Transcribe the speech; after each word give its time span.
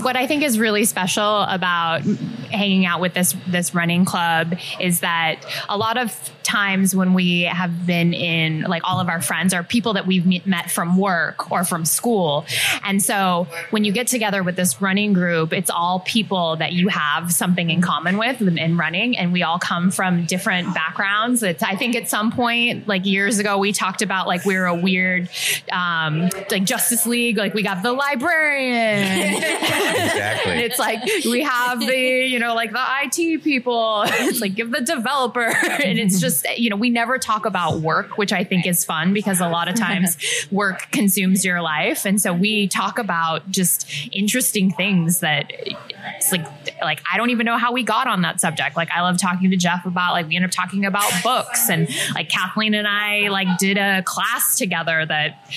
What 0.00 0.16
I 0.16 0.28
think 0.28 0.44
is 0.44 0.60
really 0.60 0.84
special 0.84 1.42
about 1.42 2.02
hanging 2.50 2.86
out 2.86 3.00
with 3.00 3.14
this 3.14 3.34
this 3.46 3.74
running 3.74 4.04
club 4.04 4.54
is 4.80 5.00
that 5.00 5.44
a 5.68 5.76
lot 5.76 5.96
of 5.96 6.12
times 6.48 6.96
when 6.96 7.12
we 7.12 7.42
have 7.42 7.86
been 7.86 8.14
in 8.14 8.62
like 8.62 8.82
all 8.82 9.00
of 9.00 9.08
our 9.08 9.20
friends 9.20 9.52
are 9.52 9.62
people 9.62 9.92
that 9.92 10.06
we've 10.06 10.46
met 10.46 10.70
from 10.70 10.96
work 10.96 11.52
or 11.52 11.62
from 11.62 11.84
school. 11.84 12.46
And 12.82 13.02
so 13.02 13.46
when 13.70 13.84
you 13.84 13.92
get 13.92 14.06
together 14.06 14.42
with 14.42 14.56
this 14.56 14.80
running 14.80 15.12
group, 15.12 15.52
it's 15.52 15.68
all 15.68 16.00
people 16.00 16.56
that 16.56 16.72
you 16.72 16.88
have 16.88 17.30
something 17.32 17.68
in 17.68 17.82
common 17.82 18.16
with 18.16 18.40
in 18.40 18.78
running 18.78 19.16
and 19.18 19.32
we 19.32 19.42
all 19.42 19.58
come 19.58 19.90
from 19.90 20.24
different 20.24 20.72
backgrounds. 20.74 21.42
It's 21.42 21.62
I 21.62 21.76
think 21.76 21.94
at 21.94 22.08
some 22.08 22.32
point 22.32 22.88
like 22.88 23.04
years 23.04 23.38
ago 23.38 23.58
we 23.58 23.72
talked 23.72 24.00
about 24.00 24.26
like 24.26 24.46
we 24.46 24.56
were 24.56 24.66
a 24.66 24.74
weird 24.74 25.28
um 25.70 26.30
like 26.50 26.64
Justice 26.64 27.04
League 27.06 27.36
like 27.36 27.52
we 27.52 27.62
got 27.62 27.82
the 27.82 27.92
librarian 27.92 29.34
exactly. 29.36 30.52
it's 30.52 30.78
like 30.78 31.00
we 31.26 31.42
have 31.42 31.80
the, 31.80 32.37
you 32.38 32.44
know, 32.44 32.54
like 32.54 32.70
the 32.70 32.78
IT 33.02 33.42
people. 33.42 34.04
It's 34.28 34.40
like 34.40 34.54
give 34.54 34.70
the 34.70 34.80
developer. 34.80 35.40
And 35.88 35.98
it's 35.98 36.20
just, 36.28 36.46
you 36.56 36.70
know, 36.70 36.76
we 36.76 36.90
never 36.90 37.18
talk 37.18 37.46
about 37.46 37.78
work, 37.78 38.16
which 38.16 38.32
I 38.32 38.44
think 38.44 38.66
is 38.66 38.84
fun 38.84 39.12
because 39.12 39.40
a 39.40 39.48
lot 39.48 39.68
of 39.68 39.74
times 39.74 40.16
work 40.50 40.90
consumes 40.92 41.44
your 41.44 41.62
life. 41.62 42.04
And 42.04 42.20
so 42.20 42.32
we 42.32 42.68
talk 42.68 42.98
about 42.98 43.50
just 43.50 43.90
interesting 44.12 44.70
things 44.70 45.20
that 45.20 45.52
it's 45.56 46.30
like 46.30 46.46
like 46.82 47.00
I 47.10 47.16
don't 47.16 47.30
even 47.30 47.46
know 47.46 47.56
how 47.56 47.72
we 47.72 47.82
got 47.82 48.06
on 48.06 48.22
that 48.22 48.40
subject. 48.40 48.76
Like 48.76 48.90
I 48.90 49.00
love 49.02 49.18
talking 49.18 49.50
to 49.50 49.56
Jeff 49.56 49.86
about 49.86 50.12
like 50.12 50.28
we 50.28 50.36
end 50.36 50.44
up 50.44 50.50
talking 50.50 50.84
about 50.84 51.10
books 51.22 51.70
and 51.70 51.88
like 52.14 52.28
Kathleen 52.28 52.74
and 52.74 52.86
I 52.86 53.28
like 53.28 53.58
did 53.58 53.78
a 53.78 54.02
class 54.02 54.56
together 54.56 55.04
that 55.06 55.50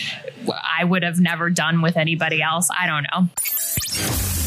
I 0.80 0.84
would 0.84 1.03
have 1.03 1.20
never 1.20 1.50
done 1.50 1.81
with 1.81 1.98
anybody 1.98 2.41
else. 2.41 2.70
I 2.72 2.88
don't 2.88 3.05
know. 3.11 4.41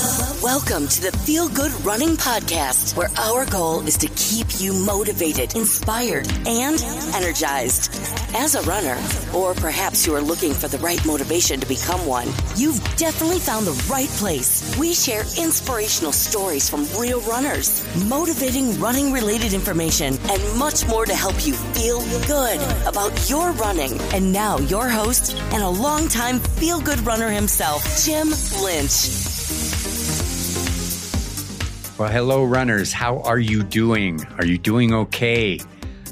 Welcome 0.00 0.88
to 0.88 1.02
the 1.02 1.12
Feel 1.26 1.50
Good 1.50 1.72
Running 1.84 2.16
Podcast, 2.16 2.96
where 2.96 3.10
our 3.18 3.44
goal 3.44 3.86
is 3.86 3.98
to 3.98 4.06
keep 4.16 4.46
you 4.58 4.72
motivated, 4.72 5.54
inspired, 5.54 6.26
and 6.46 6.80
energized. 7.14 7.92
As 8.34 8.54
a 8.54 8.62
runner, 8.62 8.96
or 9.34 9.52
perhaps 9.52 10.06
you 10.06 10.14
are 10.14 10.22
looking 10.22 10.54
for 10.54 10.68
the 10.68 10.78
right 10.78 11.04
motivation 11.04 11.60
to 11.60 11.66
become 11.66 12.06
one, 12.06 12.28
you've 12.56 12.82
definitely 12.96 13.40
found 13.40 13.66
the 13.66 13.86
right 13.90 14.08
place. 14.08 14.74
We 14.78 14.94
share 14.94 15.24
inspirational 15.38 16.12
stories 16.12 16.70
from 16.70 16.86
real 16.98 17.20
runners, 17.22 17.84
motivating 18.08 18.80
running 18.80 19.12
related 19.12 19.52
information, 19.52 20.16
and 20.30 20.58
much 20.58 20.88
more 20.88 21.04
to 21.04 21.14
help 21.14 21.46
you 21.46 21.52
feel 21.52 22.00
good 22.26 22.58
about 22.86 23.28
your 23.28 23.52
running. 23.52 24.00
And 24.14 24.32
now, 24.32 24.56
your 24.60 24.88
host 24.88 25.36
and 25.52 25.62
a 25.62 25.68
longtime 25.68 26.38
feel 26.38 26.80
good 26.80 27.00
runner 27.00 27.28
himself, 27.28 27.84
Jim 28.02 28.30
Lynch. 28.62 29.39
Well, 32.00 32.08
hello, 32.08 32.44
runners. 32.44 32.94
How 32.94 33.18
are 33.18 33.38
you 33.38 33.62
doing? 33.62 34.24
Are 34.38 34.46
you 34.46 34.56
doing 34.56 34.94
okay? 34.94 35.60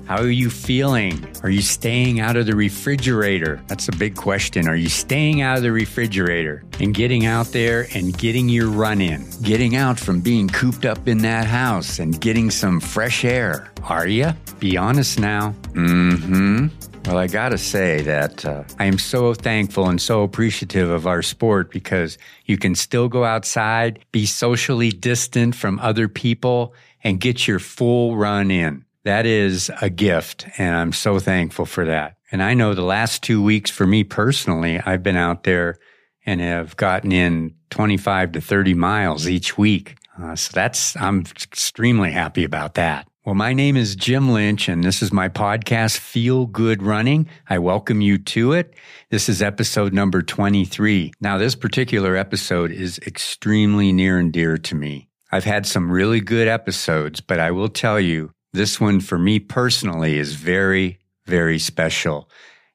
How 0.05 0.19
are 0.19 0.29
you 0.29 0.51
feeling? 0.51 1.27
Are 1.43 1.49
you 1.49 1.63
staying 1.63 2.21
out 2.21 2.37
of 2.37 2.45
the 2.45 2.55
refrigerator? 2.55 3.63
That's 3.69 3.89
a 3.89 3.93
big 3.93 4.15
question. 4.15 4.69
Are 4.69 4.77
you 4.77 4.91
staying 4.91 5.41
out 5.41 5.57
of 5.57 5.63
the 5.63 5.73
refrigerator 5.73 6.63
and 6.79 6.93
getting 6.93 7.25
out 7.25 7.47
there 7.53 7.87
and 7.95 8.17
getting 8.19 8.51
your 8.51 8.69
run 8.69 9.01
in? 9.01 9.27
Getting 9.41 9.77
out 9.77 9.99
from 9.99 10.21
being 10.21 10.51
cooped 10.51 10.85
up 10.85 11.09
in 11.09 11.17
that 11.23 11.47
house 11.47 12.01
and 12.01 12.21
getting 12.21 12.51
some 12.51 12.81
fresh 12.81 13.25
air? 13.25 13.73
Are 13.85 14.07
you? 14.07 14.33
Be 14.59 14.77
honest 14.77 15.19
now. 15.19 15.55
Mm 15.73 16.21
hmm. 16.21 16.88
Well, 17.09 17.17
I 17.17 17.27
got 17.27 17.49
to 17.49 17.59
say 17.59 18.03
that 18.03 18.45
uh, 18.45 18.65
I 18.79 18.85
am 18.85 18.99
so 18.99 19.33
thankful 19.33 19.89
and 19.89 19.99
so 19.99 20.23
appreciative 20.25 20.91
of 20.91 21.07
our 21.07 21.23
sport 21.23 21.71
because 21.71 22.19
you 22.45 22.59
can 22.59 22.75
still 22.75 23.09
go 23.09 23.25
outside, 23.25 24.05
be 24.13 24.27
socially 24.27 24.91
distant 24.91 25.55
from 25.55 25.79
other 25.79 26.07
people, 26.07 26.75
and 27.03 27.19
get 27.19 27.49
your 27.49 27.61
full 27.61 28.15
run 28.15 28.51
in. 28.51 28.85
That 29.05 29.25
is 29.25 29.71
a 29.81 29.89
gift, 29.89 30.49
and 30.59 30.77
I'm 30.77 30.93
so 30.93 31.19
thankful 31.19 31.65
for 31.65 31.87
that. 31.87 32.19
And 32.31 32.43
I 32.43 32.53
know 32.53 32.75
the 32.75 32.83
last 32.83 33.23
two 33.23 33.43
weeks 33.43 33.71
for 33.71 33.87
me 33.87 34.05
personally, 34.05 34.79
I've 34.79 35.03
been 35.03 35.17
out 35.17 35.45
there 35.45 35.79
and 36.27 36.43
have 36.43 36.77
gotten 36.77 37.11
in 37.11 37.55
25 37.71 38.33
to 38.33 38.43
30 38.43 38.75
miles 38.75 39.27
each 39.27 39.57
week. 39.57 39.97
Uh, 40.23 40.37
so 40.37 40.51
that's, 40.53 40.95
I'm 40.97 41.21
extremely 41.21 42.11
happy 42.11 42.45
about 42.45 42.75
that. 42.75 43.08
Well, 43.29 43.35
my 43.35 43.53
name 43.53 43.77
is 43.77 43.95
Jim 43.95 44.31
Lynch, 44.31 44.71
and 44.71 44.83
this 44.83 45.03
is 45.03 45.13
my 45.13 45.29
podcast, 45.29 45.99
Feel 45.99 46.47
Good 46.47 46.83
Running. 46.83 47.29
I 47.51 47.59
welcome 47.59 48.01
you 48.01 48.17
to 48.17 48.55
it. 48.55 48.73
This 49.11 49.29
is 49.29 49.43
episode 49.43 49.93
number 49.93 50.23
23. 50.23 51.13
Now, 51.21 51.37
this 51.37 51.55
particular 51.55 52.17
episode 52.17 52.71
is 52.71 52.99
extremely 53.01 53.93
near 53.93 54.19
and 54.19 54.33
dear 54.33 54.57
to 54.57 54.75
me. 54.75 55.11
I've 55.31 55.45
had 55.45 55.67
some 55.67 55.93
really 55.93 56.23
good 56.23 56.49
episodes, 56.49 57.21
but 57.21 57.39
I 57.39 57.51
will 57.51 57.69
tell 57.69 58.01
you, 58.01 58.33
this 58.55 58.81
one 58.81 58.99
for 58.99 59.19
me 59.19 59.41
personally 59.41 60.17
is 60.17 60.33
very, 60.33 60.99
very 61.27 61.59
special. 61.59 62.31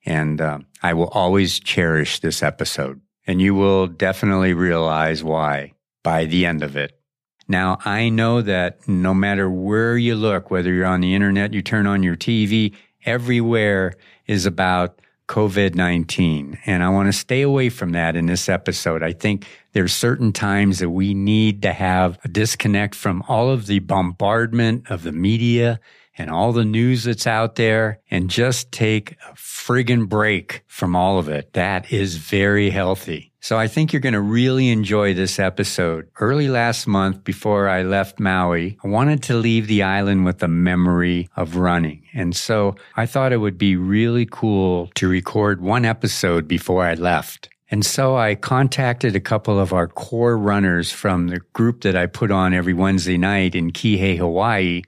And 0.06 0.40
uh, 0.40 0.59
I 0.84 0.94
will 0.94 1.09
always 1.16 1.59
cherish 1.59 2.20
this 2.20 2.44
episode. 2.44 3.02
And 3.25 3.41
you 3.41 3.56
will 3.56 3.88
definitely 3.88 4.53
realize 4.53 5.24
why 5.24 5.74
by 6.03 6.25
the 6.25 6.46
end 6.46 6.62
of 6.62 6.78
it. 6.78 7.00
Now, 7.47 7.77
I 7.83 8.09
know 8.09 8.41
that 8.41 8.87
no 8.87 9.13
matter 9.13 9.49
where 9.49 9.97
you 9.97 10.15
look, 10.15 10.49
whether 10.49 10.73
you're 10.73 10.85
on 10.85 11.01
the 11.01 11.13
internet, 11.13 11.53
you 11.53 11.61
turn 11.61 11.87
on 11.87 12.03
your 12.03 12.15
TV, 12.15 12.73
everywhere 13.05 13.93
is 14.27 14.45
about 14.45 14.99
COVID 15.27 15.75
19. 15.75 16.59
And 16.65 16.83
I 16.83 16.89
want 16.89 17.07
to 17.07 17.17
stay 17.17 17.41
away 17.41 17.69
from 17.69 17.91
that 17.91 18.15
in 18.15 18.25
this 18.25 18.49
episode. 18.49 19.03
I 19.03 19.13
think 19.13 19.47
there's 19.71 19.93
certain 19.93 20.31
times 20.31 20.79
that 20.79 20.89
we 20.89 21.13
need 21.13 21.61
to 21.63 21.73
have 21.73 22.19
a 22.23 22.27
disconnect 22.27 22.95
from 22.95 23.23
all 23.27 23.49
of 23.49 23.65
the 23.65 23.79
bombardment 23.79 24.89
of 24.89 25.03
the 25.03 25.11
media 25.11 25.79
and 26.17 26.29
all 26.29 26.51
the 26.51 26.65
news 26.65 27.05
that's 27.05 27.25
out 27.25 27.55
there 27.55 27.99
and 28.11 28.29
just 28.29 28.71
take 28.71 29.13
a 29.29 29.33
friggin' 29.33 30.07
break 30.07 30.63
from 30.67 30.95
all 30.95 31.17
of 31.17 31.27
it. 31.27 31.53
That 31.53 31.91
is 31.91 32.17
very 32.17 32.69
healthy. 32.69 33.32
So 33.43 33.59
I 33.59 33.67
think 33.67 33.91
you're 33.91 33.99
going 33.99 34.13
to 34.13 34.21
really 34.21 34.69
enjoy 34.69 35.13
this 35.13 35.37
episode. 35.37 36.07
Early 36.21 36.47
last 36.47 36.87
month, 36.87 37.25
before 37.25 37.67
I 37.67 37.83
left 37.83 38.17
Maui, 38.17 38.77
I 38.81 38.87
wanted 38.87 39.21
to 39.23 39.35
leave 39.35 39.67
the 39.67 39.83
island 39.83 40.23
with 40.23 40.41
a 40.43 40.47
memory 40.47 41.27
of 41.35 41.57
running. 41.57 42.05
And 42.13 42.33
so 42.33 42.77
I 42.95 43.05
thought 43.05 43.33
it 43.33 43.41
would 43.41 43.57
be 43.57 43.75
really 43.75 44.25
cool 44.25 44.89
to 44.95 45.09
record 45.09 45.59
one 45.59 45.83
episode 45.83 46.47
before 46.47 46.85
I 46.85 46.93
left. 46.93 47.49
And 47.69 47.85
so 47.85 48.15
I 48.15 48.35
contacted 48.35 49.13
a 49.13 49.19
couple 49.19 49.59
of 49.59 49.73
our 49.73 49.89
core 49.89 50.37
runners 50.37 50.93
from 50.93 51.27
the 51.27 51.41
group 51.51 51.81
that 51.81 51.97
I 51.97 52.05
put 52.05 52.31
on 52.31 52.53
every 52.53 52.73
Wednesday 52.73 53.17
night 53.17 53.55
in 53.55 53.71
Kihei, 53.71 54.17
Hawaii, 54.17 54.83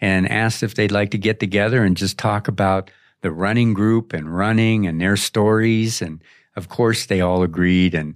and 0.00 0.28
asked 0.28 0.64
if 0.64 0.74
they'd 0.74 0.90
like 0.90 1.12
to 1.12 1.18
get 1.18 1.38
together 1.38 1.84
and 1.84 1.96
just 1.96 2.18
talk 2.18 2.48
about 2.48 2.90
the 3.20 3.30
running 3.30 3.74
group 3.74 4.12
and 4.12 4.36
running 4.36 4.88
and 4.88 5.00
their 5.00 5.16
stories 5.16 6.02
and 6.02 6.20
of 6.56 6.68
course, 6.68 7.06
they 7.06 7.20
all 7.20 7.42
agreed 7.42 7.94
and 7.94 8.14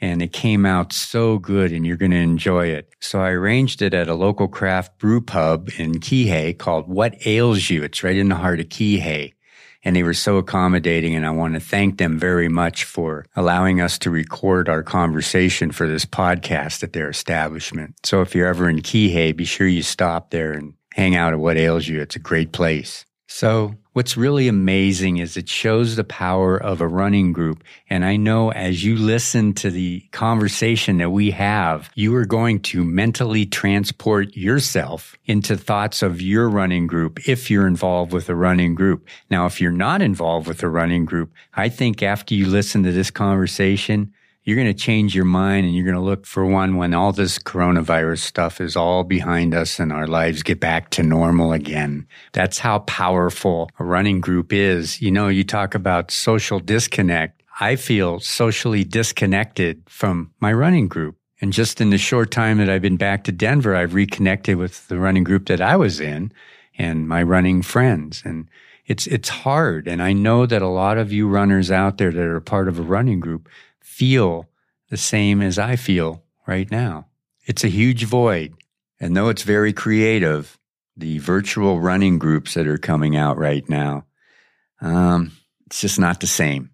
and 0.00 0.22
it 0.22 0.32
came 0.32 0.64
out 0.64 0.92
so 0.92 1.38
good 1.38 1.72
and 1.72 1.84
you're 1.84 1.96
going 1.96 2.12
to 2.12 2.16
enjoy 2.18 2.66
it. 2.66 2.92
So 3.00 3.20
I 3.20 3.30
arranged 3.30 3.82
it 3.82 3.94
at 3.94 4.08
a 4.08 4.14
local 4.14 4.46
craft 4.46 4.98
brew 4.98 5.20
pub 5.20 5.70
in 5.76 5.94
Kihei 5.94 6.56
called 6.56 6.88
What 6.88 7.16
Ales 7.26 7.68
You? 7.68 7.82
It's 7.82 8.04
right 8.04 8.16
in 8.16 8.28
the 8.28 8.36
heart 8.36 8.60
of 8.60 8.68
Kihei. 8.68 9.34
And 9.84 9.96
they 9.96 10.02
were 10.02 10.14
so 10.14 10.36
accommodating 10.36 11.14
and 11.14 11.26
I 11.26 11.30
want 11.30 11.54
to 11.54 11.60
thank 11.60 11.98
them 11.98 12.18
very 12.18 12.48
much 12.48 12.84
for 12.84 13.26
allowing 13.34 13.80
us 13.80 13.98
to 14.00 14.10
record 14.10 14.68
our 14.68 14.82
conversation 14.82 15.70
for 15.72 15.88
this 15.88 16.04
podcast 16.04 16.82
at 16.82 16.92
their 16.92 17.08
establishment. 17.08 17.94
So 18.04 18.20
if 18.20 18.34
you're 18.34 18.48
ever 18.48 18.68
in 18.68 18.82
Kihei, 18.82 19.36
be 19.36 19.44
sure 19.44 19.66
you 19.66 19.82
stop 19.82 20.30
there 20.30 20.52
and 20.52 20.74
hang 20.94 21.16
out 21.16 21.32
at 21.32 21.38
What 21.38 21.56
Ales 21.56 21.88
You. 21.88 22.00
It's 22.00 22.16
a 22.16 22.20
great 22.20 22.52
place. 22.52 23.04
So 23.28 23.74
what's 23.98 24.16
really 24.16 24.46
amazing 24.46 25.16
is 25.16 25.36
it 25.36 25.48
shows 25.48 25.96
the 25.96 26.04
power 26.04 26.56
of 26.56 26.80
a 26.80 26.86
running 26.86 27.32
group. 27.32 27.64
And 27.90 28.04
I 28.04 28.14
know 28.14 28.52
as 28.52 28.84
you 28.84 28.94
listen 28.94 29.54
to 29.54 29.72
the 29.72 30.06
conversation 30.12 30.98
that 30.98 31.10
we 31.10 31.32
have, 31.32 31.90
you 31.96 32.14
are 32.14 32.24
going 32.24 32.60
to 32.60 32.84
mentally 32.84 33.44
transport 33.44 34.36
yourself 34.36 35.16
into 35.26 35.56
thoughts 35.56 36.00
of 36.00 36.22
your 36.22 36.48
running 36.48 36.86
group 36.86 37.28
if 37.28 37.50
you're 37.50 37.66
involved 37.66 38.12
with 38.12 38.28
a 38.28 38.36
running 38.36 38.76
group. 38.76 39.04
Now, 39.32 39.46
if 39.46 39.60
you're 39.60 39.72
not 39.72 40.00
involved 40.00 40.46
with 40.46 40.62
a 40.62 40.68
running 40.68 41.04
group, 41.04 41.32
I 41.54 41.68
think 41.68 42.00
after 42.00 42.36
you 42.36 42.46
listen 42.46 42.84
to 42.84 42.92
this 42.92 43.10
conversation, 43.10 44.14
you're 44.48 44.56
going 44.56 44.66
to 44.66 44.72
change 44.72 45.14
your 45.14 45.26
mind 45.26 45.66
and 45.66 45.74
you're 45.74 45.84
going 45.84 45.94
to 45.94 46.00
look 46.00 46.24
for 46.24 46.46
one 46.46 46.76
when 46.76 46.94
all 46.94 47.12
this 47.12 47.38
coronavirus 47.38 48.20
stuff 48.20 48.62
is 48.62 48.76
all 48.76 49.04
behind 49.04 49.52
us 49.52 49.78
and 49.78 49.92
our 49.92 50.06
lives 50.06 50.42
get 50.42 50.58
back 50.58 50.88
to 50.88 51.02
normal 51.02 51.52
again. 51.52 52.06
That's 52.32 52.58
how 52.58 52.78
powerful 52.78 53.68
a 53.78 53.84
running 53.84 54.22
group 54.22 54.50
is. 54.50 55.02
You 55.02 55.10
know, 55.10 55.28
you 55.28 55.44
talk 55.44 55.74
about 55.74 56.10
social 56.10 56.60
disconnect. 56.60 57.42
I 57.60 57.76
feel 57.76 58.20
socially 58.20 58.84
disconnected 58.84 59.82
from 59.86 60.32
my 60.40 60.54
running 60.54 60.88
group. 60.88 61.16
And 61.42 61.52
just 61.52 61.78
in 61.78 61.90
the 61.90 61.98
short 61.98 62.30
time 62.30 62.56
that 62.56 62.70
I've 62.70 62.80
been 62.80 62.96
back 62.96 63.24
to 63.24 63.32
Denver, 63.32 63.76
I've 63.76 63.92
reconnected 63.92 64.56
with 64.56 64.88
the 64.88 64.98
running 64.98 65.24
group 65.24 65.44
that 65.48 65.60
I 65.60 65.76
was 65.76 66.00
in 66.00 66.32
and 66.78 67.06
my 67.06 67.22
running 67.22 67.60
friends. 67.60 68.22
And 68.24 68.48
it's, 68.86 69.06
it's 69.08 69.28
hard. 69.28 69.86
And 69.86 70.02
I 70.02 70.14
know 70.14 70.46
that 70.46 70.62
a 70.62 70.68
lot 70.68 70.96
of 70.96 71.12
you 71.12 71.28
runners 71.28 71.70
out 71.70 71.98
there 71.98 72.10
that 72.10 72.18
are 72.18 72.40
part 72.40 72.66
of 72.66 72.78
a 72.78 72.82
running 72.82 73.20
group 73.20 73.46
feel 73.98 74.48
the 74.90 74.96
same 74.96 75.42
as 75.42 75.58
I 75.58 75.74
feel 75.74 76.22
right 76.46 76.70
now. 76.70 77.08
It's 77.46 77.64
a 77.64 77.68
huge 77.68 78.04
void. 78.04 78.54
And 79.00 79.16
though 79.16 79.28
it's 79.28 79.42
very 79.42 79.72
creative, 79.72 80.56
the 80.96 81.18
virtual 81.18 81.80
running 81.80 82.18
groups 82.18 82.54
that 82.54 82.68
are 82.68 82.78
coming 82.78 83.16
out 83.16 83.38
right 83.38 83.68
now, 83.68 84.06
um, 84.80 85.32
it's 85.66 85.80
just 85.80 85.98
not 85.98 86.20
the 86.20 86.28
same. 86.28 86.70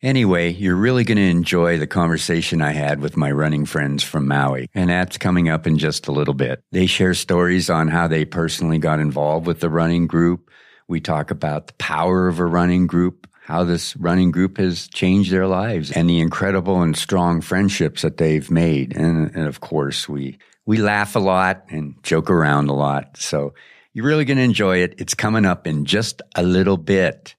Anyway, 0.00 0.50
you're 0.50 0.74
really 0.74 1.04
going 1.04 1.18
to 1.18 1.22
enjoy 1.22 1.76
the 1.76 1.86
conversation 1.86 2.62
I 2.62 2.72
had 2.72 3.00
with 3.00 3.18
my 3.18 3.30
running 3.30 3.66
friends 3.66 4.02
from 4.02 4.26
Maui, 4.26 4.70
and 4.74 4.88
that's 4.88 5.18
coming 5.18 5.50
up 5.50 5.66
in 5.66 5.76
just 5.76 6.08
a 6.08 6.12
little 6.12 6.34
bit. 6.34 6.64
They 6.72 6.86
share 6.86 7.14
stories 7.14 7.68
on 7.68 7.88
how 7.88 8.08
they 8.08 8.24
personally 8.24 8.78
got 8.78 8.98
involved 8.98 9.46
with 9.46 9.60
the 9.60 9.70
running 9.70 10.06
group. 10.06 10.50
We 10.88 11.00
talk 11.00 11.30
about 11.30 11.66
the 11.66 11.74
power 11.74 12.28
of 12.28 12.40
a 12.40 12.46
running 12.46 12.86
group, 12.86 13.28
how 13.44 13.64
this 13.64 13.96
running 13.96 14.30
group 14.30 14.56
has 14.58 14.86
changed 14.88 15.32
their 15.32 15.48
lives, 15.48 15.90
and 15.90 16.08
the 16.08 16.20
incredible 16.20 16.80
and 16.80 16.96
strong 16.96 17.40
friendships 17.40 18.02
that 18.02 18.16
they've 18.16 18.50
made. 18.50 18.96
And, 18.96 19.34
and 19.34 19.46
of 19.48 19.60
course, 19.60 20.08
we 20.08 20.38
we 20.64 20.78
laugh 20.78 21.16
a 21.16 21.20
lot 21.20 21.64
and 21.68 22.00
joke 22.04 22.30
around 22.30 22.68
a 22.68 22.74
lot. 22.74 23.16
So 23.16 23.54
you're 23.92 24.06
really 24.06 24.24
going 24.24 24.38
to 24.38 24.44
enjoy 24.44 24.78
it. 24.78 24.94
It's 24.98 25.14
coming 25.14 25.44
up 25.44 25.66
in 25.66 25.84
just 25.84 26.22
a 26.36 26.42
little 26.42 26.76
bit. 26.76 27.34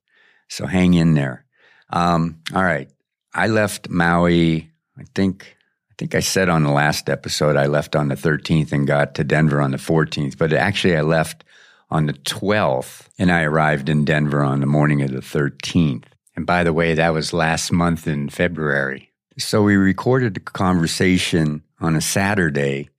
So 0.49 0.65
hang 0.65 0.93
in 0.93 1.13
there. 1.13 1.45
Um, 1.89 2.41
all 2.53 2.63
right. 2.63 2.89
I 3.33 3.47
left 3.47 3.89
Maui, 3.89 4.71
I 4.97 5.03
think, 5.15 5.55
I 5.89 5.93
think 5.97 6.15
I 6.15 6.19
said 6.19 6.49
on 6.49 6.63
the 6.63 6.71
last 6.71 7.09
episode, 7.09 7.55
I 7.55 7.67
left 7.67 7.95
on 7.95 8.09
the 8.09 8.15
13th 8.15 8.71
and 8.71 8.85
got 8.85 9.15
to 9.15 9.23
Denver 9.23 9.61
on 9.61 9.71
the 9.71 9.77
14th, 9.77 10.37
but 10.37 10.53
actually 10.53 10.97
I 10.97 11.01
left 11.01 11.43
on 11.93 12.07
the 12.07 12.13
12th 12.13 13.07
and 13.19 13.31
I 13.31 13.43
arrived 13.43 13.87
in 13.87 14.03
Denver 14.03 14.41
on 14.41 14.61
the 14.61 14.65
morning 14.65 15.03
of 15.03 15.11
the 15.11 15.19
13th. 15.19 16.05
And 16.35 16.43
by 16.43 16.63
the 16.63 16.73
way, 16.73 16.95
that 16.95 17.13
was 17.13 17.33
last 17.33 17.71
month 17.71 18.07
in 18.07 18.29
February. 18.29 19.11
So 19.37 19.61
we 19.61 19.75
recorded 19.75 20.35
a 20.35 20.39
conversation 20.39 21.61
on 21.79 21.95
a 21.95 22.01
Saturday, 22.01 22.89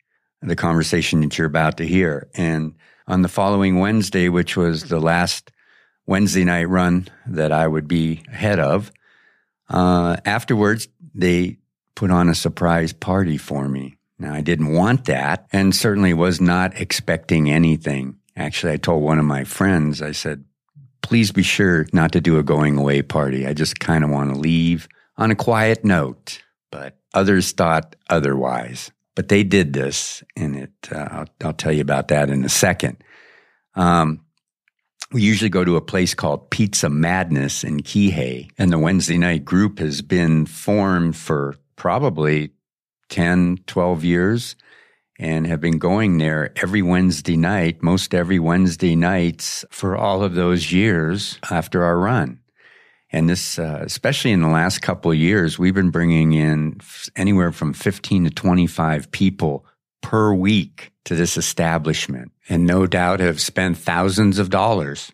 the 0.42 0.54
conversation 0.54 1.22
that 1.22 1.36
you're 1.36 1.48
about 1.48 1.78
to 1.78 1.86
hear. 1.86 2.28
And 2.34 2.76
on 3.08 3.22
the 3.22 3.28
following 3.28 3.80
Wednesday, 3.80 4.28
which 4.28 4.56
was 4.56 4.84
the 4.84 5.00
last 5.00 5.50
Wednesday 6.06 6.44
night 6.44 6.68
run 6.68 7.08
that 7.26 7.50
I 7.50 7.66
would 7.66 7.88
be 7.88 8.22
head 8.30 8.60
of. 8.60 8.92
Uh, 9.68 10.18
afterwards, 10.24 10.86
they 11.12 11.58
put 11.96 12.12
on 12.12 12.28
a 12.28 12.34
surprise 12.34 12.92
party 12.92 13.38
for 13.38 13.68
me. 13.68 13.96
Now, 14.20 14.34
I 14.34 14.40
didn't 14.40 14.72
want 14.72 15.06
that 15.06 15.48
and 15.52 15.74
certainly 15.74 16.14
was 16.14 16.40
not 16.40 16.80
expecting 16.80 17.50
anything. 17.50 18.18
Actually, 18.36 18.72
I 18.72 18.76
told 18.76 19.02
one 19.02 19.18
of 19.18 19.24
my 19.24 19.44
friends, 19.44 20.02
I 20.02 20.12
said, 20.12 20.44
please 21.02 21.30
be 21.30 21.42
sure 21.42 21.86
not 21.92 22.12
to 22.12 22.20
do 22.20 22.38
a 22.38 22.42
going 22.42 22.76
away 22.76 23.02
party. 23.02 23.46
I 23.46 23.52
just 23.52 23.78
kind 23.78 24.02
of 24.02 24.10
want 24.10 24.32
to 24.32 24.40
leave 24.40 24.88
on 25.16 25.30
a 25.30 25.36
quiet 25.36 25.84
note. 25.84 26.42
But 26.70 26.96
others 27.12 27.52
thought 27.52 27.94
otherwise. 28.10 28.90
But 29.14 29.28
they 29.28 29.44
did 29.44 29.72
this, 29.72 30.24
and 30.34 30.56
it, 30.56 30.72
uh, 30.90 31.08
I'll, 31.10 31.28
I'll, 31.44 31.52
tell 31.52 31.70
you 31.70 31.82
about 31.82 32.08
that 32.08 32.30
in 32.30 32.44
a 32.44 32.48
second. 32.48 32.96
Um, 33.76 34.24
we 35.12 35.22
usually 35.22 35.50
go 35.50 35.64
to 35.64 35.76
a 35.76 35.80
place 35.80 36.14
called 36.14 36.50
Pizza 36.50 36.88
Madness 36.88 37.62
in 37.62 37.80
Kihei, 37.80 38.50
and 38.58 38.72
the 38.72 38.78
Wednesday 38.78 39.16
night 39.16 39.44
group 39.44 39.78
has 39.78 40.02
been 40.02 40.46
formed 40.46 41.14
for 41.14 41.54
probably 41.76 42.50
10, 43.10 43.58
12 43.68 44.04
years 44.04 44.56
and 45.18 45.46
have 45.46 45.60
been 45.60 45.78
going 45.78 46.18
there 46.18 46.52
every 46.56 46.82
Wednesday 46.82 47.36
night, 47.36 47.82
most 47.82 48.14
every 48.14 48.38
Wednesday 48.38 48.96
nights 48.96 49.64
for 49.70 49.96
all 49.96 50.22
of 50.22 50.34
those 50.34 50.72
years 50.72 51.38
after 51.50 51.84
our 51.84 51.98
run. 51.98 52.40
And 53.10 53.28
this, 53.28 53.58
uh, 53.60 53.80
especially 53.82 54.32
in 54.32 54.42
the 54.42 54.48
last 54.48 54.82
couple 54.82 55.12
of 55.12 55.16
years, 55.16 55.56
we've 55.56 55.74
been 55.74 55.90
bringing 55.90 56.32
in 56.32 56.80
anywhere 57.14 57.52
from 57.52 57.72
15 57.72 58.24
to 58.24 58.30
25 58.30 59.10
people 59.12 59.64
per 60.02 60.34
week 60.34 60.92
to 61.04 61.14
this 61.14 61.36
establishment 61.36 62.32
and 62.48 62.66
no 62.66 62.86
doubt 62.86 63.20
have 63.20 63.40
spent 63.40 63.78
thousands 63.78 64.38
of 64.38 64.50
dollars. 64.50 65.12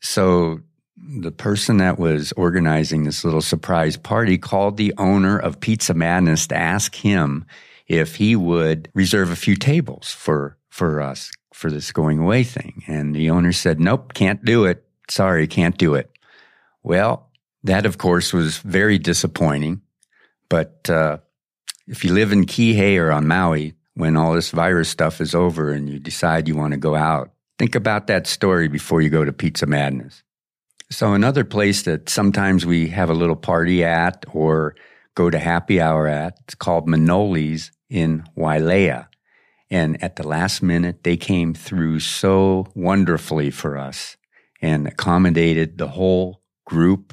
So 0.00 0.60
the 0.96 1.30
person 1.30 1.76
that 1.78 1.98
was 1.98 2.32
organizing 2.32 3.04
this 3.04 3.24
little 3.24 3.42
surprise 3.42 3.96
party 3.96 4.38
called 4.38 4.76
the 4.76 4.94
owner 4.98 5.38
of 5.38 5.60
Pizza 5.60 5.94
Madness 5.94 6.46
to 6.48 6.56
ask 6.56 6.94
him 6.94 7.44
if 7.90 8.16
he 8.16 8.36
would 8.36 8.88
reserve 8.94 9.32
a 9.32 9.36
few 9.36 9.56
tables 9.56 10.12
for, 10.12 10.56
for 10.68 11.00
us 11.00 11.32
for 11.52 11.70
this 11.72 11.90
going 11.90 12.20
away 12.20 12.44
thing. 12.44 12.84
And 12.86 13.14
the 13.14 13.30
owner 13.30 13.50
said, 13.50 13.80
nope, 13.80 14.14
can't 14.14 14.44
do 14.44 14.64
it. 14.64 14.84
Sorry, 15.08 15.48
can't 15.48 15.76
do 15.76 15.96
it. 15.96 16.08
Well, 16.84 17.28
that 17.64 17.86
of 17.86 17.98
course 17.98 18.32
was 18.32 18.58
very 18.58 18.96
disappointing. 18.96 19.82
But, 20.48 20.88
uh, 20.88 21.18
if 21.88 22.04
you 22.04 22.12
live 22.12 22.30
in 22.30 22.46
Kihei 22.46 22.96
or 22.96 23.10
on 23.10 23.26
Maui, 23.26 23.74
when 23.94 24.16
all 24.16 24.34
this 24.34 24.50
virus 24.50 24.88
stuff 24.88 25.20
is 25.20 25.34
over 25.34 25.72
and 25.72 25.88
you 25.88 25.98
decide 25.98 26.46
you 26.46 26.54
want 26.54 26.72
to 26.72 26.78
go 26.78 26.94
out. 26.94 27.32
Think 27.58 27.74
about 27.74 28.06
that 28.06 28.28
story 28.28 28.68
before 28.68 29.02
you 29.02 29.10
go 29.10 29.24
to 29.24 29.32
Pizza 29.32 29.66
Madness. 29.66 30.22
So, 30.90 31.12
another 31.12 31.44
place 31.44 31.82
that 31.82 32.08
sometimes 32.08 32.64
we 32.64 32.88
have 32.88 33.10
a 33.10 33.14
little 33.14 33.36
party 33.36 33.84
at 33.84 34.24
or 34.32 34.76
go 35.14 35.28
to 35.28 35.38
happy 35.38 35.80
hour 35.80 36.06
at, 36.06 36.38
it's 36.44 36.54
called 36.54 36.88
Manoli's 36.88 37.72
in 37.90 38.24
Wailea. 38.36 39.08
And 39.70 40.02
at 40.02 40.16
the 40.16 40.26
last 40.26 40.62
minute, 40.62 41.04
they 41.04 41.16
came 41.16 41.52
through 41.52 42.00
so 42.00 42.66
wonderfully 42.74 43.50
for 43.50 43.76
us 43.76 44.16
and 44.62 44.86
accommodated 44.86 45.76
the 45.76 45.88
whole 45.88 46.42
group. 46.64 47.12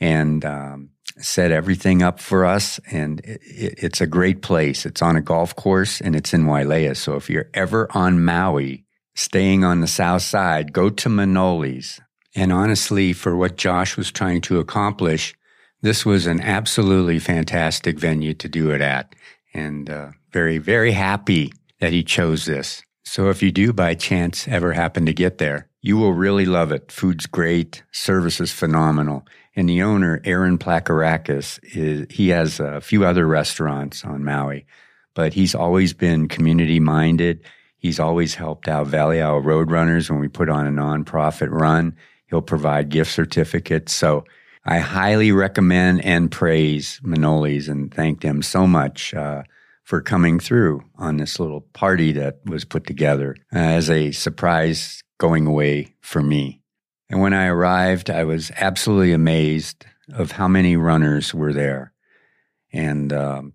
And 0.00 0.44
um, 0.44 0.90
set 1.18 1.52
everything 1.52 2.02
up 2.02 2.20
for 2.20 2.44
us, 2.44 2.80
and 2.90 3.20
it, 3.20 3.40
it's 3.44 4.00
a 4.00 4.06
great 4.06 4.42
place. 4.42 4.84
It's 4.84 5.02
on 5.02 5.16
a 5.16 5.22
golf 5.22 5.54
course, 5.54 6.00
and 6.00 6.16
it's 6.16 6.34
in 6.34 6.44
Wailea. 6.44 6.96
So 6.96 7.16
if 7.16 7.30
you're 7.30 7.50
ever 7.54 7.88
on 7.92 8.24
Maui, 8.24 8.84
staying 9.14 9.64
on 9.64 9.80
the 9.80 9.86
south 9.86 10.22
side, 10.22 10.72
go 10.72 10.90
to 10.90 11.08
Manoli's. 11.08 12.00
And 12.34 12.52
honestly, 12.52 13.12
for 13.12 13.36
what 13.36 13.56
Josh 13.56 13.96
was 13.96 14.10
trying 14.10 14.40
to 14.42 14.58
accomplish, 14.58 15.34
this 15.82 16.04
was 16.04 16.26
an 16.26 16.40
absolutely 16.40 17.18
fantastic 17.18 17.98
venue 17.98 18.34
to 18.34 18.48
do 18.48 18.70
it 18.70 18.80
at, 18.80 19.14
and 19.54 19.88
uh, 19.88 20.10
very, 20.32 20.58
very 20.58 20.92
happy 20.92 21.52
that 21.80 21.92
he 21.92 22.02
chose 22.02 22.44
this. 22.44 22.82
So 23.04 23.30
if 23.30 23.42
you 23.42 23.52
do 23.52 23.72
by 23.72 23.94
chance 23.94 24.48
ever 24.48 24.72
happen 24.72 25.06
to 25.06 25.12
get 25.12 25.38
there, 25.38 25.68
you 25.80 25.96
will 25.96 26.14
really 26.14 26.46
love 26.46 26.72
it. 26.72 26.90
Food's 26.90 27.26
great, 27.26 27.82
service 27.92 28.40
is 28.40 28.52
phenomenal. 28.52 29.26
And 29.54 29.68
the 29.68 29.82
owner, 29.82 30.20
Aaron 30.24 30.58
Placourakis, 30.58 31.60
is, 31.62 32.06
he 32.10 32.30
has 32.30 32.58
a 32.58 32.80
few 32.80 33.04
other 33.04 33.26
restaurants 33.26 34.04
on 34.04 34.24
Maui, 34.24 34.66
but 35.14 35.34
he's 35.34 35.54
always 35.54 35.92
been 35.92 36.26
community 36.26 36.80
minded. 36.80 37.44
He's 37.76 38.00
always 38.00 38.34
helped 38.34 38.66
out 38.66 38.88
Valley 38.88 39.20
Isle 39.20 39.42
Roadrunners 39.42 40.10
when 40.10 40.18
we 40.18 40.28
put 40.28 40.48
on 40.48 40.66
a 40.66 40.70
nonprofit 40.70 41.50
run. 41.50 41.96
He'll 42.26 42.42
provide 42.42 42.88
gift 42.88 43.12
certificates. 43.12 43.92
So 43.92 44.24
I 44.66 44.78
highly 44.78 45.30
recommend 45.30 46.04
and 46.04 46.30
praise 46.30 47.00
Manoli's 47.02 47.68
and 47.68 47.92
thank 47.92 48.22
them 48.22 48.40
so 48.40 48.66
much 48.66 49.12
uh, 49.12 49.42
for 49.82 50.00
coming 50.00 50.40
through 50.40 50.82
on 50.96 51.18
this 51.18 51.38
little 51.38 51.60
party 51.60 52.12
that 52.12 52.38
was 52.46 52.64
put 52.64 52.86
together 52.86 53.36
as 53.52 53.90
a 53.90 54.12
surprise 54.12 55.02
going 55.18 55.46
away 55.46 55.94
for 56.00 56.22
me. 56.22 56.62
And 57.10 57.20
when 57.20 57.34
I 57.34 57.46
arrived, 57.46 58.08
I 58.08 58.24
was 58.24 58.50
absolutely 58.56 59.12
amazed 59.12 59.84
of 60.12 60.32
how 60.32 60.48
many 60.48 60.76
runners 60.76 61.34
were 61.34 61.52
there 61.52 61.92
and 62.72 63.12
um, 63.12 63.52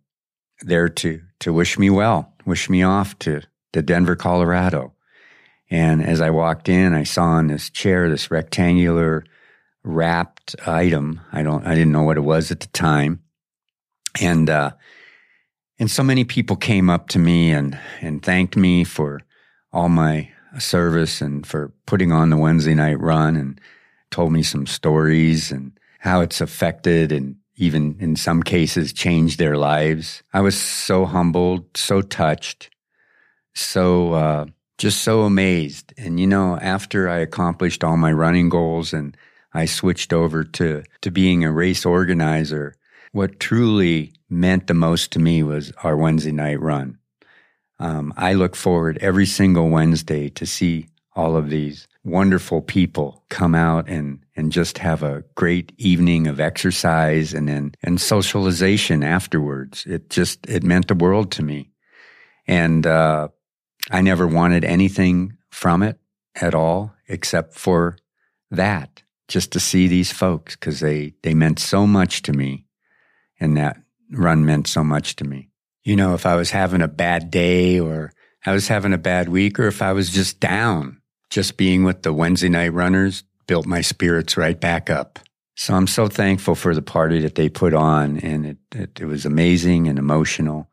there 0.62 0.90
to, 0.90 1.22
to 1.40 1.52
wish 1.52 1.80
me 1.80 1.90
well, 1.90 2.34
wish 2.46 2.70
me 2.70 2.84
off 2.84 3.18
to, 3.20 3.42
to 3.74 3.82
Denver, 3.82 4.16
Colorado. 4.16 4.94
And 5.72 6.04
as 6.04 6.22
I 6.22 6.30
walked 6.30 6.70
in, 6.70 6.94
I 6.94 7.04
saw 7.04 7.24
on 7.24 7.48
this 7.48 7.72
chair 7.72 8.10
this 8.10 8.30
rectangular 8.30 9.24
wrapped 9.84 10.56
item. 10.68 11.22
I 11.32 11.44
don't, 11.44 11.66
I 11.66 11.76
didn't 11.76 11.92
know 11.92 12.04
what 12.04 12.18
it 12.18 12.22
was 12.22 12.52
at 12.52 12.60
the 12.60 12.68
time. 12.68 13.22
And, 14.22 14.50
uh, 14.50 14.72
and 15.80 15.90
so 15.90 16.04
many 16.04 16.26
people 16.26 16.56
came 16.56 16.90
up 16.90 17.08
to 17.10 17.20
me 17.20 17.52
and, 17.52 17.78
and 18.02 18.22
thanked 18.22 18.58
me 18.58 18.84
for 18.84 19.22
all 19.72 19.90
my 19.90 20.32
service 20.58 21.22
and 21.22 21.46
for 21.46 21.72
putting 21.86 22.12
on 22.12 22.30
the 22.30 22.38
Wednesday 22.38 22.74
night 22.74 23.00
run 23.00 23.36
and 23.36 23.62
told 24.12 24.34
me 24.34 24.44
some 24.44 24.66
stories 24.66 25.52
and 25.52 25.72
how 26.00 26.22
it's 26.22 26.42
affected 26.42 27.12
and 27.12 27.36
even 27.56 27.98
in 28.00 28.16
some 28.16 28.42
cases 28.42 28.94
changed 28.94 29.38
their 29.38 29.58
lives. 29.58 30.24
I 30.34 30.42
was 30.42 30.60
so 30.60 31.06
humbled, 31.06 31.66
so 31.76 32.02
touched, 32.02 32.70
so 33.54 34.14
uh, 34.14 34.46
just 34.78 35.04
so 35.04 35.24
amazed. 35.24 35.94
And 35.98 36.20
you 36.20 36.26
know, 36.26 36.58
after 36.58 37.10
I 37.10 37.20
accomplished 37.20 37.84
all 37.84 37.98
my 37.98 38.14
running 38.14 38.50
goals 38.50 38.94
and 38.94 39.16
I 39.54 39.66
switched 39.66 40.14
over 40.14 40.44
to 40.44 40.84
to 41.02 41.12
being 41.12 41.44
a 41.44 41.52
race 41.52 41.86
organizer, 41.86 42.76
what 43.12 43.40
truly 43.40 44.14
meant 44.30 44.68
the 44.68 44.74
most 44.74 45.12
to 45.14 45.20
me 45.20 45.44
was 45.44 45.72
our 45.84 45.98
Wednesday 45.98 46.32
night 46.32 46.60
run. 46.60 46.98
Um, 47.80 48.14
I 48.18 48.34
look 48.34 48.56
forward 48.56 48.98
every 49.00 49.26
single 49.26 49.70
Wednesday 49.70 50.30
to 50.30 50.46
see 50.46 50.88
all 51.16 51.36
of 51.36 51.50
these 51.50 51.88
wonderful 52.04 52.62
people 52.62 53.24
come 53.30 53.56
out 53.56 53.90
and, 53.90 54.24
and 54.36 54.52
just 54.52 54.78
have 54.78 55.04
a 55.04 55.24
great 55.36 55.74
evening 55.78 56.28
of 56.28 56.40
exercise 56.40 57.34
and 57.34 57.48
then 57.48 57.74
and 57.82 58.00
socialization 58.00 59.04
afterwards. 59.04 59.86
It 59.86 60.10
just 60.10 60.48
it 60.48 60.64
meant 60.64 60.88
the 60.88 60.96
world 60.96 61.32
to 61.34 61.44
me, 61.44 61.72
and 62.48 62.86
uh, 62.86 63.30
I 63.92 64.02
never 64.02 64.28
wanted 64.28 64.64
anything 64.64 65.38
from 65.50 65.84
it 65.84 66.00
at 66.36 66.54
all 66.54 66.94
except 67.08 67.56
for 67.56 67.98
that, 68.52 69.04
just 69.30 69.54
to 69.54 69.60
see 69.60 69.88
these 69.88 70.12
folks 70.12 70.56
because 70.56 70.82
they 70.82 71.14
they 71.24 71.34
meant 71.34 71.60
so 71.60 71.88
much 71.88 72.24
to 72.24 72.34
me, 72.34 72.66
and 73.40 73.56
that 73.56 73.78
run 74.12 74.46
meant 74.46 74.68
so 74.68 74.84
much 74.84 75.16
to 75.18 75.24
me. 75.24 75.50
You 75.84 75.96
know, 75.96 76.14
if 76.14 76.26
I 76.26 76.36
was 76.36 76.52
having 76.52 76.82
a 76.82 76.88
bad 76.90 77.32
day 77.32 77.80
or 77.80 78.12
I 78.46 78.52
was 78.52 78.68
having 78.68 78.92
a 78.92 78.98
bad 78.98 79.30
week 79.30 79.60
or 79.60 79.68
if 79.68 79.82
I 79.82 79.94
was 79.94 80.10
just 80.10 80.40
down, 80.40 81.02
just 81.30 81.56
being 81.56 81.84
with 81.84 82.02
the 82.02 82.12
Wednesday 82.12 82.50
night 82.50 82.74
runners 82.74 83.24
built 83.48 83.66
my 83.66 83.82
spirits 83.82 84.36
right 84.36 84.60
back 84.60 84.90
up. 84.90 85.20
So 85.56 85.74
I'm 85.74 85.88
so 85.88 86.08
thankful 86.08 86.56
for 86.56 86.74
the 86.74 86.82
party 86.82 87.20
that 87.22 87.36
they 87.36 87.50
put 87.50 87.74
on, 87.74 88.18
and 88.20 88.46
it, 88.46 88.58
it, 88.74 89.02
it 89.02 89.06
was 89.06 89.26
amazing 89.26 89.88
and 89.88 90.00
emotional. 90.00 90.70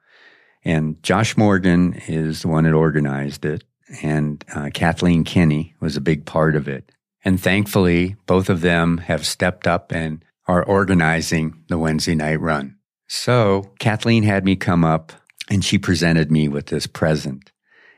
And 0.65 1.03
Josh 1.03 1.37
Morgan 1.37 1.95
is 2.07 2.43
the 2.43 2.49
one 2.49 2.65
that 2.65 2.73
organized 2.73 3.45
it, 3.45 3.65
and 4.03 4.45
uh, 4.55 4.71
Kathleen 4.73 5.25
Kinney 5.25 5.75
was 5.81 5.97
a 5.97 6.01
big 6.01 6.25
part 6.25 6.55
of 6.55 6.69
it. 6.69 6.93
And 7.27 7.43
thankfully, 7.43 8.15
both 8.27 8.49
of 8.49 8.61
them 8.61 8.99
have 8.99 9.27
stepped 9.27 9.67
up 9.67 9.91
and 9.91 10.25
are 10.47 10.63
organizing 10.63 11.61
the 11.69 11.77
Wednesday 11.77 12.15
night 12.15 12.41
run. 12.41 12.77
So 13.09 13.73
Kathleen 13.81 14.23
had 14.23 14.45
me 14.45 14.55
come 14.55 14.85
up 14.85 15.13
and 15.51 15.65
she 15.65 15.77
presented 15.77 16.31
me 16.31 16.47
with 16.47 16.67
this 16.67 16.87
present 16.87 17.51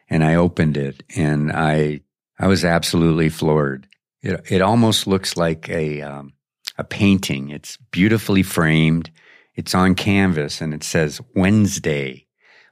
and 0.09 0.25
I 0.25 0.35
opened 0.35 0.79
it 0.79 1.03
and 1.15 1.53
I, 1.53 2.01
I 2.39 2.47
was 2.47 2.65
absolutely 2.65 3.29
floored. 3.29 3.87
It, 4.23 4.41
it 4.51 4.63
almost 4.63 5.07
looks 5.07 5.37
like 5.37 5.69
a, 5.69 6.01
um, 6.01 6.33
a 6.79 6.85
painting. 6.85 7.51
It's 7.51 7.77
beautifully 7.91 8.43
framed. 8.43 9.11
It's 9.55 9.75
on 9.75 9.95
canvas 9.95 10.63
and 10.63 10.73
it 10.73 10.83
says 10.83 11.21
Wednesday. 11.35 12.27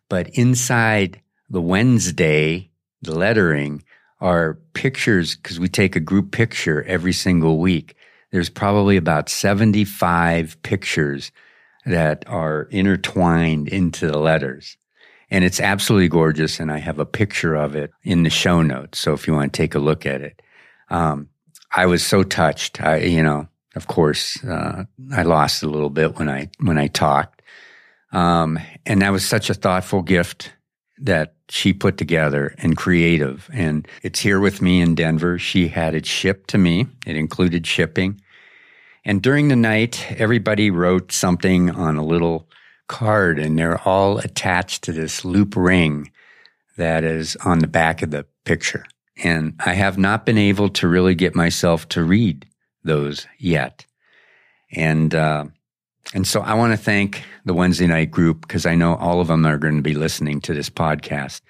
But 0.09 0.31
inside 0.31 1.21
the 1.51 1.61
Wednesday, 1.61 2.71
the 3.03 3.15
lettering 3.15 3.83
are 4.21 4.59
pictures 4.73 5.37
because 5.37 5.61
we 5.61 5.69
take 5.69 5.97
a 5.97 6.01
group 6.01 6.33
picture 6.33 6.83
every 6.85 7.13
single 7.13 7.59
week. 7.59 7.95
There's 8.33 8.51
probably 8.51 8.97
about 8.97 9.29
75 9.29 10.61
pictures 10.63 11.33
that 11.85 12.25
are 12.27 12.63
intertwined 12.71 13.69
into 13.69 14.09
the 14.09 14.19
letters. 14.19 14.77
And 15.31 15.45
it's 15.45 15.61
absolutely 15.61 16.09
gorgeous. 16.09 16.61
And 16.61 16.71
I 16.71 16.79
have 16.79 16.99
a 16.99 17.07
picture 17.07 17.55
of 17.55 17.75
it 17.75 17.91
in 18.03 18.23
the 18.23 18.31
show 18.31 18.63
notes. 18.63 18.99
So 18.99 19.13
if 19.13 19.27
you 19.27 19.35
want 19.35 19.53
to 19.53 19.57
take 19.57 19.75
a 19.75 19.81
look 19.81 20.07
at 20.07 20.21
it, 20.21 20.43
um, 20.89 21.29
I 21.75 21.87
was 21.87 22.05
so 22.05 22.23
touched. 22.23 22.81
I, 22.81 22.99
you 22.99 23.23
know, 23.23 23.49
of 23.75 23.87
course, 23.87 24.43
uh, 24.45 24.85
I 25.13 25.23
lost 25.23 25.63
a 25.63 25.69
little 25.69 25.91
bit 25.91 26.19
when 26.19 26.29
I 26.29 26.49
when 26.61 26.79
I 26.79 26.87
talked, 26.87 27.43
um, 28.13 28.59
and 28.87 29.03
that 29.03 29.13
was 29.13 29.27
such 29.27 29.51
a 29.51 29.55
thoughtful 29.55 30.01
gift 30.01 30.53
that 30.99 31.35
she 31.49 31.73
put 31.73 31.99
together 31.99 32.55
and 32.59 32.77
creative. 32.77 33.49
And 33.53 33.87
it's 34.03 34.21
here 34.21 34.41
with 34.41 34.63
me 34.63 34.81
in 34.81 34.95
Denver. 34.95 35.39
She 35.39 35.69
had 35.69 35.95
it 35.95 36.07
shipped 36.07 36.49
to 36.51 36.59
me. 36.59 36.87
It 37.07 37.17
included 37.17 37.67
shipping. 37.67 38.21
And 39.05 39.23
during 39.23 39.49
the 39.49 39.57
night, 39.57 40.05
everybody 40.19 40.71
wrote 40.71 41.13
something 41.13 41.71
on 41.71 41.97
a 41.97 42.05
little 42.05 42.49
card, 42.89 43.39
and 43.39 43.59
they're 43.59 43.81
all 43.87 44.19
attached 44.19 44.83
to 44.85 44.93
this 44.93 45.25
loop 45.25 45.55
ring 45.57 46.11
that 46.77 47.05
is 47.05 47.37
on 47.37 47.61
the 47.61 47.69
back 47.69 48.03
of 48.03 48.11
the 48.11 48.27
picture. 48.45 48.85
And 49.23 49.55
I 49.65 49.75
have 49.75 49.97
not 49.97 50.27
been 50.27 50.39
able 50.39 50.69
to 50.71 50.89
really 50.89 51.15
get 51.15 51.35
myself 51.35 51.89
to 51.91 52.03
read 52.03 52.47
those 52.85 53.27
yet. 53.39 53.87
And, 54.73 55.15
uh, 55.15 55.47
and 56.13 56.27
so 56.27 56.41
I 56.41 56.55
want 56.55 56.73
to 56.73 56.77
thank 56.77 57.23
the 57.47 57.55
Wednesday 57.55 57.87
night 57.87 58.11
group 58.11 58.43
because 58.43 58.67
I 58.67 58.75
know 58.75 58.97
all 58.97 59.21
of 59.21 59.29
them 59.29 59.47
are 59.47 59.57
going 59.57 59.77
to 59.77 59.83
be 59.83 59.95
listening 59.95 60.41
to 60.43 60.53
this 60.53 60.69
podcast 60.69 61.41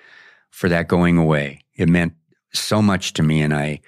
for 0.50 0.68
that 0.68 0.88
going 0.88 1.16
away. 1.16 1.60
It 1.74 1.88
meant 1.88 2.12
so 2.52 2.80
much 2.80 3.14
to 3.14 3.22
me 3.22 3.40
and 3.40 3.52
I, 3.52 3.80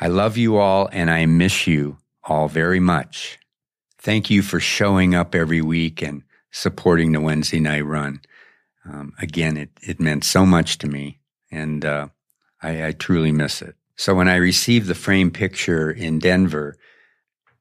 I 0.00 0.08
love 0.08 0.38
you 0.38 0.56
all 0.56 0.88
and 0.90 1.10
I 1.10 1.26
miss 1.26 1.66
you 1.66 1.98
all 2.24 2.48
very 2.48 2.80
much. 2.80 3.38
Thank 3.98 4.30
you 4.30 4.40
for 4.40 4.60
showing 4.60 5.14
up 5.14 5.34
every 5.34 5.60
week 5.60 6.02
and 6.02 6.22
supporting 6.50 7.12
the 7.12 7.20
Wednesday 7.20 7.60
night 7.60 7.84
run. 7.84 8.22
Um, 8.86 9.12
again, 9.20 9.58
it, 9.58 9.70
it 9.82 10.00
meant 10.00 10.24
so 10.24 10.46
much 10.46 10.78
to 10.78 10.86
me 10.86 11.20
and, 11.50 11.84
uh, 11.84 12.08
I, 12.62 12.88
I 12.88 12.92
truly 12.92 13.32
miss 13.32 13.60
it. 13.62 13.74
So 13.96 14.14
when 14.14 14.28
I 14.28 14.36
received 14.36 14.86
the 14.86 14.94
frame 14.94 15.30
picture 15.30 15.90
in 15.90 16.18
Denver 16.18 16.76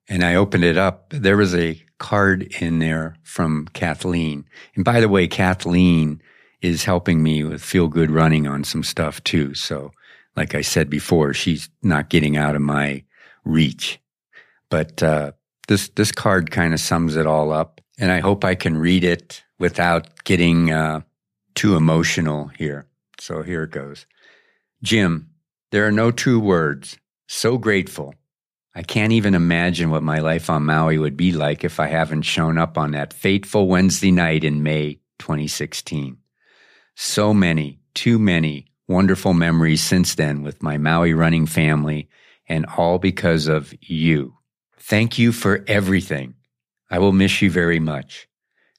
and 0.08 0.24
I 0.24 0.36
opened 0.36 0.64
it 0.64 0.78
up, 0.78 1.10
there 1.10 1.36
was 1.36 1.54
a 1.54 1.84
card 2.00 2.44
in 2.60 2.80
there 2.80 3.16
from 3.24 3.68
Kathleen. 3.74 4.46
And 4.76 4.84
by 4.84 5.00
the 5.00 5.10
way, 5.10 5.28
Kathleen 5.28 6.22
is 6.62 6.84
helping 6.84 7.24
me 7.24 7.44
with 7.44 7.62
feel 7.62 7.88
good 7.88 8.12
running 8.12 8.48
on 8.48 8.64
some 8.64 8.84
stuff 8.84 9.24
too. 9.24 9.54
So 9.54 9.92
like 10.36 10.56
I 10.56 10.62
said 10.62 10.90
before, 10.90 11.34
she's 11.34 11.70
not 11.84 12.10
getting 12.10 12.38
out 12.38 12.56
of 12.56 12.62
my 12.62 13.04
reach. 13.44 14.00
But 14.70 15.02
uh, 15.02 15.34
this 15.68 15.90
this 15.90 16.12
card 16.12 16.52
kind 16.52 16.74
of 16.74 16.80
sums 16.80 17.16
it 17.16 17.28
all 17.28 17.52
up, 17.52 17.82
and 17.98 18.12
I 18.12 18.20
hope 18.20 18.46
I 18.46 18.56
can 18.56 18.78
read 18.78 19.04
it 19.04 19.44
without 19.58 20.24
getting 20.24 20.72
uh, 20.72 21.02
too 21.56 21.76
emotional 21.76 22.48
here. 22.58 22.88
So 23.20 23.42
here 23.42 23.64
it 23.64 23.72
goes. 23.72 24.06
Jim, 24.82 25.30
there 25.72 25.86
are 25.86 25.92
no 25.92 26.12
two 26.12 26.40
words. 26.40 26.98
So 27.28 27.58
grateful. 27.58 28.16
I 28.80 28.84
can't 28.84 29.12
even 29.12 29.36
imagine 29.36 29.90
what 29.90 30.04
my 30.04 30.20
life 30.20 30.50
on 30.50 30.66
Maui 30.66 30.98
would 30.98 31.18
be 31.18 31.34
like 31.34 31.66
if 31.66 31.82
I 31.82 31.88
haven't 31.88 32.22
shown 32.22 32.58
up 32.58 32.78
on 32.78 32.92
that 32.92 33.12
fateful 33.12 33.68
Wednesday 33.68 34.10
night 34.10 34.46
in 34.46 34.64
May 34.64 35.02
2016. 35.18 36.16
So 36.96 37.34
many, 37.34 37.82
too 37.94 38.18
many 38.18 38.68
wonderful 38.88 39.34
memories 39.34 39.84
since 39.84 40.16
then 40.16 40.44
with 40.44 40.64
my 40.64 40.78
Maui 40.78 41.14
running 41.14 41.46
family, 41.46 42.08
and 42.48 42.66
all 42.78 43.00
because 43.00 43.48
of 43.48 43.74
you. 43.82 44.36
Thank 44.78 45.20
you 45.20 45.34
for 45.34 45.62
everything. 45.68 46.36
I 46.90 47.00
will 47.00 47.12
miss 47.12 47.42
you 47.42 47.52
very 47.52 47.82
much. 47.82 48.30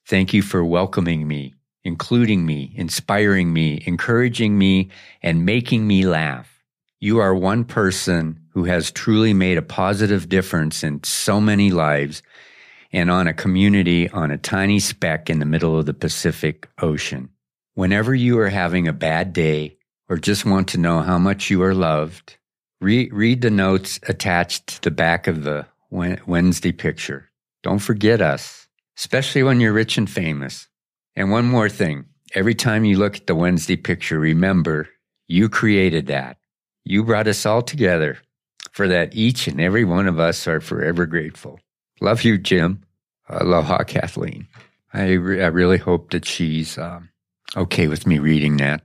Thank 0.06 0.32
you 0.32 0.40
for 0.40 0.64
welcoming 0.64 1.28
me 1.28 1.52
including 1.84 2.46
me, 2.46 2.72
inspiring 2.74 3.52
me, 3.52 3.82
encouraging 3.86 4.56
me, 4.58 4.90
and 5.22 5.46
making 5.46 5.86
me 5.86 6.06
laugh. 6.06 6.62
You 7.00 7.18
are 7.18 7.34
one 7.34 7.64
person 7.64 8.39
who 8.50 8.64
has 8.64 8.90
truly 8.90 9.32
made 9.32 9.58
a 9.58 9.62
positive 9.62 10.28
difference 10.28 10.82
in 10.82 11.02
so 11.04 11.40
many 11.40 11.70
lives 11.70 12.22
and 12.92 13.10
on 13.10 13.26
a 13.26 13.34
community 13.34 14.08
on 14.10 14.30
a 14.30 14.38
tiny 14.38 14.80
speck 14.80 15.30
in 15.30 15.38
the 15.38 15.46
middle 15.46 15.78
of 15.78 15.86
the 15.86 15.94
Pacific 15.94 16.68
Ocean. 16.82 17.28
Whenever 17.74 18.14
you 18.14 18.38
are 18.38 18.48
having 18.48 18.88
a 18.88 18.92
bad 18.92 19.32
day 19.32 19.76
or 20.08 20.16
just 20.16 20.44
want 20.44 20.68
to 20.68 20.78
know 20.78 21.00
how 21.00 21.18
much 21.18 21.50
you 21.50 21.62
are 21.62 21.74
loved, 21.74 22.36
re- 22.80 23.10
read 23.12 23.42
the 23.42 23.50
notes 23.50 24.00
attached 24.08 24.66
to 24.66 24.82
the 24.82 24.90
back 24.90 25.28
of 25.28 25.44
the 25.44 25.66
Wednesday 25.90 26.72
picture. 26.72 27.30
Don't 27.62 27.78
forget 27.78 28.20
us, 28.20 28.66
especially 28.98 29.42
when 29.42 29.60
you're 29.60 29.72
rich 29.72 29.96
and 29.98 30.10
famous. 30.10 30.68
And 31.14 31.30
one 31.30 31.46
more 31.46 31.68
thing 31.68 32.06
every 32.34 32.54
time 32.54 32.84
you 32.84 32.96
look 32.96 33.16
at 33.16 33.26
the 33.26 33.34
Wednesday 33.34 33.76
picture, 33.76 34.18
remember 34.18 34.88
you 35.26 35.48
created 35.48 36.06
that. 36.08 36.38
You 36.84 37.04
brought 37.04 37.28
us 37.28 37.46
all 37.46 37.62
together. 37.62 38.18
For 38.70 38.88
that, 38.88 39.14
each 39.14 39.48
and 39.48 39.60
every 39.60 39.84
one 39.84 40.06
of 40.06 40.18
us 40.18 40.46
are 40.46 40.60
forever 40.60 41.06
grateful. 41.06 41.60
Love 42.00 42.22
you, 42.22 42.38
Jim. 42.38 42.82
Aloha, 43.28 43.84
Kathleen. 43.84 44.46
I, 44.92 45.12
re- 45.12 45.42
I 45.42 45.48
really 45.48 45.78
hope 45.78 46.10
that 46.10 46.24
she's 46.24 46.78
um, 46.78 47.10
okay 47.56 47.88
with 47.88 48.06
me 48.06 48.18
reading 48.18 48.56
that. 48.58 48.84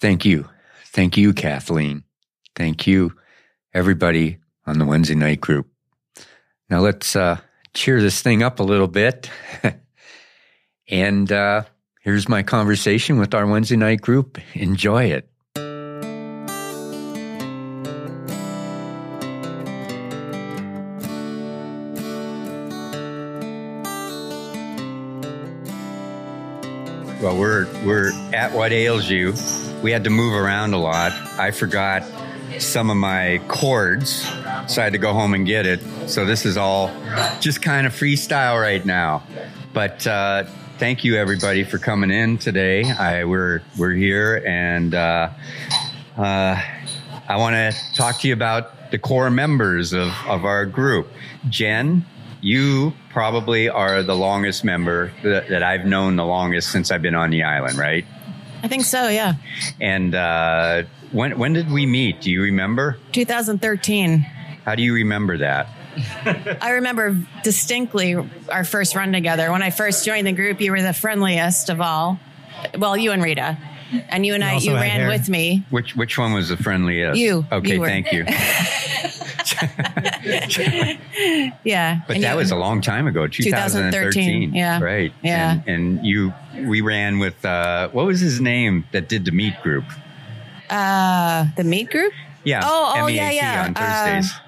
Thank 0.00 0.24
you. 0.24 0.48
Thank 0.86 1.16
you, 1.16 1.32
Kathleen. 1.32 2.04
Thank 2.54 2.86
you, 2.86 3.14
everybody 3.74 4.38
on 4.66 4.78
the 4.78 4.84
Wednesday 4.86 5.14
night 5.14 5.40
group. 5.40 5.68
Now 6.68 6.80
let's 6.80 7.16
uh, 7.16 7.38
cheer 7.74 8.00
this 8.00 8.22
thing 8.22 8.42
up 8.42 8.60
a 8.60 8.64
little 8.64 8.88
bit. 8.88 9.30
And 10.88 11.30
uh, 11.30 11.64
here's 12.00 12.28
my 12.28 12.42
conversation 12.42 13.18
with 13.18 13.34
our 13.34 13.46
Wednesday 13.46 13.76
night 13.76 14.00
group. 14.00 14.38
Enjoy 14.54 15.04
it. 15.04 15.30
Well, 27.28 27.36
we're 27.36 27.66
we're 27.84 28.12
at 28.32 28.54
What 28.54 28.72
Ales 28.72 29.10
You. 29.10 29.34
We 29.82 29.90
had 29.90 30.04
to 30.04 30.10
move 30.10 30.32
around 30.32 30.72
a 30.72 30.78
lot. 30.78 31.12
I 31.38 31.50
forgot 31.50 32.02
some 32.58 32.88
of 32.88 32.96
my 32.96 33.38
cords, 33.48 34.26
so 34.66 34.80
I 34.80 34.84
had 34.84 34.94
to 34.94 34.98
go 34.98 35.12
home 35.12 35.34
and 35.34 35.46
get 35.46 35.66
it. 35.66 35.82
So 36.08 36.24
this 36.24 36.46
is 36.46 36.56
all 36.56 36.90
just 37.40 37.60
kind 37.60 37.86
of 37.86 37.92
freestyle 37.92 38.58
right 38.58 38.82
now. 38.82 39.24
But 39.74 40.06
uh, 40.06 40.44
thank 40.78 41.04
you 41.04 41.16
everybody 41.16 41.64
for 41.64 41.76
coming 41.76 42.10
in 42.10 42.38
today. 42.38 42.84
I 42.84 43.24
we're 43.24 43.60
we're 43.76 43.92
here 43.92 44.42
and 44.46 44.94
uh, 44.94 45.28
uh, 46.16 46.62
I 47.28 47.36
want 47.36 47.56
to 47.56 47.94
talk 47.94 48.20
to 48.20 48.28
you 48.28 48.32
about 48.32 48.90
the 48.90 48.98
core 48.98 49.28
members 49.28 49.92
of, 49.92 50.14
of 50.26 50.46
our 50.46 50.64
group. 50.64 51.08
Jen, 51.50 52.06
you 52.40 52.94
probably 53.18 53.68
are 53.68 54.04
the 54.04 54.14
longest 54.14 54.62
member 54.62 55.10
that, 55.24 55.48
that 55.48 55.60
I've 55.60 55.84
known 55.84 56.14
the 56.14 56.24
longest 56.24 56.70
since 56.70 56.92
I've 56.92 57.02
been 57.02 57.16
on 57.16 57.30
the 57.30 57.42
island, 57.42 57.76
right? 57.76 58.06
I 58.62 58.68
think 58.68 58.84
so, 58.84 59.08
yeah. 59.08 59.34
And 59.80 60.14
uh, 60.14 60.84
when 61.10 61.36
when 61.36 61.52
did 61.52 61.68
we 61.68 61.84
meet? 61.84 62.20
Do 62.20 62.30
you 62.30 62.42
remember? 62.42 62.96
2013. 63.10 64.20
How 64.64 64.76
do 64.76 64.84
you 64.84 64.94
remember 64.94 65.36
that? 65.38 65.66
I 66.62 66.70
remember 66.70 67.20
distinctly 67.42 68.14
our 68.52 68.62
first 68.62 68.94
run 68.94 69.10
together. 69.10 69.50
When 69.50 69.62
I 69.62 69.70
first 69.70 70.04
joined 70.04 70.28
the 70.28 70.32
group, 70.32 70.60
you 70.60 70.70
were 70.70 70.80
the 70.80 70.92
friendliest 70.92 71.70
of 71.70 71.80
all. 71.80 72.20
Well, 72.78 72.96
you 72.96 73.10
and 73.10 73.20
Rita. 73.20 73.58
And 74.10 74.26
you 74.26 74.34
and 74.34 74.44
I, 74.44 74.58
you 74.58 74.74
ran 74.74 75.00
hair. 75.00 75.08
with 75.08 75.28
me. 75.28 75.64
Which 75.70 75.96
which 75.96 76.18
one 76.18 76.32
was 76.34 76.50
the 76.50 76.56
friendliest? 76.56 77.18
You. 77.18 77.44
Okay, 77.50 77.74
You 77.74 77.84
thank 77.84 78.12
you. 78.12 78.24
Yeah. 81.64 82.00
But 82.06 82.16
And 82.16 82.24
that 82.24 82.32
you- 82.32 82.36
was 82.38 82.50
a 82.50 82.56
long 82.56 82.80
time 82.80 83.06
ago, 83.06 83.26
2013. 83.26 84.50
2013, 84.50 84.54
yeah. 84.54 84.80
Right. 84.80 85.12
Yeah. 85.22 85.60
And, 85.66 85.98
and 85.98 86.06
you, 86.06 86.32
we 86.66 86.80
ran 86.80 87.18
with, 87.18 87.44
uh, 87.44 87.88
what 87.90 88.06
was 88.06 88.20
his 88.20 88.40
name 88.40 88.84
that 88.92 89.08
did 89.08 89.24
the 89.24 89.32
meet 89.32 89.60
group? 89.62 89.84
uh, 90.70 91.46
the 91.56 91.64
meat 91.64 91.90
group. 91.90 92.12
Yeah. 92.44 92.60
Oh, 92.64 92.94
oh, 92.96 93.06
MEAT 93.06 93.16
yeah, 93.16 93.30
yeah. 93.30 93.64
On 93.68 93.76
Uh, 93.76 94.20
Thursdays. 94.20 94.40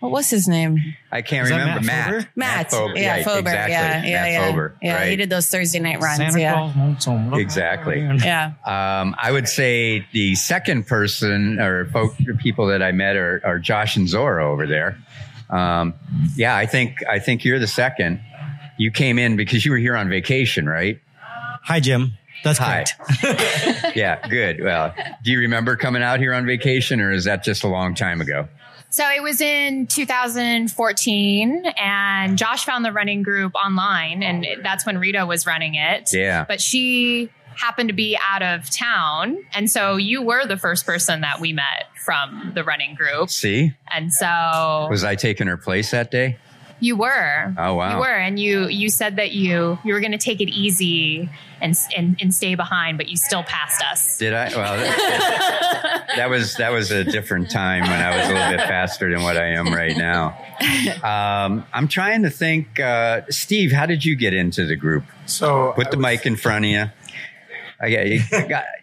What 0.00 0.12
was 0.12 0.30
his 0.30 0.48
name? 0.48 0.78
I 1.12 1.20
can't 1.20 1.44
Is 1.44 1.50
that 1.50 1.58
remember. 1.58 1.84
Matt 1.84 2.06
Matt. 2.06 2.08
Fober? 2.10 2.28
Matt. 2.34 2.70
Fober. 2.70 2.96
Yeah, 2.96 3.12
right, 3.12 3.24
Fober. 3.24 3.38
Exactly. 3.50 3.72
Yeah, 3.72 4.04
yeah, 4.04 4.22
Matt 4.22 4.32
yeah. 4.32 4.50
Fober. 4.50 4.76
Yeah, 4.82 4.94
right. 4.94 5.10
he 5.10 5.16
did 5.16 5.28
those 5.30 5.46
Thursday 5.46 5.78
night 5.78 6.00
runs. 6.00 6.16
Santa 6.16 6.40
yeah. 6.40 6.72
Claus 6.72 7.06
wants 7.06 7.38
Exactly. 7.38 8.00
Yeah. 8.00 8.52
Um, 8.64 9.14
I 9.18 9.30
would 9.30 9.46
say 9.46 10.06
the 10.12 10.34
second 10.36 10.86
person 10.86 11.60
or 11.60 11.84
folk, 11.86 12.14
people 12.38 12.66
that 12.68 12.82
I 12.82 12.92
met 12.92 13.16
are, 13.16 13.42
are 13.44 13.58
Josh 13.58 13.96
and 13.96 14.08
Zora 14.08 14.50
over 14.50 14.66
there. 14.66 14.96
Um, 15.50 15.94
yeah, 16.34 16.56
I 16.56 16.64
think 16.64 17.04
I 17.08 17.18
think 17.18 17.44
you're 17.44 17.58
the 17.58 17.66
second. 17.66 18.20
You 18.78 18.90
came 18.90 19.18
in 19.18 19.36
because 19.36 19.66
you 19.66 19.72
were 19.72 19.78
here 19.78 19.96
on 19.96 20.08
vacation, 20.08 20.66
right? 20.66 20.98
Hi, 21.64 21.80
Jim. 21.80 22.14
That's 22.42 22.58
Hi. 22.58 22.84
correct. 23.20 23.96
Yeah, 23.96 24.26
good. 24.28 24.62
Well, 24.62 24.94
do 25.24 25.32
you 25.32 25.40
remember 25.40 25.76
coming 25.76 26.02
out 26.02 26.20
here 26.20 26.32
on 26.32 26.46
vacation, 26.46 27.00
or 27.00 27.10
is 27.10 27.24
that 27.24 27.42
just 27.42 27.64
a 27.64 27.68
long 27.68 27.94
time 27.94 28.20
ago? 28.20 28.48
So 28.90 29.08
it 29.08 29.22
was 29.22 29.40
in 29.40 29.86
2014, 29.86 31.64
and 31.78 32.36
Josh 32.36 32.64
found 32.64 32.84
the 32.84 32.90
running 32.92 33.22
group 33.22 33.54
online, 33.54 34.24
and 34.24 34.44
that's 34.64 34.84
when 34.84 34.98
Rita 34.98 35.26
was 35.26 35.46
running 35.46 35.76
it. 35.76 36.10
Yeah. 36.12 36.44
But 36.44 36.60
she 36.60 37.30
happened 37.54 37.88
to 37.88 37.94
be 37.94 38.18
out 38.20 38.42
of 38.42 38.68
town, 38.68 39.38
and 39.54 39.70
so 39.70 39.96
you 39.96 40.22
were 40.22 40.44
the 40.44 40.56
first 40.56 40.86
person 40.86 41.20
that 41.20 41.40
we 41.40 41.52
met 41.52 41.86
from 42.04 42.50
the 42.54 42.64
running 42.64 42.96
group, 42.96 43.30
See, 43.30 43.72
and 43.92 44.12
so 44.12 44.88
was 44.90 45.04
I 45.04 45.14
taking 45.14 45.46
her 45.46 45.56
place 45.56 45.92
that 45.92 46.10
day? 46.10 46.38
You 46.80 46.96
were. 46.96 47.54
Oh, 47.58 47.74
wow. 47.74 47.94
You 47.94 48.00
were, 48.00 48.06
and 48.16 48.38
you 48.40 48.68
you 48.68 48.88
said 48.88 49.16
that 49.16 49.32
you 49.32 49.78
you 49.84 49.94
were 49.94 50.00
going 50.00 50.12
to 50.12 50.18
take 50.18 50.40
it 50.40 50.48
easy 50.50 51.28
and, 51.60 51.74
and 51.96 52.16
and 52.20 52.34
stay 52.34 52.54
behind, 52.54 52.96
but 52.98 53.08
you 53.08 53.16
still 53.16 53.42
passed 53.42 53.82
us. 53.82 54.18
Did 54.18 54.32
I? 54.34 54.48
Well, 54.48 54.76
that, 54.76 56.04
that 56.16 56.30
was 56.30 56.56
that 56.56 56.72
was 56.72 56.90
a 56.90 57.04
different 57.04 57.50
time 57.50 57.82
when 57.82 57.92
I 57.92 58.16
was 58.16 58.28
a 58.28 58.32
little 58.32 58.50
bit 58.56 58.60
faster 58.60 59.10
than 59.12 59.22
what 59.22 59.36
I 59.36 59.50
am 59.50 59.72
right 59.72 59.96
now. 59.96 60.36
Um, 61.02 61.64
I'm 61.72 61.88
trying 61.88 62.22
to 62.24 62.30
think, 62.30 62.80
uh, 62.80 63.22
Steve. 63.30 63.72
How 63.72 63.86
did 63.86 64.04
you 64.04 64.16
get 64.16 64.34
into 64.34 64.66
the 64.66 64.76
group? 64.76 65.04
So 65.26 65.72
Put 65.76 65.90
the 65.90 65.96
was- 65.96 66.02
mic 66.02 66.26
in 66.26 66.36
front 66.36 66.64
of 66.64 66.70
you. 66.70 66.84
I 67.82 67.90
got, 67.90 68.06
you, 68.08 68.20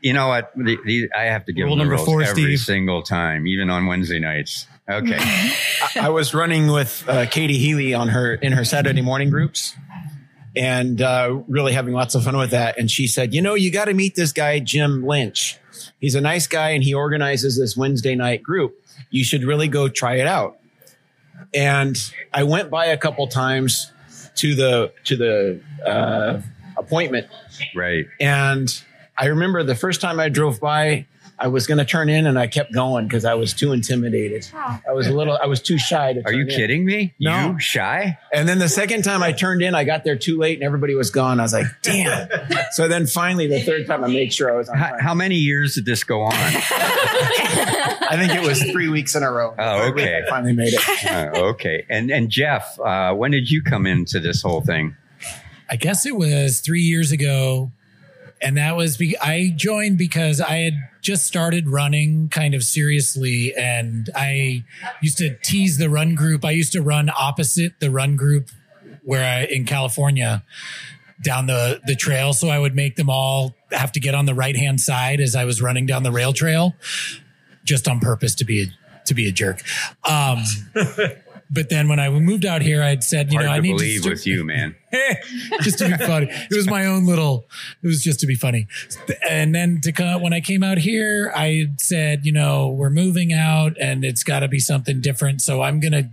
you 0.02 0.14
know 0.14 0.28
what? 0.28 0.52
The, 0.56 0.76
the, 0.84 1.10
I 1.16 1.26
have 1.26 1.46
to 1.46 1.54
give 1.54 1.66
Rule 1.66 1.76
them 1.76 1.88
the 1.88 1.96
number 1.96 1.96
rules 1.98 2.08
four, 2.08 2.24
every 2.24 2.56
Steve. 2.58 2.60
single 2.62 3.04
time, 3.04 3.46
even 3.46 3.70
on 3.70 3.86
Wednesday 3.86 4.18
nights. 4.18 4.66
Okay. 4.90 5.20
I 6.02 6.10
was 6.10 6.34
running 6.34 6.68
with 6.68 7.04
uh, 7.08 7.26
Katie 7.26 7.58
Healy 7.58 7.94
on 7.94 8.10
her 8.10 8.34
in 8.34 8.54
her 8.54 8.64
Saturday 8.64 9.02
morning 9.02 9.30
groups, 9.30 9.76
and 10.56 11.02
uh, 11.02 11.42
really 11.48 11.74
having 11.74 11.94
lots 11.94 12.16
of 12.16 12.24
fun 12.24 12.38
with 12.38 12.52
that. 12.52 12.78
And 12.78 12.90
she 12.90 13.08
said, 13.08 13.34
"You 13.34 13.42
know, 13.42 13.54
you 13.54 13.72
got 13.72 13.86
to 13.86 13.94
meet 13.94 14.16
this 14.16 14.32
guy, 14.32 14.60
Jim 14.60 15.06
Lynch. 15.06 15.58
He's 16.00 16.16
a 16.16 16.22
nice 16.22 16.48
guy, 16.48 16.70
and 16.70 16.84
he 16.84 16.94
organizes 16.94 17.60
this 17.60 17.76
Wednesday 17.76 18.16
night 18.16 18.44
group. 18.44 18.76
You 19.10 19.24
should 19.24 19.44
really 19.44 19.68
go 19.68 19.90
try 19.90 20.16
it 20.16 20.28
out." 20.28 20.58
And 21.54 21.98
I 22.34 22.44
went 22.44 22.70
by 22.70 22.88
a 22.88 22.98
couple 22.98 23.28
times 23.28 23.92
to 24.36 24.56
the 24.56 24.94
to 25.06 25.18
the 25.18 25.62
uh, 25.86 26.42
appointment 26.78 27.28
right. 27.76 28.06
And 28.20 28.84
I 29.18 29.28
remember 29.28 29.64
the 29.64 29.76
first 29.76 30.02
time 30.02 30.20
I 30.20 30.30
drove 30.30 30.60
by, 30.60 31.08
I 31.40 31.50
was 31.50 31.68
going 31.68 31.78
to 31.78 31.86
turn 31.86 32.10
in 32.10 32.26
and 32.26 32.40
I 32.40 32.48
kept 32.48 32.74
going 32.74 33.06
because 33.08 33.24
I 33.24 33.36
was 33.36 33.54
too 33.54 33.72
intimidated. 33.72 34.48
I 34.56 34.92
was 34.92 35.06
a 35.06 35.14
little, 35.14 35.38
I 35.38 35.46
was 35.46 35.62
too 35.62 35.78
shy 35.78 36.14
to 36.14 36.26
Are 36.26 36.34
you 36.34 36.42
in. 36.44 36.48
kidding 36.50 36.84
me? 36.84 37.14
No. 37.20 37.52
You 37.52 37.60
shy? 37.60 38.18
And 38.34 38.50
then 38.50 38.58
the 38.58 38.68
second 38.70 39.04
time 39.04 39.22
I 39.22 39.34
turned 39.34 39.62
in, 39.62 39.76
I 39.76 39.84
got 39.84 40.04
there 40.04 40.16
too 40.18 40.38
late 40.40 40.58
and 40.58 40.64
everybody 40.64 40.96
was 40.96 41.12
gone. 41.12 41.40
I 41.40 41.44
was 41.44 41.54
like, 41.54 41.68
damn. 41.84 42.28
so 42.72 42.88
then 42.88 43.06
finally, 43.06 43.46
the 43.46 43.62
third 43.62 43.86
time, 43.86 44.04
I 44.04 44.08
made 44.08 44.34
sure 44.34 44.52
I 44.52 44.58
was 44.58 44.68
on 44.68 44.78
How, 44.78 44.98
how 45.00 45.14
many 45.14 45.36
years 45.36 45.76
did 45.76 45.86
this 45.86 46.04
go 46.04 46.24
on? 46.24 46.34
I 46.34 48.16
think 48.18 48.34
it 48.34 48.48
was 48.48 48.64
three 48.64 48.90
weeks 48.90 49.16
in 49.16 49.24
a 49.24 49.32
row. 49.32 49.54
Oh, 49.58 49.90
okay. 49.90 50.22
I 50.26 50.30
finally 50.30 50.54
made 50.54 50.74
it. 50.74 51.06
Uh, 51.12 51.32
okay. 51.50 51.86
And 51.90 52.10
and 52.10 52.30
Jeff, 52.30 52.80
uh, 52.80 53.14
when 53.14 53.32
did 53.32 53.52
you 53.52 53.62
come 53.62 53.86
into 53.86 54.20
this 54.20 54.42
whole 54.42 54.62
thing? 54.62 54.96
I 55.70 55.76
guess 55.76 56.06
it 56.06 56.16
was 56.16 56.62
three 56.62 56.82
years 56.82 57.12
ago. 57.12 57.72
And 58.42 58.58
that 58.58 58.76
was, 58.78 58.98
be- 58.98 59.18
I 59.18 59.52
joined 59.56 59.98
because 59.98 60.40
I 60.40 60.58
had 60.58 60.74
just 61.08 61.26
started 61.26 61.70
running 61.70 62.28
kind 62.28 62.54
of 62.54 62.62
seriously. 62.62 63.54
And 63.56 64.10
I 64.14 64.66
used 65.02 65.18
to 65.20 65.38
tease 65.42 65.78
the 65.78 65.90
run 65.90 66.16
group. 66.16 66.44
I 66.44 66.52
used 66.52 66.74
to 66.74 66.82
run 66.82 67.10
opposite 67.10 67.80
the 67.80 67.90
run 67.90 68.18
group 68.18 68.50
where 69.04 69.24
I, 69.24 69.46
in 69.46 69.64
California 69.64 70.44
down 71.24 71.48
the, 71.48 71.80
the 71.86 71.96
trail. 71.96 72.34
So 72.34 72.50
I 72.50 72.60
would 72.60 72.76
make 72.76 72.98
them 72.98 73.10
all 73.10 73.56
have 73.72 73.94
to 73.94 74.02
get 74.02 74.16
on 74.16 74.26
the 74.26 74.34
right 74.34 74.58
hand 74.58 74.82
side 74.82 75.22
as 75.22 75.34
I 75.34 75.46
was 75.46 75.62
running 75.62 75.86
down 75.86 76.04
the 76.04 76.12
rail 76.12 76.34
trail 76.34 76.76
just 77.64 77.88
on 77.88 78.02
purpose 78.02 78.36
to 78.36 78.44
be 78.44 78.64
a, 78.64 78.66
to 79.06 79.14
be 79.14 79.30
a 79.30 79.32
jerk. 79.32 79.62
Um, 80.04 80.44
but 81.50 81.70
then 81.70 81.88
when 81.88 82.00
I 82.00 82.10
moved 82.10 82.46
out 82.46 82.62
here, 82.62 82.84
I'd 82.84 83.04
said, 83.04 83.32
you 83.32 83.40
Hard 83.40 83.46
know, 83.46 83.52
I 83.54 83.56
to 83.58 83.62
need 83.62 83.78
believe 83.78 84.04
to 84.04 84.10
with 84.10 84.28
you, 84.28 84.44
man. 84.44 84.76
just 85.62 85.80
to 85.80 85.88
be 85.88 86.06
funny. 86.06 86.28
It 86.30 86.56
was 86.56 86.68
my 86.68 86.86
own 86.86 87.06
little. 87.06 87.46
It 87.82 87.88
was 87.88 88.04
just 88.04 88.20
to 88.22 88.28
be 88.28 88.36
funny. 88.36 88.68
And 89.30 89.54
then 89.54 89.80
to 89.82 89.92
come 89.92 90.22
when 90.22 90.34
I 90.34 90.42
came 90.42 90.64
out 90.64 90.78
here, 90.78 91.32
I 91.36 91.68
said, 91.78 92.26
you 92.26 92.32
know, 92.32 92.70
we're 92.70 92.90
moving 92.90 93.34
out, 93.34 93.78
and 93.80 94.04
it's 94.04 94.24
got 94.24 94.40
to 94.40 94.48
be 94.48 94.60
something 94.60 95.02
different. 95.02 95.42
So 95.42 95.62
I'm 95.62 95.80
gonna. 95.80 96.12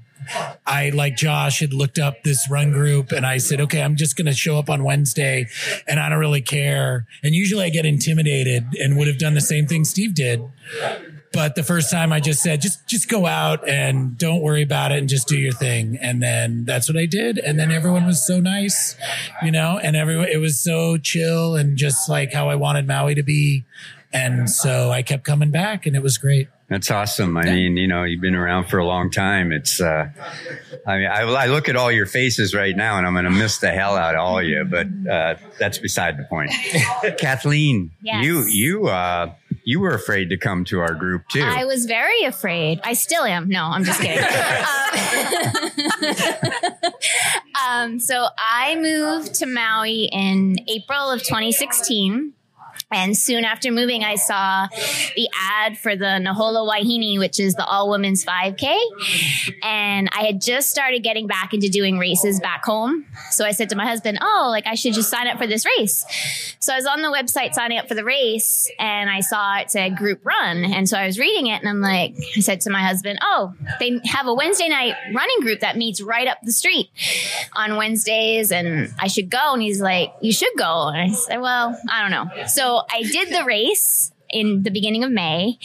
I 0.66 0.88
like 0.88 1.16
Josh 1.16 1.60
had 1.60 1.74
looked 1.74 1.98
up 1.98 2.22
this 2.22 2.48
run 2.48 2.72
group, 2.72 3.12
and 3.12 3.26
I 3.26 3.36
said, 3.38 3.60
okay, 3.60 3.82
I'm 3.82 3.96
just 3.96 4.16
gonna 4.16 4.32
show 4.32 4.58
up 4.58 4.70
on 4.70 4.82
Wednesday, 4.82 5.46
and 5.86 6.00
I 6.00 6.08
don't 6.08 6.18
really 6.18 6.40
care. 6.40 7.06
And 7.22 7.34
usually 7.34 7.64
I 7.64 7.68
get 7.70 7.84
intimidated, 7.84 8.66
and 8.80 8.96
would 8.96 9.08
have 9.08 9.18
done 9.18 9.34
the 9.34 9.40
same 9.40 9.66
thing 9.66 9.84
Steve 9.84 10.14
did. 10.14 10.42
But 11.34 11.54
the 11.56 11.62
first 11.64 11.90
time 11.90 12.12
I 12.12 12.20
just 12.20 12.42
said, 12.42 12.60
just 12.62 12.86
just 12.86 13.08
go 13.08 13.26
out 13.26 13.68
and 13.68 14.16
don't 14.16 14.40
worry 14.40 14.62
about 14.62 14.92
it 14.92 14.98
and 14.98 15.08
just 15.08 15.26
do 15.28 15.36
your 15.36 15.52
thing. 15.52 15.98
And 16.00 16.22
then 16.22 16.64
that's 16.64 16.88
what 16.88 16.96
I 16.96 17.06
did. 17.06 17.38
And 17.38 17.58
then 17.58 17.70
everyone 17.72 18.06
was 18.06 18.24
so 18.24 18.40
nice, 18.40 18.96
you 19.42 19.50
know, 19.50 19.78
and 19.82 19.96
everyone 19.96 20.28
it 20.28 20.38
was 20.38 20.60
so 20.60 20.96
chill 20.96 21.56
and 21.56 21.76
just 21.76 22.08
like 22.08 22.32
how 22.32 22.48
I 22.48 22.54
wanted 22.54 22.86
Maui 22.86 23.14
to 23.16 23.22
be. 23.22 23.64
And 24.12 24.48
so 24.48 24.92
I 24.92 25.02
kept 25.02 25.24
coming 25.24 25.50
back 25.50 25.86
and 25.86 25.96
it 25.96 26.02
was 26.02 26.18
great. 26.18 26.48
That's 26.68 26.90
awesome. 26.90 27.36
I 27.36 27.44
mean, 27.44 27.76
you 27.76 27.86
know, 27.86 28.04
you've 28.04 28.22
been 28.22 28.34
around 28.34 28.68
for 28.68 28.78
a 28.78 28.86
long 28.86 29.10
time. 29.10 29.52
It's, 29.52 29.80
uh, 29.82 30.08
I 30.86 30.96
mean, 30.96 31.06
I, 31.08 31.20
I 31.22 31.46
look 31.46 31.68
at 31.68 31.76
all 31.76 31.92
your 31.92 32.06
faces 32.06 32.54
right 32.54 32.74
now 32.74 32.96
and 32.96 33.06
I'm 33.06 33.12
going 33.12 33.26
to 33.26 33.30
miss 33.30 33.58
the 33.58 33.70
hell 33.70 33.96
out 33.96 34.14
of 34.14 34.20
all 34.20 34.38
of 34.38 34.46
you, 34.46 34.64
but, 34.64 34.86
uh, 35.10 35.34
that's 35.58 35.78
beside 35.78 36.16
the 36.16 36.24
point. 36.24 36.50
Kathleen, 37.18 37.90
Yes. 38.00 38.24
you, 38.24 38.44
you, 38.44 38.86
uh, 38.86 39.34
you 39.64 39.80
were 39.80 39.90
afraid 39.90 40.30
to 40.30 40.36
come 40.36 40.64
to 40.66 40.80
our 40.80 40.94
group 40.94 41.28
too. 41.28 41.42
I 41.42 41.64
was 41.64 41.86
very 41.86 42.24
afraid. 42.24 42.80
I 42.84 42.92
still 42.92 43.24
am. 43.24 43.48
No, 43.48 43.64
I'm 43.64 43.84
just 43.84 44.00
kidding. 44.00 44.22
um, 47.64 47.64
um, 47.68 47.98
so 47.98 48.28
I 48.38 48.76
moved 48.76 49.34
to 49.36 49.46
Maui 49.46 50.08
in 50.12 50.56
April 50.68 51.10
of 51.10 51.22
2016. 51.22 52.34
And 52.94 53.18
soon 53.18 53.44
after 53.44 53.72
moving, 53.72 54.04
I 54.04 54.14
saw 54.14 54.68
the 55.16 55.28
ad 55.36 55.76
for 55.76 55.96
the 55.96 56.22
Nahola 56.22 56.64
Wahine, 56.64 57.18
which 57.18 57.40
is 57.40 57.54
the 57.54 57.64
all 57.66 57.90
women's 57.90 58.24
5K. 58.24 58.72
And 59.64 60.08
I 60.12 60.22
had 60.22 60.40
just 60.40 60.70
started 60.70 61.02
getting 61.02 61.26
back 61.26 61.52
into 61.52 61.68
doing 61.68 61.98
races 61.98 62.38
back 62.38 62.64
home. 62.64 63.04
So 63.30 63.44
I 63.44 63.50
said 63.50 63.68
to 63.70 63.76
my 63.76 63.84
husband, 63.84 64.18
Oh, 64.20 64.46
like 64.48 64.68
I 64.68 64.76
should 64.76 64.94
just 64.94 65.10
sign 65.10 65.26
up 65.26 65.38
for 65.38 65.46
this 65.48 65.66
race. 65.66 66.06
So 66.60 66.72
I 66.72 66.76
was 66.76 66.86
on 66.86 67.02
the 67.02 67.08
website 67.08 67.52
signing 67.52 67.78
up 67.78 67.88
for 67.88 67.94
the 67.94 68.04
race 68.04 68.70
and 68.78 69.10
I 69.10 69.20
saw 69.20 69.58
it 69.58 69.72
said 69.72 69.96
group 69.96 70.24
run. 70.24 70.64
And 70.64 70.88
so 70.88 70.96
I 70.96 71.06
was 71.06 71.18
reading 71.18 71.48
it 71.48 71.60
and 71.60 71.68
I'm 71.68 71.80
like, 71.80 72.14
I 72.36 72.40
said 72.40 72.60
to 72.62 72.70
my 72.70 72.80
husband, 72.80 73.18
Oh, 73.22 73.54
they 73.80 74.00
have 74.04 74.28
a 74.28 74.34
Wednesday 74.34 74.68
night 74.68 74.94
running 75.12 75.40
group 75.40 75.60
that 75.60 75.76
meets 75.76 76.00
right 76.00 76.28
up 76.28 76.38
the 76.44 76.52
street 76.52 76.90
on 77.54 77.76
Wednesdays 77.76 78.52
and 78.52 78.94
I 79.00 79.08
should 79.08 79.30
go. 79.30 79.52
And 79.52 79.62
he's 79.62 79.80
like, 79.80 80.14
You 80.20 80.32
should 80.32 80.56
go. 80.56 80.88
And 80.88 80.98
I 80.98 81.08
said, 81.12 81.40
Well, 81.40 81.76
I 81.90 82.02
don't 82.02 82.12
know. 82.12 82.46
So 82.46 82.83
I 82.90 83.02
did 83.02 83.28
the 83.32 83.44
race 83.44 84.10
in 84.30 84.62
the 84.64 84.70
beginning 84.70 85.04
of 85.04 85.10
May. 85.12 85.58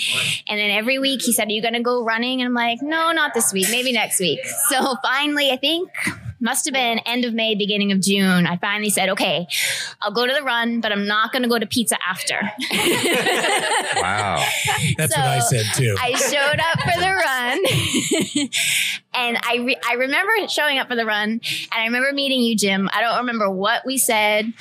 And 0.48 0.60
then 0.60 0.70
every 0.70 1.00
week 1.00 1.22
he 1.24 1.32
said, 1.32 1.48
Are 1.48 1.52
you 1.52 1.62
going 1.62 1.74
to 1.74 1.82
go 1.82 2.04
running? 2.04 2.42
And 2.42 2.48
I'm 2.48 2.54
like, 2.54 2.82
No, 2.82 3.12
not 3.12 3.34
this 3.34 3.52
week, 3.54 3.68
maybe 3.72 3.92
next 3.92 4.20
week. 4.20 4.40
So 4.70 4.96
finally, 5.04 5.50
I 5.52 5.58
think 5.58 5.90
must 6.42 6.64
have 6.66 6.74
been 6.74 7.00
end 7.00 7.26
of 7.26 7.34
May, 7.34 7.54
beginning 7.56 7.92
of 7.92 8.00
June. 8.00 8.46
I 8.48 8.56
finally 8.58 8.90
said, 8.90 9.10
Okay, 9.10 9.48
I'll 10.02 10.12
go 10.12 10.26
to 10.28 10.34
the 10.34 10.44
run, 10.44 10.82
but 10.82 10.92
I'm 10.92 11.08
not 11.08 11.32
going 11.32 11.44
to 11.44 11.50
go 11.50 11.58
to 11.60 11.66
pizza 11.66 11.98
after. 12.08 12.40
Wow. 14.00 14.46
That's 14.98 15.14
So, 15.14 15.20
what 15.20 15.30
I 15.30 15.40
said 15.40 15.66
too. 15.76 15.96
I 16.00 16.14
showed 16.14 16.60
up 16.60 16.80
for 16.80 17.00
the 17.00 18.46
run, 18.46 18.50
and 19.14 19.38
I 19.44 19.58
re- 19.66 19.78
I 19.88 19.94
remember 19.96 20.32
showing 20.48 20.78
up 20.78 20.88
for 20.88 20.96
the 20.96 21.06
run, 21.06 21.32
and 21.32 21.42
I 21.74 21.86
remember 21.86 22.14
meeting 22.14 22.42
you, 22.42 22.56
Jim. 22.56 22.90
I 22.94 23.02
don't 23.02 23.18
remember 23.18 23.50
what 23.50 23.86
we 23.86 23.98
said. 23.98 24.54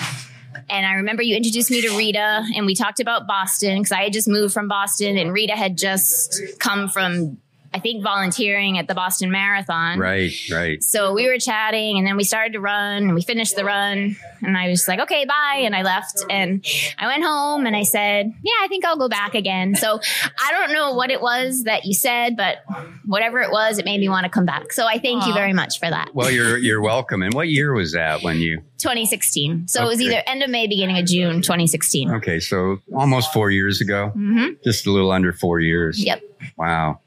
And 0.70 0.86
I 0.86 0.94
remember 0.94 1.22
you 1.22 1.36
introduced 1.36 1.70
me 1.70 1.80
to 1.82 1.96
Rita, 1.96 2.44
and 2.54 2.66
we 2.66 2.74
talked 2.74 3.00
about 3.00 3.26
Boston 3.26 3.78
because 3.78 3.92
I 3.92 4.04
had 4.04 4.12
just 4.12 4.28
moved 4.28 4.52
from 4.52 4.68
Boston, 4.68 5.16
and 5.16 5.32
Rita 5.32 5.54
had 5.56 5.78
just 5.78 6.42
come 6.58 6.88
from, 6.88 7.38
I 7.72 7.80
think, 7.80 8.02
volunteering 8.02 8.78
at 8.78 8.88
the 8.88 8.94
Boston 8.94 9.30
Marathon. 9.30 9.98
Right, 9.98 10.32
right. 10.50 10.82
So 10.82 11.12
we 11.12 11.26
were 11.26 11.38
chatting, 11.38 11.98
and 11.98 12.06
then 12.06 12.16
we 12.16 12.24
started 12.24 12.54
to 12.54 12.60
run, 12.60 13.02
and 13.04 13.14
we 13.14 13.22
finished 13.22 13.56
the 13.56 13.64
run, 13.64 14.16
and 14.42 14.56
I 14.56 14.68
was 14.68 14.88
like, 14.88 15.00
"Okay, 15.00 15.24
bye," 15.26 15.60
and 15.64 15.74
I 15.76 15.82
left, 15.82 16.24
and 16.30 16.64
I 16.98 17.06
went 17.06 17.24
home, 17.24 17.66
and 17.66 17.76
I 17.76 17.82
said, 17.82 18.32
"Yeah, 18.42 18.52
I 18.62 18.68
think 18.68 18.84
I'll 18.84 18.96
go 18.96 19.08
back 19.08 19.34
again." 19.34 19.74
So 19.74 20.00
I 20.38 20.52
don't 20.52 20.72
know 20.72 20.94
what 20.94 21.10
it 21.10 21.20
was 21.20 21.64
that 21.64 21.84
you 21.84 21.92
said, 21.94 22.36
but 22.36 22.58
whatever 23.04 23.40
it 23.40 23.50
was, 23.50 23.78
it 23.78 23.84
made 23.84 24.00
me 24.00 24.08
want 24.08 24.24
to 24.24 24.30
come 24.30 24.46
back. 24.46 24.72
So 24.72 24.86
I 24.86 24.98
thank 24.98 25.26
you 25.26 25.34
very 25.34 25.52
much 25.52 25.78
for 25.78 25.90
that. 25.90 26.14
Well, 26.14 26.30
you're 26.30 26.56
you're 26.58 26.80
welcome. 26.80 27.22
And 27.22 27.34
what 27.34 27.48
year 27.48 27.72
was 27.74 27.92
that 27.92 28.22
when 28.22 28.38
you? 28.38 28.62
2016. 28.78 29.66
So 29.68 29.82
it 29.82 29.88
was 29.88 30.00
either 30.00 30.22
end 30.26 30.42
of 30.42 30.50
May, 30.50 30.68
beginning 30.68 30.98
of 30.98 31.04
June, 31.04 31.42
2016. 31.42 32.12
Okay, 32.14 32.38
so 32.38 32.78
almost 32.94 33.32
four 33.32 33.50
years 33.50 33.80
ago. 33.80 34.10
hmm 34.10 34.50
Just 34.64 34.86
a 34.86 34.92
little 34.92 35.10
under 35.10 35.32
four 35.32 35.58
years. 35.60 36.02
Yep. 36.02 36.22
Wow. 36.56 37.00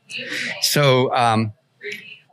So, 0.61 1.13
um, 1.15 1.53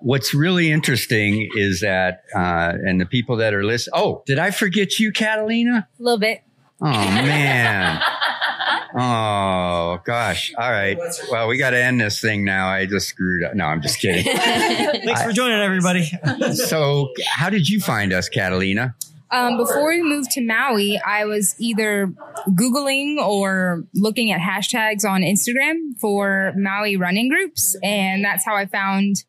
what's 0.01 0.35
really 0.35 0.71
interesting 0.71 1.49
is 1.55 1.81
that, 1.81 2.23
uh, 2.35 2.73
and 2.85 3.01
the 3.01 3.07
people 3.07 3.37
that 3.37 3.55
are 3.55 3.65
listening. 3.65 3.93
Oh, 3.97 4.23
did 4.27 4.39
I 4.39 4.51
forget 4.51 4.99
you, 4.99 5.13
Catalina? 5.13 5.89
A 5.99 6.03
little 6.03 6.19
bit. 6.19 6.43
Oh 6.81 6.91
man. 6.91 8.01
Oh 8.95 10.01
gosh. 10.05 10.53
All 10.57 10.71
right. 10.71 10.99
Well, 11.31 11.49
we 11.49 11.59
got 11.59 11.71
to 11.71 11.83
end 11.83 12.01
this 12.01 12.21
thing 12.21 12.45
now. 12.45 12.69
I 12.69 12.87
just 12.87 13.09
screwed 13.09 13.43
up. 13.45 13.55
No, 13.55 13.65
I'm 13.67 13.83
just 13.83 14.01
kidding. 14.01 14.25
Thanks 14.35 15.23
for 15.23 15.33
joining, 15.33 15.59
everybody. 15.61 16.11
so, 16.55 17.13
how 17.27 17.51
did 17.51 17.69
you 17.69 17.81
find 17.81 18.13
us, 18.13 18.29
Catalina? 18.29 18.95
Um, 19.31 19.59
before 19.59 19.89
we 19.89 20.03
moved 20.03 20.31
to 20.33 20.41
Maui, 20.41 20.99
I 21.05 21.27
was 21.27 21.55
either 21.59 22.15
Googling 22.55 23.17
or 23.19 23.85
looking 23.95 24.31
at 24.33 24.41
hashtags 24.41 25.05
on 25.09 25.23
Instagram 25.23 25.99
for 26.01 26.53
Maui 26.57 26.97
running 26.97 27.29
groups. 27.29 27.77
And 27.83 28.25
that's 28.25 28.45
how 28.45 28.55
I 28.57 28.67
found 28.67 29.25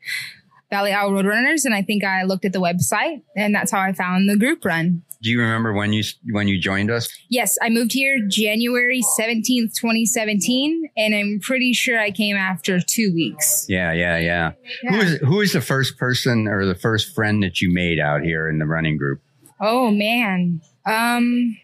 Valley 0.70 0.92
Isle 0.94 1.12
Road 1.14 1.26
Runners. 1.26 1.66
And 1.66 1.74
I 1.74 1.82
think 1.82 2.04
I 2.04 2.24
looked 2.24 2.46
at 2.46 2.54
the 2.54 2.62
website 2.62 3.22
and 3.36 3.54
that's 3.54 3.72
how 3.72 3.80
I 3.80 3.94
found 3.94 4.30
the 4.30 4.38
group 4.38 4.64
run. 4.66 5.04
Do 5.22 5.30
you 5.30 5.42
remember 5.42 5.74
when 5.74 5.92
you 5.92 6.02
when 6.32 6.48
you 6.48 6.58
joined 6.62 6.90
us? 6.90 7.10
Yes, 7.28 7.58
I 7.62 7.68
moved 7.70 7.92
here 7.92 8.26
January 8.30 9.02
17th, 9.20 9.74
2017. 9.78 10.90
And 10.96 11.14
I'm 11.14 11.40
pretty 11.42 11.74
sure 11.74 12.00
I 12.00 12.12
came 12.12 12.38
after 12.38 12.80
two 12.80 13.12
weeks. 13.14 13.66
Yeah, 13.68 13.92
yeah, 13.92 14.18
yeah. 14.18 14.52
Who 14.88 14.96
Yeah. 14.96 15.04
is 15.04 15.20
who 15.20 15.42
is 15.42 15.52
the 15.52 15.60
first 15.60 15.98
person 15.98 16.48
or 16.48 16.66
the 16.66 16.74
first 16.76 17.14
friend 17.14 17.44
that 17.44 17.60
you 17.60 17.70
made 17.74 18.00
out 18.00 18.22
here 18.22 18.48
in 18.48 18.60
the 18.60 18.66
running 18.66 18.96
group? 18.98 19.20
Oh 19.60 19.92
man. 19.92 20.62
Um 20.86 21.58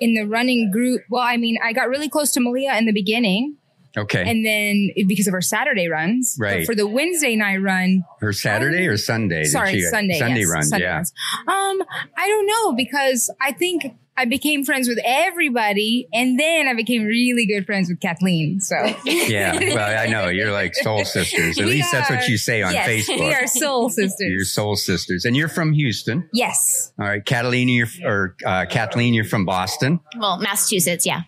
in 0.00 0.14
the 0.14 0.24
running 0.24 0.70
group, 0.70 1.02
well, 1.10 1.22
I 1.22 1.36
mean, 1.36 1.58
I 1.62 1.72
got 1.72 1.88
really 1.88 2.08
close 2.08 2.30
to 2.32 2.40
Malia 2.40 2.76
in 2.76 2.86
the 2.86 2.92
beginning, 2.92 3.56
Okay, 3.96 4.24
and 4.28 4.44
then 4.44 4.90
because 5.06 5.26
of 5.28 5.32
her 5.32 5.40
Saturday 5.40 5.88
runs. 5.88 6.36
But 6.38 6.44
Right. 6.44 6.66
for 6.66 6.74
the 6.74 6.86
Wednesday 6.86 7.36
night 7.36 7.58
run, 7.58 8.02
her 8.20 8.32
Saturday 8.32 8.86
or 8.88 8.96
Sunday? 8.96 9.44
Sorry, 9.44 9.74
she- 9.74 9.80
Sunday. 9.82 10.18
Sunday 10.18 10.40
yes, 10.40 10.48
runs. 10.50 10.68
Sunday 10.70 10.84
yeah. 10.84 10.94
runs. 10.96 11.12
Um, 11.46 11.82
I 12.16 12.26
don't 12.28 12.46
know 12.46 12.72
because 12.72 13.30
I 13.40 13.52
think 13.52 13.84
I 14.16 14.26
became 14.26 14.64
friends 14.64 14.86
with 14.88 14.98
everybody, 15.04 16.06
and 16.12 16.38
then 16.38 16.68
I 16.68 16.74
became 16.74 17.04
really 17.04 17.46
good 17.46 17.66
friends 17.66 17.88
with 17.88 18.00
Kathleen. 18.00 18.60
So 18.60 18.76
Yeah, 19.04 19.58
well, 19.74 19.98
I 19.98 20.06
know 20.06 20.28
you're 20.28 20.52
like 20.52 20.74
soul 20.76 21.04
sisters. 21.04 21.58
At 21.58 21.64
We 21.64 21.72
least 21.72 21.90
that's 21.92 22.08
what 22.10 22.28
you 22.28 22.36
say 22.38 22.62
on 22.62 22.72
yes, 22.72 22.88
Facebook. 22.88 23.18
We 23.20 23.34
are 23.34 23.46
soul 23.46 23.90
sisters. 23.90 24.30
You're 24.30 24.44
soul 24.44 24.76
sisters, 24.76 25.24
and 25.24 25.36
you're 25.36 25.48
from 25.48 25.72
Houston. 25.72 26.28
yes. 26.32 26.92
All 26.98 27.06
right, 27.06 27.24
Catalina, 27.24 27.72
you're, 27.72 27.88
or 28.04 28.36
uh, 28.46 28.66
Kathleen, 28.66 29.14
you're 29.14 29.24
from 29.24 29.44
Boston. 29.44 29.98
Well, 30.18 30.38
Massachusetts, 30.38 31.04
yeah. 31.04 31.22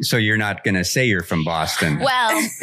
So 0.00 0.16
you're 0.16 0.36
not 0.36 0.62
going 0.64 0.74
to 0.76 0.84
say 0.84 1.06
you're 1.06 1.22
from 1.22 1.44
Boston. 1.44 1.98
Well, 1.98 2.40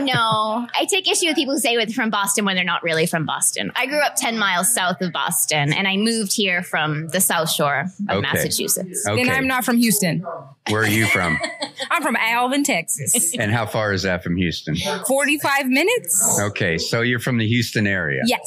no, 0.00 0.66
I 0.74 0.86
take 0.90 1.10
issue 1.10 1.26
with 1.26 1.36
people 1.36 1.54
who 1.54 1.60
say 1.60 1.76
they're 1.76 1.86
from 1.88 2.10
Boston 2.10 2.44
when 2.44 2.56
they're 2.56 2.64
not 2.64 2.82
really 2.82 3.06
from 3.06 3.24
Boston. 3.26 3.72
I 3.74 3.86
grew 3.86 4.00
up 4.00 4.16
10 4.16 4.38
miles 4.38 4.72
south 4.74 5.00
of 5.00 5.12
Boston 5.12 5.72
and 5.72 5.88
I 5.88 5.96
moved 5.96 6.34
here 6.34 6.62
from 6.62 7.08
the 7.08 7.20
South 7.20 7.50
Shore 7.50 7.86
of 8.08 8.18
Okay. 8.18 8.20
Massachusetts. 8.20 9.04
okay, 9.08 9.24
Then 9.24 9.32
I'm 9.34 9.46
not 9.46 9.64
from 9.64 9.76
Houston. 9.78 10.24
where 10.70 10.82
are 10.82 10.86
you 10.88 11.06
from? 11.06 11.38
I'm 11.90 12.02
from 12.02 12.16
Alvin, 12.16 12.64
Texas. 12.64 13.34
and 13.38 13.50
how 13.52 13.64
far 13.66 13.92
is 13.92 14.02
that 14.02 14.22
from 14.22 14.36
Houston? 14.36 14.76
45 15.06 15.66
minutes? 15.68 16.38
Okay, 16.42 16.76
so 16.78 17.00
you're 17.00 17.18
from 17.20 17.38
the 17.38 17.46
Houston 17.46 17.86
area. 17.86 18.20
Yes. 18.26 18.40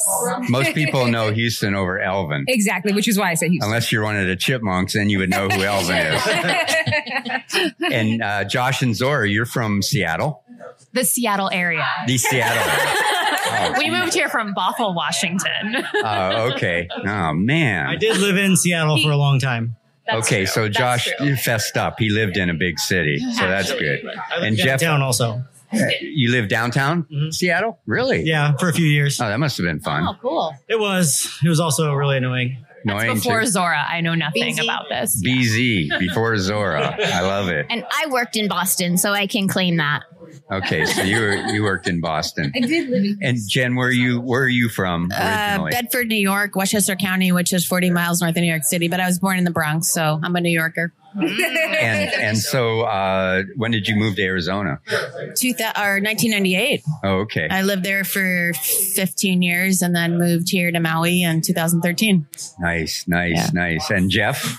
Most 0.48 0.74
people 0.74 1.06
know 1.06 1.30
Houston 1.34 1.74
over 1.74 2.00
Alvin. 2.00 2.44
Exactly, 2.48 2.92
which 2.92 3.08
is 3.08 3.18
why 3.18 3.30
I 3.30 3.34
say 3.34 3.48
Houston. 3.48 3.66
Unless 3.68 3.90
you're 3.90 4.02
one 4.04 4.16
of 4.16 4.26
the 4.26 4.36
chipmunks, 4.36 4.92
then 4.92 5.08
you 5.08 5.18
would 5.18 5.30
know 5.30 5.48
who 5.48 5.62
Alvin 5.64 5.96
is. 5.96 6.22
and 7.92 8.11
uh, 8.20 8.44
Josh 8.44 8.82
and 8.82 8.94
Zora, 8.96 9.28
you're 9.28 9.46
from 9.46 9.80
Seattle. 9.82 10.42
The 10.92 11.04
Seattle 11.04 11.48
area. 11.52 11.86
The 12.06 12.18
Seattle. 12.18 12.98
Oh, 13.54 13.74
We 13.76 13.90
moved 13.90 14.14
here 14.14 14.28
from 14.30 14.54
Bothell, 14.54 14.94
Washington. 14.94 15.84
Oh, 15.96 16.52
okay. 16.54 16.88
Oh 17.06 17.32
man. 17.34 17.86
I 17.86 17.96
did 17.96 18.16
live 18.18 18.36
in 18.36 18.56
Seattle 18.56 18.96
for 19.02 19.10
a 19.10 19.16
long 19.16 19.38
time. 19.40 19.76
That's 20.06 20.26
okay, 20.26 20.44
true. 20.44 20.46
so 20.46 20.62
That's 20.64 20.76
Josh 20.78 21.04
true. 21.18 21.26
you 21.26 21.36
fessed 21.36 21.76
up. 21.76 21.98
He 21.98 22.08
lived 22.08 22.36
in 22.38 22.48
a 22.50 22.54
big 22.54 22.78
city, 22.78 23.18
so 23.18 23.46
that's 23.46 23.70
good. 23.72 24.04
And 24.40 24.56
Jeff, 24.56 24.80
Downtown 24.80 25.02
also. 25.02 25.42
you 26.00 26.30
live 26.30 26.48
downtown 26.48 27.06
Seattle? 27.30 27.78
Really? 27.86 28.22
Yeah, 28.22 28.56
for 28.56 28.68
a 28.68 28.72
few 28.72 28.86
years. 28.86 29.20
Oh, 29.20 29.28
that 29.28 29.38
must 29.38 29.56
have 29.58 29.64
been 29.64 29.80
fun. 29.80 30.06
Oh, 30.08 30.16
cool. 30.22 30.54
It 30.68 30.78
was. 30.78 31.38
It 31.44 31.48
was 31.48 31.60
also 31.60 31.92
really 31.94 32.16
annoying. 32.18 32.64
Annoying 32.84 33.14
Before 33.14 33.40
too. 33.40 33.46
Zora, 33.46 33.84
I 33.88 34.00
know 34.00 34.14
nothing 34.14 34.56
BZ. 34.56 34.64
about 34.64 34.84
this. 34.88 35.22
BZ 35.24 35.98
before 35.98 36.36
Zora. 36.38 36.96
I 37.00 37.20
love 37.22 37.48
it. 37.48 37.66
And 37.70 37.84
I 37.90 38.06
worked 38.10 38.36
in 38.36 38.48
Boston, 38.48 38.96
so 38.98 39.12
I 39.12 39.26
can 39.26 39.48
claim 39.48 39.76
that. 39.76 40.02
Okay, 40.50 40.84
so 40.86 41.02
you 41.02 41.20
were, 41.20 41.34
you 41.52 41.62
worked 41.62 41.86
in 41.88 42.00
Boston. 42.00 42.52
I 42.54 42.60
did 42.60 42.88
live 42.88 43.04
in 43.04 43.18
And 43.22 43.38
Jen, 43.48 43.74
where 43.76 43.90
you 43.90 44.20
where 44.20 44.42
are 44.42 44.48
you 44.48 44.68
from 44.68 45.10
Uh. 45.14 45.64
Bedford, 45.70 46.08
New 46.08 46.16
York, 46.16 46.56
Westchester 46.56 46.96
County, 46.96 47.32
which 47.32 47.52
is 47.52 47.66
40 47.66 47.90
miles 47.90 48.20
north 48.20 48.36
of 48.36 48.42
New 48.42 48.48
York 48.48 48.64
City. 48.64 48.88
But 48.88 49.00
I 49.00 49.06
was 49.06 49.18
born 49.18 49.38
in 49.38 49.44
the 49.44 49.50
Bronx, 49.50 49.88
so 49.88 50.20
I'm 50.22 50.34
a 50.36 50.40
New 50.40 50.50
Yorker. 50.50 50.92
And 51.14 52.12
and 52.12 52.38
so 52.38 52.82
uh, 52.82 53.42
when 53.56 53.70
did 53.70 53.86
you 53.88 53.96
move 53.96 54.16
to 54.16 54.22
Arizona? 54.22 54.80
Two 55.36 55.52
thou- 55.54 55.72
or 55.76 56.00
1998. 56.00 56.82
Oh, 57.04 57.08
okay. 57.20 57.48
I 57.50 57.62
lived 57.62 57.84
there 57.84 58.04
for 58.04 58.52
15 58.54 59.42
years 59.42 59.82
and 59.82 59.94
then 59.94 60.18
moved 60.18 60.50
here 60.50 60.70
to 60.70 60.80
Maui 60.80 61.22
in 61.22 61.40
2013. 61.42 62.26
Nice, 62.60 63.06
nice, 63.06 63.32
Yeah. 63.36 63.50
nice. 63.52 63.90
And 63.90 64.10
Jeff, 64.10 64.58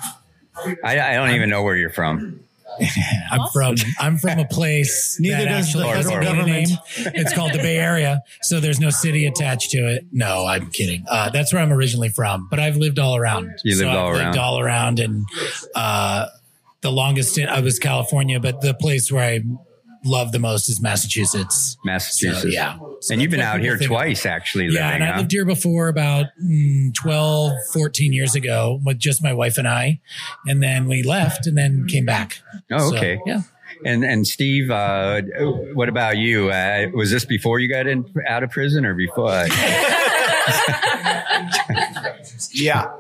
I, 0.84 1.00
I 1.00 1.14
don't 1.16 1.32
even 1.32 1.50
know 1.50 1.64
where 1.64 1.76
you're 1.76 1.90
from. 1.90 2.40
I'm 3.32 3.48
from 3.54 3.76
I'm 4.00 4.18
from 4.18 4.40
a 4.40 4.46
place 4.46 5.18
Neither 5.22 5.44
that 5.44 5.46
does 5.46 5.74
the 5.74 5.80
actually 5.82 5.84
federal 5.84 6.04
doesn't 6.04 6.20
need 6.20 6.24
a 6.24 6.26
government. 6.26 6.70
name. 6.70 6.78
It's 7.14 7.32
called 7.34 7.54
the 7.54 7.60
Bay 7.60 7.78
Area, 7.78 8.24
so 8.42 8.60
there's 8.60 8.80
no 8.80 8.90
city 8.90 9.28
attached 9.28 9.70
to 9.72 9.78
it. 9.78 10.08
No, 10.12 10.48
I'm 10.48 10.72
kidding. 10.72 11.06
Uh, 11.08 11.30
that's 11.30 11.54
where 11.54 11.62
I'm 11.62 11.72
originally 11.72 12.10
from, 12.10 12.48
but 12.50 12.60
I've 12.60 12.76
lived 12.78 12.98
all 12.98 13.16
around. 13.16 13.52
You 13.64 13.76
lived 13.76 13.82
So 13.82 13.90
all 13.90 14.08
I've 14.08 14.16
around. 14.16 14.26
Lived 14.26 14.38
all 14.40 14.60
around, 14.60 15.00
and 15.00 15.24
uh, 15.76 16.26
the 16.84 16.92
longest 16.92 17.38
in, 17.40 17.50
I 17.50 17.62
was 17.62 17.80
California, 17.80 18.40
but 18.40 18.62
the 18.62 18.76
place 18.76 19.12
where 19.12 19.24
I 19.24 19.40
love 20.06 20.34
the 20.34 20.40
most 20.40 20.68
is 20.70 20.82
Massachusetts. 20.82 21.78
Massachusetts. 21.86 22.42
So, 22.44 22.48
yeah. 22.50 22.78
So 23.00 23.14
And 23.14 23.22
you've 23.22 23.32
been 23.32 23.40
out 23.40 23.62
here 23.62 23.78
people 23.78 23.98
think. 23.98 24.18
twice, 24.18 24.26
actually, 24.26 24.66
living, 24.66 24.82
Yeah, 24.82 24.90
and 24.92 25.04
I 25.04 25.18
lived 25.18 25.32
here 25.32 25.46
before 25.46 25.88
about 25.88 26.26
mm, 26.44 26.94
12, 26.94 27.54
14 27.74 28.12
years 28.14 28.36
ago 28.36 28.80
with 28.86 29.00
just 29.00 29.24
my 29.24 29.34
wife 29.34 29.58
and 29.58 29.68
I. 29.68 30.02
And 30.46 30.62
then 30.62 30.88
we 30.88 31.04
left 31.04 31.48
and 31.48 31.58
then 31.58 31.88
came 31.88 32.06
back. 32.06 32.40
Oh, 32.72 32.92
So, 32.92 32.98
okay. 32.98 33.20
yeah. 33.26 33.42
And 33.86 34.04
and 34.06 34.26
Steve, 34.28 34.70
uh, 34.72 35.22
what 35.74 35.90
about 35.90 36.18
you? 36.18 36.50
Uh, 36.52 36.88
was 36.94 37.10
this 37.12 37.26
before 37.26 37.60
you 37.60 37.68
got 37.68 37.88
in 37.88 38.06
out 38.28 38.44
of 38.44 38.52
prison 38.52 38.86
or 38.86 38.94
before? 38.94 39.46
Yeah. 42.54 42.92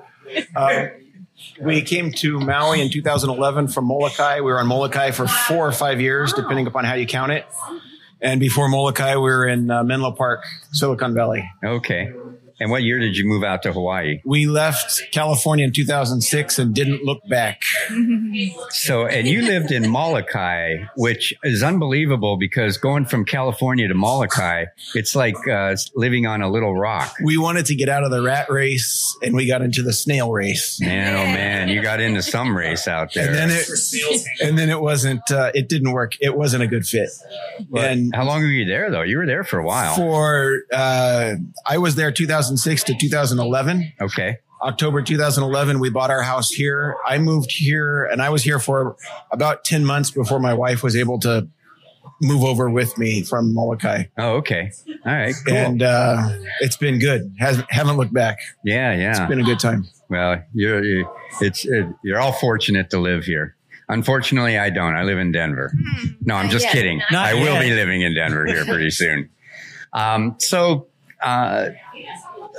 Um, 0.56 0.90
we 1.62 1.82
came 1.82 2.12
to 2.14 2.40
Maui 2.40 2.82
in 2.82 2.90
2011 2.90 3.68
from 3.70 3.86
Molokai. 3.86 4.38
We 4.38 4.52
were 4.52 4.60
on 4.60 4.68
Molokai 4.68 5.12
for 5.12 5.28
four 5.28 5.68
or 5.68 5.72
five 5.72 6.02
years, 6.02 6.34
depending 6.34 6.68
upon 6.68 6.86
how 6.86 6.94
you 6.96 7.06
count 7.06 7.32
it. 7.32 7.46
And 8.22 8.40
before 8.40 8.70
Molokai, 8.70 9.16
we 9.16 9.22
were 9.22 9.48
in 9.48 9.70
uh, 9.70 9.84
Menlo 9.84 10.12
Park, 10.12 10.46
Silicon 10.72 11.14
Valley. 11.14 11.50
okay. 11.64 12.14
And 12.60 12.70
what 12.72 12.84
year 12.84 13.00
did 13.00 13.18
you 13.18 13.26
move 13.26 13.44
out 13.44 13.64
to 13.64 13.74
Hawaii? 13.74 14.22
We 14.26 14.46
left 14.46 15.02
California 15.12 15.66
in 15.66 15.72
2006 15.74 16.60
and 16.60 16.74
didn't 16.74 17.04
look 17.04 17.20
back. 17.28 17.62
So, 18.70 19.06
and 19.06 19.28
you 19.28 19.42
lived 19.42 19.72
in 19.72 19.90
Molokai, 19.90 20.86
which 20.96 21.34
is 21.44 21.64
unbelievable 21.64 22.38
because 22.38 22.78
going 22.78 23.06
from 23.06 23.26
California 23.26 23.88
to 23.88 23.94
Molokai, 23.94 24.66
it's 24.96 25.16
like 25.16 25.36
uh, 25.48 25.76
living 25.96 26.26
on 26.26 26.42
a 26.42 26.50
little 26.50 26.76
rock. 26.76 27.16
We 27.24 27.38
wanted 27.38 27.66
to 27.68 27.76
get 27.76 27.90
out 27.90 28.04
of 28.04 28.12
the 28.12 28.22
rat 28.22 28.50
race 28.50 29.16
and 29.22 29.36
we 29.36 29.48
got 29.48 29.62
into 29.62 29.82
the 29.84 29.94
snail 29.94 30.32
race. 30.32 30.80
Man, 30.82 31.16
oh 31.16 31.26
man, 31.26 31.70
you 31.70 31.82
got 31.82 32.00
into 32.00 32.22
some 32.22 32.56
race 32.56 32.88
out 32.88 33.14
there. 33.14 33.28
And 33.28 33.36
then 33.36 33.50
it, 33.52 33.68
and 34.42 34.58
then 34.58 34.70
it 34.70 34.80
wasn't, 34.82 35.30
uh, 35.32 35.52
it 35.54 35.70
didn't 35.70 35.92
work. 35.92 36.14
It 36.20 36.36
wasn't 36.36 36.64
a 36.64 36.68
good 36.68 36.86
fit. 36.86 37.10
But 37.70 37.92
and 37.92 38.16
how 38.16 38.24
long 38.26 38.42
were 38.42 38.48
you 38.48 38.66
there 38.66 38.90
though? 38.92 39.02
You 39.02 39.18
were 39.18 39.26
there 39.26 39.44
for 39.44 39.60
a 39.60 39.66
while. 39.66 39.96
for, 39.96 40.62
uh, 40.72 41.36
I 41.66 41.78
was 41.78 41.96
there 41.96 42.12
2006 42.50 42.84
to 42.84 42.94
2011. 42.96 43.94
okay. 44.02 44.38
October 44.62 45.02
2011, 45.02 45.80
we 45.82 45.90
bought 45.90 46.10
our 46.10 46.22
house 46.22 46.50
here. 46.50 46.96
I 47.06 47.18
moved 47.18 47.52
here 47.52 48.06
and 48.06 48.22
I 48.22 48.30
was 48.30 48.44
here 48.44 48.60
for 48.60 48.96
about 49.30 49.66
10 49.66 49.84
months 49.84 50.10
before 50.10 50.40
my 50.40 50.54
wife 50.54 50.82
was 50.84 50.96
able 50.96 51.20
to 51.20 51.50
move 52.22 52.44
over 52.46 52.70
with 52.70 52.98
me 52.98 53.24
from 53.24 53.54
Molokai. 53.54 54.06
Oh, 54.18 54.36
okay. 54.36 54.72
All 55.06 55.12
right. 55.14 55.36
Cool. 55.46 55.54
And, 55.54 55.84
uh, 55.84 56.30
it's 56.62 56.78
been 56.78 56.98
good. 57.00 57.36
Has, 57.40 57.62
haven't 57.70 57.98
looked 57.98 58.14
back. 58.14 58.40
yeah, 58.64 58.94
yeah. 58.96 59.10
It's 59.10 59.30
been 59.30 59.42
a 59.42 59.44
good 59.44 59.60
time. 59.60 59.86
Well, 60.08 60.42
you're 60.54 60.82
you, 60.84 61.10
it's 61.42 61.66
it, 61.66 61.86
you're 62.04 62.20
all 62.22 62.32
fortunate 62.34 62.90
to 62.92 63.00
live 63.00 63.26
here. 63.26 63.56
Unfortunately, 63.90 64.58
I 64.58 64.70
don't. 64.70 64.96
I 64.96 65.04
live 65.04 65.18
in 65.18 65.34
Denver. 65.34 65.74
No, 66.22 66.36
I'm 66.36 66.50
just 66.50 66.66
yet. 66.66 66.72
kidding. 66.74 67.02
Not 67.12 67.26
I 67.26 67.34
will 67.34 67.60
be 67.60 67.72
living 67.72 68.02
in 68.02 68.14
Denver 68.16 68.46
here 68.46 68.64
pretty 68.64 68.90
soon. 69.02 69.30
Um, 69.92 70.36
so, 70.40 70.88
uh, 71.22 71.70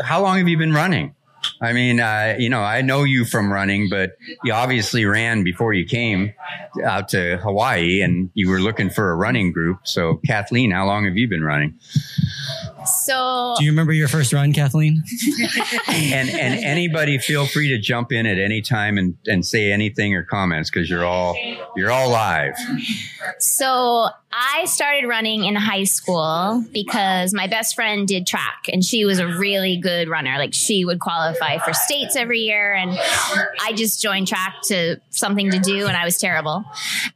how 0.03 0.23
long 0.23 0.39
have 0.39 0.49
you 0.49 0.59
been 0.59 0.73
running? 0.73 1.15
I 1.61 1.73
mean, 1.73 2.01
uh, 2.01 2.37
you 2.39 2.49
know, 2.49 2.61
I 2.61 2.81
know 2.81 3.05
you 3.05 3.25
from 3.25 3.53
running, 3.53 3.89
but 3.89 4.17
you 4.45 4.53
obviously 4.53 5.05
ran 5.05 5.45
before 5.45 5.73
you 5.75 5.85
came 5.85 6.33
out 6.85 7.09
to 7.11 7.37
Hawaii, 7.39 8.01
and 8.01 8.31
you 8.35 8.49
were 8.49 8.61
looking 8.61 8.91
for 8.91 9.11
a 9.11 9.15
running 9.15 9.53
group. 9.53 9.81
So, 9.85 10.21
Kathleen, 10.27 10.71
how 10.71 10.87
long 10.87 11.05
have 11.05 11.17
you 11.17 11.29
been 11.29 11.45
running? 11.45 11.79
So 12.87 13.55
Do 13.59 13.64
you 13.64 13.70
remember 13.70 13.92
your 13.92 14.09
first 14.09 14.33
run, 14.33 14.53
Kathleen? 14.53 15.03
and 15.88 16.29
and 16.29 16.64
anybody 16.64 17.18
feel 17.18 17.47
free 17.47 17.68
to 17.68 17.79
jump 17.79 18.12
in 18.12 18.27
at 18.27 18.38
any 18.38 18.62
time 18.62 18.99
and, 18.99 19.16
and 19.27 19.44
say 19.44 19.73
anything 19.73 20.14
or 20.14 20.23
comments 20.23 20.70
because 20.70 20.88
you're 20.88 21.05
all 21.05 21.37
you're 21.77 21.90
all 21.90 22.11
live. 22.11 22.55
So 23.38 24.09
I 24.37 24.64
started 24.64 25.07
running 25.07 25.44
in 25.44 25.55
high 25.55 25.85
school 25.85 26.64
because 26.73 27.33
my 27.33 27.47
best 27.47 27.77
friend 27.77 28.07
did 28.07 28.27
track 28.27 28.64
and 28.73 28.85
she 28.85 29.05
was 29.05 29.20
a 29.20 29.29
really 29.29 29.77
good 29.77 30.09
runner. 30.09 30.38
Like 30.38 30.53
she 30.53 30.85
would 30.85 30.99
qualify 30.99 31.59
for 31.59 31.73
states 31.73 32.16
every 32.16 32.40
year. 32.40 32.75
And 32.75 32.90
I 33.62 33.73
just 33.77 34.03
joined 34.03 34.27
track 34.27 34.57
to 34.64 34.97
something 35.11 35.53
to 35.53 35.61
do 35.61 35.87
and 35.87 35.97
I 35.97 36.05
was 36.05 36.18
terrible. 36.18 36.64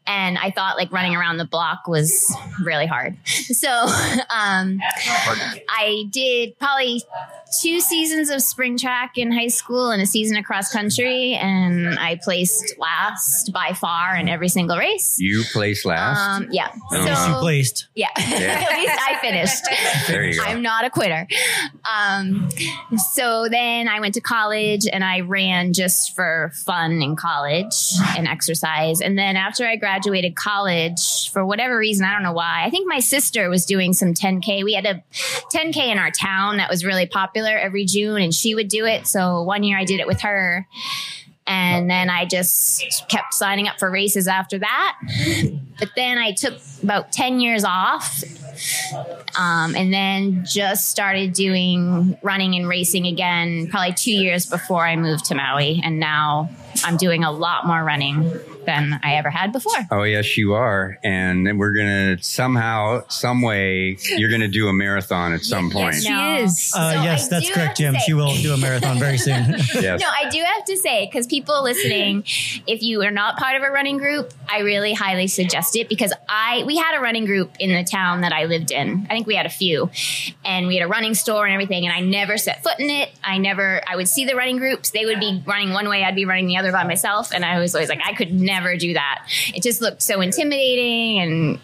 And 0.07 0.39
I 0.39 0.53
thought 0.53 0.77
like 0.77 0.93
running 0.93 1.17
around 1.17 1.39
the 1.39 1.45
block 1.45 1.89
was 1.89 2.33
really 2.63 2.87
hard. 2.87 3.17
So 3.27 3.69
um, 4.31 4.81
I 5.69 6.05
did 6.11 6.59
probably 6.59 7.03
two 7.61 7.81
seasons 7.81 8.31
of 8.31 8.43
spring 8.43 8.77
track 8.77 9.17
in 9.17 9.33
high 9.33 9.49
school 9.49 9.91
and 9.91 10.03
a 10.03 10.07
season 10.07 10.37
of 10.37 10.45
cross 10.45 10.71
country. 10.73 11.35
And 11.35 11.99
I 11.99 12.17
placed 12.23 12.75
last 12.79 13.53
by 13.53 13.73
far 13.73 14.17
in 14.17 14.29
every 14.29 14.49
single 14.49 14.77
race. 14.77 15.17
You 15.19 15.45
placed 15.53 15.85
last. 15.85 16.19
Um, 16.21 16.49
yeah. 16.51 16.71
Oh. 16.93 17.07
You 17.07 17.15
So 17.15 17.41
placed. 17.41 17.89
yeah, 17.95 18.09
at 18.17 18.79
least 18.79 18.99
I 19.01 19.19
finished. 19.21 19.65
there 20.09 20.25
you 20.25 20.39
go. 20.39 20.45
I'm 20.45 20.63
not 20.63 20.85
a 20.85 20.91
quitter. 20.91 21.27
Um, 21.91 22.49
so 23.15 23.49
then 23.51 23.89
I 23.89 24.01
went 24.01 24.15
to 24.15 24.21
college 24.21 24.87
and 24.91 25.03
I 25.03 25.21
ran 25.21 25.73
just 25.73 26.15
for 26.15 26.53
fun 26.55 27.03
in 27.03 27.17
college 27.17 27.75
and 28.17 28.29
exercise. 28.29 29.01
And 29.01 29.19
then 29.19 29.37
after 29.37 29.67
I 29.67 29.77
graduated 29.77 30.37
college, 30.37 31.31
for 31.31 31.45
whatever 31.45 31.77
reason, 31.79 32.05
I 32.05 32.13
don't 32.13 32.23
know 32.23 32.33
why, 32.33 32.65
I 32.65 32.71
think 32.71 32.87
my 32.87 33.01
sister 33.01 33.49
was 33.49 33.65
doing 33.65 33.93
some 33.93 34.15
10K. 34.15 34.65
We 34.65 34.75
had 34.75 34.87
a 34.87 35.03
10K 35.53 35.77
in 35.77 35.99
our 35.99 36.11
town 36.11 36.59
that 36.59 36.69
was 36.69 36.85
really 36.85 37.07
popular 37.07 37.57
every 37.57 37.85
June 37.85 38.21
and 38.21 38.35
she 38.35 38.55
would 38.55 38.69
do 38.69 38.85
it. 38.87 39.07
So 39.07 39.43
one 39.43 39.63
year 39.63 39.79
I 39.79 39.85
did 39.85 40.01
it 40.01 40.07
with 40.07 40.21
her. 40.23 40.67
And 41.47 41.89
then 41.91 42.11
I 42.11 42.27
just 42.27 43.09
kept 43.09 43.33
signing 43.33 43.69
up 43.69 43.79
for 43.79 43.91
races 43.91 44.29
after 44.29 44.59
that. 44.59 44.99
But 45.79 45.91
then 45.97 46.19
I 46.19 46.33
took 46.33 46.59
about 46.83 47.11
10 47.11 47.41
years 47.41 47.65
off 47.65 48.23
um, 49.39 49.75
and 49.75 49.93
then 49.93 50.45
just 50.45 50.89
started 50.89 51.33
doing 51.33 52.19
running 52.23 52.55
and 52.55 52.69
racing 52.69 53.07
again 53.07 53.69
probably 53.69 53.95
two 53.95 54.13
years 54.13 54.45
before 54.45 54.85
I 54.85 54.97
moved 54.97 55.25
to 55.27 55.35
Maui. 55.35 55.81
And 55.83 55.99
now 55.99 56.51
I'm 56.85 56.99
doing 56.99 57.25
a 57.25 57.33
lot 57.33 57.67
more 57.67 57.83
running 57.83 58.31
than 58.69 59.01
I 59.03 59.15
ever 59.15 59.31
had 59.31 59.53
before. 59.53 59.73
Oh 59.91 60.03
yes, 60.05 60.37
you 60.37 60.55
are, 60.55 60.99
and 61.03 61.59
we're 61.59 61.73
gonna 61.73 62.23
somehow, 62.23 63.03
some 63.09 63.43
way, 63.43 63.97
you're 64.17 64.31
gonna 64.31 64.47
do 64.49 64.69
a 64.69 64.73
marathon 64.73 65.33
at 65.33 65.43
some 65.43 65.71
point. 65.71 65.95
Yes, 65.97 66.03
She 66.05 66.11
No. 66.13 66.35
is. 66.45 66.73
Uh, 66.75 66.93
So 66.93 67.03
yes, 67.03 67.27
I 67.27 67.29
that's 67.31 67.51
correct, 67.51 67.79
Jim. 67.79 67.95
say- 67.95 68.01
She 68.07 68.15
will 68.15 68.35
do 68.37 68.53
a 68.53 68.57
marathon 68.57 68.99
very 68.99 69.19
soon. 69.27 69.55
Yes. 69.75 70.01
No, 70.01 70.07
I 70.09 70.29
do 70.31 70.41
have 70.55 70.65
to 70.67 70.77
say, 70.77 71.07
because 71.11 71.27
people 71.27 71.63
listening, 71.63 72.25
if 72.67 72.83
you 72.83 73.03
are 73.03 73.11
not 73.11 73.39
part 73.39 73.57
of 73.57 73.63
a 73.63 73.71
running 73.71 73.99
group, 73.99 74.33
I 74.49 74.61
really 74.61 74.93
highly 74.95 75.27
suggest 75.29 75.75
it 75.77 75.89
because 75.89 76.13
I 76.29 76.63
we 76.67 76.77
had 76.77 76.97
a 76.97 77.01
running 77.01 77.25
group 77.25 77.53
in 77.59 77.71
the 77.73 77.85
town 77.85 78.21
that 78.21 78.33
I 78.33 78.45
lived 78.45 78.71
in. 78.71 79.07
I 79.09 79.15
think 79.15 79.27
we 79.27 79.35
had 79.35 79.47
a 79.47 79.51
few, 79.51 79.91
and 80.45 80.67
we 80.67 80.77
had 80.77 80.85
a 80.85 80.89
running 80.89 81.15
store 81.15 81.47
and 81.47 81.55
everything. 81.55 81.87
And 81.87 81.95
I 81.95 82.01
never 82.01 82.37
set 82.39 82.63
foot 82.63 82.79
in 82.79 82.91
it. 82.91 83.09
I 83.25 83.39
never. 83.39 83.81
I 83.87 83.97
would 83.97 84.09
see 84.09 84.25
the 84.27 84.35
running 84.37 84.59
groups; 84.59 84.91
they 84.91 85.05
would 85.07 85.21
be 85.21 85.43
running 85.47 85.73
one 85.73 85.89
way, 85.89 86.05
I'd 86.05 86.15
be 86.15 86.25
running 86.27 86.47
the 86.49 86.57
other 86.59 86.73
by 86.73 86.85
myself, 86.85 87.33
and 87.33 87.45
I 87.45 87.59
was 87.61 87.75
always 87.75 87.89
like, 87.89 88.01
I 88.05 88.13
could 88.13 88.33
never 88.33 88.58
do 88.77 88.95
that. 88.95 89.27
It 89.55 89.63
just 89.63 89.81
looked 89.81 90.03
so 90.03 90.21
intimidating, 90.21 91.21
and 91.21 91.61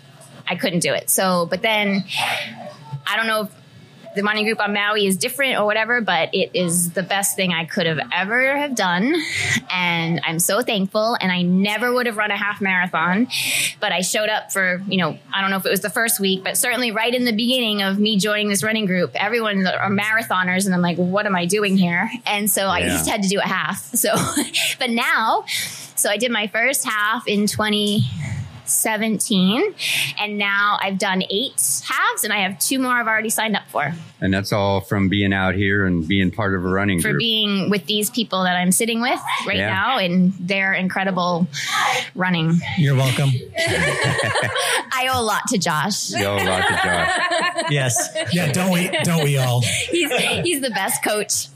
I 0.49 0.57
couldn't 0.57 0.81
do 0.81 0.93
it. 0.93 1.11
So, 1.11 1.47
but 1.47 1.63
then 1.63 2.05
I 3.07 3.17
don't 3.17 3.27
know 3.27 3.43
if 3.43 3.51
the 4.15 4.23
running 4.23 4.45
group 4.45 4.61
on 4.61 4.73
Maui 4.73 5.07
is 5.07 5.17
different 5.17 5.59
or 5.59 5.67
whatever, 5.67 6.01
but 6.01 6.31
it 6.33 6.51
is 6.55 6.93
the 6.93 7.03
best 7.03 7.37
thing 7.37 7.53
I 7.53 7.65
could 7.65 7.87
have 7.87 7.99
ever 8.13 8.57
have 8.57 8.75
done. 8.75 9.15
And 9.71 10.21
I'm 10.25 10.39
so 10.39 10.63
thankful. 10.63 11.17
And 11.21 11.33
I 11.33 11.43
never 11.43 11.93
would 11.93 12.07
have 12.07 12.17
run 12.17 12.31
a 12.31 12.37
half 12.37 12.61
marathon, 12.61 13.29
but 13.81 13.93
I 13.93 14.01
showed 14.03 14.29
up 14.29 14.53
for, 14.53 14.83
you 14.89 14.99
know, 14.99 15.19
I 15.33 15.41
don't 15.41 15.51
know 15.51 15.57
if 15.57 15.67
it 15.67 15.71
was 15.71 15.81
the 15.81 15.91
first 15.91 16.21
week, 16.21 16.45
but 16.45 16.57
certainly 16.57 16.93
right 16.93 17.13
in 17.13 17.25
the 17.25 17.33
beginning 17.33 17.83
of 17.83 17.99
me 17.99 18.17
joining 18.17 18.49
this 18.49 18.63
running 18.63 18.87
group, 18.87 19.13
everyone 19.15 19.67
are 19.67 19.91
marathoners. 19.91 20.67
And 20.67 20.75
I'm 20.75 20.83
like, 20.83 20.97
what 20.97 21.27
am 21.27 21.35
I 21.35 21.47
doing 21.47 21.77
here? 21.77 22.11
And 22.27 22.51
so 22.51 22.69
I 22.69 22.83
just 22.83 23.09
had 23.09 23.23
to 23.23 23.29
do 23.29 23.39
a 23.39 23.47
half. 23.47 23.83
So, 23.95 24.15
but 24.79 24.91
now, 24.91 25.45
so 25.97 26.11
I 26.11 26.17
did 26.17 26.31
my 26.31 26.47
first 26.49 26.85
half 26.85 27.27
in 27.29 27.47
2017, 27.47 29.75
and 30.19 30.39
now 30.39 30.79
I've 30.81 30.99
done 30.99 31.23
eight 31.31 31.83
halves 31.89 32.25
and 32.25 32.33
I 32.33 32.39
have 32.39 32.59
two 32.59 32.79
more 32.79 32.93
I've 32.93 33.07
already 33.07 33.31
signed 33.31 33.57
up 33.57 33.69
for 33.69 33.93
And 34.21 34.33
that's 34.33 34.53
all 34.53 34.81
from 34.81 35.09
being 35.09 35.33
out 35.33 35.55
here 35.55 35.87
and 35.87 36.07
being 36.09 36.31
part 36.31 36.55
of 36.55 36.65
a 36.65 36.69
running 36.69 37.01
for 37.01 37.11
group. 37.11 37.19
being 37.21 37.69
with 37.71 37.87
these 37.87 38.11
people 38.11 38.43
that 38.45 38.57
I'm 38.57 38.73
sitting 38.73 39.01
with 39.03 39.21
right 39.47 39.59
Yeah. 39.59 39.69
now 39.71 39.99
and 39.99 40.33
they're 40.41 40.73
incredible 40.73 41.47
running. 42.15 42.59
You're 42.79 42.97
welcome. 42.97 43.31
I 43.59 45.09
owe 45.13 45.21
a 45.21 45.23
lot 45.23 45.43
to 45.49 45.59
Josh. 45.59 46.11
Go, 46.11 46.37
a 46.37 46.45
lot 46.45 46.67
to 46.67 46.81
Josh. 46.83 47.11
Yes. 47.71 48.09
Yeah, 48.33 48.51
don't 48.53 48.73
we? 48.73 48.89
Don't 49.03 49.25
we 49.25 49.37
all? 49.39 49.61
He's 49.91 50.11
he's 50.43 50.61
the 50.61 50.71
best 50.71 51.03
coach. 51.05 51.47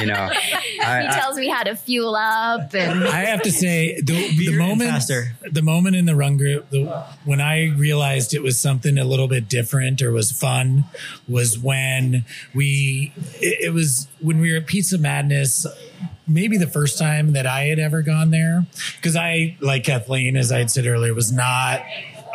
You 0.00 0.06
know, 0.06 0.28
He 0.28 0.80
I, 0.80 1.08
I, 1.08 1.18
tells 1.18 1.36
me 1.36 1.48
how 1.48 1.62
to 1.62 1.76
fuel 1.76 2.14
up 2.14 2.72
and 2.74 3.04
I 3.04 3.26
have 3.26 3.42
to 3.42 3.52
say 3.52 4.00
the, 4.00 4.12
the 4.38 4.56
moment 4.56 4.90
faster. 4.90 5.36
the 5.50 5.62
moment 5.62 5.96
in 5.96 6.06
the 6.06 6.16
run 6.16 6.36
group 6.36 6.70
the, 6.70 6.86
when 7.24 7.40
I 7.40 7.70
realized 7.70 8.32
it 8.32 8.42
was 8.42 8.58
something 8.58 8.96
a 8.98 9.04
little 9.04 9.28
bit 9.28 9.48
different 9.48 10.00
or 10.00 10.12
was 10.12 10.30
fun 10.32 10.84
was 11.28 11.58
when 11.58 12.24
we 12.54 13.12
it, 13.40 13.66
it 13.66 13.74
was 13.74 14.08
when 14.20 14.40
we 14.40 14.52
were 14.52 14.58
at 14.58 14.66
Pizza 14.66 14.96
Madness 14.96 15.66
maybe 16.26 16.56
the 16.56 16.66
first 16.66 16.98
time 16.98 17.32
that 17.32 17.46
I 17.46 17.64
had 17.64 17.78
ever 17.78 18.02
gone 18.02 18.30
there 18.30 18.64
because 18.96 19.16
I 19.16 19.56
like 19.60 19.84
Kathleen 19.84 20.36
as 20.36 20.50
I 20.50 20.58
had 20.58 20.70
said 20.70 20.86
earlier 20.86 21.12
was 21.12 21.32
not 21.32 21.82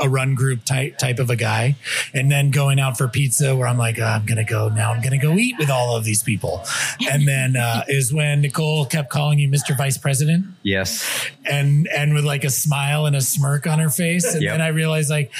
a 0.02 0.10
run 0.10 0.36
group 0.36 0.64
type 0.66 0.98
type 0.98 1.20
of 1.20 1.30
a 1.30 1.36
guy 1.36 1.76
and 2.14 2.32
then 2.32 2.52
going 2.52 2.80
out 2.80 2.98
for 2.98 3.08
pizza 3.08 3.56
where 3.56 3.68
I'm 3.68 3.78
like 3.78 3.98
oh, 4.00 4.04
I'm 4.04 4.26
gonna 4.26 4.44
go 4.44 4.70
now 4.70 4.92
I'm 4.92 5.02
gonna 5.02 5.18
go 5.18 5.34
eat 5.34 5.56
with 5.58 5.70
all 5.70 5.96
of 5.96 6.04
these 6.04 6.24
people 6.24 6.64
and 7.12 7.28
then 7.28 7.56
uh, 7.56 7.84
is 7.88 8.14
when 8.14 8.42
Nicole 8.42 8.86
kept 8.86 9.10
calling 9.10 9.40
you 9.40 9.50
Mr. 9.50 9.76
Vice 9.78 9.98
President 9.98 10.46
yes, 10.64 11.28
and 11.46 11.88
and 11.96 12.14
with 12.14 12.26
like 12.26 12.44
a 12.44 12.50
smile 12.50 13.06
and 13.06 13.16
a 13.16 13.22
smirk 13.22 13.68
on 13.68 13.80
her 13.80 13.90
face 13.90 14.34
and 14.34 14.42
Yep. 14.44 14.54
then 14.54 14.62
i 14.62 14.68
realized 14.68 15.10
like 15.10 15.32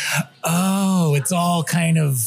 oh 0.44 1.16
it's 1.16 1.32
all 1.32 1.64
kind 1.64 1.98
of 1.98 2.18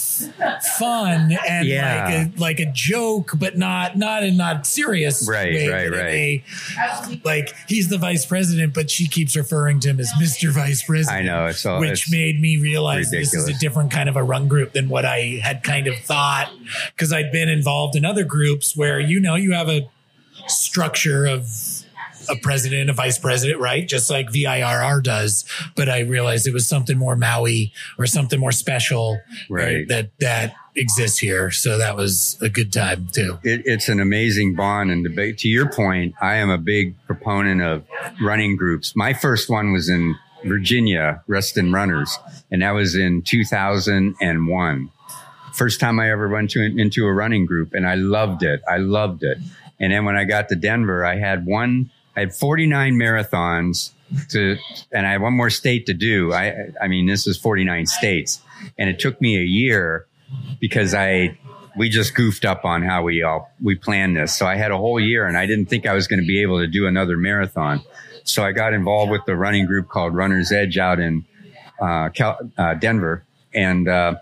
fun 0.78 1.36
and 1.48 1.66
Yeah. 1.66 2.04
like 2.04 2.14
a 2.14 2.40
like 2.40 2.60
a 2.60 2.72
joke 2.72 3.32
but 3.38 3.56
not 3.56 3.96
not 3.96 4.22
in 4.22 4.36
not 4.36 4.66
serious 4.66 5.26
Right, 5.28 5.52
way, 5.52 5.68
right, 5.68 5.90
right. 5.90 6.14
a- 6.14 7.20
like 7.24 7.54
he's 7.68 7.88
the 7.88 7.98
vice 7.98 8.26
president 8.26 8.74
but 8.74 8.90
she 8.90 9.08
keeps 9.08 9.36
referring 9.36 9.80
to 9.80 9.88
him 9.90 10.00
as 10.00 10.10
mr 10.20 10.50
vice 10.50 10.82
president 10.82 11.18
I 11.18 11.22
know. 11.22 11.46
It's 11.46 11.64
all. 11.66 11.80
which 11.80 11.90
it's, 11.90 12.10
made 12.18 12.40
me 12.40 12.56
realize 12.56 13.10
this 13.10 13.32
is 13.32 13.48
a 13.48 13.52
different 13.54 13.90
kind 13.92 14.08
of 14.08 14.16
a 14.16 14.22
run 14.22 14.48
group 14.48 14.72
than 14.72 14.88
what 14.88 15.04
I 15.04 15.40
had 15.42 15.62
kind 15.62 15.86
of 15.86 15.96
thought 15.98 16.50
because 16.90 17.12
I'd 17.12 17.30
been 17.30 17.48
involved 17.48 17.94
in 17.96 18.04
other 18.04 18.24
groups 18.24 18.76
where 18.76 18.98
you 18.98 19.20
know 19.20 19.36
you 19.36 19.52
have 19.52 19.68
a 19.68 19.88
structure 20.48 21.26
of 21.26 21.48
a 22.30 22.36
president, 22.42 22.90
a 22.90 22.92
vice 22.92 23.18
president, 23.18 23.58
right? 23.60 23.88
Just 23.88 24.10
like 24.10 24.28
VIRR 24.30 25.02
does. 25.02 25.44
But 25.76 25.88
I 25.88 26.00
realized 26.00 26.46
it 26.46 26.52
was 26.52 26.66
something 26.68 26.98
more 26.98 27.16
Maui 27.16 27.72
or 27.98 28.06
something 28.06 28.38
more 28.38 28.52
special 28.52 29.20
Right. 29.48 29.88
that 29.88 30.10
that 30.20 30.54
exists 30.76 31.18
here. 31.18 31.50
So 31.50 31.78
that 31.78 31.96
was 31.96 32.36
a 32.42 32.48
good 32.50 32.72
time 32.72 33.08
too. 33.12 33.38
it, 33.42 33.62
it's 33.64 33.88
an 33.88 33.98
amazing 34.00 34.54
bond 34.56 34.90
and 34.90 35.02
debate. 35.02 35.38
To 35.38 35.48
your 35.48 35.70
point, 35.70 36.14
I 36.20 36.34
am 36.36 36.50
a 36.50 36.58
big 36.58 36.94
proponent 37.06 37.62
of 37.62 37.84
running 38.20 38.56
groups. 38.56 38.94
My 38.94 39.12
first 39.14 39.48
one 39.48 39.72
was 39.72 39.88
in 39.88 40.14
Virginia, 40.44 41.22
Reston 41.26 41.72
Runners, 41.72 42.18
and 42.50 42.62
that 42.62 42.72
was 42.72 42.94
in 42.94 43.22
2001. 43.22 44.90
First 45.54 45.80
time 45.80 45.98
I 45.98 46.10
ever 46.10 46.28
went 46.28 46.50
to 46.50 46.62
into 46.62 47.06
a 47.06 47.12
running 47.12 47.46
group, 47.46 47.74
and 47.74 47.86
I 47.86 47.94
loved 47.94 48.42
it. 48.42 48.62
I 48.68 48.78
loved 48.78 49.22
it. 49.22 49.38
And 49.80 49.92
then 49.92 50.04
when 50.04 50.16
I 50.16 50.24
got 50.24 50.48
to 50.48 50.56
Denver, 50.56 51.04
I 51.04 51.16
had 51.16 51.46
one. 51.46 51.90
I 52.16 52.20
had 52.20 52.34
49 52.34 52.94
marathons 52.94 53.92
to, 54.30 54.56
and 54.92 55.06
I 55.06 55.12
had 55.12 55.20
one 55.20 55.34
more 55.34 55.50
state 55.50 55.86
to 55.86 55.94
do. 55.94 56.32
I, 56.32 56.70
I 56.80 56.88
mean, 56.88 57.06
this 57.06 57.26
is 57.26 57.38
49 57.38 57.86
states, 57.86 58.40
and 58.76 58.88
it 58.88 58.98
took 58.98 59.20
me 59.20 59.36
a 59.36 59.44
year 59.44 60.06
because 60.60 60.94
I 60.94 61.38
we 61.76 61.88
just 61.88 62.14
goofed 62.14 62.44
up 62.44 62.64
on 62.64 62.82
how 62.82 63.02
we 63.04 63.22
all 63.22 63.50
we 63.62 63.76
planned 63.76 64.16
this. 64.16 64.36
So 64.36 64.46
I 64.46 64.56
had 64.56 64.70
a 64.70 64.76
whole 64.76 64.98
year 64.98 65.26
and 65.26 65.38
I 65.38 65.46
didn't 65.46 65.66
think 65.66 65.86
I 65.86 65.94
was 65.94 66.08
going 66.08 66.20
to 66.20 66.26
be 66.26 66.42
able 66.42 66.58
to 66.58 66.66
do 66.66 66.86
another 66.86 67.16
marathon. 67.16 67.82
So 68.28 68.44
I 68.44 68.52
got 68.52 68.74
involved 68.74 69.10
with 69.10 69.24
the 69.26 69.34
running 69.36 69.66
group 69.66 69.88
called 69.88 70.14
Runner's 70.14 70.52
Edge 70.52 70.76
out 70.78 71.00
in 71.00 71.24
uh, 71.80 72.10
Cal- 72.10 72.38
uh, 72.58 72.74
Denver, 72.74 73.24
and 73.54 73.88
uh, 73.88 74.16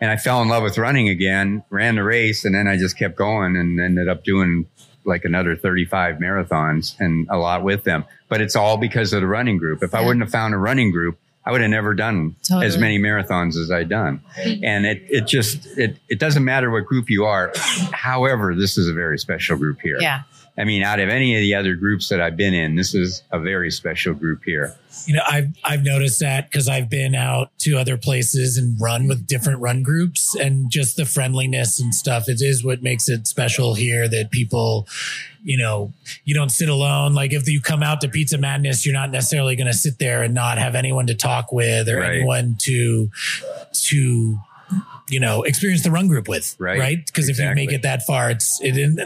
and 0.00 0.10
I 0.10 0.16
fell 0.16 0.42
in 0.42 0.48
love 0.48 0.62
with 0.62 0.76
running 0.78 1.08
again. 1.08 1.62
Ran 1.70 1.94
the 1.96 2.02
race, 2.02 2.44
and 2.44 2.54
then 2.54 2.66
I 2.66 2.76
just 2.76 2.98
kept 2.98 3.16
going 3.16 3.56
and 3.56 3.80
ended 3.80 4.08
up 4.08 4.24
doing 4.24 4.66
like 5.04 5.24
another 5.24 5.56
35 5.56 6.16
marathons 6.16 6.94
and 7.00 7.26
a 7.30 7.38
lot 7.38 7.62
with 7.62 7.84
them. 7.84 8.04
But 8.28 8.40
it's 8.40 8.56
all 8.56 8.76
because 8.76 9.12
of 9.12 9.20
the 9.22 9.26
running 9.26 9.56
group. 9.56 9.82
If 9.82 9.94
I 9.94 10.00
wouldn't 10.06 10.20
have 10.22 10.30
found 10.30 10.52
a 10.52 10.58
running 10.58 10.90
group, 10.90 11.18
I 11.46 11.52
would 11.52 11.62
have 11.62 11.70
never 11.70 11.94
done 11.94 12.36
as 12.50 12.76
many 12.76 12.98
marathons 12.98 13.56
as 13.56 13.70
I 13.70 13.84
done. 13.84 14.20
And 14.36 14.84
it 14.84 15.02
it 15.08 15.26
just 15.26 15.66
it 15.78 15.96
it 16.08 16.18
doesn't 16.18 16.44
matter 16.44 16.70
what 16.70 16.84
group 16.86 17.08
you 17.08 17.24
are. 17.24 17.52
However, 17.92 18.54
this 18.54 18.76
is 18.76 18.88
a 18.88 18.92
very 18.92 19.18
special 19.18 19.56
group 19.56 19.80
here. 19.80 19.96
Yeah. 20.00 20.22
I 20.58 20.64
mean, 20.64 20.82
out 20.82 20.98
of 20.98 21.08
any 21.08 21.36
of 21.36 21.40
the 21.40 21.54
other 21.54 21.74
groups 21.76 22.08
that 22.08 22.20
I've 22.20 22.36
been 22.36 22.52
in, 22.52 22.74
this 22.74 22.94
is 22.94 23.22
a 23.30 23.38
very 23.38 23.70
special 23.70 24.12
group 24.12 24.42
here. 24.44 24.74
You 25.06 25.14
know, 25.14 25.22
I've 25.26 25.56
I've 25.62 25.84
noticed 25.84 26.18
that 26.20 26.50
because 26.50 26.68
I've 26.68 26.90
been 26.90 27.14
out 27.14 27.50
to 27.60 27.76
other 27.76 27.96
places 27.96 28.58
and 28.58 28.78
run 28.80 29.06
with 29.06 29.26
different 29.26 29.60
run 29.60 29.82
groups, 29.84 30.34
and 30.34 30.68
just 30.70 30.96
the 30.96 31.04
friendliness 31.04 31.78
and 31.78 31.94
stuff. 31.94 32.28
It 32.28 32.42
is 32.42 32.64
what 32.64 32.82
makes 32.82 33.08
it 33.08 33.26
special 33.28 33.74
here. 33.74 34.08
That 34.08 34.32
people, 34.32 34.88
you 35.44 35.56
know, 35.56 35.92
you 36.24 36.34
don't 36.34 36.50
sit 36.50 36.68
alone. 36.68 37.14
Like 37.14 37.32
if 37.32 37.48
you 37.48 37.60
come 37.60 37.82
out 37.84 38.00
to 38.00 38.08
Pizza 38.08 38.38
Madness, 38.38 38.84
you're 38.84 38.94
not 38.94 39.10
necessarily 39.12 39.54
going 39.54 39.68
to 39.68 39.72
sit 39.72 40.00
there 40.00 40.24
and 40.24 40.34
not 40.34 40.58
have 40.58 40.74
anyone 40.74 41.06
to 41.06 41.14
talk 41.14 41.52
with 41.52 41.88
or 41.88 42.00
Right. 42.00 42.16
anyone 42.16 42.56
to 42.62 43.10
to 43.84 44.38
you 45.10 45.20
know 45.20 45.42
experience 45.42 45.82
the 45.82 45.90
run 45.90 46.08
group 46.08 46.28
with 46.28 46.54
Right. 46.58 46.78
right 46.78 47.06
because 47.06 47.28
if 47.28 47.38
you 47.38 47.54
make 47.54 47.72
it 47.72 47.82
that 47.82 48.02
far 48.06 48.30
it's 48.30 48.60
it 48.62 48.76
and, 48.76 48.98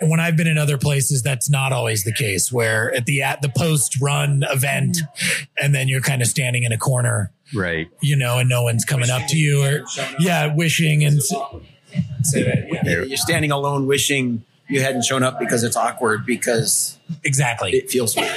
and 0.00 0.10
when 0.10 0.20
i've 0.20 0.36
been 0.36 0.46
in 0.46 0.58
other 0.58 0.78
places 0.78 1.22
that's 1.22 1.48
not 1.50 1.72
always 1.72 2.04
the 2.04 2.12
case 2.12 2.52
where 2.52 2.92
at 2.94 3.06
the 3.06 3.22
at 3.22 3.40
the 3.42 3.48
post 3.48 4.00
run 4.00 4.42
event 4.50 4.98
and 5.60 5.74
then 5.74 5.88
you're 5.88 6.00
kind 6.00 6.22
of 6.22 6.28
standing 6.28 6.62
in 6.64 6.72
a 6.72 6.78
corner 6.78 7.30
Right. 7.54 7.88
you 8.00 8.16
know 8.16 8.38
and 8.38 8.48
no 8.48 8.62
one's 8.62 8.84
coming 8.84 9.10
up 9.10 9.22
to 9.28 9.36
you 9.36 9.62
or 9.64 9.84
yeah 10.18 10.54
wishing 10.54 11.04
and 11.04 11.22
say 11.22 12.68
yeah. 12.72 12.82
You're 13.02 13.16
standing 13.16 13.50
alone 13.52 13.86
wishing 13.86 14.44
you 14.68 14.80
hadn't 14.80 15.04
shown 15.04 15.22
up 15.22 15.38
because 15.38 15.62
it's 15.62 15.76
awkward 15.76 16.24
because 16.26 16.98
exactly 17.22 17.72
it 17.72 17.90
feels 17.90 18.16
weird. 18.16 18.34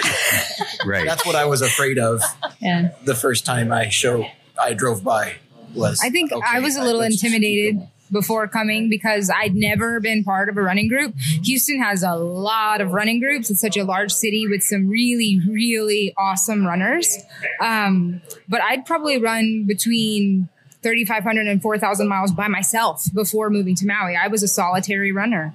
Right. 0.86 1.06
That's 1.06 1.25
what 1.25 1.36
I 1.38 1.45
was 1.45 1.62
afraid 1.62 1.97
of 1.97 2.21
Yeah. 2.60 2.91
the 3.06 3.15
first 3.15 3.45
time 3.45 3.71
I 3.71 3.88
show 3.89 4.27
I 4.62 4.73
drove 4.73 5.03
by 5.03 5.36
was 5.73 5.99
I 6.03 6.10
think 6.10 6.32
okay, 6.32 6.45
I 6.45 6.60
was 6.60 6.75
a 6.75 6.84
little 6.84 7.01
intimidated 7.01 7.88
before 8.12 8.47
coming 8.47 8.89
because 8.89 9.30
I'd 9.30 9.56
never 9.56 9.99
been 9.99 10.23
part 10.23 10.49
of 10.49 10.58
a 10.58 10.62
running 10.62 10.88
group. 10.88 11.13
Houston 11.17 11.82
has 11.82 12.03
a 12.03 12.15
lot 12.15 12.82
of 12.82 12.91
running 12.91 13.19
groups. 13.19 13.49
It's 13.49 13.60
such 13.60 13.77
a 13.77 13.84
large 13.84 14.12
city 14.12 14.47
with 14.47 14.63
some 14.63 14.88
really, 14.88 15.41
really 15.47 16.13
awesome 16.17 16.65
runners. 16.65 17.17
Um, 17.62 18.21
but 18.47 18.62
I'd 18.62 18.86
probably 18.86 19.17
run 19.17 19.65
between 19.65 20.49
3,500 20.84 21.47
and 21.47 21.62
4,000 21.62 22.08
miles 22.08 22.32
by 22.32 22.47
myself 22.47 23.13
before 23.13 23.49
moving 23.49 23.75
to 23.75 23.86
Maui. 23.86 24.15
I 24.15 24.27
was 24.27 24.43
a 24.43 24.47
solitary 24.47 25.12
runner. 25.12 25.53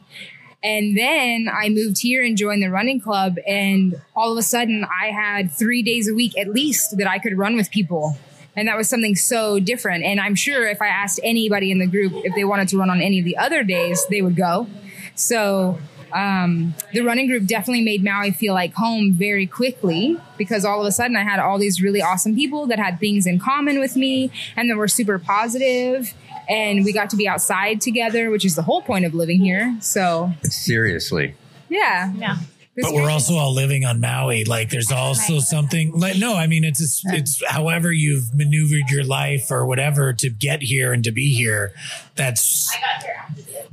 And 0.65 0.97
then 0.97 1.49
I 1.53 1.71
moved 1.71 2.01
here 2.01 2.23
and 2.23 2.37
joined 2.37 2.63
the 2.63 2.69
running 2.69 3.01
club. 3.01 3.37
And 3.47 4.01
all 4.15 4.31
of 4.31 4.39
a 4.39 4.43
sudden, 4.43 4.85
I 4.85 5.07
had 5.07 5.51
three 5.51 5.83
days 5.83 6.09
a 6.09 6.15
week 6.15 6.39
at 6.39 6.49
least 6.49 6.99
that 6.99 7.09
I 7.09 7.19
could 7.19 7.37
run 7.37 7.57
with 7.57 7.71
people. 7.71 8.17
And 8.55 8.69
that 8.69 8.77
was 8.77 8.89
something 8.89 9.17
so 9.17 9.59
different. 9.59 10.05
And 10.05 10.21
I'm 10.21 10.35
sure 10.35 10.69
if 10.69 10.83
I 10.83 10.89
asked 10.89 11.21
anybody 11.23 11.71
in 11.71 11.79
the 11.79 11.87
group 11.87 12.13
if 12.15 12.35
they 12.35 12.45
wanted 12.45 12.69
to 12.69 12.79
run 12.79 12.91
on 12.91 13.01
any 13.01 13.19
of 13.19 13.25
the 13.25 13.37
other 13.37 13.65
days, 13.65 14.05
they 14.11 14.21
would 14.21 14.37
go. 14.37 14.67
So 15.15 15.79
um, 16.13 16.75
the 16.93 17.01
running 17.01 17.27
group 17.29 17.47
definitely 17.47 17.83
made 17.83 18.05
Maui 18.05 18.31
feel 18.31 18.55
like 18.55 18.75
home 18.75 19.13
very 19.13 19.47
quickly 19.47 20.19
because 20.37 20.65
all 20.65 20.81
of 20.81 20.87
a 20.87 20.93
sudden 20.93 21.17
I 21.17 21.23
had 21.23 21.39
all 21.41 21.59
these 21.59 21.81
really 21.81 22.03
awesome 22.03 22.35
people 22.35 22.67
that 22.67 22.79
had 22.79 23.01
things 23.01 23.27
in 23.27 23.39
common 23.39 23.81
with 23.81 23.97
me 23.97 24.31
and 24.57 24.71
that 24.71 24.77
were 24.77 24.89
super 24.89 25.19
positive 25.19 26.13
and 26.49 26.85
we 26.85 26.93
got 26.93 27.09
to 27.11 27.17
be 27.17 27.29
outside 27.29 27.81
together, 27.81 28.31
which 28.31 28.45
is 28.45 28.57
the 28.57 28.63
whole 28.63 28.83
point 28.83 29.05
of 29.05 29.15
living 29.15 29.41
here. 29.41 29.77
So 29.81 30.33
Seriously. 30.43 31.35
yeah, 31.69 32.13
Yeah. 32.15 32.37
But 32.75 32.95
we're 32.95 33.11
also 33.11 33.35
all 33.35 33.53
living 33.53 33.85
on 33.85 34.01
Maui. 34.01 34.45
Like 34.45 34.71
there's 34.71 34.91
also 34.91 35.41
something 35.41 35.93
like 35.93 36.17
no, 36.17 36.35
I 36.35 36.47
mean 36.47 36.65
it's 36.65 36.79
just, 36.79 37.03
it's 37.07 37.43
however 37.47 37.93
you've 37.93 38.35
maneuvered 38.35 38.89
your 38.91 39.05
life 39.05 39.51
or 39.51 39.67
whatever 39.67 40.13
to 40.15 40.31
get 40.31 40.63
here 40.63 40.93
and 40.93 41.05
to 41.05 41.13
be 41.13 41.35
here. 41.35 41.73
That's 42.17 42.75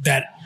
that 0.04 0.39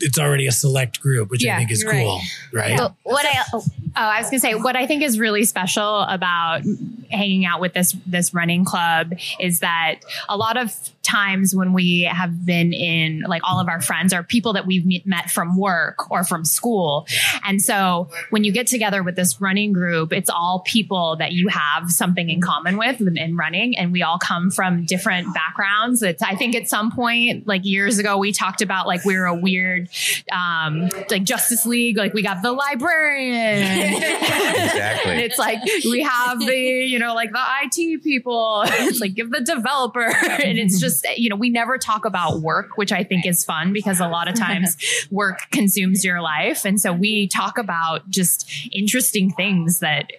it's 0.00 0.18
already 0.18 0.46
a 0.46 0.52
select 0.52 1.00
group, 1.00 1.30
which 1.30 1.46
I 1.46 1.56
think 1.56 1.70
is 1.70 1.82
you're 1.82 1.92
right. 1.92 2.04
cool, 2.04 2.20
right? 2.52 2.78
But 2.78 2.94
what 3.02 3.26
I 3.26 3.42
oh, 3.52 3.62
I 3.94 4.20
was 4.20 4.30
gonna 4.30 4.40
say 4.40 4.54
what 4.54 4.76
I 4.76 4.86
think 4.86 5.02
is 5.02 5.18
really 5.18 5.44
special 5.44 6.00
about 6.00 6.62
hanging 7.10 7.44
out 7.44 7.60
with 7.60 7.74
this 7.74 7.96
this 8.06 8.32
running 8.32 8.64
club 8.64 9.12
is 9.38 9.60
that 9.60 10.00
a 10.28 10.36
lot 10.36 10.56
of 10.56 10.72
times 11.02 11.54
when 11.54 11.72
we 11.72 12.02
have 12.02 12.44
been 12.46 12.72
in 12.72 13.24
like 13.26 13.42
all 13.44 13.58
of 13.58 13.68
our 13.68 13.80
friends 13.80 14.12
are 14.12 14.22
people 14.22 14.52
that 14.52 14.66
we've 14.66 14.86
met- 14.86 15.06
met 15.06 15.30
from 15.30 15.56
work 15.56 16.10
or 16.10 16.22
from 16.22 16.44
school 16.44 17.06
and 17.44 17.60
so 17.60 18.08
when 18.30 18.44
you 18.44 18.52
get 18.52 18.66
together 18.66 19.02
with 19.02 19.16
this 19.16 19.40
running 19.40 19.72
group 19.72 20.12
it's 20.12 20.30
all 20.30 20.60
people 20.66 21.16
that 21.16 21.32
you 21.32 21.48
have 21.48 21.90
something 21.90 22.30
in 22.30 22.40
common 22.40 22.76
with 22.76 23.00
in, 23.00 23.16
in 23.16 23.36
running 23.36 23.76
and 23.76 23.92
we 23.92 24.02
all 24.02 24.18
come 24.18 24.50
from 24.50 24.84
different 24.84 25.32
backgrounds 25.34 26.02
it's 26.02 26.22
i 26.22 26.34
think 26.34 26.54
at 26.54 26.68
some 26.68 26.92
point 26.92 27.46
like 27.46 27.64
years 27.64 27.98
ago 27.98 28.16
we 28.16 28.30
talked 28.30 28.62
about 28.62 28.86
like 28.86 29.04
we 29.04 29.16
were 29.16 29.26
a 29.26 29.34
weird 29.34 29.89
um 30.32 30.88
like 31.10 31.24
justice 31.24 31.66
league 31.66 31.96
like 31.96 32.12
we 32.14 32.22
got 32.22 32.42
the 32.42 32.52
librarian 32.52 34.00
Exactly. 34.00 35.12
and 35.12 35.20
it's 35.20 35.38
like 35.38 35.58
we 35.84 36.02
have 36.02 36.38
the, 36.40 36.56
you 36.56 36.98
know, 36.98 37.14
like 37.14 37.32
the 37.32 37.42
IT 37.62 38.02
people. 38.02 38.64
It's 38.90 39.00
like 39.00 39.14
give 39.14 39.30
the 39.30 39.40
developer. 39.40 40.00
And 40.40 40.58
it's 40.58 40.80
just, 40.80 41.06
you 41.16 41.28
know, 41.28 41.36
we 41.36 41.50
never 41.50 41.76
talk 41.76 42.04
about 42.04 42.40
work, 42.40 42.76
which 42.76 42.92
I 42.92 43.04
think 43.04 43.26
is 43.26 43.44
fun 43.44 43.72
because 43.72 44.00
a 44.00 44.08
lot 44.08 44.26
of 44.28 44.34
times 44.34 44.76
work 45.10 45.40
consumes 45.50 46.04
your 46.04 46.22
life. 46.22 46.64
And 46.64 46.80
so 46.80 46.92
we 46.92 47.28
talk 47.28 47.58
about 47.58 48.08
just 48.08 48.50
interesting 48.72 49.30
things 49.32 49.80
that 49.80 50.10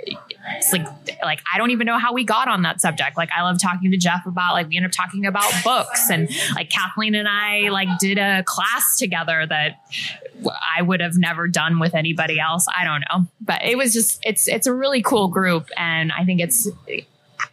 it's 0.57 0.71
like 0.71 0.87
like 1.23 1.41
I 1.51 1.57
don't 1.57 1.71
even 1.71 1.85
know 1.85 1.97
how 1.97 2.13
we 2.13 2.23
got 2.23 2.47
on 2.47 2.61
that 2.63 2.81
subject. 2.81 3.17
Like 3.17 3.29
I 3.35 3.41
love 3.41 3.59
talking 3.59 3.91
to 3.91 3.97
Jeff 3.97 4.25
about 4.25 4.53
like 4.53 4.67
we 4.69 4.77
end 4.77 4.85
up 4.85 4.91
talking 4.91 5.25
about 5.25 5.51
books 5.63 6.09
and 6.09 6.29
like 6.55 6.69
Kathleen 6.69 7.15
and 7.15 7.27
I 7.27 7.69
like 7.69 7.89
did 7.99 8.17
a 8.17 8.43
class 8.43 8.97
together 8.97 9.45
that 9.47 9.60
I 10.77 10.81
would 10.81 11.01
have 11.01 11.17
never 11.17 11.47
done 11.47 11.79
with 11.79 11.93
anybody 11.93 12.39
else. 12.39 12.65
I 12.75 12.83
don't 12.83 13.03
know. 13.11 13.27
But 13.39 13.63
it 13.63 13.77
was 13.77 13.93
just 13.93 14.21
it's 14.25 14.47
it's 14.47 14.67
a 14.67 14.73
really 14.73 15.01
cool 15.01 15.27
group 15.27 15.69
and 15.77 16.11
I 16.11 16.25
think 16.25 16.41
it's 16.41 16.67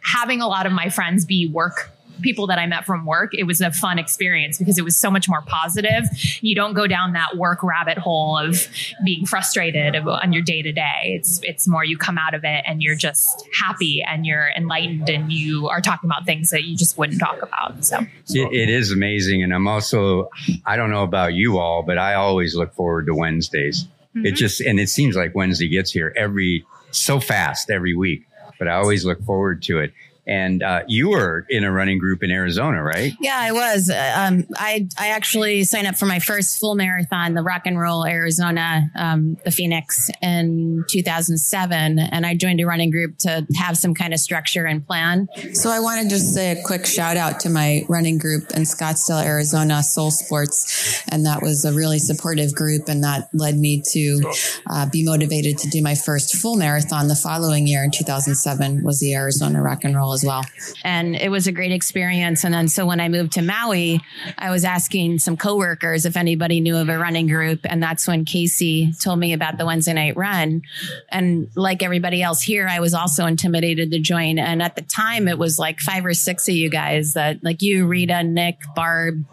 having 0.01 0.41
a 0.41 0.47
lot 0.47 0.65
of 0.65 0.71
my 0.71 0.89
friends 0.89 1.25
be 1.25 1.47
work 1.47 1.91
people 2.21 2.47
that 2.47 2.59
I 2.59 2.65
met 2.65 2.85
from 2.85 3.05
work, 3.05 3.33
it 3.33 3.43
was 3.43 3.61
a 3.61 3.71
fun 3.71 3.99
experience 3.99 4.57
because 4.57 4.77
it 4.77 4.83
was 4.83 4.95
so 4.95 5.09
much 5.09 5.29
more 5.29 5.41
positive. 5.41 6.05
You 6.41 6.55
don't 6.55 6.73
go 6.73 6.87
down 6.87 7.13
that 7.13 7.37
work 7.37 7.63
rabbit 7.63 7.97
hole 7.97 8.37
of 8.37 8.67
being 9.03 9.25
frustrated 9.25 9.95
on 9.95 10.33
your 10.33 10.41
day 10.41 10.61
to 10.61 10.71
day. 10.71 11.15
It's 11.15 11.39
it's 11.43 11.67
more 11.67 11.83
you 11.83 11.97
come 11.97 12.17
out 12.17 12.33
of 12.33 12.43
it 12.43 12.63
and 12.67 12.81
you're 12.81 12.95
just 12.95 13.47
happy 13.59 14.03
and 14.07 14.25
you're 14.25 14.49
enlightened 14.55 15.09
and 15.09 15.31
you 15.31 15.67
are 15.69 15.81
talking 15.81 16.09
about 16.09 16.25
things 16.25 16.49
that 16.51 16.63
you 16.63 16.75
just 16.75 16.97
wouldn't 16.97 17.19
talk 17.19 17.41
about. 17.41 17.83
So 17.83 17.99
It, 18.29 18.53
it 18.53 18.69
is 18.69 18.91
amazing. 18.91 19.43
And 19.43 19.53
I'm 19.53 19.67
also, 19.67 20.29
I 20.65 20.75
don't 20.75 20.91
know 20.91 21.03
about 21.03 21.33
you 21.33 21.57
all, 21.57 21.83
but 21.83 21.97
I 21.97 22.15
always 22.15 22.55
look 22.55 22.73
forward 22.73 23.07
to 23.07 23.15
Wednesdays. 23.15 23.87
It 24.13 24.19
mm-hmm. 24.19 24.35
just, 24.35 24.61
and 24.61 24.79
it 24.79 24.89
seems 24.89 25.15
like 25.15 25.35
Wednesday 25.35 25.67
gets 25.67 25.91
here 25.91 26.13
every, 26.15 26.65
so 26.91 27.19
fast 27.19 27.69
every 27.69 27.95
week, 27.95 28.25
but 28.57 28.67
I 28.67 28.75
always 28.75 29.05
look 29.05 29.23
forward 29.23 29.61
to 29.63 29.79
it. 29.79 29.93
And 30.29 30.61
uh, 30.61 30.83
you 30.87 31.09
were 31.09 31.45
in 31.49 31.63
a 31.63 31.71
running 31.71 31.97
group 31.97 32.21
in 32.23 32.29
Arizona, 32.29 32.83
right? 32.83 33.13
Yeah, 33.19 33.39
I 33.41 33.51
was. 33.51 33.89
Uh, 33.89 34.05
Um, 34.19 34.43
I 34.55 34.87
I 34.97 35.09
actually 35.09 35.63
signed 35.63 35.87
up 35.87 35.95
for 35.95 36.05
my 36.05 36.19
first 36.19 36.59
full 36.59 36.75
marathon, 36.75 37.33
the 37.33 37.41
Rock 37.41 37.63
and 37.65 37.79
Roll 37.79 38.05
Arizona, 38.05 38.89
um, 38.95 39.37
the 39.45 39.51
Phoenix, 39.51 40.09
in 40.21 40.83
2007, 40.89 41.99
and 41.99 42.25
I 42.25 42.35
joined 42.35 42.59
a 42.61 42.65
running 42.65 42.91
group 42.91 43.17
to 43.19 43.45
have 43.55 43.77
some 43.77 43.93
kind 43.93 44.13
of 44.13 44.19
structure 44.19 44.65
and 44.65 44.85
plan. 44.85 45.27
So 45.53 45.69
I 45.69 45.79
want 45.79 46.01
to 46.03 46.09
just 46.09 46.33
say 46.33 46.51
a 46.51 46.63
quick 46.63 46.85
shout 46.85 47.17
out 47.17 47.39
to 47.41 47.49
my 47.49 47.83
running 47.89 48.17
group 48.17 48.51
in 48.51 48.63
Scottsdale, 48.63 49.23
Arizona, 49.23 49.81
Sole 49.83 50.11
Sports. 50.11 51.03
And 51.09 51.25
that 51.25 51.41
was 51.41 51.65
a 51.65 51.73
really 51.73 51.99
supportive 51.99 52.53
group. 52.53 52.87
And 52.87 53.03
that 53.03 53.29
led 53.33 53.57
me 53.57 53.81
to 53.93 54.33
uh, 54.69 54.89
be 54.89 55.03
motivated 55.03 55.57
to 55.59 55.69
do 55.69 55.81
my 55.81 55.95
first 55.95 56.35
full 56.35 56.55
marathon 56.55 57.07
the 57.07 57.15
following 57.15 57.67
year 57.67 57.83
in 57.83 57.91
2007 57.91 58.83
was 58.83 58.99
the 58.99 59.13
Arizona 59.15 59.61
Rock 59.61 59.83
and 59.83 59.95
Roll 59.95 60.13
as 60.19 60.25
well. 60.25 60.43
and 60.83 61.15
it 61.15 61.29
was 61.29 61.47
a 61.47 61.51
great 61.51 61.71
experience. 61.71 62.43
And 62.43 62.53
then 62.53 62.67
so 62.67 62.85
when 62.85 62.99
I 62.99 63.09
moved 63.09 63.33
to 63.33 63.41
Maui, 63.41 64.01
I 64.37 64.51
was 64.51 64.63
asking 64.65 65.19
some 65.19 65.37
coworkers 65.37 66.05
if 66.05 66.17
anybody 66.17 66.59
knew 66.59 66.77
of 66.77 66.89
a 66.89 66.97
running 66.97 67.27
group, 67.27 67.61
and 67.63 67.81
that's 67.81 68.07
when 68.07 68.25
Casey 68.25 68.93
told 69.01 69.19
me 69.19 69.33
about 69.33 69.57
the 69.57 69.65
Wednesday 69.65 69.93
night 69.93 70.15
run. 70.15 70.61
And 71.09 71.49
like 71.55 71.83
everybody 71.83 72.21
else 72.21 72.41
here, 72.41 72.67
I 72.67 72.79
was 72.79 72.93
also 72.93 73.25
intimidated 73.25 73.91
to 73.91 73.99
join. 73.99 74.39
And 74.39 74.61
at 74.61 74.75
the 74.75 74.81
time, 74.81 75.27
it 75.27 75.37
was 75.37 75.59
like 75.59 75.79
five 75.79 76.05
or 76.05 76.13
six 76.13 76.47
of 76.47 76.55
you 76.55 76.69
guys 76.69 77.13
that, 77.13 77.43
like 77.43 77.61
you, 77.61 77.85
Rita, 77.87 78.23
Nick, 78.23 78.59
Barb. 78.75 79.25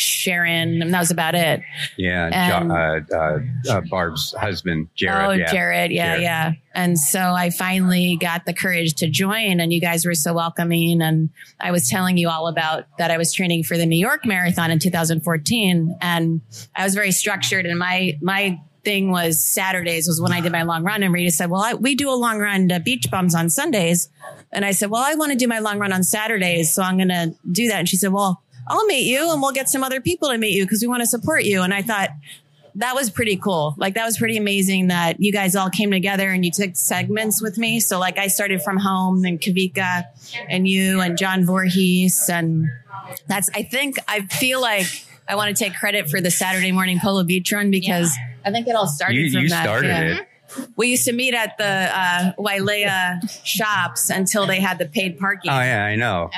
Sharon, 0.00 0.82
and 0.82 0.92
that 0.94 0.98
was 1.00 1.10
about 1.10 1.34
it. 1.34 1.60
Yeah, 1.96 2.30
And- 2.32 2.72
uh, 2.72 3.16
uh, 3.16 3.38
uh, 3.68 3.80
Barb's 3.90 4.34
husband, 4.38 4.88
Jared. 4.94 5.26
oh, 5.26 5.30
yeah. 5.32 5.52
Jared. 5.52 5.90
Yeah, 5.92 6.06
Jared. 6.12 6.22
yeah. 6.22 6.52
And 6.74 6.98
so 6.98 7.20
I 7.20 7.50
finally 7.50 8.16
got 8.20 8.46
the 8.46 8.52
courage 8.54 8.94
to 8.94 9.08
join, 9.08 9.60
and 9.60 9.72
you 9.72 9.80
guys 9.80 10.06
were 10.06 10.14
so 10.14 10.32
welcoming. 10.34 11.02
And 11.02 11.30
I 11.58 11.70
was 11.72 11.88
telling 11.88 12.16
you 12.16 12.28
all 12.28 12.46
about 12.48 12.84
that 12.98 13.10
I 13.10 13.18
was 13.18 13.32
training 13.32 13.64
for 13.64 13.76
the 13.76 13.86
New 13.86 13.98
York 13.98 14.24
Marathon 14.24 14.70
in 14.70 14.78
2014, 14.78 15.96
and 16.00 16.40
I 16.76 16.84
was 16.84 16.94
very 16.94 17.12
structured. 17.12 17.66
And 17.66 17.78
my 17.78 18.16
my 18.22 18.60
thing 18.82 19.10
was 19.10 19.44
Saturdays 19.44 20.06
was 20.06 20.22
when 20.22 20.32
I 20.32 20.40
did 20.40 20.52
my 20.52 20.62
long 20.62 20.82
run. 20.84 21.02
And 21.02 21.12
Rita 21.12 21.30
said, 21.32 21.50
"Well, 21.50 21.60
I, 21.60 21.74
we 21.74 21.94
do 21.94 22.08
a 22.08 22.14
long 22.16 22.38
run 22.38 22.68
to 22.68 22.80
Beach 22.80 23.10
Bums 23.10 23.34
on 23.34 23.50
Sundays," 23.50 24.08
and 24.52 24.64
I 24.64 24.70
said, 24.70 24.90
"Well, 24.90 25.02
I 25.04 25.14
want 25.14 25.32
to 25.32 25.38
do 25.38 25.48
my 25.48 25.58
long 25.58 25.78
run 25.78 25.92
on 25.92 26.02
Saturdays, 26.02 26.72
so 26.72 26.82
I'm 26.82 26.96
going 26.96 27.08
to 27.08 27.34
do 27.50 27.68
that." 27.68 27.78
And 27.80 27.88
she 27.88 27.96
said, 27.96 28.12
"Well." 28.12 28.42
I'll 28.70 28.86
meet 28.86 29.06
you 29.06 29.32
and 29.32 29.42
we'll 29.42 29.52
get 29.52 29.68
some 29.68 29.82
other 29.84 30.00
people 30.00 30.28
to 30.28 30.38
meet 30.38 30.54
you 30.56 30.64
because 30.64 30.80
we 30.80 30.88
want 30.88 31.00
to 31.00 31.06
support 31.06 31.44
you. 31.44 31.62
And 31.62 31.74
I 31.74 31.82
thought, 31.82 32.10
that 32.76 32.94
was 32.94 33.10
pretty 33.10 33.36
cool. 33.36 33.74
Like 33.78 33.94
that 33.94 34.04
was 34.04 34.16
pretty 34.16 34.36
amazing 34.36 34.86
that 34.88 35.20
you 35.20 35.32
guys 35.32 35.56
all 35.56 35.70
came 35.70 35.90
together 35.90 36.30
and 36.30 36.44
you 36.44 36.52
took 36.52 36.76
segments 36.76 37.42
with 37.42 37.58
me. 37.58 37.80
So 37.80 37.98
like 37.98 38.16
I 38.16 38.28
started 38.28 38.62
from 38.62 38.76
home, 38.76 39.22
then 39.22 39.38
Kavika 39.38 40.04
and 40.48 40.68
you 40.68 41.00
and 41.00 41.18
John 41.18 41.44
Voorhees. 41.44 42.30
And 42.32 42.68
that's, 43.26 43.50
I 43.56 43.64
think 43.64 43.96
I 44.06 44.20
feel 44.20 44.60
like 44.60 44.86
I 45.28 45.34
want 45.34 45.54
to 45.54 45.64
take 45.64 45.74
credit 45.74 46.08
for 46.08 46.20
the 46.20 46.30
Saturday 46.30 46.70
morning 46.70 47.00
Polo 47.02 47.24
Beach 47.24 47.52
run 47.52 47.72
because 47.72 48.16
I 48.44 48.52
think 48.52 48.68
it 48.68 48.76
all 48.76 48.86
started 48.86 49.16
You, 49.16 49.32
from 49.32 49.42
you 49.42 49.48
that. 49.48 49.64
started 49.64 49.88
yeah. 49.88 50.18
it. 50.20 50.26
We 50.76 50.88
used 50.88 51.06
to 51.06 51.12
meet 51.12 51.34
at 51.34 51.58
the 51.58 51.64
uh, 51.92 52.32
Wailea 52.38 53.44
shops 53.44 54.10
until 54.10 54.46
they 54.46 54.60
had 54.60 54.78
the 54.78 54.86
paid 54.86 55.18
parking. 55.18 55.50
Oh 55.50 55.60
yeah, 55.60 55.84
I 55.84 55.96
know. 55.96 56.30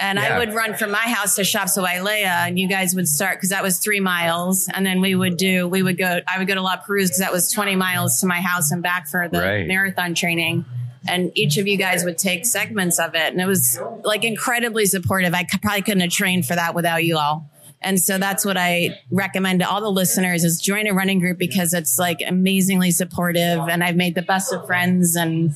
And 0.00 0.18
Yeah. 0.18 0.34
I 0.34 0.38
would 0.38 0.54
run 0.54 0.74
from 0.74 0.90
my 0.90 0.98
house 0.98 1.36
to 1.36 1.44
Shops 1.44 1.76
of 1.76 1.84
Wailea, 1.84 2.46
and 2.48 2.58
you 2.58 2.66
guys 2.68 2.94
would 2.94 3.06
start 3.06 3.36
because 3.36 3.50
that 3.50 3.62
was 3.62 3.78
three 3.78 4.00
miles, 4.00 4.68
and 4.72 4.84
then 4.86 5.00
we 5.00 5.14
would 5.14 5.36
do 5.36 5.68
we 5.68 5.82
would 5.82 5.98
go. 5.98 6.20
I 6.26 6.38
would 6.38 6.48
go 6.48 6.54
to 6.54 6.62
La 6.62 6.76
Perouse 6.76 7.08
because 7.08 7.18
that 7.18 7.32
was 7.32 7.52
twenty 7.52 7.76
miles 7.76 8.18
to 8.20 8.26
my 8.26 8.40
house 8.40 8.70
and 8.72 8.82
back 8.82 9.06
for 9.08 9.28
the 9.28 9.40
Right. 9.40 9.66
marathon 9.66 10.14
training. 10.14 10.64
And 11.08 11.32
each 11.34 11.56
of 11.56 11.66
you 11.66 11.76
guys 11.78 12.04
would 12.04 12.18
take 12.18 12.44
segments 12.46 12.98
of 12.98 13.14
it, 13.14 13.32
and 13.32 13.40
it 13.40 13.46
was 13.46 13.78
like 14.04 14.24
incredibly 14.24 14.86
supportive. 14.86 15.34
I 15.34 15.44
probably 15.62 15.82
couldn't 15.82 16.00
have 16.00 16.10
trained 16.10 16.46
for 16.46 16.54
that 16.54 16.74
without 16.74 17.04
you 17.04 17.16
all. 17.18 17.48
And 17.82 17.98
so 17.98 18.18
that's 18.18 18.44
what 18.44 18.58
I 18.58 19.00
recommend 19.10 19.60
to 19.60 19.68
all 19.68 19.80
the 19.80 19.90
listeners 19.90 20.44
is 20.44 20.60
join 20.60 20.86
a 20.86 20.92
running 20.92 21.18
group 21.18 21.38
because 21.38 21.72
it's 21.72 21.98
like 21.98 22.18
amazingly 22.26 22.90
supportive 22.90 23.58
and 23.70 23.82
I've 23.82 23.96
made 23.96 24.14
the 24.14 24.20
best 24.22 24.52
of 24.52 24.66
friends 24.66 25.16
and 25.16 25.54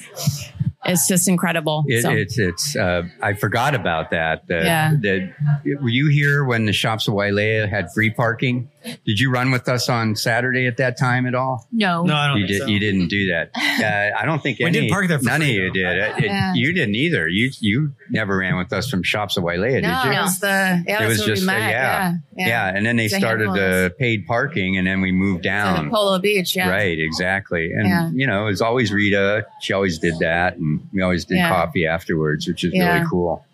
it's 0.86 1.06
just 1.08 1.28
incredible. 1.28 1.84
It, 1.86 2.02
So- 2.02 2.10
It's 2.10 2.38
it's. 2.38 2.76
Uh, 2.76 3.02
I 3.22 3.32
forgot 3.34 3.74
about 3.74 4.10
that. 4.10 4.46
That, 4.48 4.64
Yeah. 4.64 4.92
that 5.02 5.32
were 5.80 5.88
you 5.88 6.08
here 6.08 6.44
when 6.44 6.66
the 6.66 6.72
shops 6.72 7.08
of 7.08 7.14
Wailea 7.14 7.68
had 7.68 7.92
free 7.92 8.10
parking? 8.10 8.70
Did 8.84 9.18
you 9.18 9.30
run 9.30 9.50
with 9.50 9.68
us 9.68 9.88
on 9.88 10.14
Saturday 10.16 10.66
at 10.66 10.76
that 10.76 10.98
time 10.98 11.26
at 11.26 11.34
all? 11.34 11.66
No. 11.72 12.02
No, 12.04 12.14
I 12.14 12.26
don't 12.28 12.38
You 12.38 12.46
think 12.46 12.58
did. 12.58 12.62
so. 12.62 12.68
You 12.68 12.78
didn't 12.80 13.08
do 13.08 13.26
that. 13.32 13.50
Uh, 13.84 14.10
I 14.18 14.24
don't 14.24 14.42
think 14.42 14.58
We 14.60 14.66
any. 14.66 14.82
did 14.82 14.90
park 14.90 15.08
there 15.08 15.18
for 15.18 15.24
none 15.24 15.40
free, 15.40 15.50
of 15.50 15.54
you 15.76 15.82
though. 15.84 15.94
did. 15.94 15.98
It- 15.98 16.18
it- 16.18 16.24
Yeah. 16.24 16.54
You 16.54 16.72
didn't 16.72 16.94
either. 16.94 17.28
You 17.28 17.50
you 17.60 17.92
never 18.08 18.36
ran 18.38 18.56
with 18.56 18.72
us 18.72 18.88
from 18.88 19.02
shops 19.02 19.36
of 19.36 19.44
Wailea, 19.44 19.82
no, 19.82 20.00
did 20.04 20.12
you? 20.12 20.18
it 20.18 20.22
was 20.22 20.38
the 20.38 20.84
yeah, 20.86 21.02
it 21.02 21.06
was 21.08 21.24
just 21.24 21.42
we 21.42 21.48
uh, 21.48 21.52
met. 21.58 21.70
yeah, 21.70 22.12
yeah, 22.36 22.46
yeah, 22.46 22.72
And 22.76 22.86
then 22.86 22.96
they 22.96 23.06
It's 23.06 23.16
started 23.16 23.48
the 23.52 23.92
paid 23.98 24.26
parking, 24.26 24.76
and 24.78 24.86
then 24.86 25.00
we 25.00 25.12
moved 25.12 25.42
down. 25.42 25.86
the 25.86 25.90
Polo 25.90 26.18
Beach. 26.18 26.54
Yeah, 26.56 26.68
Right, 26.70 26.98
exactly. 26.98 27.72
And, 27.72 27.88
Yeah. 27.88 28.10
you 28.14 28.26
know, 28.26 28.42
it 28.44 28.50
was 28.50 28.60
always 28.62 28.92
Rita. 28.92 29.44
She 29.60 29.72
always 29.72 29.98
did 29.98 30.14
that. 30.20 30.56
And 30.56 30.86
we 30.92 31.02
always 31.02 31.24
did 31.24 31.38
Yeah. 31.38 31.48
coffee 31.48 31.86
afterwards, 31.86 32.46
which 32.46 32.64
is 32.64 32.72
Yeah. 32.72 32.94
really 32.94 33.06
cool. 33.10 33.44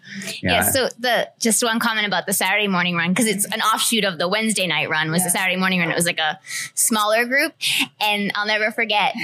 Yeah. 0.43 0.63
so 0.63 0.89
the 0.99 1.31
just 1.39 1.63
one 1.63 1.79
comment 1.81 2.07
about 2.07 2.27
the 2.27 2.33
Saturday 2.33 2.69
morning 2.69 2.97
run 2.97 3.11
because 3.11 3.27
it's 3.27 3.45
an 3.47 3.61
offshoot 3.61 4.05
of 4.05 4.19
the 4.19 4.29
Wednesday 4.29 4.67
night 4.67 4.89
run 4.89 5.11
was 5.11 5.25
the 5.25 5.31
Saturday 5.31 5.57
morning 5.57 5.81
run. 5.81 5.91
It 5.91 5.97
was 5.97 6.07
like 6.07 6.19
a 6.19 6.39
smaller 6.75 7.25
group, 7.25 7.55
and 8.01 8.33
I'll 8.35 8.47
never 8.47 8.71
forget, 8.71 9.15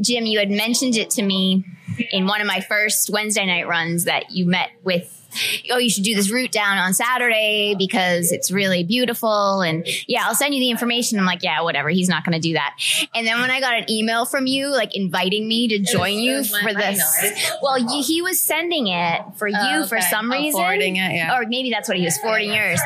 Jim. 0.00 0.24
You 0.26 0.38
had 0.38 0.50
mentioned 0.50 0.96
it 0.96 1.10
to 1.10 1.22
me 1.22 1.64
in 2.10 2.26
one 2.26 2.40
of 2.40 2.46
my 2.46 2.60
first 2.60 3.10
Wednesday 3.10 3.46
night 3.46 3.66
runs 3.66 4.04
that 4.04 4.30
you 4.30 4.46
met 4.46 4.70
with. 4.82 5.15
Oh, 5.70 5.78
you 5.78 5.90
should 5.90 6.04
do 6.04 6.14
this 6.14 6.30
route 6.30 6.52
down 6.52 6.78
on 6.78 6.94
Saturday 6.94 7.74
because 7.76 8.30
it's 8.32 8.50
really 8.50 8.84
beautiful. 8.84 9.60
And 9.62 9.86
yeah, 10.06 10.24
I'll 10.26 10.34
send 10.34 10.54
you 10.54 10.60
the 10.60 10.70
information. 10.70 11.18
I'm 11.18 11.24
like, 11.26 11.42
yeah, 11.42 11.60
whatever. 11.62 11.88
He's 11.88 12.08
not 12.08 12.24
going 12.24 12.34
to 12.34 12.38
do 12.40 12.52
that. 12.54 12.76
And 13.14 13.26
then 13.26 13.40
when 13.40 13.50
I 13.50 13.60
got 13.60 13.74
an 13.74 13.90
email 13.90 14.24
from 14.26 14.46
you, 14.46 14.68
like 14.68 14.94
inviting 14.94 15.48
me 15.48 15.66
to 15.68 15.78
join 15.80 16.14
you 16.14 16.36
was 16.36 16.52
my- 16.52 16.60
for 16.60 16.72
my 16.72 16.80
this, 16.92 17.24
email, 17.24 17.58
well, 17.62 17.78
you, 17.78 18.02
he 18.02 18.22
was 18.22 18.40
sending 18.40 18.86
it 18.88 19.22
for 19.36 19.48
you 19.48 19.56
Oh, 19.58 19.86
for 19.86 20.00
some 20.00 20.30
Oh, 20.30 20.36
reason 20.36 20.52
forwarding 20.60 20.96
it, 20.96 21.14
yeah. 21.14 21.36
or 21.36 21.44
maybe 21.46 21.70
that's 21.70 21.88
what 21.88 21.96
he 21.98 22.04
was 22.04 22.16
forwarding 22.18 22.52
yours. 22.52 22.80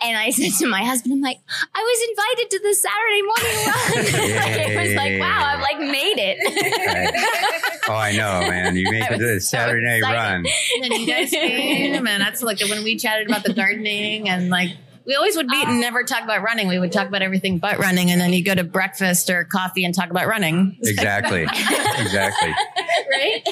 And 0.00 0.16
I 0.16 0.30
said 0.30 0.52
to 0.58 0.66
my 0.66 0.82
husband, 0.84 1.12
I'm 1.14 1.20
like, 1.20 1.38
I 1.74 1.80
was 1.80 2.08
invited 2.10 2.50
to 2.50 2.58
the 2.62 2.74
Saturday 2.74 3.22
morning 3.22 3.56
run. 3.66 4.72
it 4.72 4.76
was 4.88 4.96
like, 4.96 5.20
wow, 5.20 5.44
I've 5.54 5.60
like 5.60 5.78
made 5.78 6.18
it. 6.18 7.78
Oh, 7.88 7.94
I 7.94 8.12
know, 8.12 8.40
man. 8.48 8.76
You 8.76 8.90
make 8.90 9.02
I 9.02 9.14
it 9.14 9.18
to 9.18 9.24
the 9.26 9.34
was 9.34 9.48
so 9.48 9.56
Saturday 9.58 10.00
run. 10.02 10.44
And 10.76 10.84
then 10.84 10.92
you 11.00 11.06
guys 11.06 11.30
came, 11.30 11.91
and 11.94 12.06
that's 12.06 12.42
like 12.42 12.60
when 12.60 12.82
we 12.84 12.96
chatted 12.96 13.28
about 13.28 13.44
the 13.44 13.52
gardening 13.52 14.28
and 14.28 14.50
like. 14.50 14.70
We 15.04 15.16
always 15.16 15.34
would 15.34 15.48
meet 15.48 15.66
and 15.66 15.78
ah. 15.78 15.80
never 15.80 16.04
talk 16.04 16.22
about 16.22 16.42
running. 16.42 16.68
We 16.68 16.78
would 16.78 16.92
talk 16.92 17.08
about 17.08 17.22
everything 17.22 17.58
but 17.58 17.78
running, 17.78 18.12
and 18.12 18.20
then 18.20 18.32
you 18.32 18.44
go 18.44 18.54
to 18.54 18.62
breakfast 18.62 19.30
or 19.30 19.42
coffee 19.42 19.84
and 19.84 19.92
talk 19.92 20.10
about 20.10 20.28
running. 20.28 20.78
Exactly. 20.80 21.42
exactly. 21.98 22.54
right? 23.10 23.42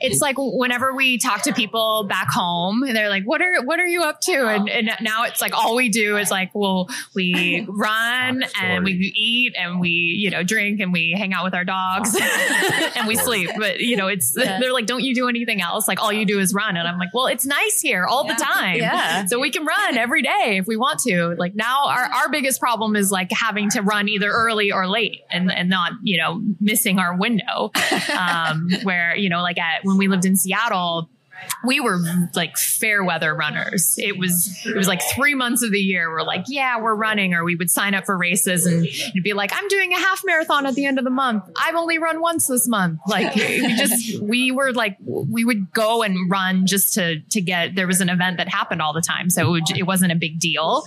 It's 0.00 0.20
like 0.20 0.36
whenever 0.38 0.94
we 0.94 1.18
talk 1.18 1.42
to 1.42 1.52
people 1.52 2.04
back 2.08 2.28
home, 2.30 2.82
and 2.82 2.96
they're 2.96 3.08
like, 3.08 3.24
"What 3.24 3.42
are 3.42 3.62
what 3.64 3.80
are 3.80 3.86
you 3.86 4.02
up 4.02 4.20
to?" 4.22 4.48
And, 4.48 4.68
and 4.68 4.90
now 5.00 5.24
it's 5.24 5.40
like 5.40 5.54
all 5.54 5.76
we 5.76 5.88
do 5.88 6.16
is 6.16 6.30
like, 6.30 6.50
well, 6.54 6.88
we 7.14 7.66
run 7.68 8.44
and 8.60 8.84
we 8.84 8.92
eat 9.14 9.54
and 9.58 9.80
we 9.80 9.88
you 9.88 10.30
know 10.30 10.42
drink 10.42 10.80
and 10.80 10.92
we 10.92 11.14
hang 11.16 11.32
out 11.32 11.44
with 11.44 11.54
our 11.54 11.64
dogs 11.64 12.16
and 12.96 13.06
we 13.06 13.16
sleep. 13.16 13.50
But 13.56 13.80
you 13.80 13.96
know, 13.96 14.08
it's 14.08 14.32
they're 14.32 14.72
like, 14.72 14.86
"Don't 14.86 15.02
you 15.02 15.14
do 15.14 15.28
anything 15.28 15.60
else? 15.60 15.88
Like 15.88 16.00
all 16.00 16.12
you 16.12 16.26
do 16.26 16.38
is 16.38 16.54
run." 16.54 16.76
And 16.76 16.86
I'm 16.86 16.98
like, 16.98 17.14
"Well, 17.14 17.26
it's 17.26 17.46
nice 17.46 17.80
here 17.80 18.04
all 18.04 18.26
the 18.26 18.34
time, 18.34 18.76
Yeah. 18.76 19.26
So 19.26 19.38
we 19.38 19.50
can 19.50 19.64
run 19.64 19.96
every 19.96 20.22
day 20.22 20.58
if 20.58 20.66
we 20.66 20.76
want 20.76 21.00
to. 21.00 21.34
Like 21.38 21.54
now, 21.54 21.86
our 21.86 22.04
our 22.04 22.28
biggest 22.30 22.60
problem 22.60 22.96
is 22.96 23.10
like 23.10 23.30
having 23.32 23.70
to 23.70 23.82
run 23.82 24.08
either 24.08 24.30
early 24.30 24.72
or 24.72 24.86
late 24.86 25.22
and 25.30 25.50
and 25.50 25.68
not 25.68 25.92
you 26.02 26.18
know 26.18 26.42
missing 26.60 26.98
our 26.98 27.16
window 27.16 27.70
um, 28.16 28.68
where 28.84 29.16
you 29.16 29.28
know 29.28 29.42
like 29.42 29.58
at 29.58 29.84
when 29.84 29.98
we 29.98 30.08
lived 30.08 30.24
in 30.24 30.36
Seattle 30.36 31.08
we 31.64 31.80
were 31.80 31.98
like 32.34 32.56
fair 32.56 33.04
weather 33.04 33.34
runners. 33.34 33.94
It 33.98 34.18
was 34.18 34.56
it 34.64 34.76
was 34.76 34.88
like 34.88 35.00
three 35.14 35.34
months 35.34 35.62
of 35.62 35.70
the 35.70 35.80
year. 35.80 36.10
We're 36.10 36.22
like, 36.22 36.44
yeah, 36.48 36.80
we're 36.80 36.94
running, 36.94 37.34
or 37.34 37.44
we 37.44 37.56
would 37.56 37.70
sign 37.70 37.94
up 37.94 38.04
for 38.04 38.16
races 38.16 38.66
and 38.66 38.84
you'd 39.14 39.24
be 39.24 39.32
like, 39.32 39.50
I'm 39.54 39.68
doing 39.68 39.92
a 39.92 39.98
half 39.98 40.22
marathon 40.24 40.66
at 40.66 40.74
the 40.74 40.86
end 40.86 40.98
of 40.98 41.04
the 41.04 41.10
month. 41.10 41.44
I've 41.56 41.74
only 41.74 41.98
run 41.98 42.20
once 42.20 42.46
this 42.46 42.68
month. 42.68 43.00
Like 43.06 43.34
we 43.34 43.74
just 43.76 44.20
we 44.22 44.50
were 44.50 44.72
like 44.72 44.96
we 45.04 45.44
would 45.44 45.72
go 45.72 46.02
and 46.02 46.30
run 46.30 46.66
just 46.66 46.94
to 46.94 47.20
to 47.20 47.40
get. 47.40 47.74
There 47.74 47.86
was 47.86 48.00
an 48.00 48.08
event 48.08 48.38
that 48.38 48.48
happened 48.48 48.82
all 48.82 48.92
the 48.92 49.02
time, 49.02 49.30
so 49.30 49.46
it, 49.46 49.50
would, 49.50 49.78
it 49.78 49.84
wasn't 49.84 50.12
a 50.12 50.16
big 50.16 50.38
deal. 50.38 50.84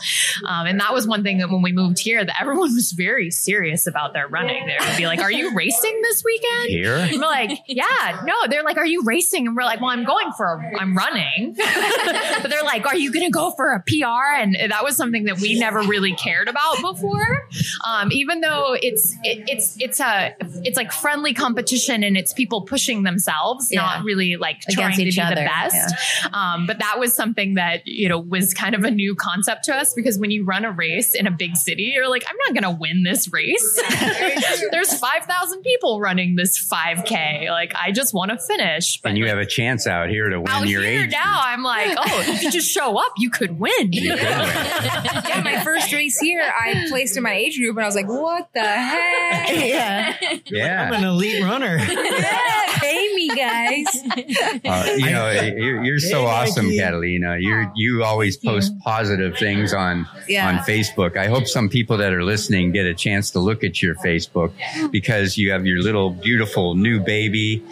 Um, 0.48 0.68
and 0.68 0.80
that 0.80 0.94
was 0.94 1.08
one 1.08 1.24
thing 1.24 1.40
that 1.40 1.50
when 1.50 1.62
we 1.62 1.72
moved 1.72 2.00
here, 2.00 2.24
that 2.24 2.36
everyone 2.40 2.74
was 2.74 2.92
very 2.92 3.32
serious 3.32 3.88
about 3.88 4.14
their 4.14 4.28
running. 4.28 4.66
They 4.66 4.78
would 4.80 4.98
be 4.98 5.08
like, 5.08 5.20
"Are 5.20 5.32
you 5.32 5.54
racing 5.54 6.02
this 6.02 6.24
weekend?" 6.24 6.70
Here? 6.70 6.96
And 6.98 7.22
we're 7.22 7.28
like, 7.28 7.60
yeah, 7.68 8.22
no. 8.24 8.34
They're 8.50 8.64
like, 8.64 8.78
are 8.78 8.86
you 8.86 9.04
racing? 9.04 9.48
And 9.48 9.56
we're 9.56 9.64
like, 9.64 9.82
well, 9.82 9.90
I'm 9.90 10.06
going 10.06 10.32
for 10.34 10.45
for 10.46 10.62
a, 10.62 10.80
I'm 10.80 10.96
running. 10.96 11.56
but 12.42 12.50
they're 12.50 12.64
like, 12.64 12.86
are 12.86 12.96
you 12.98 13.12
going 13.12 13.26
to 13.26 13.32
go 13.32 13.52
for 13.52 13.72
a 13.74 13.80
PR? 13.82 14.36
And 14.40 14.56
that 14.72 14.84
was 14.84 14.96
something 14.96 15.26
that 15.26 15.40
we 15.40 15.58
never 15.60 15.82
really 15.82 16.14
cared 16.14 16.48
about 16.48 16.82
before. 16.82 17.48
Um, 17.86 18.12
even 18.12 18.42
though 18.42 18.74
it's, 18.80 19.14
it, 19.24 19.44
it's, 19.50 19.76
it's 19.80 20.00
a, 20.00 20.36
it's 20.64 20.78
like 20.78 20.92
friendly 20.92 21.34
competition 21.34 22.04
and 22.04 22.18
it's 22.18 22.34
people 22.34 22.62
pushing 22.64 23.04
themselves, 23.04 23.70
Yeah. 23.72 23.82
not 23.82 24.04
really 24.04 24.38
like 24.38 24.58
Against 24.68 24.76
trying 24.78 24.92
to 24.94 24.98
be 25.04 25.10
each 25.10 25.16
the 25.16 25.24
other, 25.24 25.36
best. 25.36 25.96
Um, 26.34 26.68
but 26.68 26.80
that 26.80 27.00
was 27.00 27.14
something 27.16 27.56
that, 27.56 27.86
you 27.86 28.10
know, 28.10 28.20
was 28.20 28.54
kind 28.54 28.76
of 28.76 28.84
a 28.84 28.92
new 28.92 29.16
concept 29.16 29.66
to 29.66 29.76
us 29.76 29.94
because 29.94 30.18
when 30.18 30.32
you 30.32 30.44
run 30.46 30.66
a 30.66 30.72
race 30.72 31.14
in 31.16 31.28
a 31.28 31.32
big 31.32 31.56
city, 31.56 31.92
you're 31.96 32.10
like, 32.10 32.24
I'm 32.28 32.36
not 32.48 32.62
going 32.62 32.74
to 32.76 32.80
win 32.80 33.04
this 33.04 33.32
race. 33.32 33.82
There's 34.72 34.98
5,000 34.98 35.62
people 35.62 36.00
running 36.00 36.36
this 36.36 36.58
5K. 36.72 37.50
Like, 37.50 37.74
I 37.76 37.92
just 37.92 38.14
want 38.14 38.32
to 38.32 38.38
finish. 38.38 39.00
But 39.02 39.10
and 39.10 39.18
you 39.18 39.28
have 39.28 39.38
a 39.38 39.46
chance 39.46 39.88
out 39.88 40.10
here 40.10 40.30
to 40.30 40.35
win 40.40 40.50
out 40.50 40.68
your 40.68 40.82
here 40.82 41.04
age. 41.04 41.12
now, 41.12 41.42
I'm 41.44 41.64
like, 41.64 41.96
oh, 41.98 42.24
if 42.28 42.44
you 42.44 42.52
just 42.52 42.70
show 42.70 42.98
up, 42.98 43.14
you 43.18 43.30
could 43.30 43.60
win. 43.60 43.72
yeah, 43.92 45.42
my 45.44 45.62
first 45.64 45.92
race 45.94 46.20
here, 46.20 46.42
I 46.42 46.86
placed 46.90 47.18
in 47.18 47.24
my 47.24 47.34
age 47.34 47.58
group, 47.58 47.76
and 47.76 47.84
I 47.84 47.88
was 47.88 47.96
like, 47.96 48.08
"What 48.08 48.50
the 48.54 48.62
heck?" 48.62 49.50
yeah. 49.66 50.18
Yeah. 50.46 50.90
I'm 50.92 50.94
an 50.94 51.04
elite 51.04 51.44
runner. 51.44 51.80
Pay 51.86 53.15
me, 53.28 53.36
guys. 53.36 53.86
Uh, 54.66 54.84
you 54.98 55.10
know, 55.12 55.30
you're, 55.32 55.84
you're 55.84 56.00
so 56.00 56.22
Hey, 56.22 56.26
awesome, 56.28 56.66
Mikey. 56.66 56.80
Catalina. 56.80 57.38
You're 57.40 57.72
you 57.76 58.04
always 58.04 58.38
post 58.38 58.78
positive 58.80 59.38
things 59.38 59.74
on 59.74 60.08
Yeah. 60.28 60.48
on 60.48 60.58
Facebook. 60.60 61.18
I 61.18 61.28
hope 61.28 61.46
some 61.48 61.70
people 61.70 61.98
that 61.98 62.14
are 62.14 62.24
listening 62.24 62.72
get 62.72 62.86
a 62.86 62.94
chance 62.94 63.32
to 63.32 63.40
look 63.40 63.64
at 63.64 63.82
your 63.82 63.96
Facebook 63.96 64.52
because 64.92 65.38
you 65.38 65.52
have 65.52 65.66
your 65.66 65.80
little 65.82 66.10
beautiful 66.12 66.76
new 66.76 67.00
baby 67.00 67.64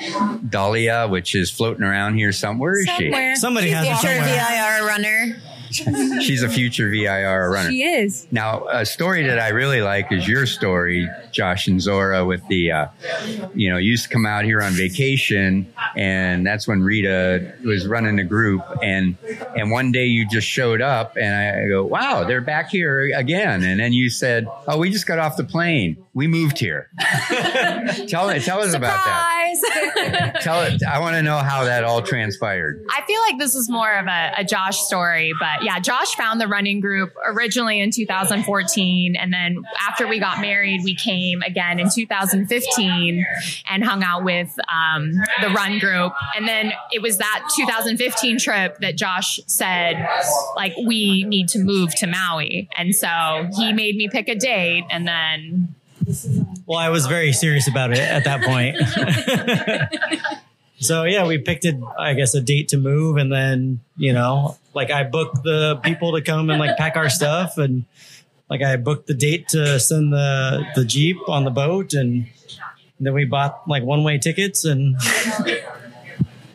Dahlia, 0.47 1.07
which 1.07 1.35
is 1.35 1.49
floating 1.49 1.83
around 1.83 2.15
here 2.15 2.31
somewhere. 2.31 2.71
Where 2.73 2.79
is 2.81 2.85
Somewhere. 2.85 3.35
Somebody 3.35 3.69
has 3.71 3.85
it 3.87 3.89
Future 3.97 4.15
somewhere. 4.15 4.79
VIR 4.79 4.85
runner. 4.87 5.41
She? 5.75 6.21
She's 6.21 6.43
a 6.43 6.49
future 6.49 6.89
VIR 6.89 7.49
runner. 7.51 7.69
She 7.69 7.83
is. 7.83 8.27
Now, 8.31 8.67
a 8.67 8.85
story 8.85 9.23
that 9.23 9.39
I 9.39 9.49
really 9.49 9.81
like 9.81 10.11
is 10.11 10.27
your 10.27 10.45
story, 10.45 11.09
Josh 11.31 11.67
and 11.67 11.81
Zora, 11.81 12.25
with 12.25 12.45
the, 12.47 12.71
uh, 12.71 12.87
you 13.53 13.69
know, 13.69 13.77
you 13.77 13.91
used 13.91 14.03
to 14.03 14.09
come 14.09 14.25
out 14.25 14.45
here 14.45 14.61
on 14.61 14.73
vacation, 14.73 15.71
and 15.95 16.45
that's 16.45 16.67
when 16.67 16.81
Rita 16.81 17.53
was 17.63 17.87
running 17.87 18.15
the 18.15 18.23
group, 18.23 18.61
and 18.81 19.15
and 19.55 19.71
one 19.71 19.91
day 19.91 20.05
you 20.05 20.27
just 20.27 20.47
showed 20.47 20.81
up, 20.81 21.17
and 21.17 21.33
I 21.35 21.67
go, 21.67 21.83
wow, 21.85 22.23
they're 22.23 22.41
back 22.41 22.69
here 22.69 23.11
again, 23.15 23.63
and 23.63 23.79
then 23.79 23.93
you 23.93 24.09
said, 24.09 24.47
oh, 24.67 24.77
we 24.77 24.89
just 24.89 25.07
got 25.07 25.19
off 25.19 25.37
the 25.37 25.43
plane, 25.43 25.97
we 26.15 26.27
moved 26.27 26.59
here. 26.59 26.89
tell 28.07 28.39
tell 28.39 28.61
us 28.61 28.73
about 28.75 29.03
that. 29.03 30.35
Tell 30.41 30.61
it. 30.61 30.81
I 30.83 30.99
want 30.99 31.15
to 31.15 31.23
know 31.23 31.37
how 31.37 31.63
that 31.63 31.83
all 31.83 32.03
transpired. 32.03 32.85
I 32.91 33.01
feel 33.07 33.19
like 33.21 33.39
this 33.39 33.55
is 33.55 33.67
more 33.67 33.91
of 33.91 34.05
a, 34.05 34.33
a 34.37 34.43
Josh 34.43 34.79
story, 34.79 35.33
but 35.39 35.63
yeah, 35.63 35.79
Josh 35.79 36.15
found 36.15 36.39
the 36.39 36.47
running 36.47 36.81
group 36.81 37.13
originally 37.25 37.79
in 37.79 37.89
2014. 37.89 39.15
And 39.15 39.33
then 39.33 39.63
after 39.81 40.07
we 40.07 40.19
got 40.19 40.39
married, 40.39 40.81
we 40.83 40.93
came 40.93 41.41
again 41.41 41.79
in 41.79 41.89
2015 41.89 43.25
and 43.69 43.83
hung 43.83 44.03
out 44.03 44.23
with 44.23 44.55
um, 44.71 45.13
the 45.41 45.49
run 45.49 45.79
group. 45.79 46.13
And 46.35 46.47
then 46.47 46.73
it 46.91 47.01
was 47.01 47.17
that 47.17 47.49
2015 47.55 48.37
trip 48.37 48.77
that 48.81 48.97
Josh 48.97 49.39
said, 49.47 50.07
like, 50.55 50.73
we 50.85 51.23
need 51.23 51.47
to 51.49 51.59
move 51.59 51.95
to 51.95 52.07
Maui. 52.07 52.69
And 52.77 52.95
so 52.95 53.47
he 53.57 53.73
made 53.73 53.95
me 53.95 54.09
pick 54.09 54.27
a 54.27 54.35
date 54.35 54.85
and 54.91 55.07
then 55.07 55.75
Well, 56.65 56.79
I 56.79 56.89
was 56.89 57.07
very 57.07 57.33
serious 57.33 57.67
about 57.67 57.91
it 57.91 57.99
at 57.99 58.23
that 58.25 58.43
point. 58.43 58.77
so 60.79 61.03
yeah, 61.03 61.25
we 61.25 61.37
picked 61.37 61.65
it, 61.65 61.75
I 61.97 62.13
guess, 62.13 62.33
a 62.35 62.41
date 62.41 62.69
to 62.69 62.77
move, 62.77 63.17
and 63.17 63.31
then 63.31 63.81
you 63.97 64.13
know, 64.13 64.57
like 64.73 64.91
I 64.91 65.03
booked 65.03 65.43
the 65.43 65.79
people 65.83 66.13
to 66.13 66.21
come 66.21 66.49
and 66.49 66.59
like 66.59 66.77
pack 66.77 66.95
our 66.95 67.09
stuff, 67.09 67.57
and 67.57 67.85
like 68.49 68.61
I 68.61 68.75
booked 68.77 69.07
the 69.07 69.13
date 69.13 69.49
to 69.49 69.79
send 69.79 70.13
the 70.13 70.65
the 70.75 70.85
jeep 70.85 71.17
on 71.27 71.43
the 71.43 71.51
boat, 71.51 71.93
and 71.93 72.27
then 72.99 73.13
we 73.13 73.25
bought 73.25 73.67
like 73.67 73.83
one 73.83 74.03
way 74.03 74.17
tickets 74.17 74.65
and. 74.65 74.97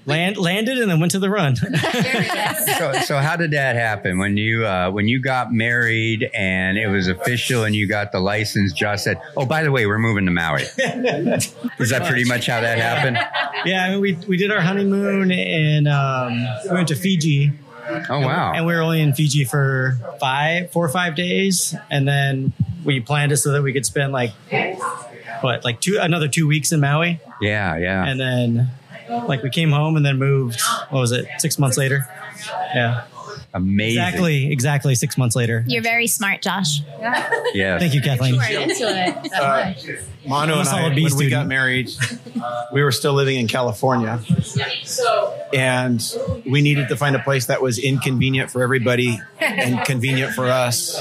Land, 0.09 0.38
landed 0.38 0.78
and 0.78 0.90
then 0.90 1.00
went 1.00 1.12
to 1.12 1.18
the 1.18 1.28
run. 1.28 1.54
so, 2.78 2.92
so 3.04 3.18
how 3.18 3.36
did 3.36 3.50
that 3.50 3.76
happen 3.76 4.16
when 4.18 4.36
you 4.38 4.64
uh, 4.66 4.90
when 4.90 5.06
you 5.06 5.20
got 5.20 5.52
married 5.52 6.30
and 6.34 6.78
it 6.78 6.86
was 6.88 7.09
official 7.09 7.64
and 7.64 7.74
you 7.74 7.86
got 7.86 8.11
the 8.12 8.20
license? 8.20 8.72
Josh 8.72 9.02
said, 9.02 9.20
"Oh, 9.36 9.44
by 9.44 9.62
the 9.62 9.70
way, 9.70 9.86
we're 9.86 9.98
moving 9.98 10.24
to 10.24 10.30
Maui." 10.30 10.62
Is 10.78 11.90
that 11.90 12.04
pretty 12.09 12.24
much 12.24 12.46
how 12.46 12.61
that 12.62 12.78
happened? 12.78 13.18
yeah, 13.66 13.84
I 13.84 13.90
mean, 13.90 14.00
we 14.00 14.14
we 14.26 14.36
did 14.38 14.50
our 14.50 14.61
honeymoon 14.62 15.30
and 15.30 15.86
um, 15.86 16.46
we 16.64 16.70
went 16.74 16.88
to 16.88 16.94
Fiji. 16.96 17.52
Oh 18.09 18.20
wow! 18.20 18.52
And 18.54 18.66
we 18.66 18.74
were 18.74 18.82
only 18.82 19.00
in 19.00 19.12
Fiji 19.14 19.44
for 19.44 19.98
five, 20.20 20.70
four 20.70 20.84
or 20.84 20.90
five 20.90 21.16
days, 21.16 21.74
and 21.90 22.09
then 22.09 22.52
we 22.84 23.00
planned 23.00 23.32
it 23.32 23.36
so 23.38 23.52
that 23.52 23.62
we 23.62 23.72
could 23.74 23.84
spend 23.86 24.12
like 24.12 24.32
what, 25.42 25.64
like 25.64 25.80
two 25.80 25.98
another 26.00 26.28
two 26.28 26.46
weeks 26.46 26.72
in 26.72 26.80
Maui, 26.80 27.20
Yeah, 27.40 27.76
yeah. 27.76 28.04
and 28.06 28.18
then 28.20 28.70
like 29.09 29.42
we 29.42 29.50
came 29.50 29.70
home 29.70 29.96
and 29.96 30.04
then 30.04 30.18
moved. 30.18 30.61
What 30.90 31.00
was 31.00 31.12
it? 31.12 31.26
Six 31.38 31.59
months 31.59 31.76
later. 31.76 32.06
Yeah, 32.74 33.04
Amazing. 33.54 34.02
exactly, 34.02 34.52
exactly 34.52 34.94
six 34.94 35.16
months 35.18 35.34
later. 35.34 35.64
You're 35.66 35.82
very 35.82 36.06
smart, 36.06 36.42
Josh. 36.42 36.80
Yeah. 37.54 37.78
Thank 37.78 37.94
you, 37.94 38.00
Kathleen. 38.00 38.38
Uh, 38.38 39.74
Mono 40.26 40.42
I'm 40.42 40.50
a 40.50 40.52
and 40.52 40.61
I, 40.61 40.62
solid 40.64 40.82
when 40.84 40.94
B 40.94 41.09
we 41.16 41.30
got 41.30 41.46
married, 41.46 41.90
we 42.72 42.82
were 42.82 42.92
still 42.92 43.14
living 43.14 43.38
in 43.38 43.48
California, 43.48 44.20
and 45.54 46.14
we 46.46 46.61
needed 46.61 46.88
to 46.88 46.96
find 46.96 47.16
a 47.16 47.20
place 47.20 47.46
that 47.46 47.62
was 47.62 47.78
inconvenient 47.78 48.50
for 48.50 48.62
everybody 48.62 49.20
and 49.40 49.84
convenient 49.86 50.34
for 50.34 50.46
us. 50.46 51.00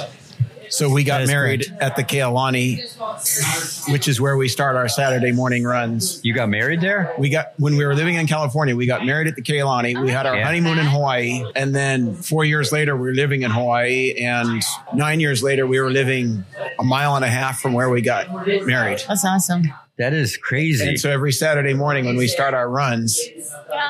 So 0.69 0.89
we 0.89 1.03
got 1.03 1.25
married 1.27 1.65
correct. 1.67 1.81
at 1.81 1.95
the 1.95 2.03
Kealani, 2.03 3.89
which 3.91 4.07
is 4.07 4.19
where 4.21 4.35
we 4.37 4.47
start 4.47 4.75
our 4.75 4.87
Saturday 4.87 5.31
morning 5.31 5.63
runs. 5.63 6.19
You 6.23 6.33
got 6.33 6.49
married 6.49 6.81
there? 6.81 7.13
We 7.17 7.29
got 7.29 7.53
when 7.57 7.77
we 7.77 7.85
were 7.85 7.95
living 7.95 8.15
in 8.15 8.27
California, 8.27 8.75
we 8.75 8.85
got 8.85 9.05
married 9.05 9.27
at 9.27 9.35
the 9.35 9.41
Kealani. 9.41 10.01
We 10.01 10.11
had 10.11 10.25
our 10.25 10.35
Yeah. 10.37 10.45
honeymoon 10.45 10.79
in 10.79 10.85
Hawaii, 10.85 11.43
and 11.55 11.75
then 11.75 12.15
four 12.15 12.45
years 12.45 12.71
later, 12.71 12.95
we 12.95 13.07
were 13.07 13.13
living 13.13 13.43
in 13.43 13.51
Hawaii, 13.51 14.13
and 14.21 14.61
nine 14.93 15.19
years 15.19 15.41
later, 15.43 15.65
we 15.65 15.79
were 15.79 15.91
living 15.91 16.43
a 16.79 16.83
mile 16.83 17.15
and 17.15 17.25
a 17.25 17.29
half 17.29 17.59
from 17.61 17.73
where 17.73 17.89
we 17.89 18.01
got 18.01 18.27
married. 18.65 19.01
That's 19.07 19.25
awesome. 19.25 19.63
That 19.97 20.13
is 20.13 20.37
crazy. 20.37 20.87
And 20.89 20.99
so 20.99 21.09
every 21.09 21.31
Saturday 21.31 21.73
morning 21.73 22.05
when 22.05 22.17
we 22.17 22.27
start 22.27 22.53
our 22.53 22.69
runs, 22.69 23.19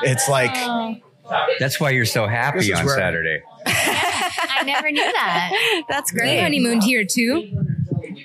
it's 0.02 0.28
like 0.28 0.54
That's 1.58 1.78
why 1.78 1.90
you're 1.90 2.06
so 2.06 2.26
happy 2.26 2.72
on 2.72 2.86
where- 2.86 2.96
Saturday. 2.96 3.42
I 4.38 4.62
never 4.64 4.90
knew 4.90 5.02
that. 5.12 5.82
That's 5.88 6.12
We 6.12 6.18
great. 6.20 6.40
honeymooned 6.40 6.82
here 6.84 7.04
too, 7.04 7.48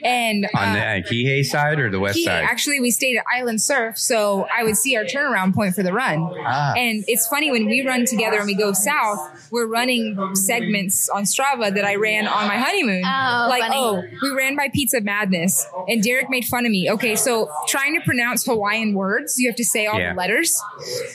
and 0.04 0.48
On 0.56 0.70
uh, 0.70 0.74
the 0.74 0.80
uh, 0.80 1.02
Kihei 1.02 1.44
side 1.46 1.80
or 1.80 1.90
the 1.90 2.00
west 2.00 2.18
he, 2.18 2.26
side? 2.26 2.44
actually 2.44 2.80
we 2.80 2.92
stayed 2.92 3.18
at 3.18 3.26
Island 3.34 3.62
Surf, 3.62 3.98
so 3.98 4.48
I 4.56 4.64
would 4.64 4.78
see 4.78 4.96
our 4.96 5.04
turnaround 5.04 5.54
point 5.54 5.76
for 5.76 5.84
the 5.84 5.94
run. 5.94 6.20
Ah. 6.46 6.74
And 6.76 7.04
it's 7.08 7.28
funny 7.28 7.52
when 7.52 7.66
we 7.66 7.86
run 7.86 8.06
together 8.06 8.38
and 8.38 8.46
we 8.46 8.56
go 8.56 8.74
south, 8.74 9.48
we're 9.52 9.68
running 9.68 10.18
segments 10.36 11.10
on 11.10 11.24
Strava 11.24 11.74
that 11.74 11.86
I 11.86 11.96
ran 11.96 12.28
on 12.28 12.48
my 12.48 12.58
honeymoon. 12.58 13.04
Oh, 13.06 13.48
like, 13.50 13.62
funny. 13.62 13.76
oh, 13.78 14.04
we 14.22 14.30
ran 14.32 14.56
by 14.56 14.70
Pizza 14.74 15.02
Madness, 15.02 15.66
and 15.88 16.02
Derek 16.04 16.30
made 16.30 16.46
fun 16.46 16.66
of 16.66 16.72
me. 16.72 16.90
Okay, 16.92 17.16
so 17.16 17.50
trying 17.68 17.94
to 17.96 18.02
pronounce 18.02 18.46
Hawaiian 18.46 18.94
words, 18.94 19.38
you 19.40 19.48
have 19.50 19.56
to 19.58 19.66
say 19.66 19.86
all 19.86 20.00
Yeah. 20.00 20.14
the 20.14 20.18
letters. 20.18 20.62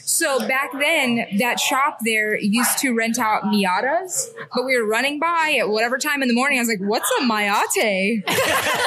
So 0.05 0.47
back 0.47 0.71
then, 0.79 1.27
that 1.39 1.61
shop 1.61 1.99
there 2.05 2.39
used 2.39 2.79
to 2.79 2.95
rent 2.95 3.19
out 3.19 3.43
miatas, 3.45 4.29
but 4.55 4.65
we 4.65 4.77
were 4.77 4.87
running 4.87 5.19
by 5.19 5.57
at 5.61 5.69
whatever 5.69 5.99
time 5.99 6.23
in 6.23 6.29
the 6.29 6.35
morning. 6.35 6.59
I 6.59 6.63
was 6.63 6.69
like, 6.69 6.81
"What's 6.81 7.11
a 7.21 7.23
mayate?" 7.25 8.23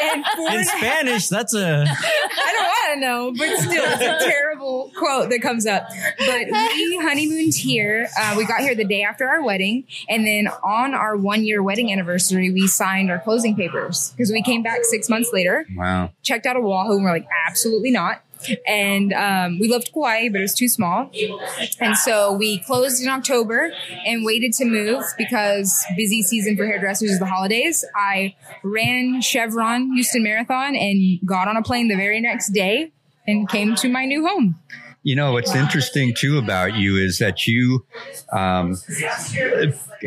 and 0.00 0.24
four 0.36 0.48
In 0.48 0.58
and 0.58 0.66
a 0.66 0.70
half 0.70 0.78
Spanish, 0.78 1.28
that's 1.28 1.54
a 1.54 1.84
I 1.88 2.52
don't 2.52 2.64
want 2.64 2.94
to 2.94 3.00
know, 3.00 3.32
but 3.36 3.58
still, 3.58 3.84
it's 3.84 4.24
a 4.24 4.28
terrible 4.30 4.92
quote 4.96 5.30
that 5.30 5.40
comes 5.40 5.66
up. 5.66 5.88
But 6.18 6.46
we 6.46 6.98
honeymooned 7.02 7.54
here. 7.54 8.08
Uh, 8.18 8.34
we 8.36 8.44
got 8.44 8.60
here 8.60 8.74
the 8.74 8.84
day 8.84 9.02
after 9.02 9.26
our 9.26 9.42
wedding, 9.42 9.84
and 10.08 10.26
then 10.26 10.48
on 10.62 10.94
our 10.94 11.16
one 11.16 11.44
year 11.44 11.62
wedding 11.62 11.92
anniversary, 11.92 12.50
we 12.50 12.66
signed 12.66 13.10
our 13.10 13.18
closing 13.18 13.56
papers 13.56 14.10
because 14.10 14.30
we 14.30 14.42
came 14.42 14.62
back 14.62 14.84
six 14.84 15.08
months 15.08 15.30
later, 15.32 15.66
wow. 15.76 16.10
checked 16.22 16.46
out 16.46 16.56
of 16.56 16.64
Oahu, 16.64 16.94
and 16.94 17.04
we're 17.04 17.10
like, 17.10 17.28
absolutely 17.46 17.90
not. 17.90 18.22
And 18.66 19.12
um, 19.12 19.58
we 19.58 19.68
loved 19.68 19.92
Kauai, 19.92 20.28
but 20.28 20.38
it 20.38 20.42
was 20.42 20.54
too 20.54 20.68
small. 20.68 21.10
And 21.80 21.96
so 21.96 22.32
we 22.32 22.58
closed 22.58 23.02
in 23.02 23.08
October 23.08 23.72
and 24.06 24.24
waited 24.24 24.52
to 24.54 24.64
move 24.64 25.04
because 25.16 25.84
busy 25.96 26.22
season 26.22 26.56
for 26.56 26.66
hairdressers 26.66 27.10
is 27.10 27.18
the 27.18 27.26
holidays. 27.26 27.84
I 27.94 28.34
ran 28.62 29.20
Chevron 29.20 29.92
Houston 29.94 30.22
Marathon 30.22 30.76
and 30.76 31.20
got 31.24 31.48
on 31.48 31.56
a 31.56 31.62
plane 31.62 31.88
the 31.88 31.96
very 31.96 32.20
next 32.20 32.50
day 32.50 32.92
and 33.26 33.48
came 33.48 33.74
to 33.76 33.88
my 33.88 34.04
new 34.04 34.26
home. 34.26 34.56
You 35.02 35.16
know, 35.16 35.32
what's 35.32 35.54
interesting 35.54 36.14
too 36.14 36.38
about 36.38 36.76
you 36.76 36.96
is 36.96 37.18
that 37.18 37.46
you 37.46 37.84
um, 38.32 38.76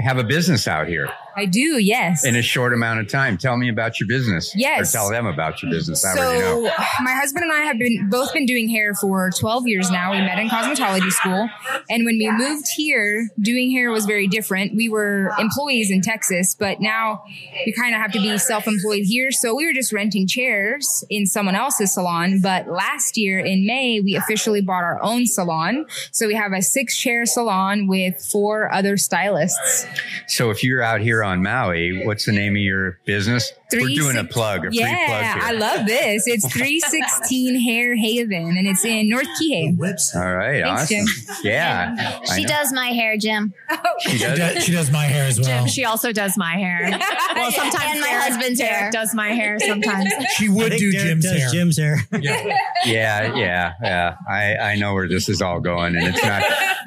have 0.02 0.18
a 0.18 0.24
business 0.24 0.68
out 0.68 0.88
here. 0.88 1.10
I 1.38 1.46
do, 1.46 1.78
yes. 1.78 2.26
in 2.26 2.36
a 2.36 2.42
short 2.42 2.74
amount 2.74 3.00
of 3.00 3.08
time. 3.08 3.38
Tell 3.38 3.58
me 3.58 3.70
about 3.70 4.00
your 4.00 4.08
business. 4.08 4.54
Yes. 4.56 4.90
Or 4.90 4.98
tell 4.98 5.10
them 5.12 5.28
about 5.28 5.62
your 5.62 5.72
business. 5.72 6.04
I 6.04 6.16
So 6.16 6.64
my 7.04 7.12
husband 7.12 7.44
and 7.44 7.54
I 7.54 7.60
have 7.60 7.78
been 7.78 8.10
both 8.10 8.34
been 8.34 8.48
doing 8.48 8.68
hair 8.68 8.96
for 8.96 9.30
12 9.30 9.68
years 9.68 9.92
now. 9.92 10.14
We 10.14 10.18
met 10.18 10.40
in 10.40 10.50
cosmetology 10.50 11.12
school. 11.12 11.48
And 11.92 12.06
when 12.06 12.18
we 12.18 12.32
moved 12.32 12.66
here, 12.76 13.30
doing 13.40 13.70
hair 13.70 13.92
was 13.92 14.08
very 14.08 14.28
different. 14.28 14.76
We 14.76 14.90
were 14.90 15.32
employees 15.38 15.92
in 15.92 16.02
Texas, 16.02 16.56
but 16.56 16.82
now 16.82 17.22
we 17.68 17.72
kind 17.72 17.94
of 17.94 18.02
have 18.02 18.12
to 18.14 18.20
be 18.20 18.36
self-employed 18.40 19.04
here. 19.04 19.32
So 19.32 19.54
we 19.54 19.68
were 19.68 19.74
just 19.74 19.94
renting 19.94 20.26
chairs 20.26 21.04
in 21.08 21.28
someone 21.28 21.54
else's 21.54 21.94
salon. 21.94 22.40
But 22.42 22.68
last 22.68 23.16
year 23.16 23.38
in 23.38 23.68
May, 23.68 24.00
we 24.00 24.16
officially 24.16 24.62
bought 24.62 24.84
our 24.84 25.00
own 25.04 25.28
salon. 25.28 25.86
So 26.12 26.26
we 26.26 26.34
have 26.34 26.52
a 26.52 26.64
six 26.64 26.98
chair 26.98 27.28
salon 27.28 27.86
with 27.86 28.20
four 28.20 28.74
other 28.74 28.98
stylists. 28.98 29.86
So 30.28 30.50
if 30.50 30.64
you're 30.64 30.82
out 30.82 31.02
here 31.02 31.26
on 31.28 31.43
Maui, 31.43 32.05
what's 32.05 32.25
the 32.25 32.32
name 32.32 32.55
of 32.55 32.61
your 32.61 32.99
business? 33.05 33.51
We're 33.72 33.82
Three 33.82 33.95
doing 33.95 34.15
a 34.15 34.24
plug, 34.24 34.59
a 34.59 34.70
free 34.70 34.78
plug 34.80 34.89
Yeah, 34.89 35.34
here. 35.34 35.43
I 35.43 35.51
love 35.51 35.86
this. 35.88 36.26
It's 36.26 36.47
316 36.53 37.59
Hair 37.59 37.95
Haven 37.97 38.55
and 38.57 38.65
it's 38.65 38.86
in 38.86 39.09
North 39.09 39.28
Kihei. 39.41 39.78
All 40.15 40.36
right, 40.36 40.63
Thanks, 40.63 40.84
awesome. 40.84 41.05
Jim. 41.05 41.36
Yeah, 41.43 42.20
She 42.34 42.45
does 42.45 42.72
my 42.72 42.88
hair, 42.88 43.18
Jim. 43.18 43.53
Oh. 43.70 43.78
She 43.99 44.11
She 44.11 44.18
does. 44.20 44.38
does, 44.39 44.63
she 44.63 44.72
does 44.72 44.89
my 44.89 45.03
hair 45.05 45.26
as 45.26 45.38
well. 45.39 45.63
Jim, 45.63 45.68
she 45.68 45.84
also 45.84 46.13
does 46.13 46.38
my 46.38 46.53
hair. 46.57 46.97
Well, 47.38 47.51
sometimes 47.51 47.84
And 47.86 47.99
my 47.99 48.07
Derek- 48.07 48.24
husband's 48.24 48.59
Derek 48.59 48.74
hair. 48.76 48.91
does 48.91 49.13
my 49.13 49.30
hair 49.30 49.59
sometimes. 49.59 50.11
She 50.38 50.49
would 50.49 50.72
do 50.74 50.91
Derek 50.91 51.07
Jim's 51.07 51.24
does 51.26 51.38
hair. 51.39 51.49
Jim's 51.51 51.78
hair. 51.78 51.97
Yeah. 52.20 52.57
Yeah, 52.86 53.36
yeah, 53.36 53.74
yeah. 53.82 54.15
I, 54.30 54.55
I 54.55 54.76
know 54.78 54.93
where 54.93 55.07
this 55.07 55.30
is 55.30 55.41
all 55.41 55.59
going, 55.59 55.95
and 55.95 56.07
it's 56.07 56.24
not. 56.24 56.41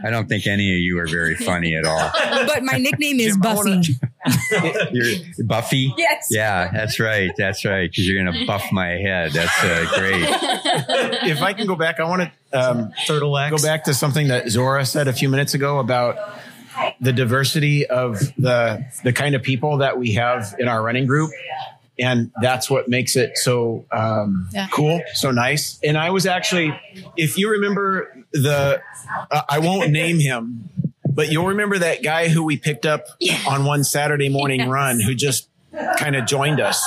I 0.05 0.11
don't 0.11 0.29
think 0.29 0.47
any 0.47 0.73
of 0.73 0.79
you 0.79 0.99
are 0.99 1.07
very 1.07 1.35
funny 1.37 1.77
at 1.77 1.85
all. 1.85 2.11
But 2.47 2.65
my 2.65 2.79
nickname 2.79 3.21
is 3.21 3.35
Jim, 3.37 3.43
I 3.47 3.55
wanna- 3.55 3.77
Buffy. 3.77 3.99
You're 4.93 5.47
Buffy. 5.47 5.95
Yes. 5.97 6.29
Yeah, 6.31 6.70
that's 6.73 6.99
right. 7.01 7.31
That's 7.37 7.65
right. 7.65 7.91
Because 7.91 8.07
you're 8.09 8.23
gonna 8.25 8.45
buff 8.47 8.65
my 8.73 8.89
head. 8.89 9.33
That's 9.33 9.65
uh, 9.65 9.87
great. 9.95 10.23
if 11.31 11.43
I 11.43 11.53
can 11.53 11.67
go 11.67 11.77
back, 11.77 12.01
I 12.01 12.05
want 12.05 12.31
to 12.53 12.59
um, 12.59 12.93
Turtle 13.07 13.33
wax. 13.33 13.55
go 13.61 13.67
back 13.67 13.85
to 13.85 13.95
something 13.95 14.29
that 14.29 14.49
Zora 14.49 14.85
said 14.85 15.09
a 15.09 15.13
few 15.13 15.29
minutes 15.29 15.55
ago 15.55 15.79
about 15.79 16.17
the 17.01 17.13
diversity 17.13 17.87
of 17.87 18.19
the 18.39 18.85
the 19.05 19.13
kind 19.13 19.35
of 19.35 19.43
people 19.43 19.79
that 19.79 19.99
we 19.99 20.13
have 20.15 20.55
in 20.59 20.69
our 20.69 20.83
running 20.83 21.07
group. 21.07 21.31
And 21.99 22.31
that's 22.41 22.71
what 22.71 22.89
makes 22.89 23.15
it 23.15 23.37
so 23.37 23.85
um, 23.93 24.49
Yeah. 24.53 24.69
cool, 24.73 25.03
so 25.13 25.33
nice. 25.33 25.79
And 25.85 25.99
I 25.99 26.09
was 26.09 26.25
actually, 26.25 26.75
if 27.15 27.37
you 27.37 27.51
remember 27.51 28.25
the, 28.33 28.81
uh, 29.31 29.43
I 29.47 29.59
won't 29.59 29.91
name 29.91 30.19
him, 30.19 30.71
but 31.05 31.31
you'll 31.31 31.49
remember 31.49 31.77
that 31.77 32.03
guy 32.03 32.29
who 32.29 32.43
we 32.43 32.57
picked 32.57 32.87
up 32.87 33.05
on 33.47 33.67
one 33.67 33.85
Saturday 33.85 34.31
morning 34.31 34.67
run 34.67 34.99
who 34.99 35.15
just 35.15 35.50
kind 35.99 36.17
of 36.17 36.27
joined 36.27 36.61
us 36.61 36.83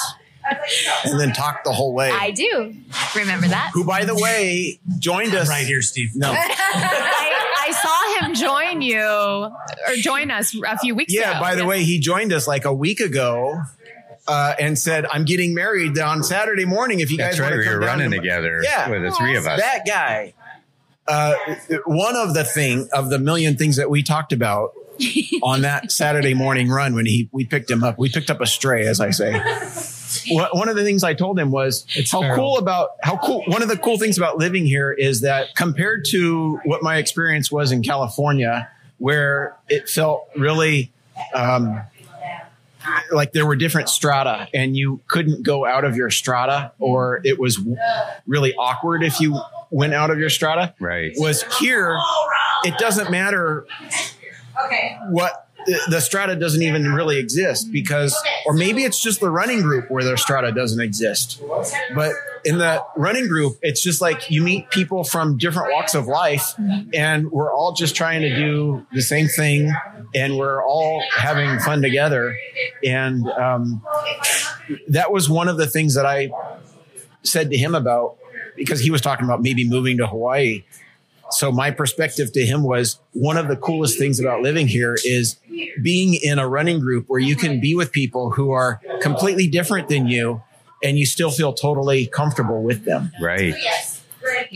and 1.05 1.19
then 1.19 1.31
talked 1.33 1.63
the 1.63 1.71
whole 1.71 1.93
way. 1.93 2.11
I 2.11 2.31
do 2.31 2.75
remember 3.15 3.47
that. 3.47 3.71
who, 3.73 3.83
by 3.85 4.05
the 4.05 4.15
way, 4.15 4.79
joined 4.99 5.33
us 5.35 5.47
Right 5.49 5.65
here, 5.65 5.81
Steve. 5.81 6.11
No, 6.15 6.31
I, 6.35 7.65
I 7.67 7.71
saw 8.21 8.25
him 8.27 8.35
join 8.35 8.81
you 8.81 8.99
or 9.01 9.95
join 9.95 10.31
us 10.31 10.55
a 10.67 10.77
few 10.79 10.95
weeks 10.95 11.13
ago. 11.13 11.21
Yeah, 11.21 11.39
by 11.39 11.55
the 11.55 11.65
way, 11.65 11.83
he 11.83 11.99
joined 11.99 12.33
us 12.33 12.47
like 12.47 12.65
a 12.65 12.73
week 12.73 12.99
ago 12.99 13.61
uh, 14.27 14.53
and 14.59 14.77
said, 14.77 15.05
I'm 15.05 15.23
getting 15.25 15.53
married 15.53 15.97
on 15.97 16.23
Saturday 16.23 16.65
morning. 16.65 16.99
If 16.99 17.09
you 17.11 17.17
That's 17.17 17.35
guys 17.35 17.39
right. 17.39 17.45
want 17.51 17.59
We 17.59 17.63
to 17.65 17.69
were 17.69 17.75
come 17.79 17.81
down 17.87 17.97
running 17.99 18.11
to 18.11 18.17
together 18.17 18.61
Yeah. 18.63 18.89
with 18.89 19.01
the 19.03 19.11
three 19.11 19.35
of 19.37 19.47
us. 19.47 19.59
That 19.61 19.85
guy, 19.85 20.33
uh, 21.07 21.35
one 21.85 22.15
of 22.15 22.33
the 22.33 22.43
thing 22.43 22.89
of 22.93 23.09
the 23.09 23.19
million 23.19 23.57
things 23.57 23.75
that 23.77 23.89
we 23.89 24.03
talked 24.03 24.31
about 24.33 24.71
on 25.43 25.61
that 25.61 25.91
Saturday 25.91 26.33
morning 26.33 26.69
run 26.69 26.93
when 26.95 27.05
he 27.05 27.29
we 27.31 27.45
picked 27.45 27.69
him 27.69 27.83
up, 27.83 27.97
we 27.97 28.09
picked 28.09 28.29
up 28.29 28.41
a 28.41 28.45
stray, 28.45 28.85
as 28.87 28.99
I 28.99 29.09
say. 29.11 29.33
One 30.29 30.69
of 30.69 30.75
the 30.75 30.83
things 30.83 31.03
I 31.03 31.15
told 31.15 31.39
him 31.39 31.49
was 31.51 31.85
it's 31.95 32.11
how 32.11 32.21
feral. 32.21 32.35
cool 32.37 32.57
about 32.59 32.89
how 33.01 33.17
cool. 33.17 33.43
One 33.47 33.63
of 33.63 33.67
the 33.69 33.77
cool 33.77 33.97
things 33.97 34.17
about 34.17 34.37
living 34.37 34.65
here 34.65 34.91
is 34.91 35.21
that 35.21 35.55
compared 35.55 36.05
to 36.11 36.59
what 36.65 36.83
my 36.83 36.97
experience 36.97 37.51
was 37.51 37.71
in 37.71 37.81
California, 37.81 38.69
where 38.99 39.57
it 39.67 39.89
felt 39.89 40.29
really 40.35 40.91
um, 41.33 41.81
like 43.11 43.31
there 43.33 43.45
were 43.45 43.55
different 43.55 43.89
strata 43.89 44.47
and 44.53 44.75
you 44.77 45.01
couldn't 45.07 45.43
go 45.43 45.65
out 45.65 45.83
of 45.83 45.95
your 45.95 46.09
strata 46.11 46.71
or 46.79 47.21
it 47.23 47.39
was 47.39 47.59
really 48.27 48.53
awkward 48.55 49.03
if 49.03 49.19
you 49.19 49.39
went 49.71 49.93
out 49.93 50.11
of 50.11 50.19
your 50.19 50.29
strata 50.29 50.73
Right. 50.79 51.13
was 51.17 51.43
here 51.59 51.97
it 52.65 52.77
doesn't 52.77 53.09
matter 53.09 53.65
what 55.09 55.47
the, 55.65 55.79
the 55.89 56.01
strata 56.01 56.35
doesn't 56.35 56.61
even 56.61 56.93
really 56.93 57.17
exist 57.19 57.71
because 57.71 58.15
or 58.45 58.53
maybe 58.53 58.83
it's 58.83 59.01
just 59.01 59.19
the 59.19 59.29
running 59.29 59.61
group 59.61 59.89
where 59.89 60.03
the 60.03 60.17
strata 60.17 60.51
doesn't 60.51 60.81
exist. 60.81 61.41
But 61.95 62.13
in 62.43 62.57
the 62.57 62.83
running 62.95 63.27
group 63.27 63.57
it's 63.61 63.81
just 63.81 64.01
like 64.01 64.29
you 64.29 64.41
meet 64.41 64.69
people 64.69 65.03
from 65.03 65.37
different 65.37 65.71
walks 65.71 65.95
of 65.95 66.07
life 66.07 66.53
and 66.93 67.31
we're 67.31 67.53
all 67.53 67.73
just 67.73 67.95
trying 67.95 68.21
to 68.21 68.35
do 68.35 68.85
the 68.91 69.01
same 69.01 69.27
thing 69.27 69.71
and 70.13 70.37
we're 70.37 70.63
all 70.63 71.03
having 71.15 71.59
fun 71.59 71.81
together. 71.81 72.35
And 72.83 73.27
um, 73.29 73.81
that 74.89 75.11
was 75.11 75.29
one 75.29 75.47
of 75.47 75.57
the 75.57 75.67
things 75.67 75.95
that 75.95 76.05
i 76.05 76.29
said 77.23 77.49
to 77.49 77.57
him 77.57 77.73
about 77.73 78.17
because 78.55 78.81
he 78.81 78.91
was 78.91 79.01
talking 79.01 79.25
about 79.25 79.41
maybe 79.41 79.67
moving 79.67 79.97
to 79.97 80.05
hawaii 80.07 80.63
so 81.33 81.51
my 81.51 81.71
perspective 81.71 82.31
to 82.33 82.45
him 82.45 82.63
was 82.63 82.99
one 83.11 83.37
of 83.37 83.47
the 83.47 83.55
coolest 83.55 83.97
things 83.97 84.19
about 84.19 84.41
living 84.41 84.67
here 84.67 84.95
is 85.03 85.37
being 85.81 86.15
in 86.15 86.39
a 86.39 86.47
running 86.47 86.79
group 86.79 87.05
where 87.07 87.19
you 87.19 87.35
can 87.35 87.59
be 87.59 87.75
with 87.75 87.91
people 87.91 88.31
who 88.31 88.51
are 88.51 88.81
completely 89.01 89.47
different 89.47 89.87
than 89.87 90.07
you 90.07 90.41
and 90.83 90.97
you 90.97 91.05
still 91.05 91.31
feel 91.31 91.53
totally 91.53 92.05
comfortable 92.07 92.61
with 92.61 92.85
them. 92.85 93.11
Right. 93.21 93.55
Yes. 93.57 94.01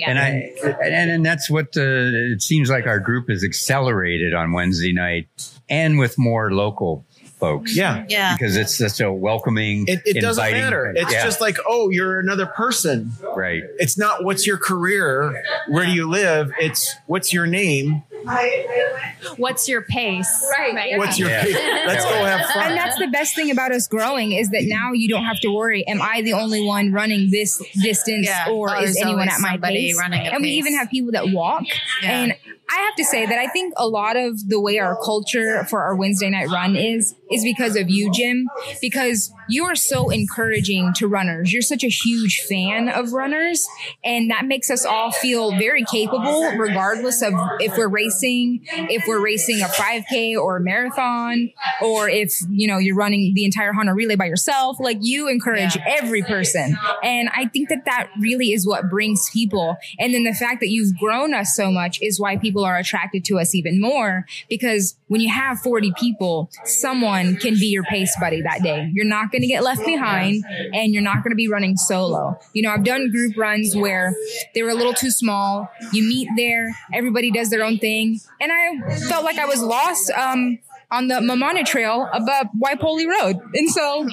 And 0.06 0.20
I 0.20 0.54
and, 0.82 1.12
and 1.12 1.26
that's 1.26 1.50
what 1.50 1.76
uh, 1.76 1.82
it 1.82 2.42
seems 2.42 2.70
like 2.70 2.88
our 2.88 3.00
group 3.00 3.30
is 3.30 3.44
accelerated 3.44 4.34
on 4.34 4.54
Wednesday 4.54 4.94
night, 4.94 5.28
and 5.70 6.00
with 6.00 6.18
more 6.18 6.54
local 6.54 7.06
folks. 7.40 7.76
Yeah. 7.76 8.06
Yeah. 8.10 8.34
because 8.36 8.56
it's 8.58 8.76
such 8.78 9.00
a 9.00 9.12
welcoming. 9.12 9.86
It, 9.88 10.02
it 10.06 10.22
doesn't 10.22 10.44
inviting- 10.44 10.64
matter. 10.64 10.94
It's 10.96 11.12
Yeah, 11.12 11.24
just 11.24 11.40
like, 11.42 11.58
oh, 11.68 11.90
you're 11.90 12.20
another 12.20 12.46
person. 12.48 13.12
right. 13.36 13.64
It's 13.78 13.98
not 13.98 14.24
what's 14.24 14.48
your 14.48 14.58
career, 14.58 15.44
where 15.68 15.86
do 15.86 15.92
you 15.92 16.10
live? 16.10 16.52
It's 16.60 16.96
what's 17.06 17.32
your 17.34 17.46
name, 17.48 18.04
What's 19.38 19.70
your 19.70 19.82
pace? 19.84 20.28
Right. 20.58 20.98
what's 20.98 21.18
your 21.20 21.30
Yeah. 21.30 21.44
let's 21.88 22.04
go 22.04 22.10
have 22.26 22.50
fun. 22.50 22.64
And 22.72 22.78
that's 22.78 22.98
the 22.98 23.08
best 23.08 23.36
thing 23.36 23.52
about 23.52 23.72
us 23.72 23.88
growing 23.88 24.32
is 24.34 24.50
that 24.50 24.64
now 24.66 24.92
you 24.94 25.08
don't 25.08 25.24
have 25.24 25.40
to 25.42 25.50
worry. 25.50 25.88
Am 25.88 26.02
I 26.02 26.22
the 26.22 26.34
only 26.34 26.64
one 26.66 26.92
running 26.92 27.30
this 27.32 27.62
distance, 27.82 28.28
Yeah. 28.28 28.50
or 28.52 28.76
Oh, 28.76 28.82
is 28.82 28.98
anyone 29.02 29.30
at 29.30 29.40
my 29.40 29.58
pace? 29.58 29.98
running 29.98 30.26
a 30.28 30.32
and 30.32 30.42
we 30.42 30.50
even 30.52 30.76
have 30.76 30.90
people 30.90 31.12
that 31.14 31.30
walk. 31.30 31.64
Yeah. 32.02 32.20
And 32.22 32.36
I 32.70 32.80
have 32.82 32.96
to 32.96 33.06
say 33.06 33.26
that 33.26 33.38
I 33.40 33.48
think 33.48 33.74
a 33.78 33.88
lot 33.88 34.18
of 34.18 34.48
the 34.50 34.60
way 34.60 34.78
our 34.80 34.98
culture 35.02 35.64
for 35.70 35.82
our 35.84 35.96
Wednesday 35.96 36.30
night 36.30 36.50
run 36.50 36.76
is 36.76 37.16
is 37.32 37.44
because 37.44 37.76
of 37.76 37.90
you, 37.90 38.12
Jim. 38.12 38.48
Because 38.82 39.32
you 39.50 39.66
are 39.66 39.76
so 39.76 40.10
encouraging 40.10 40.94
to 40.96 41.08
runners. 41.08 41.52
You're 41.54 41.62
such 41.62 41.84
a 41.84 41.90
huge 41.90 42.42
fan 42.48 42.90
of 42.90 43.14
runners, 43.14 43.68
and 44.04 44.30
that 44.32 44.46
makes 44.46 44.70
us 44.70 44.86
all 44.86 45.12
feel 45.12 45.52
very 45.58 45.84
capable, 45.86 46.52
regardless 46.58 47.22
of 47.22 47.34
if 47.60 47.78
we're 47.78 47.88
racing, 47.88 48.62
if 48.90 49.04
we're 49.08 49.24
racing 49.24 49.62
a 49.62 49.66
5K 49.66 50.38
or 50.38 50.58
a 50.58 50.62
marathon, 50.62 51.50
or 51.82 52.10
if 52.10 52.34
you 52.50 52.68
know 52.68 52.78
you're 52.78 52.96
running 52.96 53.34
the 53.34 53.46
entire 53.46 53.74
Hana 53.74 53.94
relay 53.94 54.16
by 54.16 54.26
yourself. 54.26 54.78
Like 54.80 54.98
you 55.02 55.28
encourage 55.28 55.76
Yeah. 55.76 55.84
every 56.02 56.22
person, 56.24 56.78
and 57.04 57.30
I 57.36 57.46
think 57.48 57.70
that 57.70 57.86
that 57.86 58.10
really 58.20 58.54
is 58.54 58.66
what 58.68 58.90
brings 58.90 59.30
people. 59.30 59.78
And 60.00 60.14
then 60.14 60.24
the 60.24 60.34
fact 60.34 60.60
that 60.60 60.70
you've 60.70 60.98
grown 60.98 61.34
us 61.34 61.56
so 61.56 61.72
much 61.72 62.00
is 62.02 62.20
why 62.20 62.38
people 62.38 62.64
are 62.66 62.78
attracted 62.78 63.24
to 63.26 63.40
us 63.40 63.56
even 63.56 63.80
more. 63.82 64.26
Because 64.50 64.96
when 65.08 65.22
you 65.22 65.30
have 65.30 65.60
40 65.60 65.94
people, 65.98 66.50
someone 66.66 67.17
can 67.40 67.56
be 67.56 67.68
your 67.68 67.84
pace 67.84 68.16
buddy 68.20 68.42
that 68.42 68.62
day. 68.64 68.90
You're 68.94 69.06
not 69.06 69.32
going 69.32 69.42
to 69.42 69.48
get 69.48 69.64
left 69.64 69.86
behind, 69.86 70.44
and 70.74 70.94
you're 70.94 71.04
not 71.04 71.24
going 71.24 71.32
to 71.32 71.36
be 71.36 71.48
running 71.48 71.78
solo. 71.78 72.40
You 72.54 72.64
know, 72.64 72.72
I've 72.72 72.84
done 72.84 73.10
group 73.12 73.38
runs 73.38 73.76
where 73.76 74.14
they 74.54 74.64
were 74.64 74.70
a 74.70 74.76
little 74.76 74.94
too 74.94 75.12
small. 75.12 75.70
You 75.92 76.04
meet 76.04 76.30
there, 76.36 76.76
everybody 76.94 77.32
does 77.32 77.50
their 77.50 77.64
own 77.64 77.78
thing, 77.78 78.20
and 78.40 78.52
I 78.52 79.00
felt 79.10 79.24
like 79.24 79.38
I 79.38 79.46
was 79.46 79.62
lost. 79.62 80.12
Um, 80.12 80.60
on 80.90 81.08
the 81.10 81.16
Mamane 81.16 81.66
Trail 81.66 82.08
above 82.14 82.48
Waipoli 82.64 83.06
Road. 83.08 83.38
And 83.54 83.70
so 83.70 84.06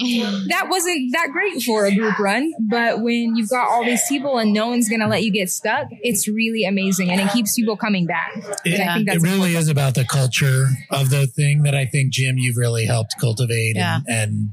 that 0.49 0.66
wasn't 0.68 1.12
that 1.12 1.29
great 1.33 1.62
for 1.62 1.85
a 1.87 1.95
group 1.95 2.18
run. 2.18 2.53
But 2.61 3.01
when 3.01 3.37
you've 3.37 3.51
got 3.51 3.68
all 3.68 3.85
these 3.85 4.03
people 4.09 4.39
and 4.39 4.53
no 4.53 4.68
one's 4.68 4.89
going 4.89 5.01
to 5.01 5.07
let 5.07 5.22
you 5.22 5.31
get 5.31 5.51
stuck, 5.51 5.87
it's 6.03 6.27
really 6.27 6.64
amazing 6.64 7.11
and 7.11 7.20
it 7.20 7.31
keeps 7.33 7.55
people 7.55 7.77
coming 7.77 8.07
back. 8.07 8.33
And 8.64 8.83
I 8.83 8.95
think 8.95 9.09
it 9.09 9.12
that's 9.12 9.22
really 9.22 9.55
is 9.55 9.68
about 9.68 9.95
the 9.95 10.05
culture 10.05 10.66
of 10.91 11.11
the 11.11 11.27
thing 11.27 11.62
that 11.62 11.75
I 11.75 11.87
think 11.87 12.12
Jim 12.12 12.39
you've 12.39 12.57
really 12.57 12.87
helped 12.87 13.14
cultivate 13.20 13.77
Yeah. 13.77 14.01
and 14.09 14.25
and 14.25 14.51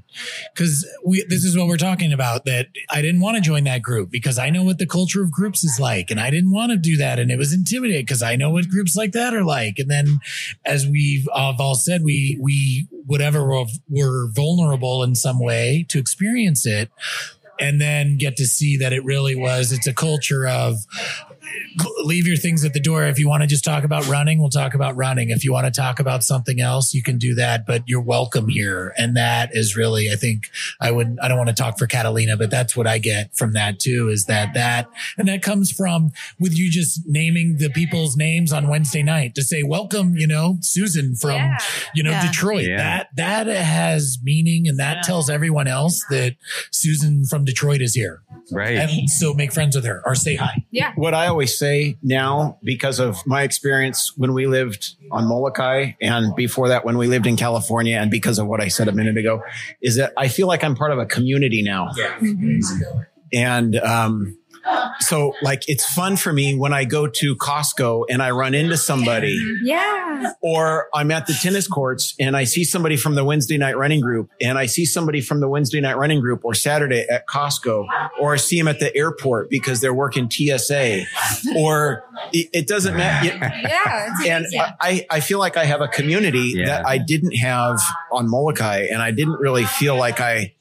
because 0.53 0.87
we 1.05 1.23
this 1.29 1.43
is 1.43 1.57
what 1.57 1.67
we're 1.67 1.77
talking 1.77 2.13
about 2.13 2.45
that 2.45 2.67
I 2.89 3.01
didn't 3.01 3.21
want 3.21 3.35
to 3.35 3.41
join 3.41 3.63
that 3.65 3.81
group 3.81 4.09
because 4.09 4.37
I 4.37 4.49
know 4.49 4.63
what 4.63 4.77
the 4.77 4.85
culture 4.85 5.23
of 5.23 5.31
groups 5.31 5.63
is 5.63 5.79
like 5.79 6.11
and 6.11 6.19
I 6.19 6.29
didn't 6.29 6.51
want 6.51 6.71
to 6.71 6.77
do 6.77 6.97
that 6.97 7.19
and 7.19 7.31
it 7.31 7.37
was 7.37 7.53
intimidating 7.53 8.03
because 8.03 8.23
I 8.23 8.35
know 8.35 8.49
what 8.49 8.69
groups 8.69 8.95
like 8.95 9.11
that 9.13 9.33
are 9.33 9.43
like 9.43 9.79
and 9.79 9.89
then 9.89 10.19
as 10.65 10.87
we've 10.87 11.27
all 11.33 11.75
said 11.75 12.03
we 12.03 12.37
we 12.41 12.87
whatever 13.05 13.45
were 13.89 14.27
vulnerable 14.31 15.03
in 15.03 15.15
some 15.15 15.39
way 15.39 15.85
to 15.89 15.99
experience 15.99 16.65
it 16.65 16.89
and 17.59 17.79
then 17.79 18.17
get 18.17 18.35
to 18.37 18.45
see 18.45 18.77
that 18.77 18.93
it 18.93 19.05
really 19.05 19.35
was 19.35 19.71
it's 19.71 19.87
a 19.87 19.93
culture 19.93 20.47
of 20.47 20.77
leave 22.03 22.27
your 22.27 22.37
things 22.37 22.65
at 22.65 22.73
the 22.73 22.79
door 22.79 23.05
if 23.05 23.17
you 23.19 23.27
want 23.27 23.41
to 23.41 23.47
just 23.47 23.63
talk 23.63 23.83
about 23.83 24.05
running 24.07 24.39
we'll 24.39 24.49
talk 24.49 24.73
about 24.73 24.95
running 24.95 25.29
if 25.29 25.43
you 25.43 25.51
want 25.53 25.65
to 25.65 25.71
talk 25.81 25.99
about 25.99 26.23
something 26.23 26.59
else 26.59 26.93
you 26.93 27.01
can 27.01 27.17
do 27.17 27.33
that 27.35 27.65
but 27.65 27.83
you're 27.87 28.01
welcome 28.01 28.47
here 28.49 28.93
and 28.97 29.15
that 29.15 29.49
is 29.53 29.75
really 29.75 30.11
i 30.11 30.15
think 30.15 30.49
i 30.81 30.91
would 30.91 31.17
i 31.21 31.27
don't 31.27 31.37
want 31.37 31.49
to 31.49 31.55
talk 31.55 31.77
for 31.77 31.87
catalina 31.87 32.35
but 32.35 32.49
that's 32.51 32.75
what 32.75 32.87
i 32.87 32.97
get 32.97 33.33
from 33.35 33.53
that 33.53 33.79
too 33.79 34.09
is 34.09 34.25
that 34.25 34.53
that 34.53 34.89
and 35.17 35.27
that 35.27 35.41
comes 35.41 35.71
from 35.71 36.11
with 36.39 36.57
you 36.57 36.69
just 36.69 37.01
naming 37.07 37.57
the 37.57 37.69
people's 37.69 38.17
names 38.17 38.51
on 38.51 38.67
wednesday 38.67 39.03
night 39.03 39.33
to 39.35 39.41
say 39.43 39.63
welcome 39.63 40.17
you 40.17 40.27
know 40.27 40.57
susan 40.61 41.15
from 41.15 41.31
Yeah. 41.35 41.57
you 41.95 42.03
know 42.03 42.11
Yeah. 42.11 42.27
detroit 42.27 42.65
Yeah. 42.65 42.77
that 42.77 43.07
that 43.15 43.47
has 43.47 44.17
meaning 44.23 44.67
and 44.67 44.77
that 44.79 45.03
tells 45.03 45.29
everyone 45.29 45.67
else 45.67 46.03
that 46.09 46.35
susan 46.71 47.25
from 47.25 47.45
detroit 47.45 47.81
is 47.81 47.93
here 47.93 48.21
Right. 48.51 48.75
and 48.77 49.09
so 49.09 49.33
make 49.33 49.53
friends 49.53 49.75
with 49.75 49.85
her 49.85 50.01
or 50.05 50.15
say 50.15 50.35
hi 50.35 50.65
Yeah. 50.71 50.91
what 50.95 51.13
I 51.13 51.27
always 51.27 51.40
say 51.45 51.97
now, 52.01 52.57
because 52.63 52.99
of 52.99 53.25
my 53.25 53.43
experience 53.43 54.13
when 54.17 54.33
we 54.33 54.47
lived 54.47 54.95
on 55.11 55.27
Molokai 55.27 55.93
and 56.01 56.35
before 56.35 56.69
that 56.69 56.85
when 56.85 56.97
we 56.97 57.07
lived 57.07 57.27
in 57.27 57.37
California, 57.37 57.97
and 57.97 58.09
because 58.09 58.39
of 58.39 58.47
what 58.47 58.61
I 58.61 58.67
said 58.67 58.87
a 58.87 58.91
minute 58.91 59.17
ago, 59.17 59.43
is 59.81 59.95
that 59.97 60.13
I 60.17 60.27
feel 60.27 60.47
like 60.47 60.63
I'm 60.63 60.75
part 60.75 60.91
of 60.91 60.99
a 60.99 61.05
community 61.05 61.61
now. 61.61 61.89
Yeah, 61.95 62.19
And 63.33 63.75
um, 63.77 64.37
so, 64.99 65.33
like, 65.41 65.63
it's 65.67 65.85
fun 65.93 66.17
for 66.17 66.31
me 66.31 66.55
when 66.55 66.73
I 66.73 66.85
go 66.85 67.07
to 67.07 67.35
Costco 67.35 68.05
and 68.09 68.21
I 68.21 68.31
run 68.31 68.53
into 68.53 68.77
somebody 68.77 69.37
Yeah. 69.63 70.33
or 70.41 70.87
I'm 70.93 71.11
at 71.11 71.27
the 71.27 71.33
tennis 71.33 71.67
courts 71.67 72.13
and 72.19 72.35
I 72.37 72.43
see 72.43 72.63
somebody 72.63 72.97
from 72.97 73.15
the 73.15 73.23
Wednesday 73.23 73.57
night 73.57 73.77
running 73.77 74.01
group 74.01 74.29
and 74.39 74.57
I 74.57 74.65
see 74.67 74.85
somebody 74.85 75.21
from 75.21 75.39
the 75.39 75.47
Wednesday 75.49 75.81
night 75.81 75.97
running 75.97 76.21
group 76.21 76.41
or 76.43 76.53
Saturday 76.53 77.05
at 77.09 77.27
Costco 77.27 77.85
or 78.19 78.33
I 78.33 78.37
see 78.37 78.57
them 78.57 78.67
at 78.67 78.79
the 78.79 78.95
airport 78.95 79.49
because 79.49 79.81
they're 79.81 79.93
working 79.93 80.29
TSA 80.29 81.03
or 81.55 82.03
it, 82.33 82.49
it 82.53 82.67
doesn't 82.67 82.95
matter. 82.95 83.27
Yeah. 83.27 84.07
It's 84.11 84.27
And 84.27 84.45
amazing. 84.45 84.61
I, 84.79 85.05
I 85.09 85.19
feel 85.19 85.39
like 85.39 85.57
I 85.57 85.65
have 85.65 85.81
a 85.81 85.87
community 85.87 86.53
Yeah. 86.55 86.65
that 86.67 86.85
I 86.87 86.97
didn't 86.97 87.35
have 87.37 87.79
on 88.11 88.29
Molokai 88.29 88.87
and 88.91 89.01
I 89.01 89.11
didn't 89.11 89.39
really 89.39 89.65
feel 89.65 89.95
like 89.95 90.19
I, 90.19 90.31
I, 90.31 90.53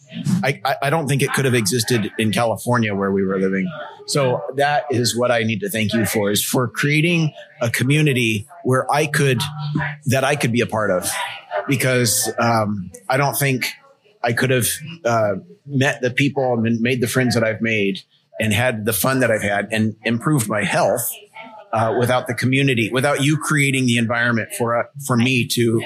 I- 0.43 0.77
I 0.83 0.91
don't 0.91 1.07
think 1.09 1.23
it 1.23 1.33
could 1.33 1.45
have 1.45 1.55
existed 1.55 2.11
in 2.19 2.33
California 2.33 2.95
where 2.95 3.13
we 3.13 3.25
were 3.25 3.39
living. 3.39 3.71
So 4.07 4.43
that 4.57 4.85
is 4.91 5.17
what 5.17 5.31
I 5.31 5.43
need 5.43 5.61
to 5.61 5.71
thank 5.71 5.93
you 5.93 6.05
for 6.07 6.31
is 6.31 6.45
for 6.45 6.67
creating 6.69 7.33
a 7.61 7.71
community 7.71 8.47
where 8.65 8.91
I 8.93 9.07
could, 9.07 9.41
that 10.07 10.25
I 10.25 10.37
could 10.37 10.53
be 10.53 10.61
a 10.61 10.67
part 10.67 10.91
of 10.91 11.09
because, 11.69 12.33
um, 12.39 12.91
I 13.09 13.17
don't 13.17 13.37
think 13.37 13.67
I 14.23 14.33
could 14.33 14.51
have, 14.51 14.67
uh, 15.05 15.35
met 15.67 16.01
the 16.03 16.11
people 16.11 16.55
and 16.55 16.81
made 16.81 17.01
the 17.01 17.07
friends 17.07 17.35
that 17.35 17.45
I've 17.45 17.61
made 17.61 18.01
and 18.41 18.53
had 18.53 18.85
the 18.85 18.93
fun 18.93 19.21
that 19.21 19.31
I've 19.31 19.43
had 19.43 19.69
and 19.71 19.95
improved 20.05 20.49
my 20.49 20.65
health 20.65 21.09
uh, 21.73 21.95
without 22.01 22.27
the 22.27 22.35
community, 22.35 22.91
without 22.93 23.23
you 23.23 23.37
creating 23.37 23.87
the 23.87 23.97
environment 23.97 24.49
for 24.59 24.77
uh, 24.77 24.85
for 25.07 25.17
me 25.17 25.47
to 25.47 25.83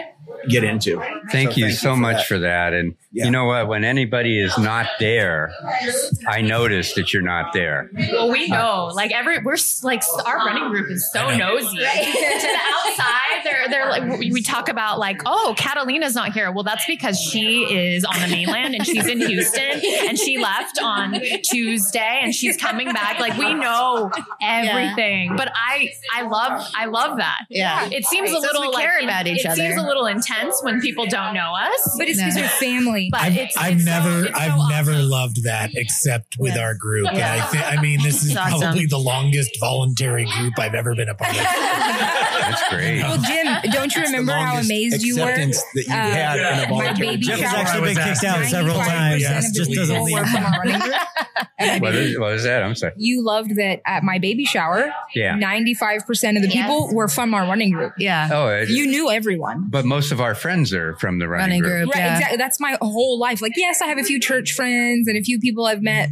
get 0.48 0.64
into. 0.64 1.02
Thank 1.30 1.52
So 1.52 1.58
you 1.58 1.70
so 1.72 1.96
much 1.96 2.16
that. 2.16 2.26
for 2.26 2.38
that. 2.40 2.72
And 2.72 2.94
Yeah. 3.12 3.26
you 3.26 3.30
know 3.30 3.44
what? 3.46 3.68
When 3.68 3.84
anybody 3.84 4.40
is 4.40 4.56
not 4.58 4.86
there, 4.98 5.52
I 6.28 6.40
notice 6.40 6.94
that 6.94 7.12
you're 7.12 7.22
not 7.22 7.52
there. 7.52 7.90
Well, 8.12 8.30
we 8.30 8.48
know, 8.48 8.90
like 8.94 9.12
every 9.12 9.38
we're 9.42 9.56
like 9.82 10.02
our 10.26 10.38
running 10.38 10.68
group 10.70 10.90
is 10.90 11.10
so 11.12 11.34
nosy. 11.36 11.66
to 11.76 11.76
the 11.76 12.58
outside, 12.74 13.40
they're 13.44 13.68
they're 13.68 13.88
like 13.90 14.18
we 14.18 14.32
we 14.32 14.42
talk 14.42 14.68
about 14.68 14.98
like, 14.98 15.20
oh, 15.26 15.54
Catalina's 15.56 16.14
not 16.14 16.32
here. 16.32 16.50
Well, 16.50 16.64
that's 16.64 16.84
because 16.86 17.18
she 17.20 17.62
is 17.62 18.04
on 18.04 18.20
the 18.20 18.28
mainland 18.28 18.74
and 18.74 18.84
she's 18.86 19.06
in 19.06 19.20
Houston 19.20 19.80
and 20.08 20.18
she 20.18 20.38
left 20.38 20.80
on 20.82 21.20
Tuesday 21.42 22.20
and 22.22 22.34
she's 22.34 22.56
coming 22.56 22.92
back. 22.92 23.20
Like 23.20 23.36
we 23.38 23.54
know 23.54 24.10
everything. 24.42 25.36
But 25.36 25.50
I 25.54 25.90
I 26.14 26.22
love 26.22 26.66
I 26.76 26.86
love 26.86 27.18
that. 27.18 27.40
Yeah. 27.48 27.88
It 27.90 28.04
seems 28.06 28.30
Right. 28.30 28.38
a 28.38 28.40
little 28.40 28.62
we 28.62 28.68
like 28.68 28.84
care 28.84 28.98
it- 28.98 29.04
about 29.04 29.26
each 29.26 29.44
it 29.44 29.46
other. 29.46 29.56
seems 29.56 29.76
a 29.76 29.82
little 29.82 30.06
intense 30.06 30.33
when 30.62 30.80
people 30.80 31.06
don't 31.06 31.34
know 31.34 31.54
us. 31.54 31.94
but 31.98 32.08
it's 32.08 32.18
because 32.18 32.36
No. 32.36 32.42
we're 32.42 32.48
family. 32.48 33.08
But 33.10 33.20
I've, 33.22 33.36
it's, 33.36 33.56
I've 33.56 33.76
it's 33.76 33.84
never, 33.84 34.24
so 34.26 34.30
I've 34.34 34.68
never 34.68 34.92
awesome. 34.92 35.08
loved 35.10 35.44
that 35.44 35.70
except 35.74 36.36
with 36.38 36.54
Yeah. 36.56 36.62
our 36.62 36.74
group. 36.74 37.08
And 37.08 37.18
Yeah. 37.18 37.34
I 37.44 37.46
think, 37.46 37.64
I 37.64 37.80
mean, 37.80 38.02
this 38.02 38.22
is 38.22 38.30
It's 38.30 38.38
awesome. 38.38 38.60
probably 38.60 38.86
the 38.86 38.98
longest 38.98 39.50
voluntary 39.60 40.24
group 40.26 40.58
I've 40.58 40.74
ever 40.74 40.94
been 40.94 41.08
a 41.08 41.14
part 41.14 41.30
of. 41.30 41.36
That's 41.36 42.68
great. 42.68 43.02
well, 43.02 43.18
Jim, 43.18 43.46
don't 43.72 43.94
you 43.94 44.00
That's 44.02 44.10
remember 44.10 44.32
how 44.32 44.58
amazed 44.58 45.02
you 45.02 45.16
were? 45.16 45.22
acceptance 45.22 45.62
that 45.74 45.86
you 45.86 45.92
Uh, 45.94 45.96
had 45.96 46.38
in 46.38 46.44
a 46.44 46.62
my 46.62 46.66
voluntary 46.68 47.08
baby 47.10 47.26
Jeff 47.26 47.40
has 47.40 47.50
shower. 47.50 47.58
actually 47.60 47.94
been 47.94 48.04
kicked 48.04 48.24
out 48.24 48.44
several 48.46 48.76
times. 48.78 49.14
of 49.16 49.20
Yes, 49.20 49.50
just 49.52 49.70
doesn't 49.72 49.94
people 49.94 50.04
leave. 50.04 50.18
were 50.18 50.26
from 50.26 50.44
our 50.44 50.58
running 50.60 50.78
group. 50.80 50.94
at 50.94 51.48
my 51.58 51.78
What 51.78 51.92
baby- 51.92 52.10
is, 52.12 52.18
what 52.18 52.32
is 52.32 52.42
that? 52.44 52.62
I'm 52.62 52.74
sorry. 52.74 52.92
you 52.96 53.22
loved 53.24 53.56
that 53.56 53.80
at 53.86 54.02
my 54.02 54.18
baby 54.18 54.44
shower. 54.44 54.92
Yeah. 55.14 55.34
95% 55.36 56.36
of 56.36 56.42
the 56.42 56.48
people 56.48 56.84
Yes. 56.86 56.94
were 56.94 57.08
from 57.08 57.34
our 57.34 57.42
running 57.46 57.70
group. 57.72 57.92
Yeah. 57.98 58.28
Oh, 58.32 58.48
it, 58.48 58.68
You 58.68 58.86
knew 58.86 59.10
everyone. 59.10 59.66
but 59.68 59.84
most 59.84 60.12
of 60.12 60.20
our 60.20 60.23
friends 60.32 60.72
are 60.72 60.96
from 60.96 61.18
the 61.18 61.28
running, 61.28 61.60
Running 61.60 61.62
group. 61.62 61.72
group. 61.86 61.94
Right, 61.96 62.00
yeah. 62.04 62.14
exactly. 62.16 62.36
That's 62.38 62.58
my 62.60 62.78
whole 62.80 63.18
life. 63.18 63.42
Like, 63.42 63.52
yes, 63.56 63.82
I 63.82 63.86
have 63.86 63.98
a 63.98 64.02
few 64.04 64.18
church 64.18 64.52
friends 64.52 65.06
and 65.08 65.18
a 65.18 65.22
few 65.22 65.38
people 65.38 65.66
I've 65.66 65.82
met. 65.82 66.08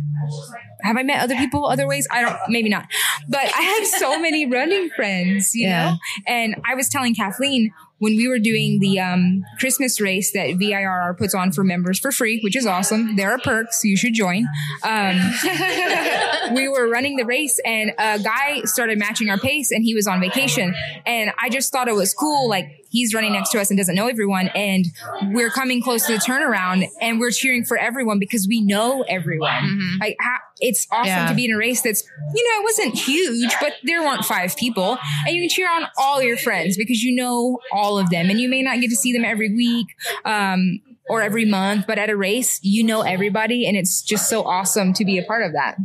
Have 0.83 0.97
I 0.97 1.03
met 1.05 1.23
other 1.23 1.37
people 1.37 1.65
other 1.67 1.87
ways? 1.87 2.07
I 2.11 2.21
don't, 2.23 2.37
maybe 2.49 2.69
not. 2.69 2.87
But 3.29 3.41
I 3.57 3.63
have 3.63 3.87
so 3.87 4.21
many 4.21 4.45
running 4.47 4.91
friends, 4.91 5.55
you 5.55 5.69
Yeah. 5.69 5.93
know? 5.93 5.97
And 6.27 6.57
I 6.69 6.75
was 6.75 6.89
telling 6.89 7.15
Kathleen 7.15 7.73
when 7.99 8.17
we 8.17 8.27
were 8.27 8.41
doing 8.41 8.81
the 8.81 8.99
um, 8.99 9.45
Christmas 9.61 10.01
race 10.01 10.33
that 10.33 10.57
VIRR 10.59 11.17
puts 11.17 11.37
on 11.37 11.53
for 11.53 11.63
members 11.63 12.01
for 12.01 12.11
free, 12.11 12.41
which 12.43 12.57
is 12.57 12.67
awesome. 12.67 13.15
There 13.15 13.31
are 13.31 13.39
perks. 13.39 13.85
You 13.85 13.97
should 13.97 14.13
join. 14.15 14.45
Um, 14.83 15.21
we 16.55 16.69
were 16.69 16.89
running 16.89 17.17
the 17.17 17.25
race 17.25 17.61
and 17.65 17.91
a 17.99 18.19
guy 18.19 18.63
started 18.65 18.99
matching 18.99 19.31
our 19.31 19.39
pace 19.39 19.71
and 19.71 19.85
he 19.85 19.95
was 19.95 20.09
on 20.09 20.21
vacation. 20.21 20.75
And 21.07 21.31
I 21.41 21.49
just 21.49 21.71
thought 21.73 21.87
it 21.87 21.95
was 21.95 22.13
cool. 22.13 22.49
Like 22.49 22.67
he's 22.93 23.13
running 23.15 23.33
next 23.33 23.51
to 23.51 23.61
us 23.61 23.71
and 23.71 23.77
doesn't 23.79 23.95
know 23.97 24.07
everyone. 24.07 24.49
And 24.55 24.85
we're 25.33 25.51
coming 25.51 25.83
close 25.83 26.07
to 26.07 26.13
the 26.13 26.19
turnaround 26.19 26.87
and 27.01 27.19
we're 27.19 27.31
cheering 27.33 27.65
for 27.65 27.77
everyone 27.77 28.19
because 28.21 28.47
we 28.47 28.61
know 28.61 29.03
everyone. 29.09 29.99
Like 30.01 30.17
how, 30.21 30.37
it's 30.61 30.87
awesome 30.93 31.07
Yeah. 31.09 31.29
to 31.29 31.35
be 31.35 31.47
in 31.47 31.53
a 31.53 31.57
race 31.57 31.83
that's, 31.83 32.05
you 32.35 32.45
know, 32.49 32.61
it 32.61 32.65
wasn't 32.65 32.95
huge, 32.97 33.53
but 33.61 33.73
there 33.83 34.03
weren't 34.03 34.25
five 34.25 34.55
people 34.57 34.99
and 35.27 35.35
you 35.35 35.43
can 35.43 35.49
cheer 35.49 35.69
on 35.71 35.87
all 35.99 36.23
your 36.23 36.37
friends 36.37 36.77
because 36.77 37.03
you 37.03 37.15
know 37.17 37.59
all 37.73 37.99
of 37.99 38.11
them 38.11 38.31
and 38.31 38.41
you 38.41 38.49
may 38.49 38.63
not 38.63 38.81
get 38.81 38.91
to 38.91 38.97
see 38.97 39.13
them 39.13 39.25
every 39.25 39.53
week. 39.53 39.87
Um, 40.25 40.81
or 41.13 41.21
every 41.21 41.45
month, 41.45 41.87
but 41.87 41.99
at 41.99 42.09
a 42.09 42.17
race, 42.17 42.59
you 42.63 42.83
know 42.83 43.03
everybody, 43.03 43.67
and 43.67 43.77
it's 43.77 44.01
just 44.01 44.31
so 44.31 44.45
awesome 44.45 44.95
to 44.95 45.05
be 45.05 45.19
a 45.19 45.23
part 45.23 45.45
of 45.45 45.53
that. 45.53 45.77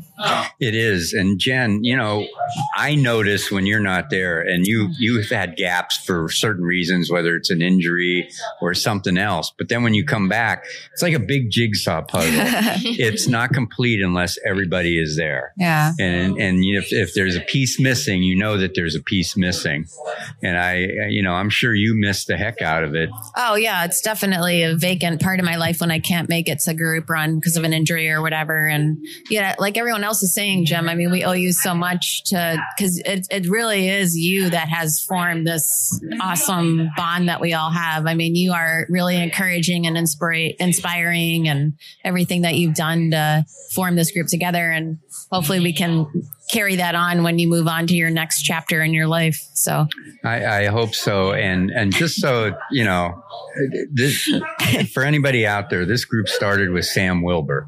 It 0.62 0.74
is. 0.74 1.12
And 1.12 1.38
Jen, 1.38 1.84
you 1.84 1.98
know, 1.98 2.26
I 2.78 2.96
notice 2.96 3.52
when 3.52 3.66
you're 3.66 3.82
not 3.82 4.10
there 4.10 4.40
and 4.40 4.66
you, 4.66 4.88
you've 4.98 5.30
had 5.30 5.58
gaps 5.58 5.98
for 5.98 6.30
certain 6.30 6.64
reasons, 6.64 7.12
whether 7.12 7.36
it's 7.36 7.50
an 7.50 7.62
injury 7.62 8.30
or 8.62 8.74
something 8.74 9.18
else. 9.18 9.52
But 9.58 9.68
then 9.68 9.84
when 9.84 9.94
you 9.94 10.06
come 10.06 10.30
back, 10.30 10.64
it's 10.94 11.02
like 11.02 11.14
a 11.14 11.20
big 11.20 11.52
jigsaw 11.52 12.04
puzzle. 12.04 12.32
it's 12.98 13.28
not 13.28 13.52
complete 13.52 14.02
unless 14.02 14.40
everybody 14.46 14.98
is 14.98 15.18
there. 15.18 15.52
Yeah. 15.58 15.92
And, 16.00 16.38
and 16.38 16.64
if, 16.64 16.94
if 16.94 17.14
there's 17.16 17.36
a 17.36 17.42
piece 17.42 17.82
missing, 17.82 18.24
you 18.24 18.38
know 18.38 18.58
that 18.58 18.76
there's 18.76 18.96
a 18.96 19.02
piece 19.02 19.36
missing. 19.36 19.88
And 20.42 20.58
I, 20.58 20.78
you 21.10 21.22
know, 21.22 21.34
I'm 21.34 21.50
sure 21.50 21.76
you 21.76 21.96
missed 22.00 22.28
the 22.28 22.38
heck 22.38 22.62
out 22.62 22.86
of 22.86 22.96
it. 22.96 23.10
Oh 23.36 23.56
yeah, 23.56 23.84
it's 23.84 24.02
definitely 24.02 24.64
a 24.64 24.74
vacant 24.78 25.17
part 25.18 25.40
of 25.40 25.46
my 25.46 25.56
life 25.56 25.82
when 25.82 25.92
I 25.92 26.00
can't 26.00 26.30
make 26.30 26.48
it 26.48 26.60
to 26.60 26.74
group 26.74 27.10
run 27.10 27.36
because 27.36 27.58
of 27.58 27.64
an 27.64 27.74
injury 27.74 28.10
or 28.10 28.22
whatever. 28.22 28.68
And 28.68 28.98
yeah, 29.30 29.56
like 29.60 29.78
everyone 29.78 30.04
else 30.04 30.24
is 30.24 30.34
saying, 30.34 30.66
Jim, 30.66 30.88
I 30.90 30.96
mean, 30.96 31.12
we 31.12 31.24
owe 31.24 31.34
you 31.34 31.54
so 31.54 31.74
much 31.74 32.24
to 32.26 32.58
because 32.76 33.00
it 33.00 33.28
it 33.30 33.50
really 33.50 33.90
is 33.90 34.18
you 34.18 34.50
that 34.50 34.70
has 34.70 35.02
formed 35.02 35.48
this 35.48 36.00
awesome 36.22 36.90
bond 36.96 37.30
that 37.30 37.42
we 37.42 37.54
all 37.54 37.72
have. 37.72 38.06
I 38.06 38.14
mean, 38.14 38.36
you 38.36 38.54
are 38.54 38.86
really 38.90 39.22
encouraging 39.22 39.88
and 39.88 39.98
inspira- 39.98 40.56
inspiring 40.60 41.48
and 41.48 41.74
everything 42.04 42.42
that 42.42 42.56
you've 42.56 42.76
done 42.76 43.12
to 43.12 43.46
form 43.74 43.96
this 43.96 44.12
group 44.12 44.28
together. 44.28 44.72
And 44.72 45.00
hopefully 45.32 45.60
we 45.60 45.74
can 45.74 46.08
carry 46.50 46.76
that 46.78 46.96
on 46.96 47.24
when 47.24 47.40
you 47.40 47.48
move 47.48 47.68
on 47.68 47.88
to 47.88 47.94
your 47.94 48.10
next 48.10 48.44
chapter 48.44 48.82
in 48.82 48.94
your 48.94 49.08
life. 49.08 49.48
So 49.54 49.88
I, 50.24 50.46
I 50.46 50.66
hope 50.68 50.96
so. 50.96 51.34
And 51.34 51.72
and 51.72 51.94
just 51.94 52.22
so 52.22 52.58
you 52.72 52.84
know, 52.84 53.24
this, 53.92 54.30
for 54.94 55.04
anybody 55.04 55.46
out 55.46 55.70
there, 55.70 55.86
this 55.86 56.06
group 56.06 56.28
started 56.30 56.72
with 56.72 56.86
Sam 56.86 57.22
Wilbur. 57.22 57.68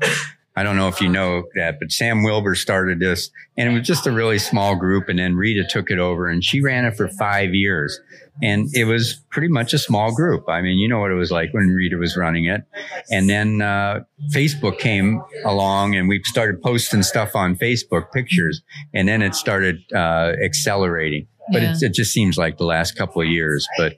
I 0.55 0.63
don't 0.63 0.75
know 0.75 0.89
if 0.89 0.99
you 0.99 1.07
know 1.07 1.43
that, 1.55 1.79
but 1.79 1.91
Sam 1.91 2.23
Wilbur 2.23 2.53
started 2.53 2.99
this, 2.99 3.31
and 3.55 3.69
it 3.69 3.77
was 3.77 3.87
just 3.87 4.07
a 4.07 4.11
really 4.11 4.39
small 4.39 4.75
group. 4.75 5.07
And 5.07 5.17
then 5.17 5.35
Rita 5.35 5.65
took 5.69 5.89
it 5.89 5.99
over, 5.99 6.27
and 6.27 6.43
she 6.43 6.61
ran 6.61 6.85
it 6.85 6.97
for 6.97 7.07
five 7.07 7.53
years. 7.53 7.99
And 8.41 8.69
it 8.73 8.85
was 8.85 9.15
pretty 9.29 9.49
much 9.49 9.73
a 9.73 9.77
small 9.77 10.13
group. 10.15 10.47
I 10.47 10.61
mean, 10.61 10.77
you 10.77 10.87
know 10.87 10.99
what 10.99 11.11
it 11.11 11.15
was 11.15 11.31
like 11.31 11.53
when 11.53 11.67
Rita 11.67 11.97
was 11.97 12.15
running 12.15 12.45
it. 12.45 12.63
And 13.11 13.29
then 13.29 13.61
uh, 13.61 14.01
Facebook 14.33 14.79
came 14.79 15.21
along, 15.45 15.95
and 15.95 16.07
we 16.07 16.21
started 16.23 16.61
posting 16.61 17.03
stuff 17.03 17.35
on 17.35 17.55
Facebook, 17.57 18.11
pictures, 18.13 18.61
and 18.93 19.07
then 19.07 19.21
it 19.21 19.35
started 19.35 19.81
uh, 19.93 20.33
accelerating. 20.43 21.27
but 21.51 21.61
Yeah. 21.63 21.71
it's, 21.71 21.81
it 21.83 21.93
just 21.95 22.13
seems 22.13 22.37
like 22.37 22.57
the 22.57 22.65
last 22.65 22.95
couple 22.95 23.21
of 23.23 23.27
years. 23.27 23.67
But 23.77 23.97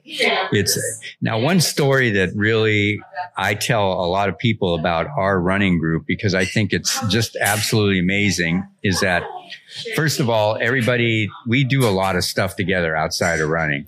it's 0.52 0.78
now 1.20 1.38
one 1.38 1.60
story 1.60 2.10
that 2.10 2.30
really 2.34 2.98
I 3.36 3.54
tell 3.54 3.92
a 3.92 4.08
lot 4.08 4.28
of 4.30 4.38
people 4.38 4.74
about 4.74 5.06
our 5.18 5.38
running 5.40 5.78
group 5.78 6.04
because 6.06 6.34
I 6.34 6.46
think 6.46 6.72
it's 6.72 6.98
just 7.08 7.36
absolutely 7.40 7.98
amazing 8.00 8.66
is 8.82 9.00
that 9.00 9.22
first 9.94 10.18
of 10.18 10.28
all, 10.30 10.56
everybody, 10.60 11.28
we 11.46 11.62
do 11.62 11.86
a 11.86 11.90
lot 11.90 12.16
of 12.16 12.24
stuff 12.24 12.56
together 12.56 12.96
outside 12.96 13.40
of 13.40 13.48
running. 13.48 13.86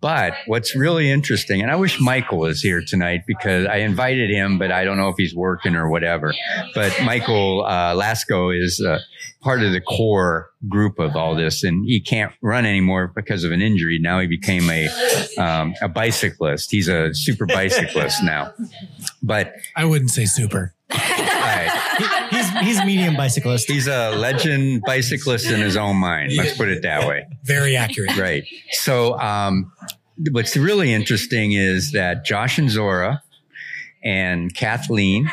But 0.00 0.34
what's 0.46 0.76
really 0.76 1.10
interesting, 1.10 1.62
and 1.62 1.70
I 1.70 1.76
wish 1.76 2.00
Michael 2.00 2.38
was 2.38 2.60
here 2.60 2.82
tonight 2.86 3.22
because 3.26 3.66
I 3.66 3.76
invited 3.76 4.30
him, 4.30 4.58
but 4.58 4.70
I 4.70 4.84
don't 4.84 4.96
know 4.96 5.08
if 5.08 5.16
he's 5.16 5.34
working 5.34 5.74
or 5.74 5.88
whatever. 5.88 6.34
But 6.74 6.94
Michael 7.04 7.64
uh, 7.66 7.94
Lasco 7.94 8.50
is 8.56 8.80
uh, 8.80 8.98
part 9.40 9.62
of 9.62 9.72
the 9.72 9.80
core 9.80 10.50
group 10.68 10.98
of 10.98 11.16
all 11.16 11.36
this, 11.36 11.62
and 11.62 11.84
he 11.86 12.00
can't 12.00 12.32
run 12.42 12.66
anymore 12.66 13.12
because 13.14 13.44
of 13.44 13.52
an 13.52 13.62
injury. 13.62 13.98
Now 14.00 14.20
he 14.20 14.26
became 14.26 14.68
a 14.70 14.88
um, 15.38 15.74
a 15.82 15.88
bicyclist. 15.88 16.70
He's 16.70 16.88
a 16.88 17.14
super 17.14 17.46
bicyclist 17.46 18.22
now. 18.24 18.52
But 19.22 19.54
I 19.74 19.84
wouldn't 19.84 20.10
say 20.10 20.24
super. 20.24 20.74
I- 22.32 22.62
He's 22.64 22.76
he's 22.76 22.84
medium 22.84 23.16
bicyclist. 23.16 23.70
he's 23.70 23.86
a 23.86 24.10
legend 24.16 24.82
bicyclist 24.86 25.46
in 25.50 25.60
his 25.60 25.76
own 25.76 25.96
mind. 25.96 26.32
Let's 26.36 26.56
put 26.56 26.68
it 26.68 26.82
that 26.82 27.06
way. 27.08 27.26
Very 27.44 27.76
accurate. 27.76 28.16
Right. 28.16 28.44
So, 28.72 29.18
um, 29.18 29.72
what's 30.30 30.56
really 30.56 30.92
interesting 30.92 31.52
is 31.52 31.92
that 31.92 32.24
Josh 32.24 32.58
and 32.58 32.70
Zora 32.70 33.22
and 34.04 34.54
Kathleen 34.54 35.30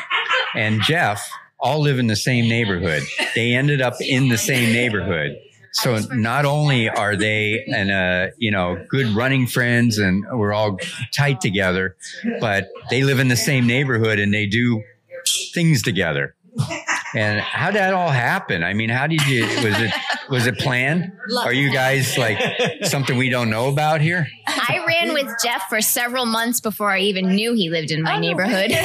and 0.54 0.80
Jeff 0.82 1.28
all 1.60 1.80
live 1.80 1.98
in 1.98 2.06
the 2.08 2.16
same 2.16 2.48
neighborhood. 2.48 3.02
They 3.34 3.54
ended 3.54 3.80
up 3.80 3.94
in 4.00 4.28
the 4.28 4.38
same 4.38 4.72
neighborhood. 4.72 5.36
So 5.72 5.98
not 6.12 6.44
only 6.44 6.88
are 6.88 7.16
they 7.16 7.64
and 7.66 7.90
uh, 7.90 8.26
you 8.38 8.50
know 8.52 8.84
good 8.88 9.08
running 9.08 9.46
friends 9.48 9.98
and 9.98 10.24
we're 10.30 10.52
all 10.52 10.78
tight 11.12 11.40
together, 11.40 11.96
but 12.40 12.68
they 12.90 13.02
live 13.02 13.18
in 13.18 13.28
the 13.28 13.36
same 13.36 13.66
neighborhood 13.66 14.18
and 14.20 14.32
they 14.32 14.46
do 14.46 14.82
things 15.52 15.82
together. 15.82 16.36
And 17.16 17.40
how 17.40 17.70
did 17.70 17.80
that 17.80 17.94
all 17.94 18.10
happen? 18.10 18.64
I 18.64 18.74
mean, 18.74 18.88
how 18.90 19.06
did 19.06 19.24
you 19.26 19.44
was 19.44 19.80
it 19.80 19.92
was 20.28 20.46
it 20.46 20.58
planned? 20.58 21.12
Are 21.38 21.52
you 21.52 21.72
guys 21.72 22.18
like 22.18 22.38
something 22.82 23.16
we 23.16 23.28
don't 23.30 23.50
know 23.50 23.68
about 23.68 24.00
here? 24.00 24.26
I 24.46 24.84
ran 24.86 25.12
with 25.14 25.32
Jeff 25.42 25.62
for 25.68 25.80
several 25.80 26.26
months 26.26 26.60
before 26.60 26.90
I 26.90 27.00
even 27.00 27.28
knew 27.28 27.54
he 27.54 27.70
lived 27.70 27.90
in 27.92 28.02
my 28.02 28.16
oh, 28.16 28.20
neighborhood. 28.20 28.72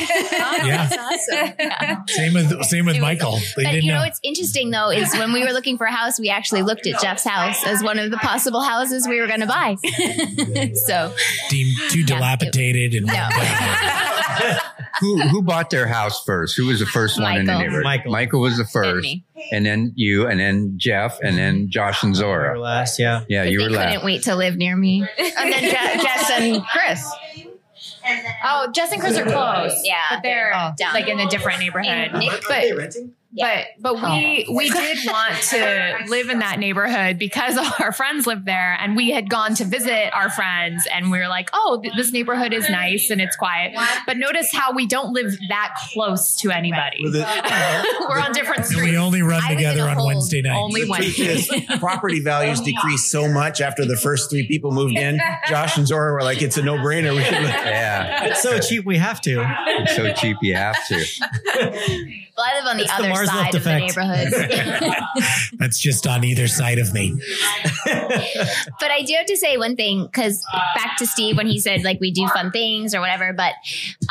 Oh, 0.52 0.66
yeah. 0.66 0.90
awesome. 0.92 2.04
Same 2.08 2.34
with 2.34 2.64
same 2.66 2.86
with 2.86 3.00
Michael. 3.00 3.38
They 3.56 3.64
But 3.64 3.72
didn't 3.72 3.84
you 3.84 3.92
know 3.92 3.98
know. 4.00 4.04
what's 4.04 4.20
interesting 4.24 4.72
though 4.72 4.90
is 4.90 5.14
when 5.14 5.32
we 5.32 5.44
were 5.44 5.52
looking 5.52 5.78
for 5.78 5.86
a 5.86 5.92
house, 5.92 6.20
we 6.20 6.30
actually 6.30 6.64
looked 6.64 6.88
at 6.88 7.00
Jeff's 7.02 7.24
house 7.24 7.64
as 7.66 7.84
one 7.84 8.00
of 8.00 8.10
the 8.10 8.18
possible 8.18 8.62
houses 8.62 9.08
we 9.08 9.20
were 9.22 9.28
going 9.28 9.42
to 9.42 9.48
buy. 9.48 9.76
so 10.88 11.14
Deemed 11.50 11.72
too 11.90 12.04
dilapidated 12.04 12.96
and 12.96 13.06
No. 13.08 13.30
Who 15.00 15.20
who 15.22 15.42
bought 15.42 15.70
their 15.70 15.88
house 15.88 16.24
first? 16.24 16.56
Who 16.58 16.68
was 16.68 16.80
the 16.80 16.86
first 16.86 17.20
one 17.20 17.38
in 17.38 17.46
the 17.46 17.52
Michael. 17.54 17.62
neighborhood? 17.62 17.84
Michael. 17.84 18.12
Michael 18.12 18.42
was 18.42 18.58
the 18.58 18.66
first, 18.66 19.04
me. 19.04 19.24
and 19.52 19.66
then 19.66 19.94
you, 19.96 20.28
and 20.28 20.40
then 20.40 20.74
Jeff, 20.78 21.20
and 21.22 21.38
then 21.38 21.56
mm-hmm. 21.62 21.70
Josh 21.70 22.04
and 22.04 22.12
Or 22.12 22.16
Zora. 22.16 22.60
last, 22.60 23.00
yeah. 23.00 23.24
Yeah, 23.30 23.44
you 23.44 23.60
were 23.62 23.70
last. 23.70 23.78
I 23.80 23.84
couldn't 23.86 23.96
last. 23.98 24.06
wait 24.06 24.24
to 24.24 24.36
live 24.36 24.56
near 24.58 24.76
me. 24.76 25.02
and 25.18 25.54
then 25.54 25.62
Je- 25.62 26.04
Jess 26.04 26.30
and 26.32 26.64
Chris. 26.66 27.12
Oh, 28.44 28.72
Jess 28.74 28.92
and 28.92 29.00
Chris 29.02 29.18
are 29.18 29.24
close. 29.24 29.82
Yeah, 29.86 30.02
but 30.12 30.24
they're 30.24 30.52
they're 30.52 30.74
down. 30.78 30.94
like 30.94 31.08
in 31.08 31.20
a 31.20 31.28
different 31.30 31.60
neighborhood. 31.60 32.14
Nick- 32.14 32.44
But 33.32 33.66
but 33.80 34.02
but 34.02 34.12
we 34.12 34.48
we 34.56 34.70
did 34.72 34.98
want 35.06 35.36
to 35.36 35.98
live 36.08 36.30
in 36.30 36.40
that 36.40 36.58
neighborhood 36.58 37.20
because 37.20 37.58
our 37.80 37.92
friends 37.92 38.26
lived 38.26 38.46
there, 38.46 38.76
and 38.80 38.96
we 38.96 39.12
had 39.12 39.30
gone 39.30 39.54
to 39.56 39.66
visit 39.66 40.12
our 40.16 40.30
friends, 40.32 40.88
and 40.92 41.12
we 41.12 41.20
were 41.20 41.28
like, 41.28 41.50
oh, 41.54 41.82
this 41.96 42.12
neighborhood 42.12 42.54
is 42.54 42.68
nice 42.70 43.10
and 43.12 43.22
it's 43.22 43.36
quiet. 43.36 43.76
But 44.08 44.18
notice 44.18 44.52
how 44.52 44.74
we 44.74 44.88
don't 44.88 45.14
live 45.14 45.38
that 45.50 45.76
close 45.94 46.36
to 46.38 46.50
anybody. 46.52 46.98
Well, 47.04 47.12
the- 47.12 47.20
we're 48.10 48.20
on 48.20 48.32
different 48.32 48.70
And 48.72 48.82
we 48.82 48.98
only 48.98 49.22
run 49.22 49.42
I 49.44 49.50
live 49.50 49.52
in 49.52 49.58
together 49.58 49.90
on. 49.90 50.06
Wednesday 50.06 50.42
nights. 50.42 50.58
Only 50.60 50.90
Wednesday. 50.90 51.66
property 51.78 52.22
values 52.22 52.62
decreased 52.62 53.12
so 53.12 53.28
much 53.32 53.62
after 53.62 53.86
the 53.86 53.96
first 53.98 54.30
three 54.32 54.48
people 54.48 54.72
moved 54.72 54.98
in. 54.98 55.20
Josh 55.48 55.78
and 55.78 55.86
Zora 55.88 56.14
were 56.14 56.24
like, 56.24 56.42
"It's 56.42 56.58
a 56.58 56.64
no-brainer. 56.64 57.16
We 57.16 57.24
should." 57.24 57.34
live. 57.34 57.50
Yeah, 57.50 58.26
It's 58.26 58.42
so 58.42 58.58
cheap, 58.60 58.86
we 58.86 58.98
have 58.98 59.22
to. 59.22 59.46
it's 59.68 59.96
so 59.96 60.12
cheap 60.14 60.38
you 60.42 60.56
have 60.56 60.76
to. 60.88 61.06
Well, 62.40 62.48
I 62.48 62.58
live 62.60 62.68
on 62.68 62.78
the 62.78 62.84
It's 62.84 62.98
the 62.98 63.04
Mars 63.28 63.30
side 63.30 63.56
of 63.56 63.64
the 63.64 63.76
effect. 63.76 63.98
neighborhood. 63.98 64.96
That's 65.60 65.80
just 65.80 66.06
on 66.08 66.24
either 66.24 66.48
side 66.48 66.80
of 66.80 66.94
me. 66.94 67.20
but 68.80 68.92
I 68.92 69.02
do 69.06 69.14
have 69.18 69.26
to 69.28 69.38
say 69.38 69.58
one 69.58 69.76
thing 69.76 70.06
because 70.06 70.44
back 70.76 70.98
to 70.98 71.06
Steve 71.08 71.38
when 71.38 71.48
he 71.48 71.60
said 71.60 71.84
like 71.84 72.00
we 72.00 72.12
do 72.12 72.28
fun 72.30 72.52
things 72.52 72.94
or 72.96 73.00
whatever. 73.02 73.34
But 73.34 73.54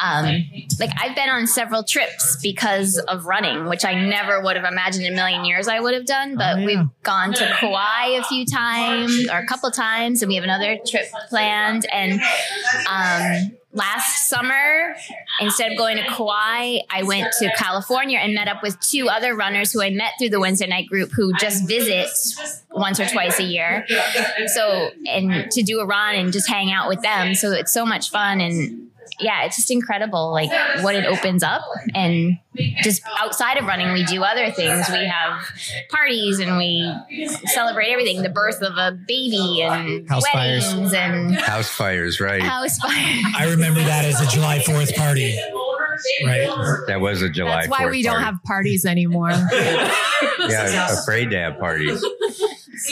um, 0.03 0.43
like 0.79 0.91
I've 1.01 1.15
been 1.17 1.29
on 1.29 1.47
several 1.47 1.83
trips 1.85 2.39
because 2.43 2.99
of 2.99 3.27
running, 3.27 3.67
which 3.67 3.85
I 3.85 3.95
never 3.95 4.41
would 4.43 4.57
have 4.57 4.65
imagined 4.71 5.07
in 5.07 5.13
a 5.13 5.17
million 5.17 5.45
years 5.45 5.69
I 5.69 5.81
would 5.81 5.95
have 5.95 6.07
done. 6.07 6.37
But 6.37 6.49
Oh, 6.49 6.57
yeah. 6.61 6.67
we've 6.67 7.03
gone 7.03 7.33
to 7.35 7.57
Kauai 7.61 8.07
a 8.19 8.25
few 8.25 8.47
times 8.47 9.29
or 9.31 9.37
a 9.39 9.47
couple 9.47 9.71
times, 9.71 10.23
and 10.23 10.29
we 10.29 10.35
have 10.37 10.45
another 10.45 10.79
trip 10.87 11.05
planned. 11.29 11.87
And 11.93 12.21
um, 12.89 13.53
last 13.73 14.29
summer, 14.29 14.97
instead 15.41 15.73
of 15.73 15.79
going 15.79 15.99
to 15.99 16.05
Kauai, 16.05 16.79
I 16.91 17.03
went 17.03 17.33
to 17.39 17.51
California 17.57 18.19
and 18.19 18.35
met 18.35 18.49
up 18.49 18.63
with 18.63 18.79
two 18.81 19.09
other 19.09 19.35
runners 19.35 19.73
who 19.73 19.83
I 19.83 19.91
met 19.91 20.13
through 20.19 20.31
the 20.31 20.41
Wednesday 20.41 20.67
night 20.67 20.89
group 20.89 21.11
who 21.13 21.33
just 21.39 21.69
visit 21.69 22.09
once 22.71 22.99
or 22.99 23.07
twice 23.07 23.39
a 23.39 23.45
year. 23.45 23.87
So, 24.47 24.91
and 25.07 25.51
to 25.51 25.63
do 25.63 25.81
a 25.81 25.87
run 25.87 26.15
and 26.15 26.33
just 26.33 26.49
hang 26.49 26.73
out 26.73 26.89
with 26.89 27.03
them. 27.03 27.35
So 27.35 27.53
it's 27.53 27.73
so 27.73 27.85
much 27.85 28.11
fun. 28.11 28.41
And 28.41 28.91
yeah, 29.21 29.45
it's 29.45 29.57
just 29.57 29.71
incredible, 29.71 30.31
like 30.33 30.51
what 30.83 30.95
it 30.95 31.05
opens 31.05 31.43
up. 31.43 31.63
And 31.95 32.39
just 32.83 33.03
outside 33.21 33.57
of 33.59 33.65
running, 33.67 33.93
we 33.93 34.05
do 34.05 34.23
other 34.23 34.51
things. 34.51 34.87
We 34.91 35.07
have 35.07 35.45
parties 35.91 36.39
and 36.39 36.57
we 36.57 36.93
celebrate 37.47 37.91
everything 37.91 38.23
the 38.23 38.29
birth 38.29 38.63
of 38.63 38.77
a 38.77 38.93
baby 39.07 39.63
and 39.63 40.09
House 40.09 40.27
fires. 40.29 40.65
weddings 40.67 40.93
and 40.95 41.35
House 41.35 41.69
fires, 41.69 42.21
right? 42.21 42.43
house 42.43 42.79
fires. 42.79 43.25
I 43.37 43.47
remember 43.51 43.81
that 43.81 44.05
as 44.05 44.21
a 44.21 44.27
July 44.27 44.59
4th 44.59 44.95
party. 44.97 45.39
Right. 46.25 46.47
That 46.87 47.01
was 47.01 47.23
a 47.23 47.29
July. 47.29 47.63
That's 47.67 47.69
why 47.71 47.85
4th 47.87 47.91
we 47.91 48.03
don't 48.03 48.13
party. 48.15 48.25
have 48.25 48.43
parties 48.45 48.85
anymore. 48.85 49.33
Yeah, 50.49 50.93
afraid 51.03 51.31
to 51.31 51.39
have 51.39 51.59
parties. 51.59 52.05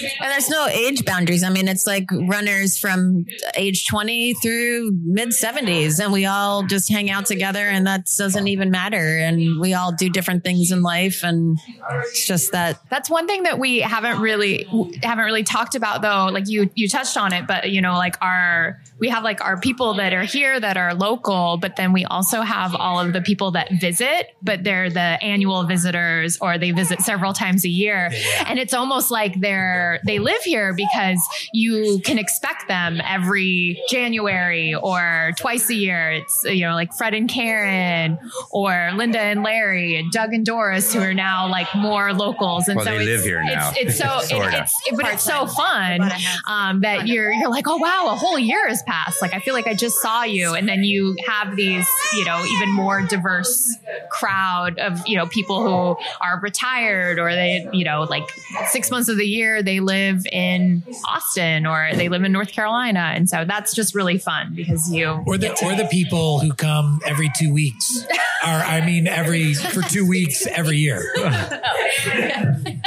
And 0.03 0.31
there's 0.31 0.49
no 0.49 0.67
age 0.67 1.05
boundaries. 1.05 1.43
I 1.43 1.51
mean, 1.51 1.69
it's 1.69 1.87
like 1.87 2.07
runners 2.11 2.79
from 2.79 3.27
age 3.55 3.87
20 3.87 4.35
through 4.35 4.93
mid 5.05 5.31
70s, 5.31 6.03
and 6.03 6.13
we 6.13 6.27
all 6.27 6.65
just 6.65 6.91
hang 6.91 7.11
out 7.11 7.27
together, 7.27 7.67
and 7.67 7.87
that 7.87 8.09
doesn't 8.17 8.49
even 8.49 8.71
matter. 8.71 9.19
And 9.19 9.61
we 9.61 9.75
all 9.75 9.93
do 9.93 10.09
different 10.09 10.45
things 10.45 10.71
in 10.71 10.83
life, 10.83 11.23
and 11.23 11.59
it's 12.05 12.27
just 12.27 12.53
that. 12.53 12.81
That's 12.91 13.11
one 13.11 13.27
thing 13.27 13.45
that 13.45 13.59
we 13.59 13.81
haven't 13.81 14.21
really 14.21 14.67
haven't 15.03 15.25
really 15.25 15.45
talked 15.45 15.75
about 15.75 16.03
though. 16.03 16.33
Like 16.33 16.49
you 16.49 16.71
you 16.75 16.89
touched 16.89 17.17
on 17.17 17.33
it, 17.33 17.47
but 17.47 17.71
you 17.71 17.81
know, 17.81 17.95
like 17.95 18.17
our 18.21 18.81
we 18.99 19.09
have 19.09 19.25
like 19.25 19.45
our 19.45 19.59
people 19.59 19.95
that 19.95 20.13
are 20.13 20.25
here 20.25 20.59
that 20.59 20.77
are 20.77 20.95
local, 20.95 21.59
but 21.59 21.77
then 21.77 21.93
we 21.93 22.05
also 22.05 22.41
have 22.43 22.75
all 22.75 22.99
of 22.99 23.13
the 23.13 23.21
people 23.21 23.51
that 23.53 23.71
visit, 23.73 24.35
but 24.43 24.65
they're 24.65 24.91
the 24.91 25.19
annual 25.23 25.65
visitors 25.65 26.39
or 26.41 26.59
they 26.59 26.71
visit 26.71 27.01
several 27.01 27.33
times 27.33 27.65
a 27.65 27.69
year. 27.69 28.11
And 28.47 28.59
it's 28.59 28.73
almost 28.73 29.11
like 29.11 29.39
they're 29.41 29.86
they 30.05 30.19
live 30.19 30.43
here 30.43 30.75
because 30.75 31.21
you 31.53 32.01
can 32.05 32.19
expect 32.19 32.69
them 32.69 33.01
every 33.05 33.81
January 33.89 34.75
or 34.75 35.33
twice 35.39 35.69
a 35.71 35.75
year. 35.75 36.11
It's 36.13 36.45
you 36.45 36.67
know, 36.67 36.75
like 36.75 36.93
Fred 36.95 37.15
and 37.15 37.29
Karen 37.29 38.19
or 38.51 38.91
Linda 38.95 39.21
and 39.21 39.43
Larry 39.43 39.97
and 39.97 40.11
Doug 40.13 40.33
and 40.33 40.45
Doris 40.45 40.93
who 40.95 41.01
are 41.01 41.15
now 41.15 41.49
like 41.49 41.69
more 41.75 42.13
locals. 42.13 42.69
And 42.69 42.77
Well, 42.77 42.85
so 42.85 42.91
they 42.93 42.99
it's, 42.99 43.07
live 43.07 43.25
here 43.25 43.43
now. 43.45 43.71
It's, 43.77 43.99
it's 43.99 43.99
so, 43.99 44.37
it- 44.37 44.55
it's, 44.55 44.75
it- 44.87 44.97
but 44.97 45.07
it's 45.13 45.23
so 45.25 45.47
fun 45.47 46.01
um, 46.49 46.81
that 46.81 47.07
you're 47.07 47.31
you're 47.33 47.51
like, 47.51 47.67
oh 47.69 47.77
wow, 47.77 48.07
a 48.11 48.17
whole 48.17 48.39
year 48.39 48.69
has 48.69 48.83
passed. 48.85 49.21
Like 49.23 49.35
I 49.35 49.41
feel 49.41 49.55
like 49.55 49.67
I 49.67 49.75
just 49.75 50.01
saw 50.01 50.23
you, 50.25 50.55
and 50.55 50.69
then 50.69 50.85
you 50.85 51.17
have 51.27 51.57
these, 51.57 51.87
you 52.17 52.25
know, 52.25 52.45
even 52.45 52.73
more 52.73 53.03
diverse 53.03 53.77
crowd 54.11 54.79
of 54.79 55.07
you 55.07 55.17
know 55.17 55.27
people 55.27 55.63
who 55.63 56.03
are 56.21 56.41
retired 56.41 57.19
or 57.19 57.33
they, 57.35 57.69
you 57.73 57.85
know, 57.85 58.03
like 58.05 58.29
six 58.69 58.91
months 58.91 59.09
of 59.09 59.17
the 59.17 59.27
year 59.27 59.63
they 59.63 59.76
live 59.81 60.25
in 60.33 60.83
Austin 61.09 61.67
or 61.67 61.91
they 61.95 62.09
live 62.09 62.23
in 62.25 62.33
North 62.33 62.53
Carolina, 62.53 63.13
and 63.15 63.29
so 63.29 63.45
that's 63.47 63.75
just 63.75 63.95
really 63.95 64.19
fun 64.19 64.55
because 64.55 64.91
you 64.93 65.23
Or 65.27 65.37
the 65.39 65.51
or 65.65 65.75
the 65.75 65.87
people 65.91 66.41
who 66.41 66.53
come 66.53 67.01
every 67.05 67.31
two 67.39 67.53
weeks. 67.53 68.05
Or 68.45 68.51
I 68.51 68.85
mean 68.85 69.07
every 69.07 69.55
for 69.55 69.83
two 69.83 70.07
weeks 70.07 70.47
every 70.47 70.79
year. 70.79 71.03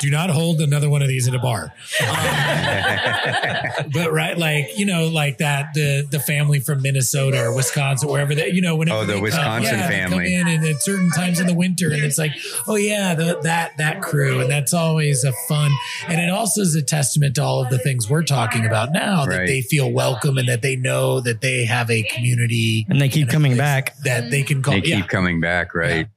Do 0.01 0.09
not 0.09 0.29
hold 0.29 0.61
another 0.61 0.89
one 0.89 1.01
of 1.01 1.07
these 1.07 1.27
in 1.27 1.35
a 1.35 1.39
bar. 1.39 1.73
Um, 2.01 3.89
but 3.93 4.11
right, 4.11 4.37
like 4.37 4.77
you 4.77 4.85
know, 4.85 5.07
like 5.07 5.39
that 5.39 5.73
the 5.73 6.07
the 6.09 6.19
family 6.19 6.59
from 6.59 6.81
Minnesota 6.81 7.43
or 7.45 7.53
Wisconsin, 7.55 8.09
wherever 8.09 8.33
that 8.35 8.53
you 8.53 8.61
know, 8.61 8.75
whenever 8.75 8.99
Oh, 8.99 9.01
the 9.01 9.07
they 9.07 9.13
come- 9.13 9.23
Wisconsin 9.23 9.79
yeah, 9.79 9.87
family. 9.89 10.17
come 10.17 10.25
in 10.25 10.47
and 10.47 10.65
at 10.65 10.81
certain 10.81 11.09
times 11.11 11.39
in 11.39 11.47
the 11.47 11.53
winter, 11.53 11.91
and 11.91 12.03
it's 12.03 12.17
like, 12.17 12.31
oh 12.67 12.75
yeah, 12.75 13.13
the, 13.15 13.39
that 13.43 13.77
that 13.77 14.01
crew, 14.01 14.39
and 14.41 14.49
that's 14.49 14.73
always 14.73 15.23
a 15.23 15.33
fun, 15.47 15.71
and 16.07 16.19
it 16.19 16.29
also 16.29 16.61
is 16.61 16.75
a 16.79 16.83
testament 16.83 17.35
to 17.35 17.43
all 17.43 17.61
of 17.63 17.69
the 17.69 17.77
things 17.77 18.09
we're 18.09 18.23
talking 18.23 18.65
about 18.65 18.91
now 18.91 19.25
that 19.27 19.45
they 19.45 19.61
feel 19.61 19.91
welcome 19.91 20.37
and 20.39 20.49
that 20.49 20.63
they 20.63 20.75
know 20.75 21.19
that 21.21 21.41
they 21.41 21.65
have 21.65 21.91
a 21.91 22.01
community 22.03 22.87
And 22.89 22.99
they 22.99 23.09
keep 23.09 23.27
a 23.27 23.31
coming 23.31 23.55
back. 23.55 23.95
that 24.05 24.31
they 24.31 24.41
can 24.41 24.63
call. 24.63 24.73
They 24.73 24.81
keep 24.81 24.89
yeah. 24.91 25.05
coming 25.05 25.39
back, 25.41 25.75
right? 25.75 26.07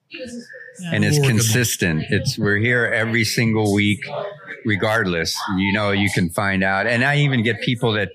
And 0.91 1.05
it's 1.05 1.19
Or 1.19 1.23
the- 1.23 1.29
consistent. 1.29 2.05
It's 2.09 2.39
we're 2.39 2.57
here 2.57 2.87
every 2.87 3.25
single 3.25 3.75
week, 3.75 4.01
regardless. 4.65 5.37
You 5.59 5.73
know, 5.73 5.91
you 5.91 6.09
can 6.15 6.31
find 6.31 6.65
out. 6.65 6.87
And 6.87 7.05
I 7.05 7.19
even 7.19 7.43
get 7.43 7.61
people 7.61 7.93
that 7.93 8.11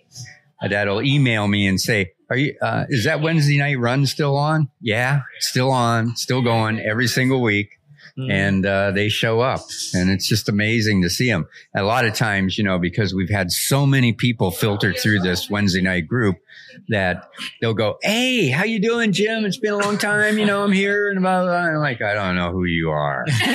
that'll 0.67 1.03
email 1.03 1.47
me 1.47 1.67
and 1.67 1.79
say, 1.79 2.11
"Are 2.29 2.37
you? 2.37 2.55
Uh, 2.61 2.85
is 2.89 3.05
that 3.05 3.21
Wednesday 3.21 3.57
night 3.59 3.79
run 3.79 4.05
still 4.05 4.35
on? 4.35 4.69
Yeah, 4.81 5.21
still 5.39 5.71
on, 5.71 6.15
still 6.15 6.41
going 6.41 6.79
every 6.79 7.07
single 7.07 7.41
week." 7.41 7.76
And 8.17 8.65
uh, 8.65 8.91
they 8.91 9.09
show 9.09 9.41
up, 9.41 9.61
and 9.93 10.09
it's 10.09 10.27
just 10.27 10.49
amazing 10.49 11.03
to 11.03 11.09
see 11.09 11.29
them. 11.29 11.47
A 11.75 11.83
lot 11.83 12.05
of 12.05 12.15
times, 12.15 12.57
you 12.57 12.63
know, 12.63 12.79
because 12.79 13.13
we've 13.13 13.29
had 13.29 13.51
so 13.51 13.85
many 13.85 14.11
people 14.11 14.49
filter 14.49 14.91
through 14.91 15.19
this 15.19 15.49
Wednesday 15.49 15.81
night 15.81 16.07
group, 16.07 16.37
that 16.89 17.29
they'll 17.61 17.73
go, 17.73 17.97
"Hey, 18.01 18.49
how 18.49 18.63
you 18.63 18.79
doing, 18.79 19.11
Jim? 19.11 19.45
It's 19.45 19.57
been 19.57 19.73
a 19.73 19.77
long 19.77 19.97
time. 19.97 20.37
You 20.37 20.45
know, 20.45 20.63
I'm 20.63 20.71
here." 20.71 21.09
And 21.09 21.21
blah, 21.21 21.43
blah, 21.43 21.49
blah. 21.49 21.69
I'm 21.71 21.77
like, 21.77 22.01
"I 22.01 22.13
don't 22.13 22.35
know 22.35 22.51
who 22.51 22.65
you 22.65 22.89
are. 22.89 23.25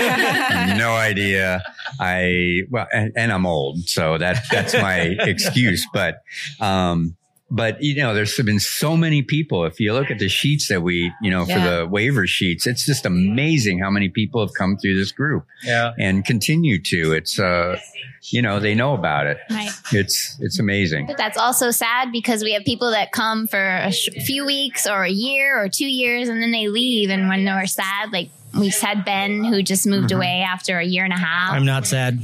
no 0.77 0.95
idea." 0.95 1.63
I 2.01 2.63
well, 2.71 2.87
and, 2.93 3.13
and 3.17 3.33
I'm 3.33 3.47
old, 3.47 3.89
so 3.89 4.19
that 4.19 4.45
that's 4.51 4.75
my 4.75 4.99
excuse. 5.21 5.87
But 5.93 6.23
um, 6.61 7.17
but 7.55 7.83
you 7.83 7.95
know, 7.97 8.15
there's 8.15 8.35
been 8.37 8.59
so 8.59 8.97
many 8.97 9.21
people. 9.23 9.65
If 9.67 9.79
you 9.79 9.93
look 9.93 10.11
at 10.11 10.19
the 10.19 10.29
sheets 10.29 10.69
that 10.69 10.81
we, 10.83 11.13
you 11.21 11.31
know, 11.31 11.45
for 11.45 11.59
the 11.61 11.87
waiver 11.89 12.27
sheets, 12.27 12.67
it's 12.67 12.87
just 12.87 13.05
amazing 13.05 13.79
how 13.79 13.91
many 13.91 14.09
people 14.09 14.41
have 14.41 14.55
come 14.57 14.77
through 14.79 14.97
this 14.97 15.13
group 15.13 15.45
Yeah. 15.63 15.93
and 15.99 16.25
continue 16.25 16.81
to. 16.83 17.13
It's 17.13 17.39
uh, 17.39 17.79
you 18.31 18.41
know, 18.41 18.59
they 18.61 18.75
know 18.75 18.95
about 18.95 19.27
it. 19.27 19.39
Right. 19.51 19.71
It's 19.93 20.37
it's 20.41 20.59
amazing. 20.59 21.07
But 21.07 21.19
that's 21.19 21.37
also 21.37 21.71
sad 21.71 22.11
because 22.13 22.43
we 22.43 22.53
have 22.55 22.65
people 22.65 22.91
that 22.93 23.13
come 23.13 23.47
for 23.47 23.63
a 23.63 23.93
sh- 23.93 24.09
few 24.25 24.47
weeks 24.47 24.87
or 24.87 25.03
a 25.05 25.11
year 25.11 25.61
or 25.63 25.69
two 25.69 25.87
years 25.89 26.29
and 26.31 26.41
then 26.43 26.53
they 26.53 26.69
leave. 26.69 27.11
And 27.11 27.29
when 27.29 27.45
they're 27.45 27.67
sad, 27.67 28.13
like 28.13 28.31
we 28.59 28.69
just 28.71 28.83
had 28.83 29.05
Ben 29.05 29.45
who 29.45 29.63
just 29.63 29.87
moved 29.87 30.09
Mm-hmm. 30.09 30.17
away 30.17 30.41
after 30.49 30.79
a 30.79 30.85
year 30.85 31.05
and 31.05 31.13
a 31.13 31.19
half. 31.19 31.53
I'm 31.55 31.65
not 31.67 31.87
sad. 31.87 32.21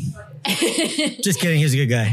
Just 1.22 1.40
kidding. 1.40 1.58
He's 1.58 1.74
a 1.74 1.76
good 1.76 1.86
guy. 1.86 2.12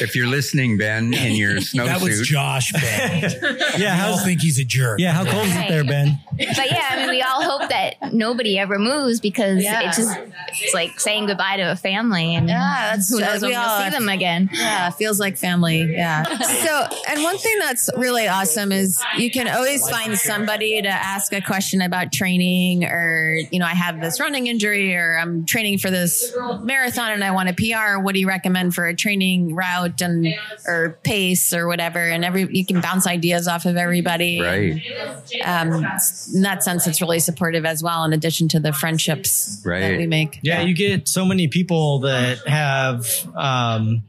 If 0.00 0.14
you're 0.16 0.26
listening, 0.26 0.78
Ben, 0.78 1.12
in 1.14 1.34
your 1.34 1.54
That 1.74 2.00
was 2.02 2.26
Josh 2.26 2.72
Ben. 2.72 3.30
Yeah. 3.78 3.96
I 3.96 4.06
all 4.08 4.16
How's 4.16 4.24
think 4.24 4.40
he's 4.40 4.58
a 4.58 4.64
jerk. 4.64 5.00
yeah? 5.00 5.12
How 5.12 5.24
cold 5.24 5.46
is 5.46 5.56
it 5.56 5.68
there, 5.68 5.84
Ben? 5.84 6.18
but 6.36 6.70
yeah, 6.70 6.88
I 6.90 6.96
mean, 6.96 7.10
we 7.10 7.22
all 7.22 7.42
hope 7.42 7.68
that 7.70 8.12
nobody 8.12 8.58
ever 8.58 8.78
moves 8.78 9.20
because 9.20 9.62
Yeah. 9.62 9.80
it 9.80 9.94
just 9.94 10.16
it's 10.60 10.74
like 10.74 10.98
saying 11.00 11.26
goodbye 11.26 11.56
to 11.56 11.72
a 11.72 11.76
family, 11.76 12.34
and 12.34 12.48
Yeah, 12.48 12.58
that's- 12.90 13.08
who 13.10 13.16
knows 13.20 13.40
that's- 13.40 13.42
when 13.42 13.50
we 13.50 13.56
we'll 13.56 13.66
all 13.66 13.82
see 13.84 13.90
them 13.90 14.08
again. 14.08 14.48
Yeah, 14.52 14.90
feels 14.90 15.18
like 15.20 15.36
family. 15.36 15.92
Yeah. 15.92 16.24
So, 16.24 16.86
and 17.08 17.22
one 17.22 17.36
thing 17.38 17.58
that's 17.58 17.90
really 17.96 18.28
awesome 18.28 18.70
is 18.72 19.00
you 19.18 19.30
can 19.30 19.48
always 19.48 19.88
find 19.88 20.16
somebody 20.18 20.80
to 20.82 20.88
ask 20.88 21.32
a 21.32 21.40
question 21.40 21.82
about 21.82 22.12
training 22.12 22.84
or, 22.84 23.38
you 23.50 23.58
know, 23.58 23.66
I 23.66 23.74
have 23.74 24.00
this 24.00 24.20
running 24.20 24.46
injury 24.46 24.94
or 24.94 25.18
I'm 25.18 25.44
training 25.46 25.78
for 25.78 25.90
this 25.90 26.32
marathon 26.62 26.93
and 27.02 27.24
I 27.24 27.30
want 27.32 27.48
a 27.48 27.54
PR. 27.54 28.00
What 28.00 28.14
do 28.14 28.20
you 28.20 28.28
recommend 28.28 28.74
for 28.74 28.86
a 28.86 28.94
training 28.94 29.54
route 29.54 30.00
and, 30.00 30.34
or 30.66 30.98
pace 31.04 31.52
or 31.52 31.66
whatever? 31.66 31.98
And 31.98 32.24
every, 32.24 32.48
you 32.56 32.64
can 32.64 32.80
bounce 32.80 33.06
ideas 33.06 33.48
off 33.48 33.66
of 33.66 33.76
everybody. 33.76 34.40
right, 34.40 34.82
Um, 35.44 35.84
in 36.34 36.42
that 36.42 36.62
sense, 36.62 36.86
it's 36.86 37.00
really 37.00 37.20
supportive 37.20 37.64
as 37.64 37.82
well, 37.82 38.04
in 38.04 38.12
addition 38.12 38.48
to 38.48 38.60
the 38.60 38.72
friendships 38.72 39.62
that 39.64 39.98
we 39.98 40.06
make. 40.06 40.38
Yeah, 40.42 40.62
you 40.62 40.74
get 40.74 41.08
so 41.08 41.24
many 41.24 41.48
people 41.48 42.00
that 42.00 42.46
have 42.46 43.06
um, 43.36 44.02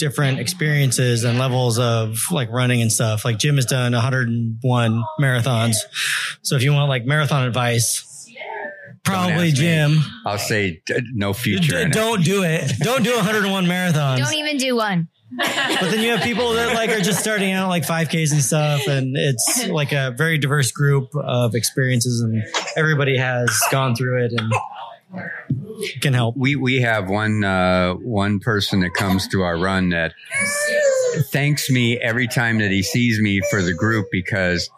different 0.00 0.38
experiences 0.40 1.24
and 1.24 1.38
levels 1.38 1.78
of 1.78 2.32
like 2.32 2.50
running 2.50 2.80
and 2.82 2.90
stuff. 2.90 3.24
Like 3.24 3.38
Jim 3.38 3.56
has 3.56 3.66
done 3.66 3.92
101 3.92 5.04
marathons. 5.20 5.76
So 6.42 6.56
if 6.56 6.62
you 6.62 6.72
want 6.72 6.88
like 6.88 7.04
marathon 7.04 7.46
advice, 7.46 8.06
probably 9.04 9.32
ask 9.32 9.42
me. 9.44 9.52
Jim. 9.52 9.98
I'll 10.26 10.38
say 10.38 10.82
no 11.12 11.32
future. 11.32 11.84
D- 11.84 11.90
don't 11.90 12.24
do 12.24 12.42
it. 12.44 12.72
Don't 12.80 13.02
do 13.02 13.14
101 13.14 13.64
marathons. 13.66 14.18
Don't 14.18 14.34
even 14.34 14.56
do 14.56 14.76
one. 14.76 15.08
But 15.36 15.90
then 15.90 16.00
you 16.02 16.10
have 16.10 16.22
people 16.22 16.54
that 16.54 16.74
like 16.74 16.90
are 16.90 17.00
just 17.00 17.20
starting 17.20 17.52
out 17.52 17.68
like 17.68 17.84
5Ks 17.84 18.32
and 18.32 18.42
stuff. 18.42 18.86
And 18.88 19.16
it's 19.16 19.68
like 19.68 19.92
a 19.92 20.12
very 20.16 20.38
diverse 20.38 20.72
group 20.72 21.14
of 21.14 21.54
experiences 21.54 22.20
and 22.20 22.42
everybody 22.76 23.16
has 23.16 23.48
gone 23.70 23.94
through 23.94 24.24
it 24.24 24.32
and 24.32 24.52
can 26.00 26.14
help. 26.14 26.36
we 26.36 26.56
we 26.56 26.80
have 26.82 27.08
one 27.08 27.42
uh, 27.42 27.94
one 27.94 28.38
person 28.38 28.80
that 28.80 28.94
comes 28.94 29.26
to 29.28 29.42
our 29.42 29.58
run 29.58 29.88
that 29.90 30.14
thanks 31.32 31.68
me 31.70 31.98
every 31.98 32.28
time 32.28 32.58
that 32.58 32.70
he 32.70 32.82
sees 32.82 33.20
me 33.20 33.40
for 33.50 33.62
the 33.62 33.72
group 33.74 34.06
because 34.12 34.70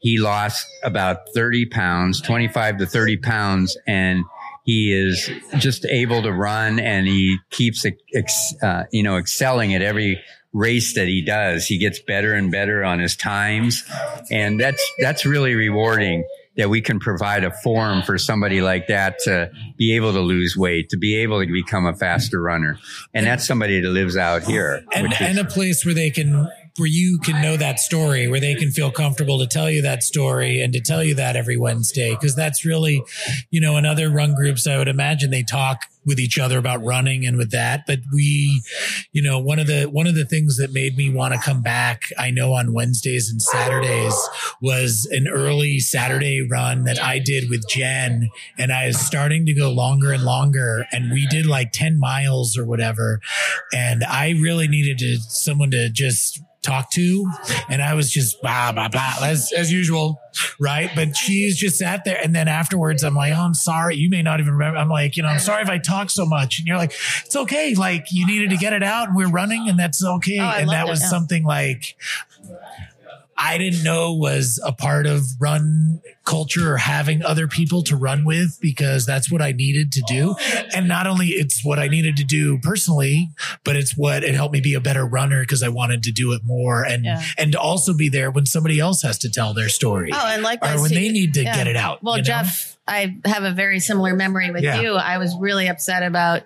he 0.00 0.18
lost 0.18 0.66
about 0.82 1.18
30 1.34 1.66
pounds 1.66 2.20
25 2.22 2.78
to 2.78 2.86
30 2.86 3.16
pounds 3.18 3.76
and 3.86 4.24
he 4.64 4.92
is 4.92 5.30
just 5.58 5.84
able 5.86 6.22
to 6.22 6.32
run 6.32 6.78
and 6.78 7.06
he 7.06 7.36
keeps 7.50 7.84
ex, 8.14 8.54
uh, 8.62 8.84
you 8.92 9.02
know 9.02 9.16
excelling 9.16 9.74
at 9.74 9.82
every 9.82 10.20
race 10.52 10.94
that 10.94 11.06
he 11.06 11.22
does 11.22 11.66
he 11.66 11.78
gets 11.78 12.00
better 12.00 12.34
and 12.34 12.50
better 12.50 12.82
on 12.82 12.98
his 12.98 13.14
times 13.16 13.84
and 14.30 14.58
that's 14.60 14.82
that's 14.98 15.24
really 15.24 15.54
rewarding 15.54 16.24
that 16.56 16.68
we 16.68 16.80
can 16.82 16.98
provide 16.98 17.44
a 17.44 17.52
forum 17.62 18.02
for 18.02 18.18
somebody 18.18 18.60
like 18.60 18.88
that 18.88 19.18
to 19.20 19.50
be 19.78 19.94
able 19.94 20.12
to 20.12 20.20
lose 20.20 20.56
weight, 20.56 20.90
to 20.90 20.96
be 20.98 21.16
able 21.16 21.40
to 21.40 21.50
become 21.50 21.86
a 21.86 21.94
faster 21.94 22.42
runner. 22.42 22.76
And 23.14 23.24
that's 23.24 23.46
somebody 23.46 23.80
that 23.80 23.88
lives 23.88 24.16
out 24.16 24.42
here. 24.42 24.82
and, 24.92 25.12
is- 25.12 25.20
and 25.20 25.38
a 25.38 25.44
place 25.44 25.86
where 25.86 25.94
they 25.94 26.10
can 26.10 26.50
where 26.80 26.88
you 26.88 27.18
can 27.18 27.40
know 27.42 27.56
that 27.56 27.78
story 27.78 28.26
where 28.26 28.40
they 28.40 28.54
can 28.54 28.70
feel 28.70 28.90
comfortable 28.90 29.38
to 29.38 29.46
tell 29.46 29.70
you 29.70 29.82
that 29.82 30.02
story 30.02 30.62
and 30.62 30.72
to 30.72 30.80
tell 30.80 31.04
you 31.04 31.14
that 31.14 31.36
every 31.36 31.56
wednesday 31.56 32.14
because 32.14 32.34
that's 32.34 32.64
really 32.64 33.02
you 33.50 33.60
know 33.60 33.76
in 33.76 33.84
other 33.84 34.10
run 34.10 34.34
groups 34.34 34.66
i 34.66 34.78
would 34.78 34.88
imagine 34.88 35.30
they 35.30 35.42
talk 35.42 35.84
with 36.06 36.18
each 36.18 36.38
other 36.38 36.58
about 36.58 36.82
running 36.82 37.26
and 37.26 37.36
with 37.36 37.50
that 37.50 37.84
but 37.86 37.98
we 38.12 38.62
you 39.12 39.20
know 39.22 39.38
one 39.38 39.58
of 39.58 39.66
the 39.66 39.84
one 39.84 40.06
of 40.06 40.14
the 40.14 40.24
things 40.24 40.56
that 40.56 40.72
made 40.72 40.96
me 40.96 41.10
want 41.10 41.34
to 41.34 41.40
come 41.40 41.60
back 41.60 42.04
i 42.18 42.30
know 42.30 42.54
on 42.54 42.72
wednesdays 42.72 43.30
and 43.30 43.42
saturdays 43.42 44.16
was 44.62 45.06
an 45.12 45.28
early 45.28 45.78
saturday 45.78 46.40
run 46.40 46.84
that 46.84 46.98
i 47.02 47.18
did 47.18 47.50
with 47.50 47.68
jen 47.68 48.30
and 48.56 48.72
i 48.72 48.86
was 48.86 48.98
starting 48.98 49.44
to 49.44 49.52
go 49.52 49.70
longer 49.70 50.10
and 50.12 50.24
longer 50.24 50.86
and 50.90 51.12
we 51.12 51.26
did 51.26 51.44
like 51.44 51.70
10 51.72 51.98
miles 51.98 52.56
or 52.56 52.64
whatever 52.64 53.20
and 53.74 54.02
i 54.04 54.30
really 54.30 54.66
needed 54.66 54.98
to 54.98 55.18
someone 55.18 55.70
to 55.70 55.90
just 55.90 56.40
talk 56.62 56.90
to. 56.92 57.26
And 57.68 57.82
i 57.82 57.94
was 57.94 58.10
just 58.10 58.40
blah 58.42 58.72
blah 58.72 58.88
blah 58.88 59.14
as, 59.22 59.52
as 59.56 59.72
usual 59.72 60.20
right? 60.60 60.90
But 60.94 61.16
she's 61.16 61.58
just 61.58 61.76
sat 61.76 62.04
there. 62.04 62.20
And 62.22 62.34
then 62.34 62.48
afterwards 62.48 63.02
i'm 63.02 63.14
like 63.14 63.32
oh 63.32 63.40
i'm 63.40 63.54
sorry. 63.54 63.96
You 63.96 64.10
may 64.10 64.22
not 64.22 64.40
even 64.40 64.52
remember. 64.52 64.78
I'm 64.78 64.88
like 64.88 65.16
you 65.16 65.22
know 65.22 65.28
i'm 65.28 65.40
sorry 65.40 65.62
if 65.62 65.68
i 65.68 65.78
talk 65.78 66.10
so 66.10 66.26
much. 66.26 66.58
And 66.58 66.66
you're 66.66 66.76
like 66.76 66.92
it's 67.24 67.36
okay. 67.36 67.74
Like 67.74 68.06
you 68.10 68.26
needed 68.26 68.50
to 68.50 68.56
get 68.56 68.72
it 68.72 68.82
out. 68.82 69.08
And 69.08 69.16
we're 69.16 69.30
running 69.30 69.68
and 69.68 69.78
that's 69.78 70.04
okay. 70.04 70.38
Oh, 70.38 70.44
and 70.44 70.68
that 70.70 70.86
it, 70.86 70.90
was 70.90 71.00
yeah. 71.00 71.08
something 71.08 71.44
like 71.44 71.96
I 73.42 73.56
didn't 73.58 73.82
know 73.82 74.12
was 74.14 74.60
a 74.64 74.72
part 74.72 75.06
of 75.06 75.22
run 75.40 76.00
culture 76.24 76.74
or 76.74 76.76
having 76.76 77.24
other 77.24 77.48
people 77.48 77.82
to 77.84 77.96
run 77.96 78.24
with 78.24 78.58
because 78.60 79.06
that's 79.06 79.32
what 79.32 79.40
I 79.40 79.52
needed 79.52 79.92
to 79.92 80.02
do. 80.06 80.36
And 80.74 80.86
not 80.86 81.06
only 81.06 81.28
it's 81.28 81.64
what 81.64 81.78
I 81.78 81.88
needed 81.88 82.16
to 82.18 82.24
do 82.24 82.58
personally, 82.58 83.30
but 83.64 83.76
it's 83.76 83.96
what 83.96 84.22
it 84.22 84.34
helped 84.34 84.52
me 84.52 84.60
be 84.60 84.74
a 84.74 84.80
better 84.80 85.06
runner 85.06 85.40
because 85.40 85.62
I 85.62 85.68
wanted 85.68 86.02
to 86.04 86.12
do 86.12 86.32
it 86.32 86.42
more 86.44 86.84
and 86.84 87.04
Yeah. 87.04 87.22
and 87.38 87.56
also 87.56 87.94
be 87.94 88.08
there 88.10 88.30
when 88.30 88.44
somebody 88.46 88.78
else 88.78 89.02
has 89.02 89.18
to 89.20 89.30
tell 89.30 89.54
their 89.54 89.68
story. 89.70 90.10
Oh, 90.12 90.26
and 90.26 90.42
likewise, 90.42 90.78
or 90.78 90.82
when 90.82 90.92
they 90.92 91.08
need 91.08 91.34
to 91.34 91.42
yeah. 91.42 91.56
get 91.56 91.66
it 91.66 91.76
out. 91.76 92.02
Well, 92.02 92.16
you 92.16 92.22
know? 92.22 92.26
Jeff, 92.26 92.76
I 92.86 93.16
have 93.24 93.44
a 93.44 93.52
very 93.52 93.80
similar 93.80 94.14
memory 94.14 94.50
with 94.50 94.62
Yeah. 94.62 94.80
you. 94.80 94.94
I 94.94 95.18
was 95.18 95.34
really 95.38 95.68
upset 95.68 96.02
about 96.02 96.42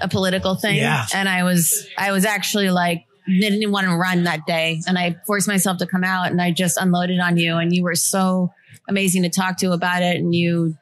a 0.00 0.08
political 0.08 0.54
thing, 0.54 0.76
Yeah. 0.76 1.06
and 1.14 1.28
I 1.28 1.42
was 1.42 1.86
I 1.98 2.12
was 2.12 2.24
actually 2.24 2.70
like 2.70 3.05
didn't 3.26 3.70
want 3.70 3.86
to 3.86 3.96
run 3.96 4.24
that 4.24 4.46
day, 4.46 4.80
and 4.86 4.98
I 4.98 5.16
forced 5.26 5.48
myself 5.48 5.78
to 5.78 5.86
come 5.86 6.04
out, 6.04 6.30
and 6.30 6.40
I 6.40 6.50
just 6.50 6.76
unloaded 6.76 7.20
on 7.20 7.36
you, 7.36 7.56
and 7.56 7.74
you 7.74 7.82
were 7.82 7.94
so 7.94 8.52
amazing 8.88 9.22
to 9.22 9.28
talk 9.28 9.58
to 9.58 9.72
about 9.72 10.02
it, 10.02 10.16
and 10.16 10.34
you 10.34 10.76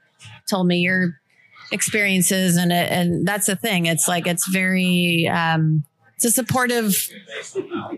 told 0.48 0.66
me 0.66 0.78
your 0.78 1.18
experiences, 1.72 2.56
and 2.56 2.72
it, 2.72 2.90
and 2.90 3.26
that's 3.26 3.46
the 3.46 3.56
thing. 3.56 3.86
It's 3.86 4.08
like 4.08 4.26
it's 4.26 4.48
very 4.48 5.28
um, 5.28 5.84
it's 6.16 6.24
a 6.24 6.30
supportive. 6.30 6.94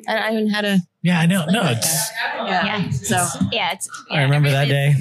I 0.08 0.30
don't 0.30 0.32
even 0.32 0.48
how 0.50 0.62
to 0.62 0.80
Yeah, 1.06 1.20
I 1.20 1.26
know. 1.26 1.44
No, 1.46 1.62
it's 1.66 2.10
Yeah. 2.36 2.90
So 2.90 3.24
Yeah, 3.52 3.72
it's 3.74 3.88
I 4.10 4.22
remember 4.22 4.50
that 4.50 4.66
day. 4.66 4.92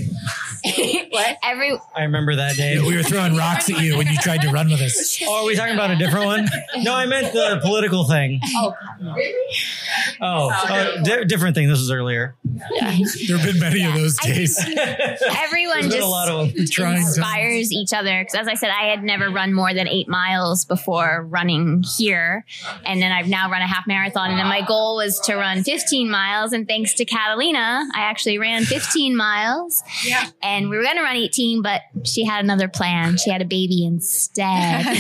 what? 1.12 1.38
Every 1.44 1.72
I 1.96 2.04
remember 2.04 2.36
that 2.36 2.56
day. 2.56 2.80
we 2.80 2.96
were 2.96 3.04
throwing 3.04 3.36
rocks 3.36 3.70
at 3.72 3.82
you 3.82 3.98
when 3.98 4.06
you 4.08 4.16
tried 4.18 4.42
to 4.44 4.50
run 4.52 4.70
with 4.70 4.82
us. 4.82 5.20
Oh, 5.28 5.42
are 5.42 5.46
we 5.46 5.56
talking 5.56 5.74
about 5.74 5.90
a 5.92 5.96
different 5.96 6.26
one? 6.28 6.48
No, 6.78 6.94
I 6.94 7.06
meant 7.08 7.34
the 7.34 7.60
political 7.64 8.04
thing. 8.08 8.40
oh, 8.56 8.74
really? 9.02 9.34
Oh, 10.22 10.50
uh, 10.52 11.02
di- 11.02 11.24
different 11.26 11.56
thing. 11.56 11.68
This 11.68 11.80
was 11.80 11.90
earlier. 11.90 12.36
There 12.44 13.38
have 13.38 13.46
been 13.46 13.60
many 13.60 13.84
of 13.86 13.94
those 13.96 14.18
I 14.24 14.28
days. 14.28 14.60
everyone 15.38 15.84
just 15.84 15.98
a 15.98 16.06
lot 16.06 16.30
of 16.30 16.54
them. 16.54 16.66
Trying 16.68 16.96
to- 17.02 17.08
inspires 17.08 17.72
each 17.72 17.94
other. 17.94 18.20
Because 18.24 18.36
as 18.36 18.48
I 18.48 18.54
said, 18.54 18.70
I 18.70 18.86
had 18.90 19.04
never 19.04 19.30
run 19.30 19.54
more 19.54 19.74
than 19.74 19.88
eight 19.88 20.08
miles 20.08 20.66
before 20.66 21.26
running 21.28 21.84
here, 21.98 22.46
and 22.86 23.02
then 23.02 23.12
I've 23.12 23.28
now 23.28 23.50
run 23.50 23.62
a 23.62 23.68
half 23.68 23.88
marathon. 23.88 24.30
And 24.32 24.40
then 24.40 24.48
my 24.48 24.62
goal 24.62 24.98
was 24.98 25.20
to 25.22 25.36
run 25.36 25.64
15 25.64 25.95
miles. 26.04 26.52
And 26.54 26.68
thanks 26.68 26.94
to 26.96 27.06
Catalina, 27.06 27.86
I 27.96 28.02
actually 28.02 28.38
ran 28.38 28.64
15 28.66 29.16
miles. 29.16 29.84
Yeah. 30.06 30.26
And 30.44 30.70
we 30.70 30.78
were 30.78 30.84
going 30.84 30.98
to 30.98 31.02
run 31.04 31.16
18, 31.16 31.62
but 31.62 31.82
she 32.04 32.26
had 32.26 32.44
another 32.44 32.68
plan. 32.68 33.18
She 33.18 33.30
had 33.32 33.42
a 33.42 33.46
baby 33.46 33.86
instead. 33.86 34.84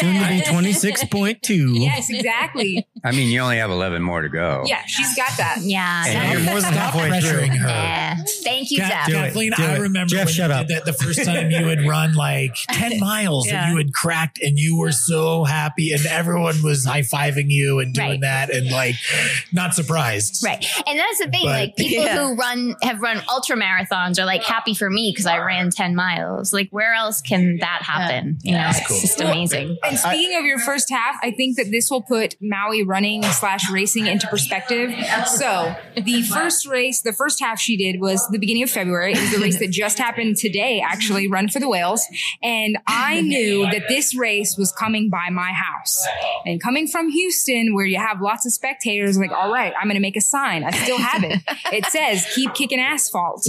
Soon 0.00 0.14
to 0.22 0.28
be 0.28 0.40
twenty 0.50 0.72
six 0.72 1.04
point 1.04 1.42
two. 1.42 1.72
Yes, 1.74 2.10
exactly. 2.10 2.86
I 3.04 3.12
mean, 3.12 3.30
you 3.30 3.40
only 3.40 3.58
have 3.58 3.70
11 3.70 4.02
more 4.02 4.22
to 4.22 4.28
go. 4.28 4.64
Yeah, 4.66 4.82
she's 4.86 5.14
got 5.16 5.30
that. 5.38 5.58
yeah. 5.62 6.04
And 6.06 6.32
You're 6.32 6.42
more 6.42 6.60
than 6.60 6.72
Stop 6.72 6.94
halfway 6.94 7.08
pressuring 7.10 7.48
through. 7.48 7.58
her. 7.58 7.68
Yeah. 7.68 8.16
Thank 8.42 8.70
you, 8.70 8.80
Ka- 8.80 8.88
Zach. 8.88 9.06
Do 9.06 9.12
it. 9.14 9.16
Kathleen, 9.28 9.52
I 9.56 9.76
remember 9.78 10.10
Jeff, 10.10 10.26
when 10.26 10.34
shut 10.34 10.50
you 10.50 10.56
up. 10.56 10.66
did 10.66 10.76
that 10.76 10.84
the 10.84 10.92
first 10.92 11.24
time 11.24 11.50
you 11.50 11.64
had 11.66 11.86
run 11.86 12.14
like 12.14 12.54
10 12.70 12.98
miles 13.00 13.46
Yeah. 13.46 13.62
and 13.64 13.72
you 13.72 13.78
had 13.78 13.92
cracked 13.94 14.40
and 14.42 14.58
you 14.58 14.76
were 14.78 14.92
so 14.92 15.44
happy 15.44 15.92
and 15.92 16.04
everyone 16.06 16.62
was 16.62 16.84
high 16.84 17.00
fiving 17.02 17.46
you 17.48 17.78
and 17.78 17.94
doing 17.94 18.06
Right. 18.08 18.20
that 18.22 18.50
and 18.54 18.70
like 18.70 18.96
not 19.52 19.74
surprised. 19.74 20.15
Right. 20.44 20.64
And 20.86 20.98
that's 20.98 21.18
the 21.18 21.28
thing. 21.30 21.44
But- 21.44 21.50
like 21.56 21.76
people 21.76 22.04
Yeah. 22.04 22.16
who 22.28 22.34
run 22.34 22.74
have 22.82 23.00
run 23.00 23.20
ultra 23.28 23.56
marathons 23.56 24.18
are 24.18 24.24
like 24.24 24.42
happy 24.42 24.74
for 24.74 24.90
me 24.90 25.12
because 25.12 25.26
I 25.26 25.38
ran 25.38 25.70
10 25.70 25.94
miles. 25.94 26.52
Like 26.52 26.68
where 26.70 26.92
else 26.94 27.20
can 27.20 27.58
that 27.58 27.82
happen? 27.82 28.38
You 28.42 28.52
know, 28.52 28.70
it's 28.70 29.00
just 29.00 29.20
amazing. 29.20 29.76
And 29.84 29.98
speaking 29.98 30.36
of 30.38 30.44
your 30.44 30.58
first 30.58 30.90
half, 30.90 31.16
I 31.22 31.30
think 31.30 31.56
that 31.56 31.70
this 31.70 31.90
will 31.90 32.02
put 32.02 32.34
Maui 32.40 32.82
running 32.82 33.22
slash 33.22 33.70
racing 33.70 34.06
into 34.06 34.26
perspective. 34.26 34.92
So 35.26 35.74
the 35.96 36.22
first 36.22 36.66
race, 36.66 37.02
the 37.02 37.12
first 37.12 37.40
half 37.40 37.58
she 37.58 37.76
did 37.76 38.00
was 38.00 38.26
the 38.28 38.38
beginning 38.38 38.62
of 38.62 38.70
February. 38.70 39.12
It 39.12 39.20
was 39.20 39.30
the 39.32 39.38
race 39.38 39.58
that 39.58 39.70
just 39.70 39.98
happened 39.98 40.36
today, 40.36 40.82
actually, 40.84 41.28
Run 41.28 41.48
for 41.48 41.60
the 41.60 41.68
Whales. 41.68 42.04
And 42.42 42.78
I 42.86 43.20
knew 43.20 43.64
that 43.70 43.84
this 43.88 44.14
race 44.14 44.56
was 44.56 44.72
coming 44.72 45.08
by 45.08 45.30
my 45.30 45.52
house. 45.52 46.04
And 46.44 46.62
coming 46.62 46.86
from 46.86 47.08
Houston, 47.10 47.74
where 47.74 47.86
you 47.86 47.98
have 47.98 48.20
lots 48.20 48.46
of 48.46 48.52
spectators, 48.52 49.18
like, 49.18 49.32
all 49.32 49.52
right, 49.52 49.72
I'm 49.78 49.84
going 49.88 49.94
to 49.96 50.00
make 50.06 50.16
a 50.16 50.20
sign. 50.20 50.62
I 50.62 50.70
still 50.70 50.98
have 50.98 51.24
it. 51.24 51.42
It 51.72 51.84
says, 51.96 52.24
keep 52.32 52.54
kicking 52.54 52.78
asphalt. 52.78 53.48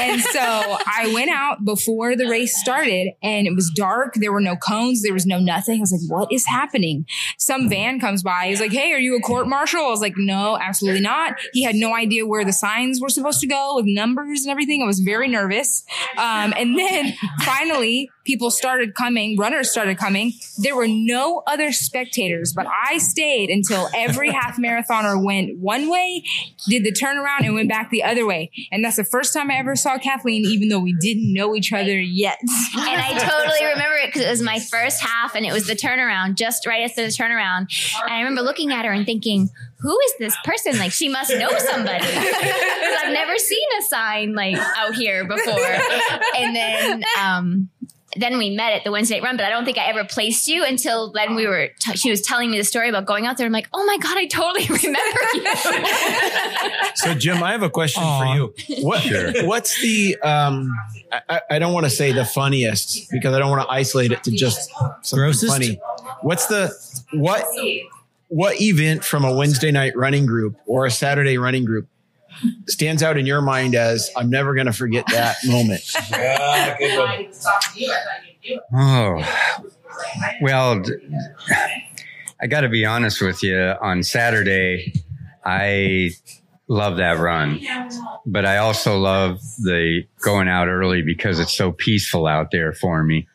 And 0.00 0.22
so 0.22 0.40
I 0.40 1.10
went 1.12 1.30
out 1.30 1.62
before 1.64 2.16
the 2.16 2.26
race 2.26 2.58
started 2.58 3.08
and 3.22 3.46
it 3.46 3.54
was 3.54 3.70
dark. 3.76 4.14
There 4.14 4.32
were 4.32 4.40
no 4.40 4.56
cones. 4.56 5.02
There 5.02 5.12
was 5.12 5.26
no 5.26 5.38
nothing. 5.38 5.80
I 5.80 5.80
was 5.80 5.92
like, 5.92 6.10
what 6.10 6.32
is 6.32 6.46
happening? 6.46 7.04
Some 7.38 7.68
van 7.68 8.00
comes 8.00 8.22
by. 8.22 8.46
He's 8.46 8.60
like, 8.60 8.72
Hey, 8.72 8.92
are 8.92 8.98
you 8.98 9.14
a 9.16 9.20
court 9.20 9.46
marshal? 9.46 9.80
I 9.80 9.90
was 9.90 10.00
like, 10.00 10.14
no, 10.16 10.58
absolutely 10.58 11.02
not. 11.02 11.34
He 11.52 11.62
had 11.64 11.74
no 11.74 11.94
idea 11.94 12.26
where 12.26 12.44
the 12.44 12.52
signs 12.52 13.00
were 13.00 13.10
supposed 13.10 13.40
to 13.40 13.46
go 13.46 13.76
with 13.76 13.84
numbers 13.86 14.42
and 14.42 14.50
everything. 14.50 14.82
I 14.82 14.86
was 14.86 15.00
very 15.00 15.28
nervous. 15.28 15.84
Um, 16.16 16.54
and 16.56 16.78
then 16.78 17.12
finally 17.42 18.10
people 18.24 18.50
started 18.50 18.94
coming, 18.94 19.36
runners 19.36 19.70
started 19.70 19.98
coming. 19.98 20.32
There 20.58 20.76
were 20.76 20.88
no 20.88 21.42
other 21.46 21.72
spectators, 21.72 22.52
but 22.52 22.66
I 22.66 22.98
stayed 22.98 23.50
until 23.50 23.88
every 23.94 24.30
half 24.40 24.58
marathoner 24.58 25.22
went 25.22 25.58
one 25.58 25.90
way, 25.90 26.24
did 26.68 26.84
the 26.84 26.92
turnaround 26.92 27.44
and 27.44 27.54
went 27.54 27.68
back 27.68 27.90
the 27.90 28.02
other 28.02 28.26
way. 28.26 28.50
And 28.70 28.84
that's 28.84 28.96
the 28.96 29.04
first 29.04 29.32
time 29.32 29.50
I 29.50 29.56
ever 29.56 29.76
saw 29.76 29.98
Kathleen, 29.98 30.44
even 30.44 30.68
though 30.68 30.80
we 30.80 30.94
didn't 31.00 31.32
know 31.32 31.54
each 31.54 31.72
other 31.72 31.98
yet. 31.98 32.38
And 32.40 33.00
I 33.00 33.18
totally 33.18 33.64
remember 33.64 33.96
it 33.96 34.06
because 34.06 34.22
it 34.22 34.30
was 34.30 34.42
my 34.42 34.58
first 34.58 35.02
half 35.02 35.34
and 35.34 35.46
it 35.46 35.52
was 35.52 35.66
the 35.66 35.74
turnaround, 35.74 36.36
just 36.36 36.66
right 36.66 36.82
after 36.82 37.02
the 37.02 37.08
turnaround. 37.08 37.66
And 38.02 38.12
I 38.12 38.18
remember 38.18 38.42
looking 38.42 38.72
at 38.72 38.84
her 38.84 38.92
and 38.92 39.06
thinking, 39.06 39.48
who 39.80 39.98
is 39.98 40.14
this 40.18 40.36
person? 40.44 40.78
Like 40.78 40.92
she 40.92 41.08
must 41.08 41.30
know 41.30 41.50
somebody. 41.58 42.04
I've 42.06 43.12
never 43.12 43.38
seen 43.38 43.68
a 43.78 43.82
sign 43.82 44.34
like 44.34 44.56
out 44.76 44.94
here 44.94 45.26
before. 45.26 45.58
And 46.36 46.54
then 46.54 47.02
um 47.18 47.70
then 48.16 48.38
we 48.38 48.50
met 48.50 48.72
at 48.72 48.82
the 48.84 48.90
Wednesday 48.90 49.14
night 49.16 49.22
run, 49.22 49.36
but 49.36 49.46
I 49.46 49.50
don't 49.50 49.64
think 49.64 49.78
I 49.78 49.86
ever 49.86 50.04
placed 50.04 50.48
you 50.48 50.64
until 50.64 51.12
then. 51.12 51.36
We 51.36 51.46
were 51.46 51.68
t- 51.78 51.96
she 51.96 52.10
was 52.10 52.20
telling 52.20 52.50
me 52.50 52.58
the 52.58 52.64
story 52.64 52.88
about 52.88 53.06
going 53.06 53.26
out 53.26 53.36
there. 53.36 53.46
I'm 53.46 53.52
like, 53.52 53.68
oh 53.72 53.84
my 53.86 53.96
god, 53.98 54.16
I 54.18 54.26
totally 54.26 54.66
remember 54.82 55.20
you. 55.34 56.94
So, 56.96 57.14
Jim, 57.14 57.42
I 57.42 57.52
have 57.52 57.62
a 57.62 57.70
question 57.70 58.02
Aw. 58.02 58.20
for 58.20 58.34
you. 58.36 58.54
What, 58.84 59.46
What's 59.46 59.80
the, 59.80 60.16
um, 60.22 60.70
I- 61.12 61.20
I, 61.28 61.40
I 61.52 61.58
don't 61.58 61.72
want 61.72 61.86
to 61.86 61.90
say 61.90 62.12
the 62.12 62.24
funniest 62.24 63.10
because 63.10 63.34
I 63.34 63.38
don't 63.38 63.50
want 63.50 63.62
to 63.62 63.72
isolate 63.72 64.12
it 64.12 64.22
to 64.24 64.30
just 64.32 64.70
something 65.02 65.18
Grossest? 65.18 65.52
funny. 65.52 65.80
What's 66.22 66.46
the, 66.46 66.70
what, 67.12 67.44
what 68.28 68.60
event 68.60 69.04
from 69.04 69.24
a 69.24 69.34
Wednesday 69.34 69.70
night 69.70 69.96
running 69.96 70.26
group 70.26 70.56
or 70.66 70.86
a 70.86 70.90
Saturday 70.90 71.38
running 71.38 71.64
group 71.64 71.88
stands 72.66 73.02
out 73.02 73.16
in 73.18 73.26
your 73.26 73.40
mind 73.42 73.74
as 73.74 74.10
I'm 74.16 74.30
never 74.30 74.54
going 74.54 74.66
to 74.66 74.72
forget 74.72 75.04
that 75.12 75.36
moment? 75.46 75.82
Oh, 78.72 79.22
well, 80.40 80.82
I 82.40 82.46
got 82.46 82.62
to 82.62 82.68
be 82.68 82.84
honest 82.86 83.20
with 83.20 83.42
you. 83.42 83.58
On 83.82 84.02
Saturday, 84.02 84.92
I 85.44 86.10
love 86.68 86.96
that 86.96 87.18
run, 87.18 87.60
but 88.26 88.46
I 88.46 88.58
also 88.58 88.98
love 88.98 89.40
the 89.58 90.02
going 90.22 90.48
out 90.48 90.68
early 90.68 91.02
because 91.02 91.38
it's 91.38 91.52
so 91.52 91.72
peaceful 91.72 92.26
out 92.26 92.50
there 92.50 92.72
for 92.72 93.02
me. 93.04 93.28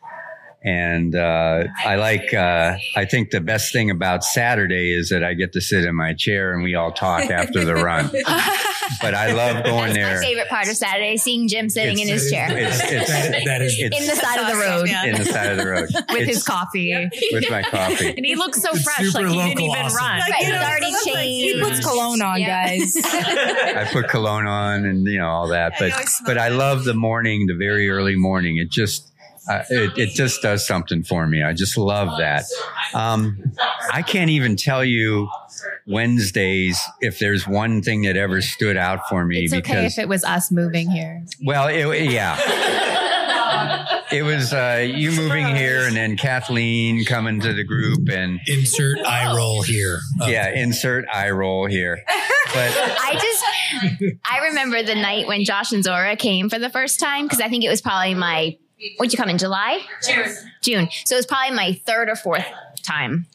And 0.66 1.14
uh, 1.16 1.66
I 1.86 1.96
like, 1.98 2.34
uh, 2.34 2.76
I 2.96 3.06
think 3.06 3.30
the 3.30 3.40
best 3.40 3.72
thing 3.72 3.92
about 3.92 4.24
Saturday 4.24 4.92
is 4.92 5.10
that 5.10 5.24
I 5.24 5.36
get 5.36 5.54
to 5.54 5.62
sit 5.62 5.86
in 5.86 5.94
my 5.96 6.14
chair 6.16 6.54
and 6.54 6.64
we 6.64 6.74
all 6.74 6.92
talk 6.92 7.26
after 7.30 7.64
the 7.64 7.76
run. 7.76 8.10
But 9.02 9.14
I 9.14 9.32
love 9.34 9.64
going 9.64 9.94
That's 9.94 9.96
there. 9.96 10.16
my 10.16 10.22
favorite 10.26 10.50
part 10.50 10.68
of 10.68 10.76
Saturday, 10.76 11.18
seeing 11.18 11.48
Jim 11.48 11.70
sitting 11.70 12.00
in 12.00 12.08
his 12.08 12.32
chair. 12.32 12.48
It's, 12.58 12.80
it's, 12.84 13.08
That- 13.10 13.42
that 13.46 13.62
is 13.62 13.76
it's 13.78 13.96
in 14.00 14.08
the 14.08 14.16
side 14.16 14.40
of 14.40 14.48
the 14.48 14.60
road. 14.60 14.88
Yeah. 14.88 15.06
in 15.06 15.18
the 15.18 15.26
side 15.26 15.52
of 15.52 15.58
the 15.58 15.68
road 15.68 15.88
with 15.94 16.10
It's- 16.10 16.28
his 16.28 16.44
coffee. 16.44 17.10
with 17.32 17.50
my 17.50 17.62
coffee. 17.62 18.14
And 18.18 18.26
he 18.26 18.36
looks 18.36 18.60
so 18.62 18.70
It's 18.74 18.84
fresh, 18.84 19.14
like 19.14 19.28
he 19.28 19.34
didn't 19.38 19.60
even 19.62 19.86
awesome. 19.86 19.98
run. 19.98 20.20
Right, 20.20 20.30
you 20.40 20.46
he's 20.48 20.50
know, 20.50 20.62
already 20.62 20.86
it 20.88 20.94
like 20.94 21.16
changed. 21.16 21.56
He 21.56 21.62
puts 21.62 21.80
cologne 21.86 22.22
on, 22.24 22.42
Yeah. 22.42 22.68
guys. 22.76 22.98
I 23.04 23.88
put 23.92 24.08
cologne 24.10 24.48
on 24.48 24.86
and 24.86 25.06
you 25.06 25.20
know 25.20 25.28
all 25.30 25.48
that, 25.50 25.74
but 25.80 25.92
I 25.94 26.04
but 26.26 26.38
I 26.40 26.48
love 26.48 26.86
the 26.86 26.94
morning, 26.96 27.46
the 27.48 27.54
very 27.56 27.88
early 27.90 28.16
morning. 28.16 28.58
It 28.58 28.72
just 28.72 29.12
uh, 29.50 29.64
it, 29.70 29.98
it 29.98 30.10
just 30.10 30.42
does 30.42 30.66
something 30.66 31.04
for 31.04 31.28
me. 31.28 31.44
I 31.44 31.54
just 31.54 31.78
love 31.78 32.18
that. 32.20 32.46
Um, 32.94 33.54
I 33.92 34.02
can't 34.02 34.30
even 34.30 34.56
tell 34.56 34.84
you 34.84 35.30
Wednesdays 35.88 36.80
if 37.02 37.20
there's 37.20 37.48
one 37.48 37.82
thing 37.82 38.04
that 38.04 38.18
ever 38.18 38.42
stood 38.42 38.78
out 38.78 39.08
for 39.10 39.26
me 39.26 39.44
It's 39.46 39.54
okay 39.54 39.62
because 39.62 39.94
if 39.94 40.00
it 40.00 40.10
was 40.10 40.24
us 40.24 40.52
moving 40.52 40.90
here. 40.90 41.24
well, 41.44 41.68
it, 41.68 42.10
yeah. 42.10 42.36
It 44.12 44.24
was 44.24 44.54
uh, 44.54 44.86
you 44.88 45.12
moving 45.12 45.48
here 45.56 45.88
and 45.88 45.96
then 45.96 46.16
Kathleen 46.18 47.06
coming 47.06 47.40
to 47.42 47.54
the 47.54 47.64
group 47.64 48.08
and 48.10 48.40
insert 48.48 49.00
eye 49.00 49.36
roll 49.36 49.62
here. 49.64 50.00
Oh. 50.22 50.28
yeah, 50.28 50.50
insert 50.50 51.06
eye 51.12 51.32
roll 51.32 51.66
here. 51.66 52.02
But 52.54 52.72
I 52.72 53.18
just, 53.20 54.22
I 54.30 54.46
remember 54.48 54.84
the 54.84 54.96
night 54.96 55.28
when 55.28 55.44
Josh 55.44 55.72
and 55.72 55.84
Zora 55.84 56.16
came 56.16 56.50
for 56.50 56.60
the 56.60 56.70
first 56.70 57.00
time 57.00 57.26
because 57.26 57.42
I 57.42 57.50
think 57.50 57.64
it 57.64 57.70
was 57.70 57.82
probably 57.82 58.14
my, 58.14 58.58
would 59.00 59.12
you 59.12 59.18
come 59.18 59.30
in 59.30 59.38
July? 59.38 59.82
June. 60.06 60.36
June. 60.62 60.90
So 61.06 61.16
it 61.16 61.20
was 61.20 61.26
probably 61.26 61.56
my 61.56 61.74
third 61.86 62.10
or 62.10 62.16
fourth 62.16 62.46
time 62.84 63.28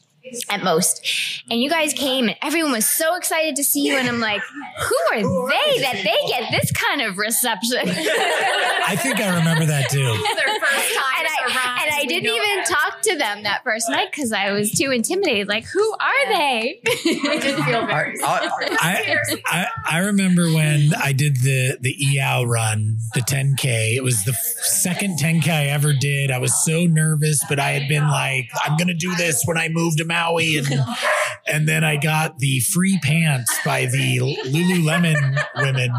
at 0.49 0.63
most. 0.63 1.05
And 1.49 1.61
you 1.61 1.69
guys 1.69 1.93
came 1.93 2.27
and 2.27 2.37
everyone 2.41 2.71
was 2.73 2.87
so 2.87 3.15
excited 3.15 3.55
to 3.55 3.63
see 3.63 3.81
you. 3.81 3.97
And 3.97 4.07
I'm 4.07 4.19
like, 4.19 4.41
who 4.41 4.95
are 5.11 5.21
they 5.21 5.81
that 5.81 5.95
they 6.03 6.27
get 6.27 6.51
this 6.51 6.71
kind 6.71 7.01
of 7.01 7.17
reception? 7.17 7.79
I 7.87 8.95
think 8.95 9.19
I 9.19 9.37
remember 9.37 9.65
that 9.65 9.89
too. 9.89 10.03
Their 10.03 10.59
first 10.59 10.95
time. 10.95 11.11
and 11.19 11.27
I, 11.27 11.83
and 11.85 11.95
I 11.95 12.05
didn't 12.07 12.29
even 12.29 12.63
talk 12.65 13.01
to 13.01 13.17
them 13.17 13.43
that 13.43 13.63
first 13.63 13.89
night 13.89 14.09
because 14.11 14.31
I 14.31 14.51
was 14.51 14.71
too 14.71 14.91
intimidated. 14.91 15.47
Like, 15.47 15.65
who 15.65 15.93
are 15.99 16.27
they? 16.29 16.81
I 16.85 17.39
didn't 17.41 17.63
feel 17.63 17.81
I, 17.81 18.13
I, 18.23 18.49
I, 18.79 19.37
I 19.45 19.67
I 19.89 19.97
remember 19.99 20.51
when 20.53 20.93
I 20.95 21.11
did 21.13 21.37
the 21.37 21.77
the 21.79 21.95
EOW 21.95 22.47
run, 22.47 22.97
the 23.13 23.21
10K. 23.21 23.95
It 23.95 24.03
was 24.03 24.23
the 24.23 24.33
second 24.33 25.19
10K 25.19 25.49
I 25.49 25.65
ever 25.67 25.93
did. 25.93 26.31
I 26.31 26.37
was 26.37 26.53
so 26.63 26.85
nervous, 26.85 27.43
but 27.49 27.59
I 27.59 27.71
had 27.71 27.87
been 27.87 28.07
like, 28.07 28.49
I'm 28.63 28.77
gonna 28.77 28.93
do 28.93 29.13
this 29.15 29.43
when 29.45 29.57
I 29.57 29.69
move 29.69 29.97
to 29.97 30.05
Maui, 30.11 30.57
and 30.57 30.67
and 31.47 31.67
then 31.67 31.83
I 31.83 31.97
got 31.97 32.39
the 32.39 32.59
free 32.59 32.99
pants 33.01 33.51
by 33.65 33.85
the 33.85 34.19
Lululemon 34.45 35.43
women, 35.55 35.91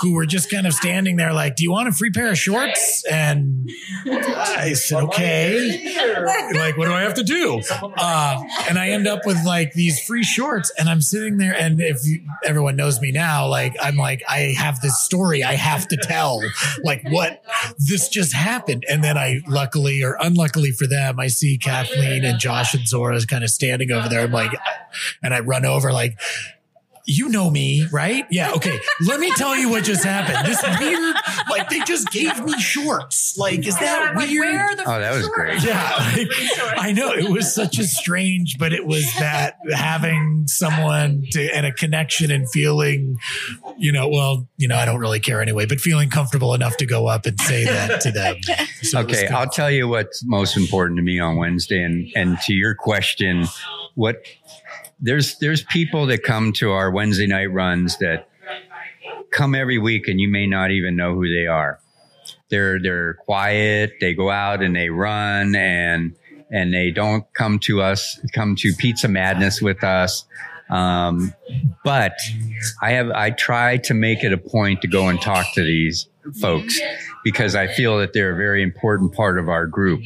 who 0.00 0.14
were 0.14 0.26
just 0.26 0.50
kind 0.50 0.66
of 0.66 0.72
standing 0.72 1.16
there 1.16 1.32
like, 1.32 1.56
"Do 1.56 1.62
you 1.62 1.72
want 1.72 1.88
a 1.88 1.92
free 1.92 2.10
pair 2.10 2.30
of 2.30 2.38
shorts?" 2.38 3.04
And 3.10 3.70
I 4.06 4.74
said, 4.74 5.04
"Okay." 5.04 5.96
Like, 6.54 6.76
what 6.76 6.86
do 6.86 6.92
I 6.92 7.02
have 7.02 7.14
to 7.14 7.22
do? 7.22 7.60
Uh, 7.70 8.42
and 8.68 8.78
I 8.78 8.90
end 8.90 9.06
up 9.06 9.20
with 9.24 9.44
like 9.44 9.72
these 9.72 10.00
free 10.00 10.24
shorts, 10.24 10.72
and 10.78 10.88
I'm 10.88 11.00
sitting 11.00 11.38
there, 11.38 11.54
and 11.54 11.80
if 11.80 12.04
you, 12.04 12.20
everyone 12.44 12.76
knows 12.76 13.00
me 13.00 13.12
now, 13.12 13.48
like 13.48 13.74
I'm 13.80 13.96
like 13.96 14.22
I 14.28 14.54
have 14.58 14.80
this 14.80 15.00
story 15.00 15.42
I 15.42 15.54
have 15.54 15.88
to 15.88 15.96
tell, 15.96 16.42
like 16.82 17.02
what 17.08 17.42
this 17.78 18.08
just 18.08 18.32
happened, 18.32 18.84
and 18.88 19.02
then 19.02 19.16
I 19.16 19.40
luckily 19.48 20.02
or 20.02 20.16
unluckily 20.20 20.72
for 20.72 20.86
them, 20.86 21.18
I 21.18 21.28
see 21.28 21.58
Kathleen 21.58 22.24
and 22.24 22.38
Josh 22.38 22.74
and 22.74 22.86
Zora 22.86 23.16
kind 23.30 23.44
of 23.44 23.50
standing 23.50 23.90
over 23.92 24.08
there. 24.08 24.22
I'm 24.22 24.32
like, 24.32 24.52
and 25.22 25.32
I 25.32 25.40
run 25.40 25.64
over 25.64 25.92
like. 25.92 26.18
You 27.06 27.28
know 27.28 27.50
me, 27.50 27.86
right? 27.90 28.26
Yeah. 28.30 28.52
Okay. 28.52 28.78
Let 29.06 29.20
me 29.20 29.32
tell 29.36 29.56
you 29.56 29.68
what 29.70 29.84
just 29.84 30.04
happened. 30.04 30.46
This 30.46 30.62
weird, 30.80 31.16
like 31.50 31.68
they 31.68 31.80
just 31.80 32.10
gave 32.10 32.42
me 32.44 32.58
shorts. 32.60 33.36
Like, 33.36 33.66
is 33.66 33.78
that 33.78 34.14
weird? 34.16 34.80
Oh, 34.80 35.00
that 35.00 35.14
was 35.16 35.28
great. 35.28 35.62
Yeah, 35.62 36.12
like, 36.16 36.28
I 36.76 36.92
know 36.92 37.12
it 37.12 37.28
was 37.30 37.54
such 37.54 37.78
a 37.78 37.84
strange, 37.84 38.58
but 38.58 38.72
it 38.72 38.86
was 38.86 39.04
that 39.18 39.56
having 39.72 40.44
someone 40.46 41.24
to 41.32 41.48
and 41.54 41.66
a 41.66 41.72
connection 41.72 42.30
and 42.30 42.48
feeling, 42.50 43.18
you 43.78 43.92
know, 43.92 44.08
well, 44.08 44.48
you 44.56 44.68
know, 44.68 44.76
I 44.76 44.84
don't 44.84 45.00
really 45.00 45.20
care 45.20 45.40
anyway, 45.40 45.66
but 45.66 45.80
feeling 45.80 46.10
comfortable 46.10 46.54
enough 46.54 46.76
to 46.78 46.86
go 46.86 47.06
up 47.06 47.26
and 47.26 47.40
say 47.40 47.64
that 47.64 48.00
to 48.02 48.10
them. 48.10 48.36
So 48.82 49.00
Okay, 49.00 49.26
good. 49.26 49.32
I'll 49.32 49.48
tell 49.48 49.70
you 49.70 49.88
what's 49.88 50.24
most 50.24 50.56
important 50.56 50.96
to 50.96 51.02
me 51.02 51.20
on 51.20 51.36
Wednesday, 51.36 51.82
and 51.82 52.08
and 52.16 52.40
to 52.42 52.54
your 52.54 52.74
question, 52.74 53.46
what 53.94 54.24
there's 55.00 55.38
there's 55.38 55.62
people 55.64 56.06
that 56.06 56.22
come 56.22 56.52
to 56.54 56.72
our 56.72 56.90
Wednesday 56.90 57.26
night 57.26 57.52
runs 57.52 57.98
that 57.98 58.28
come 59.30 59.54
every 59.54 59.78
week, 59.78 60.08
and 60.08 60.20
you 60.20 60.28
may 60.28 60.46
not 60.46 60.70
even 60.70 60.96
know 60.96 61.14
who 61.14 61.28
they 61.28 61.46
are. 61.46 61.80
They're 62.50 62.80
they're 62.80 63.14
quiet. 63.14 63.92
They 64.00 64.14
go 64.14 64.30
out 64.30 64.62
and 64.62 64.74
they 64.74 64.90
run, 64.90 65.54
and 65.54 66.16
and 66.50 66.74
they 66.74 66.90
don't 66.90 67.24
come 67.34 67.58
to 67.60 67.80
us, 67.80 68.20
come 68.34 68.56
to 68.56 68.72
Pizza 68.76 69.08
Madness 69.08 69.62
with 69.62 69.84
us. 69.84 70.24
Um, 70.68 71.34
but 71.84 72.14
I 72.80 72.92
have 72.92 73.10
I 73.10 73.30
try 73.30 73.78
to 73.78 73.94
make 73.94 74.22
it 74.22 74.32
a 74.32 74.38
point 74.38 74.82
to 74.82 74.88
go 74.88 75.08
and 75.08 75.20
talk 75.20 75.46
to 75.54 75.64
these 75.64 76.08
folks 76.40 76.78
because 77.24 77.54
I 77.54 77.66
feel 77.66 77.98
that 77.98 78.12
they're 78.12 78.32
a 78.32 78.36
very 78.36 78.62
important 78.62 79.14
part 79.14 79.38
of 79.38 79.48
our 79.48 79.66
group. 79.66 80.02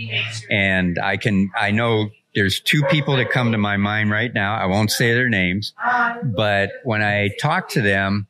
And 0.51 0.99
I 1.03 1.17
can 1.17 1.51
I 1.57 1.71
know 1.71 2.11
there's 2.35 2.61
two 2.61 2.83
people 2.85 3.17
that 3.17 3.31
come 3.31 3.53
to 3.53 3.59
my 3.59 3.77
mind 3.77 4.11
right 4.11 4.33
now. 4.35 4.55
I 4.57 4.67
won't 4.67 4.91
say 4.91 5.13
their 5.15 5.29
names, 5.29 5.73
but 6.25 6.71
when 6.85 7.03
I 7.03 7.31
talk 7.41 7.69
to 7.71 7.81
them, 7.81 8.27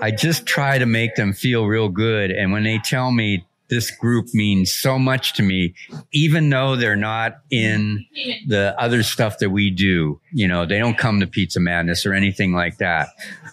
I 0.00 0.10
just 0.10 0.44
try 0.46 0.78
to 0.78 0.86
make 0.86 1.14
them 1.14 1.32
feel 1.32 1.66
real 1.66 1.88
good. 1.88 2.30
And 2.30 2.52
when 2.52 2.64
they 2.64 2.78
tell 2.78 3.10
me 3.12 3.46
this 3.70 3.90
group 3.90 4.26
means 4.34 4.72
so 4.74 4.98
much 4.98 5.32
to 5.34 5.42
me, 5.42 5.74
even 6.12 6.50
though 6.50 6.76
they're 6.76 6.96
not 6.96 7.36
in 7.50 8.04
the 8.46 8.74
other 8.78 9.02
stuff 9.02 9.38
that 9.38 9.50
we 9.50 9.70
do, 9.70 10.20
you 10.32 10.46
know, 10.46 10.66
they 10.66 10.78
don't 10.78 10.98
come 10.98 11.18
to 11.20 11.26
Pizza 11.26 11.60
Madness 11.60 12.04
or 12.04 12.12
anything 12.12 12.52
like 12.52 12.76
that. 12.78 13.08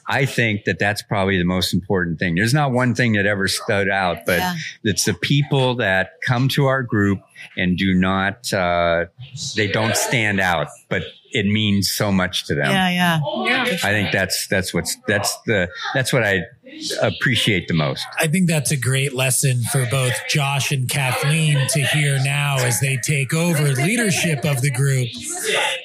I 0.08 0.26
think 0.26 0.66
that 0.66 0.80
that's 0.80 1.02
probably 1.02 1.38
the 1.38 1.46
most 1.46 1.74
important 1.74 2.20
thing. 2.20 2.36
There's 2.36 2.54
not 2.54 2.72
one 2.72 2.94
thing 2.94 3.14
that 3.14 3.26
ever 3.26 3.48
stood 3.48 3.90
out, 3.90 4.26
but 4.26 4.40
Yeah. 4.40 4.56
it's 4.84 5.06
the 5.06 5.14
people 5.14 5.76
that 5.76 6.12
come 6.28 6.50
to 6.50 6.66
our 6.66 6.84
group 6.84 7.22
and 7.58 7.78
do 7.78 7.94
not, 7.94 8.52
uh, 8.54 9.06
they 9.56 9.68
don't 9.68 9.96
stand 9.96 10.40
out, 10.40 10.68
but 10.90 11.04
it 11.34 11.46
means 11.46 11.90
so 11.90 12.12
much 12.12 12.46
to 12.46 12.56
them. 12.56 12.70
Yeah, 12.72 12.90
yeah. 12.90 13.64
I 13.84 13.92
think 13.92 14.12
that's 14.12 14.48
that's 14.48 14.74
what's 14.74 14.98
that's 15.08 15.38
the 15.46 15.70
that's 15.94 16.12
what 16.12 16.24
I 16.24 16.42
appreciate 17.02 17.68
the 17.68 17.74
most. 17.74 18.06
I 18.20 18.28
think 18.28 18.48
that's 18.48 18.72
a 18.72 18.78
great 18.78 19.14
lesson 19.14 19.64
for 19.72 19.86
both 19.90 20.14
Josh 20.30 20.72
and 20.72 20.90
Kathleen 20.90 21.68
to 21.70 21.80
hear 21.80 22.20
now 22.24 22.58
as 22.58 22.80
they 22.80 22.98
take 22.98 23.34
over 23.34 23.64
leadership 23.64 24.46
of 24.46 24.62
the 24.62 24.72
group 24.72 25.08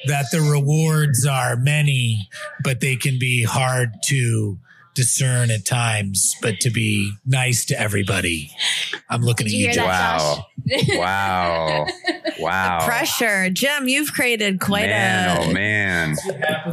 that 0.07 0.25
the 0.31 0.41
rewards 0.41 1.25
are 1.25 1.55
many, 1.55 2.29
but 2.63 2.79
they 2.79 2.95
can 2.95 3.17
be 3.19 3.43
hard 3.43 3.91
to 4.05 4.59
discern 4.97 5.51
at 5.51 5.63
times, 5.65 6.35
but 6.41 6.59
to 6.61 6.69
be 6.69 7.13
nice 7.25 7.63
to 7.65 7.79
everybody. 7.79 8.51
I'm 9.09 9.21
looking 9.21 9.45
at 9.47 9.51
Did 9.51 9.57
you 9.57 9.67
you, 9.67 9.71
hear 9.71 9.83
Josh. 9.83 10.19
Wow. 10.19 10.45
wow. 10.97 11.85
Wow. 12.39 12.85
Pressure, 12.85 13.49
Jim. 13.49 13.87
You've 13.87 14.13
created 14.13 14.59
quite 14.59 14.85
man, 14.89 15.37
a 15.37 15.41
oh 15.49 15.53
man. 15.53 16.15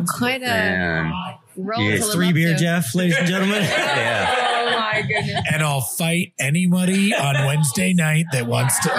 quite 0.07 0.43
a 0.43 0.47
Man. 0.47 1.13
role 1.57 1.81
Yeah, 1.83 1.97
to 1.97 2.03
Three 2.03 2.33
beer 2.35 2.53
to. 2.53 2.59
Jeff, 2.59 2.95
ladies 2.95 3.17
and 3.17 3.27
gentlemen. 3.27 3.63
Yeah. 3.63 4.51
Oh, 4.67 4.84
My 4.95 5.03
goodness. 5.03 5.43
And 5.53 5.63
I'll 5.63 5.81
fight 5.81 6.33
anybody 6.39 7.15
on 7.15 7.35
Wednesday 7.47 7.93
night 7.95 8.27
that 8.33 8.47
wants 8.47 8.79
to. 8.81 8.91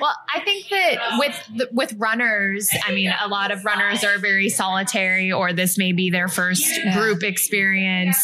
Well, 0.00 0.16
I 0.34 0.40
think 0.44 0.68
that 0.70 1.18
with 1.18 1.48
the- 1.56 1.68
with 1.72 1.94
runners, 1.98 2.70
I 2.86 2.92
mean, 2.92 3.12
a 3.22 3.28
lot 3.28 3.50
of 3.50 3.64
runners 3.64 4.04
are 4.04 4.18
very 4.18 4.48
solitary, 4.48 5.32
or 5.32 5.52
this 5.52 5.78
may 5.78 5.92
be 5.92 6.10
their 6.10 6.28
first 6.28 6.64
group 6.94 7.22
experience, 7.22 8.16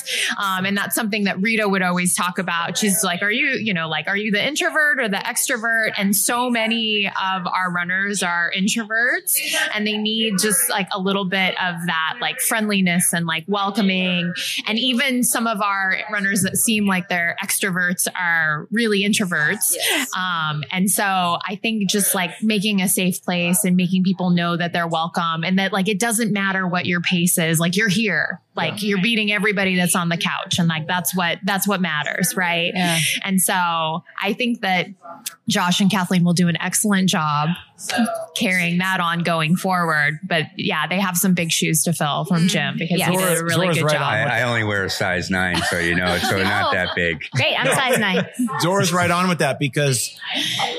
um, 0.43 0.65
and 0.67 0.77
that's 0.77 0.95
something 0.95 1.25
that 1.25 1.41
Rita 1.41 1.69
would 1.69 1.83
always 1.83 2.15
talk 2.15 2.39
about. 2.39 2.79
She's 2.79 3.03
like, 3.05 3.23
"Are 3.23 3.31
you, 3.31 3.59
you 3.63 3.75
know, 3.75 3.89
like, 3.89 4.09
are 4.09 4.17
you 4.17 4.31
the 4.31 4.45
introvert 4.45 5.01
or 5.01 5.09
the 5.09 5.17
extrovert?" 5.17 5.93
And 5.97 6.15
so 6.15 6.51
many 6.51 7.07
of 7.09 7.47
our 7.47 7.71
runners 7.73 8.23
are 8.23 8.53
introverts, 8.57 9.35
and 9.75 9.87
they 9.87 9.97
need 9.97 10.35
just 10.41 10.69
like 10.71 10.89
a 10.93 10.99
little 11.01 11.25
bit 11.25 11.55
of 11.63 11.75
that, 11.87 12.17
like 12.21 12.41
friendliness 12.41 13.13
and 13.13 13.27
like 13.27 13.45
welcoming. 13.47 14.33
And 14.67 14.79
even 14.79 15.23
some 15.25 15.47
of 15.47 15.61
our 15.61 15.99
runners 16.13 16.38
that 16.43 16.57
seem 16.57 16.87
like 16.87 17.09
they're 17.09 17.37
extroverts 17.43 18.07
are 18.19 18.67
really 18.71 19.03
introverts. 19.03 19.75
Um, 20.17 20.65
and 20.71 20.91
so 20.91 21.05
I 21.05 21.59
think 21.61 21.89
just 21.89 22.15
like 22.15 22.31
making 22.43 22.81
a 22.83 22.89
safe 22.89 23.23
place 23.23 23.65
and 23.65 23.77
making 23.77 24.05
people 24.05 24.31
know 24.31 24.57
that 24.57 24.73
they're 24.73 24.89
welcome 24.89 25.45
and 25.45 25.59
that 25.59 25.73
like 25.73 25.89
it 25.89 25.99
doesn't 25.99 26.33
matter 26.33 26.67
what 26.67 26.87
your 26.87 27.01
pace 27.01 27.39
is, 27.39 27.61
like 27.61 27.77
you're 27.77 27.89
here, 27.89 28.41
like 28.59 28.83
you're 28.83 29.01
beating 29.01 29.33
everybody 29.33 29.77
that's 29.77 29.95
on 29.95 30.09
the 30.09 30.17
couch. 30.17 30.59
And 30.59 30.69
like 30.69 30.87
that's 30.87 31.17
what 31.17 31.39
that's 31.45 31.67
what 31.67 31.81
matters, 31.81 32.37
right? 32.37 32.73
Yeah. 32.75 32.99
And 33.23 33.41
so 33.41 34.05
I 34.23 34.33
think 34.35 34.61
that 34.61 34.89
Josh 35.49 35.81
and 35.81 35.91
Kathleen 35.91 36.25
will 36.25 36.35
do 36.35 36.49
an 36.49 36.61
excellent 36.61 37.09
job 37.09 37.49
carrying 38.37 38.79
that 38.79 39.01
on 39.01 39.21
going 39.21 39.57
forward. 39.57 40.19
But 40.23 40.47
yeah, 40.57 40.87
they 40.87 41.01
have 41.01 41.17
some 41.17 41.35
big 41.35 41.51
shoes 41.51 41.85
to 41.85 41.93
fill 41.93 42.25
from 42.25 42.39
mm-hmm. 42.39 42.47
Jim 42.49 42.75
because 42.79 43.03
he 43.03 43.17
did 43.17 43.39
a 43.39 43.45
really 43.45 43.67
Zora's 43.67 43.79
good 43.79 43.85
right 43.85 43.93
job. 43.93 44.03
I, 44.03 44.41
I 44.41 44.43
only 44.43 44.65
wear 44.65 44.85
a 44.85 44.91
size 44.91 45.31
nine, 45.31 45.57
so 45.71 45.79
you 45.79 45.95
know, 45.95 46.19
so 46.19 46.37
not 46.43 46.73
that 46.73 46.95
big. 46.95 47.25
Great, 47.33 47.55
I'm 47.59 47.67
size 47.67 47.99
nine. 47.99 48.27
Zora's 48.61 48.93
right 48.93 49.11
on 49.11 49.29
with 49.29 49.39
that 49.39 49.59
because 49.59 50.19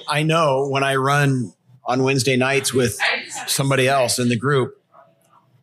I 0.07 0.23
know 0.23 0.68
when 0.68 0.84
I 0.84 0.95
run 0.95 1.53
on 1.85 2.03
Wednesday 2.03 2.35
nights 2.35 2.73
with 2.73 2.99
somebody 3.47 3.88
else 3.88 4.19
in 4.19 4.30
the 4.30 4.38
group, 4.38 4.78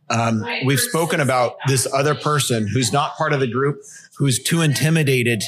um, 0.08 0.44
we've 0.64 0.80
spoken 0.80 1.20
about 1.20 1.56
this 1.66 1.86
other 1.92 2.14
person 2.14 2.68
who's 2.68 2.92
not 2.92 3.16
part 3.16 3.32
of 3.32 3.40
the 3.40 3.46
group, 3.46 3.82
who's 4.16 4.42
too 4.42 4.62
intimidated 4.62 5.42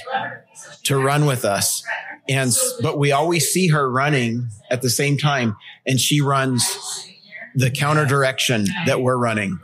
to 0.85 0.99
run 0.99 1.27
with 1.27 1.45
us. 1.45 1.85
And, 2.29 2.53
but 2.83 2.99
we 2.99 3.13
always 3.13 3.51
see 3.51 3.69
her 3.69 3.91
running 3.91 4.49
at 4.71 4.83
the 4.83 4.91
same 4.91 5.17
time 5.17 5.57
and 5.87 6.01
she 6.01 6.21
runs 6.21 7.09
the 7.55 7.71
counter 7.71 8.05
direction 8.05 8.67
that 8.87 9.01
we're 9.01 9.17
running. 9.17 9.59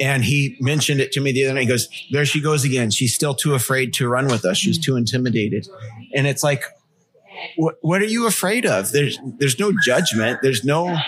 And 0.00 0.24
he 0.24 0.56
mentioned 0.60 1.00
it 1.00 1.12
to 1.12 1.20
me 1.20 1.32
the 1.32 1.44
other 1.44 1.54
night. 1.54 1.62
He 1.62 1.66
goes, 1.66 1.88
there 2.10 2.26
she 2.26 2.40
goes 2.40 2.64
again. 2.64 2.90
She's 2.90 3.14
still 3.14 3.34
too 3.34 3.54
afraid 3.54 3.94
to 3.94 4.08
run 4.08 4.26
with 4.26 4.44
us. 4.44 4.58
She's 4.58 4.78
too 4.78 4.96
intimidated. 4.96 5.68
And 6.14 6.26
it's 6.26 6.42
like, 6.42 6.64
what, 7.56 7.76
what 7.80 8.02
are 8.02 8.06
you 8.06 8.26
afraid 8.26 8.66
of? 8.66 8.90
There's, 8.90 9.18
there's 9.38 9.58
no 9.58 9.72
judgment. 9.84 10.40
There's 10.42 10.64
no, 10.64 10.98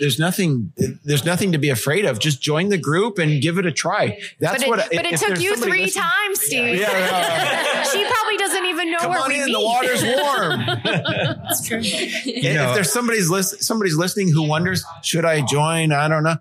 there's 0.00 0.18
nothing, 0.18 0.72
there's 1.04 1.24
nothing 1.24 1.52
to 1.52 1.58
be 1.58 1.70
afraid 1.70 2.04
of. 2.04 2.18
Just 2.18 2.40
join 2.42 2.68
the 2.68 2.78
group 2.78 3.18
and 3.18 3.40
give 3.42 3.58
it 3.58 3.66
a 3.66 3.72
try. 3.72 4.18
That's 4.40 4.58
but 4.58 4.62
it, 4.62 4.68
what, 4.68 4.78
but 4.92 5.06
it 5.06 5.12
if 5.14 5.20
took 5.20 5.40
you 5.40 5.56
three 5.56 5.82
listening- 5.82 6.02
times, 6.02 6.40
Steve. 6.42 6.78
Yeah, 6.80 6.90
yeah, 6.92 7.82
she 7.92 8.04
probably 8.04 8.36
doesn't 8.36 8.66
even 8.66 8.90
know 8.90 8.98
Come 8.98 9.10
where 9.10 9.20
on 9.20 9.28
we 9.28 9.40
in. 9.40 9.46
meet. 9.46 9.52
The 9.52 9.60
water's 9.60 10.04
warm. 10.04 10.60
You 12.24 12.54
know, 12.54 12.68
if 12.70 12.74
there's 12.74 12.92
somebody's 12.92 13.30
list, 13.30 13.62
somebody's 13.62 13.96
listening 13.96 14.30
who 14.32 14.42
wonders, 14.42 14.84
should 15.02 15.24
I 15.24 15.40
join? 15.42 15.92
I 15.92 16.08
don't 16.08 16.22
know. 16.22 16.36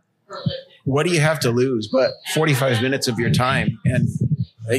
What 0.86 1.06
do 1.06 1.12
you 1.14 1.20
have 1.22 1.40
to 1.42 1.52
lose? 1.52 1.88
But 1.88 2.12
45 2.34 2.82
minutes 2.82 3.08
of 3.08 3.18
your 3.20 3.32
time 3.32 3.80
and 3.86 4.08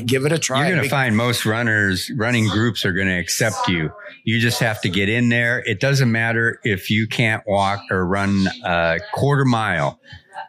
give 0.04 0.24
it 0.24 0.32
a 0.32 0.38
try. 0.38 0.66
You're 0.66 0.76
going 0.76 0.84
to 0.84 0.90
find 0.90 1.16
most 1.16 1.44
runners, 1.46 2.10
running 2.16 2.48
groups 2.48 2.84
are 2.84 2.92
going 2.92 3.08
to 3.08 3.18
accept 3.18 3.68
you. 3.68 3.90
You 4.24 4.40
just 4.40 4.60
have 4.60 4.80
to 4.82 4.88
get 4.88 5.08
in 5.08 5.28
there. 5.28 5.58
It 5.66 5.80
doesn't 5.80 6.10
matter 6.10 6.58
if 6.64 6.90
you 6.90 7.06
can't 7.06 7.42
walk 7.46 7.80
or 7.90 8.06
run 8.06 8.46
a 8.64 8.98
quarter 9.12 9.44
mile. 9.44 10.00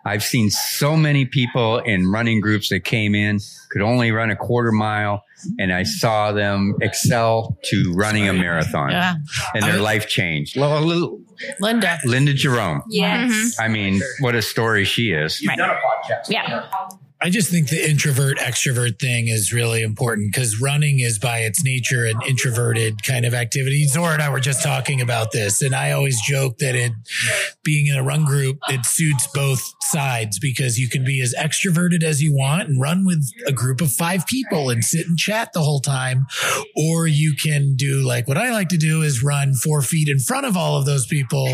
I've 0.06 0.24
seen 0.24 0.50
so 0.52 0.96
many 0.96 1.26
people 1.26 1.80
in 1.80 2.12
running 2.12 2.40
groups 2.40 2.70
that 2.70 2.82
came 2.82 3.16
in, 3.16 3.40
could 3.72 3.82
only 3.82 4.12
run 4.12 4.30
a 4.30 4.36
quarter 4.36 4.72
mile, 4.72 5.24
and 5.60 5.74
I 5.74 5.84
saw 5.84 6.32
them 6.32 6.76
excel 6.82 7.58
to 7.66 7.94
running 7.96 8.30
a 8.30 8.34
marathon. 8.34 8.92
Yeah. 8.92 9.16
And 9.54 9.64
their 9.64 9.80
life 9.80 10.08
changed. 10.08 10.56
Lo- 10.58 10.80
lo- 10.80 11.20
Linda. 11.60 12.00
Linda 12.06 12.34
Jerome. 12.34 12.84
Yes. 12.90 13.58
I 13.60 13.68
mean, 13.68 14.00
what 14.20 14.36
a 14.36 14.42
story 14.42 14.86
she 14.86 15.12
is. 15.12 15.42
You've 15.42 15.56
done 15.56 15.72
a 15.72 15.74
podcast. 15.74 16.30
Yeah. 16.30 16.68
I 17.22 17.30
just 17.30 17.50
think 17.50 17.70
the 17.70 17.90
introvert 17.90 18.38
extrovert 18.38 19.00
thing 19.00 19.30
is 19.30 19.54
really 19.54 19.82
important 19.82 20.34
because 20.34 20.62
running 20.62 21.00
is 21.00 21.18
by 21.18 21.40
its 21.40 21.64
nature 21.64 22.06
an 22.06 22.20
introverted 22.28 23.04
kind 23.04 23.26
of 23.26 23.34
activity. 23.34 23.86
Zora 23.88 24.14
and 24.14 24.22
I 24.22 24.30
were 24.30 24.42
just 24.42 24.62
talking 24.62 25.02
about 25.02 25.32
this, 25.32 25.62
and 25.62 25.74
I 25.74 25.92
always 25.92 26.20
joke 26.22 26.58
that 26.60 26.76
it 26.76 26.92
being 27.64 27.88
in 27.88 27.96
a 27.96 28.04
run 28.04 28.26
group, 28.26 28.58
it 28.68 28.86
suits 28.86 29.28
both 29.34 29.62
sides 29.82 30.40
because 30.40 30.78
you 30.78 30.90
can 30.90 31.04
be 31.04 31.22
as 31.22 31.34
extroverted 31.38 32.04
as 32.04 32.22
you 32.22 32.34
want 32.34 32.68
and 32.68 32.82
run 32.82 33.06
with 33.06 33.26
a 33.48 33.52
group 33.52 33.82
of 33.82 33.92
five 33.92 34.26
people 34.28 34.70
and 34.70 34.84
sit 34.84 35.08
and 35.08 35.18
chat 35.18 35.52
the 35.54 35.62
whole 35.62 35.80
time. 35.80 36.26
Or 36.76 37.08
you 37.08 37.34
can 37.36 37.76
do 37.76 38.02
like 38.02 38.28
what 38.28 38.38
I 38.38 38.52
like 38.52 38.70
to 38.70 38.78
do 38.78 39.02
is 39.02 39.24
run 39.24 39.54
four 39.54 39.82
feet 39.82 40.10
in 40.10 40.20
front 40.20 40.46
of 40.46 40.58
all 40.58 40.78
of 40.78 40.86
those 40.86 41.06
people 41.06 41.48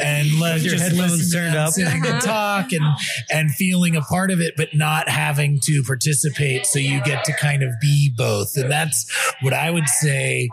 and 0.00 0.38
let 0.38 0.60
your 0.60 0.74
just 0.74 0.84
headphones 0.84 1.12
listen 1.12 1.40
turned 1.40 1.54
them 1.54 1.66
up. 1.66 1.72
sitting 1.72 2.06
and 2.06 2.16
uh-huh. 2.16 2.20
talk 2.20 2.72
and 2.72 2.84
and 3.30 3.50
feeling 3.50 3.96
a 3.96 4.02
part 4.02 4.30
of 4.30 4.40
it, 4.40 4.54
but 4.56 4.74
not 4.74 4.99
having 5.08 5.60
to 5.64 5.82
participate. 5.82 6.66
So 6.66 6.78
you 6.78 7.02
get 7.02 7.24
to 7.24 7.32
kind 7.32 7.62
of 7.62 7.70
be 7.80 8.12
both. 8.16 8.56
And 8.56 8.70
that's 8.70 9.10
what 9.42 9.52
I 9.52 9.70
would 9.70 9.88
say 9.88 10.48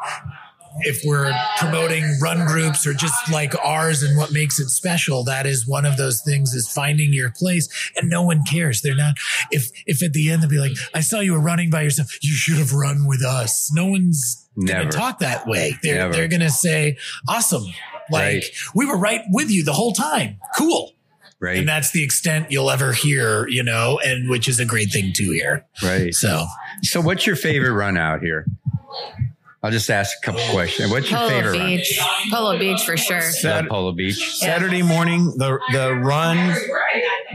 if 0.82 1.02
we're 1.04 1.34
promoting 1.58 2.04
run 2.22 2.46
groups 2.46 2.86
or 2.86 2.94
just 2.94 3.32
like 3.32 3.54
ours 3.66 4.04
and 4.04 4.16
what 4.16 4.32
makes 4.32 4.60
it 4.60 4.70
special, 4.70 5.24
that 5.24 5.48
is 5.48 5.68
one 5.68 5.86
of 5.86 5.98
those 5.98 6.22
things 6.24 6.54
is 6.54 6.72
finding 6.72 7.12
your 7.14 7.32
place 7.32 7.68
and 7.96 8.10
no 8.10 8.22
one 8.22 8.44
cares. 8.44 8.82
They're 8.82 8.96
not, 8.96 9.16
if, 9.50 9.70
if 9.88 10.04
at 10.04 10.14
the 10.14 10.30
end 10.30 10.44
they'll 10.44 10.50
be 10.52 10.60
like, 10.60 10.74
I 10.94 11.00
saw 11.02 11.20
you 11.20 11.34
were 11.34 11.40
running 11.42 11.72
by 11.72 11.82
yourself. 11.82 12.10
You 12.22 12.32
should 12.34 12.58
have 12.58 12.74
run 12.74 13.08
with 13.08 13.24
us. 13.24 13.72
No 13.74 13.88
one's 13.88 14.48
Never. 14.56 14.90
to 14.90 14.96
talk 14.96 15.20
that 15.20 15.48
way. 15.48 15.78
They're, 15.82 15.96
Never. 15.96 16.14
they're 16.14 16.28
going 16.28 16.42
to 16.42 16.50
say, 16.52 16.98
awesome. 17.28 17.64
Like 18.12 18.24
Right. 18.36 18.44
we 18.76 18.86
were 18.86 18.98
right 18.98 19.22
with 19.32 19.50
you 19.50 19.64
the 19.64 19.74
whole 19.74 19.94
time. 19.94 20.38
Cool. 20.58 20.92
Right. 21.40 21.58
And 21.60 21.68
that's 21.70 21.92
the 21.92 22.04
extent 22.04 22.48
you'll 22.52 22.72
ever 22.72 22.94
hear, 22.94 23.48
you 23.48 23.62
know, 23.64 24.00
and 24.04 24.28
which 24.30 24.48
is 24.48 24.60
a 24.60 24.66
great 24.66 24.92
thing 24.92 25.14
to 25.14 25.24
hear. 25.32 25.66
right. 25.84 26.14
So 26.14 26.46
So, 26.82 27.00
what's 27.02 27.28
your 27.28 27.36
favorite 27.36 27.74
run 27.74 27.96
out 27.98 28.22
here? 28.22 28.46
I'll 29.64 29.72
just 29.72 29.90
ask 29.90 30.16
a 30.22 30.26
couple 30.26 30.42
questions. 30.52 30.92
What's 30.92 31.10
your 31.10 31.20
Polo 31.20 31.30
favorite 31.30 31.58
Beach. 31.60 32.00
Polo 32.32 32.58
Beach 32.60 32.82
for 32.84 32.96
sure. 32.96 33.22
run? 33.22 33.64
Love 33.64 33.70
Polo 33.70 33.92
Beach. 33.92 34.38
Saturday 34.40 34.82
morning, 34.84 35.26
the 35.38 35.60
the 35.74 35.94
run 35.96 36.38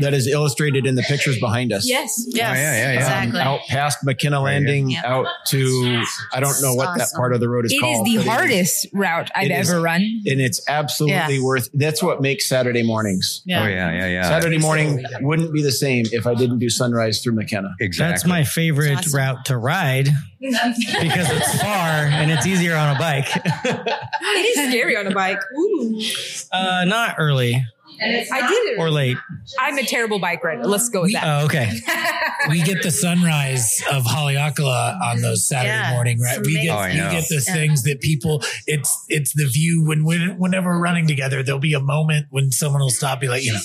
that 0.00 0.14
is 0.14 0.26
illustrated 0.26 0.86
in 0.86 0.94
the 0.94 1.02
pictures 1.02 1.38
behind 1.38 1.72
us. 1.72 1.86
Yes. 1.88 2.24
Yes, 2.28 2.34
yeah, 2.36 2.54
yeah, 2.54 2.92
yeah. 2.92 2.98
exactly. 2.98 3.40
Out 3.40 3.60
past 3.68 3.98
Makena 4.06 4.42
Landing, 4.42 4.90
Yep. 4.90 5.04
out 5.04 5.26
to 5.48 6.02
I 6.32 6.40
don't 6.40 6.60
know 6.62 6.74
what 6.74 6.96
that 6.98 7.08
part 7.14 7.34
of 7.34 7.40
the 7.40 7.48
road 7.48 7.64
is 7.66 7.74
called. 7.78 8.06
It 8.06 8.10
is 8.10 8.16
the 8.24 8.24
but 8.24 8.26
it 8.26 8.38
hardest 8.38 8.86
route 8.92 9.30
I've 9.34 9.46
it 9.46 9.50
is- 9.52 9.70
ever 9.70 9.80
run. 9.80 10.00
and 10.26 10.40
it's 10.40 10.60
absolutely 10.68 11.36
Yeah. 11.36 11.42
worth. 11.42 11.68
That's 11.74 12.02
what 12.02 12.20
makes 12.22 12.48
Saturday 12.48 12.82
mornings. 12.82 13.42
Oh, 13.44 13.50
yeah, 13.50 13.66
yeah, 13.92 14.06
yeah. 14.06 14.22
Saturday 14.28 14.58
morning 14.58 15.04
wouldn't 15.20 15.52
be 15.52 15.62
the 15.62 15.72
same 15.72 16.04
if 16.12 16.26
I 16.26 16.34
didn't 16.34 16.58
do 16.58 16.70
sunrise 16.70 17.20
through 17.22 17.34
Makena. 17.34 17.72
Exactly. 17.80 18.10
That's 18.12 18.24
my 18.26 18.44
favorite 18.44 18.98
Awesome. 18.98 19.18
route 19.18 19.44
to 19.46 19.56
ride 19.58 20.08
because 20.40 21.30
it's 21.30 21.62
far 21.62 22.06
and 22.06 22.30
it's 22.30 22.46
easier 22.46 22.76
on 22.76 22.96
a 22.96 22.98
bike. 22.98 23.26
It 23.34 24.56
is 24.58 24.68
scary 24.70 24.96
on 24.96 25.06
a 25.06 25.10
bike. 25.14 25.38
Ooh. 25.56 26.00
uh, 26.52 26.84
not 26.86 27.16
early 27.18 27.64
I 28.00 28.48
did 28.48 28.72
it. 28.74 28.78
or 28.78 28.90
late. 28.90 29.16
I'm 29.58 29.78
a 29.78 29.84
terrible 29.84 30.18
bike 30.18 30.42
rider. 30.42 30.64
Let's 30.64 30.88
go 30.88 31.02
with 31.02 31.12
that. 31.12 31.24
Oh, 31.24 31.44
okay. 31.46 31.70
we 32.48 32.62
get 32.62 32.82
the 32.82 32.90
sunrise 32.90 33.82
of 33.90 34.04
Haleakala 34.04 35.00
on 35.00 35.20
those 35.20 35.46
Saturday 35.46 35.68
Yeah, 35.74 35.90
morning, 35.92 36.20
right? 36.20 36.38
We 36.40 36.54
get 36.54 36.60
amazing. 36.62 36.70
Oh, 36.70 36.76
I 36.78 36.90
you 36.90 37.00
know. 37.02 37.10
get 37.10 37.28
the 37.28 37.44
Yeah. 37.46 37.54
things 37.54 37.82
that 37.84 38.00
people. 38.00 38.42
It's 38.66 39.04
it's 39.08 39.32
the 39.34 39.46
view 39.46 39.84
when, 39.86 40.04
when 40.04 40.38
whenever 40.38 40.70
we're 40.70 40.80
running 40.82 41.06
together, 41.06 41.42
there'll 41.42 41.60
be 41.60 41.74
a 41.74 41.80
moment 41.80 42.26
when 42.30 42.50
someone 42.50 42.80
will 42.80 42.90
stop, 42.90 43.20
be 43.20 43.28
like, 43.28 43.44
you 43.44 43.52
know, 43.52 43.58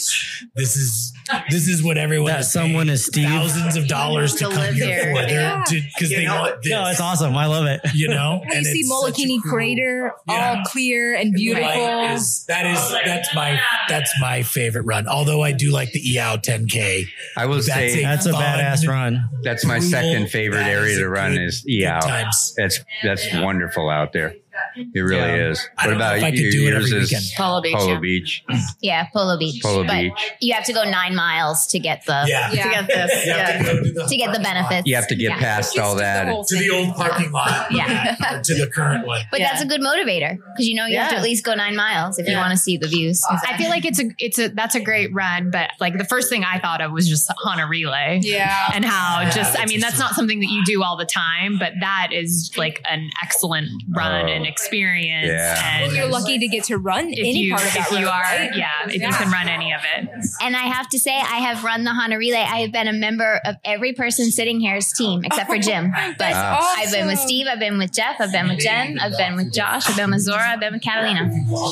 this 0.55 0.75
is 0.75 1.13
this 1.49 1.67
is 1.67 1.83
what 1.83 1.97
everyone 1.97 2.31
That 2.31 2.41
is 2.41 2.51
someone 2.51 2.85
paying 2.87 2.89
is 2.95 3.05
Steve. 3.05 3.27
thousands 3.29 3.75
of 3.75 3.87
dollars 3.87 4.33
to, 4.33 4.45
To 4.45 4.49
come 4.51 4.55
live 4.59 4.75
here 4.75 4.85
here. 5.03 5.15
for. 5.15 5.21
They're 5.27 5.41
Yeah. 5.41 5.63
because 5.69 6.09
they 6.09 6.25
want 6.27 6.61
this. 6.63 6.71
No, 6.71 6.87
it's 6.87 6.99
awesome. 7.01 7.35
I 7.35 7.45
love 7.45 7.65
it. 7.65 7.81
You 7.93 8.09
know, 8.09 8.41
you 8.51 8.63
see 8.63 8.79
it's 8.79 8.89
such 8.89 9.19
a 9.19 9.21
Molokini 9.21 9.37
cool- 9.43 9.51
Crater, 9.51 10.11
Yeah. 10.27 10.55
all 10.57 10.63
clear 10.65 11.15
and 11.15 11.33
beautiful. 11.33 11.67
Light 11.69 12.13
is- 12.13 12.45
that 12.47 12.65
is 12.65 12.79
that's 13.05 13.33
my 13.35 13.59
that's 13.89 14.11
my 14.19 14.43
favorite 14.43 14.83
run. 14.83 15.07
Although 15.07 15.43
I 15.43 15.51
do 15.51 15.71
like 15.71 15.91
the 15.91 15.99
EOW 15.99 16.37
10K. 16.37 17.05
I 17.35 17.45
will 17.45 17.55
That's 17.55 17.67
say 17.67 17.99
a- 17.99 18.05
That's 18.05 18.25
a 18.25 18.31
badass 18.33 18.87
run. 18.87 19.29
that's 19.43 19.65
my 19.65 19.79
brutal. 19.79 19.89
second 19.99 20.29
favorite 20.29 20.59
That 20.59 20.69
area 20.69 20.97
to 20.99 21.09
run 21.09 21.37
is 21.37 21.61
good 21.61 21.71
EOW. 21.71 21.99
times. 22.01 22.53
That's 22.57 22.79
that's 23.03 23.27
wonderful 23.35 23.89
out 23.89 24.13
there. 24.13 24.35
It 24.75 24.99
really 24.99 25.15
Yeah. 25.17 25.49
is. 25.51 25.69
What 25.75 25.83
don't 25.85 25.91
know 25.93 25.97
about 25.97 26.17
if 26.17 26.23
I 26.23 26.31
could 26.31 26.39
you? 26.39 26.51
do 26.51 26.67
it 26.67 26.71
Yours 26.71 26.91
is. 26.91 27.33
Polo 27.37 27.61
Beach. 27.61 27.73
Polo 27.75 27.93
yeah. 27.93 27.99
Beach. 27.99 28.43
Yeah, 28.81 29.05
Polo 29.11 29.37
Beach. 29.37 29.61
Polo 29.63 29.83
but 29.85 29.93
Beach. 30.01 30.31
You 30.41 30.53
have 30.53 30.65
to 30.65 30.73
go 30.73 30.83
nine 30.83 31.15
miles 31.15 31.67
to 31.67 31.79
get 31.79 32.05
the 32.05 32.25
Yeah. 32.27 32.49
To 32.49 32.55
get 32.55 32.87
this. 32.87 33.25
Yeah. 33.25 33.57
to 33.57 33.63
go 33.63 33.83
to 33.83 33.91
the 33.91 34.05
to 34.07 34.17
get 34.17 34.27
the 34.33 34.39
parking 34.39 34.43
lot. 34.43 34.43
benefits. 34.69 34.87
You 34.87 34.95
have 34.95 35.07
to 35.07 35.15
get 35.15 35.29
Yeah. 35.31 35.39
past 35.39 35.77
all 35.79 35.95
that. 35.95 36.25
to 36.47 36.55
the 36.57 36.69
old 36.69 36.95
parking 36.95 37.31
lot. 37.31 37.71
Yeah. 37.71 38.15
or 38.37 38.41
to 38.43 38.53
the 38.55 38.67
current 38.67 39.05
one. 39.07 39.21
But 39.31 39.39
Yeah. 39.39 39.49
that's 39.51 39.61
a 39.63 39.65
good 39.65 39.81
motivator 39.81 40.37
because 40.37 40.67
you 40.67 40.75
know 40.75 40.85
you 40.85 40.97
have 40.97 41.09
to 41.11 41.17
at 41.17 41.23
least 41.23 41.43
go 41.43 41.53
nine 41.55 41.75
miles 41.75 42.19
if 42.19 42.27
you 42.27 42.35
want 42.37 42.51
to 42.51 42.57
see 42.57 42.77
the 42.77 42.87
views. 42.87 43.23
I 43.29 43.57
feel 43.57 43.69
like 43.69 43.85
it's 43.85 43.99
a 43.99 44.05
it's 44.19 44.39
a 44.39 44.49
that's 44.49 44.75
a 44.75 44.79
great 44.79 45.13
run, 45.13 45.49
but 45.51 45.71
like 45.79 45.97
the 45.97 46.05
first 46.05 46.29
thing 46.29 46.43
I 46.43 46.59
thought 46.59 46.81
of 46.81 46.91
was 46.91 47.07
just 47.07 47.31
on 47.45 47.59
a 47.59 47.67
Relay. 47.67 48.19
Yeah. 48.23 48.71
And 48.73 48.85
how 48.85 49.29
just 49.31 49.59
I 49.59 49.65
mean 49.65 49.79
that's 49.79 49.99
not 49.99 50.13
something 50.13 50.39
that 50.39 50.47
you 50.49 50.63
do 50.65 50.83
all 50.83 50.97
the 50.97 51.05
time, 51.05 51.57
but 51.59 51.73
that 51.81 52.09
is 52.11 52.51
like 52.57 52.81
an 52.89 53.09
excellent 53.23 53.69
run 53.89 54.25
Oh. 54.25 54.31
and 54.31 54.45
experience. 54.47 55.27
Yeah. 55.27 55.77
And 55.81 55.87
Well, 55.87 55.95
you're 55.95 56.07
lucky 56.07 56.39
to 56.39 56.47
get 56.47 56.63
to 56.65 56.77
run 56.77 57.09
if 57.11 57.19
any 57.19 57.39
you 57.43 57.53
part 57.53 57.65
of 57.67 57.73
that 57.73 57.91
if 57.91 57.99
you 57.99 58.07
are 58.07 58.21
right? 58.21 58.51
yeah 58.55 58.85
if 58.87 58.93
you 58.95 58.99
can 59.01 59.31
run 59.31 59.47
any 59.47 59.73
of 59.73 59.81
it. 59.95 60.09
And 60.41 60.55
I 60.55 60.61
have 60.67 60.87
to 60.89 60.99
say, 60.99 61.15
I 61.15 61.39
have 61.39 61.63
run 61.63 61.83
the 61.83 61.93
Hana 61.93 62.17
Relay. 62.17 62.37
I 62.39 62.59
have 62.61 62.71
been 62.71 62.87
a 62.87 62.93
member 62.93 63.39
of 63.45 63.55
every 63.65 63.93
person 63.93 64.31
sitting 64.31 64.59
here's 64.59 64.91
team 64.93 65.23
except 65.23 65.49
for 65.49 65.57
Jim. 65.57 65.91
But 66.17 66.33
Ah. 66.33 66.75
I've 66.77 66.91
been 66.91 67.07
with 67.07 67.19
Steve, 67.19 67.47
I've 67.49 67.59
been 67.59 67.77
with 67.77 67.91
Jeff, 67.91 68.15
I've 68.19 68.31
been 68.31 68.47
with 68.47 68.59
Jen, 68.59 68.97
I've 68.99 69.17
been 69.17 69.35
with 69.35 69.51
Josh, 69.53 69.89
I've 69.89 69.95
been 69.97 70.11
with 70.11 70.21
Zora, 70.21 70.51
I've 70.53 70.59
been 70.59 70.73
with 70.73 70.81
Catalina. 70.81 71.29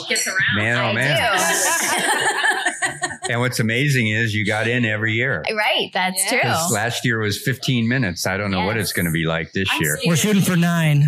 Gets 0.10 0.28
around. 0.28 0.56
Man, 0.58 0.78
oh 0.78 0.90
I 0.90 0.94
man. 0.94 3.12
do. 3.28 3.32
And 3.32 3.42
what's 3.42 3.60
amazing 3.60 4.08
is 4.08 4.34
you 4.34 4.46
got 4.46 4.68
in 4.68 4.86
every 4.86 5.14
year. 5.14 5.44
right, 5.56 5.90
that's 5.94 6.22
Yeah. 6.26 6.30
true. 6.42 6.50
'Cause 6.52 6.72
Last 6.72 7.06
year 7.06 7.20
was 7.20 7.42
15 7.42 7.88
minutes. 7.88 8.26
I 8.28 8.38
don't 8.38 8.52
know 8.52 8.66
what 8.66 8.78
it's 8.78 8.94
going 8.94 9.06
to 9.06 9.12
be 9.12 9.26
like 9.26 9.52
this 9.54 9.68
year. 9.80 9.98
We're 10.06 10.16
shooting 10.16 10.42
for 10.42 10.56
nine. 10.56 11.04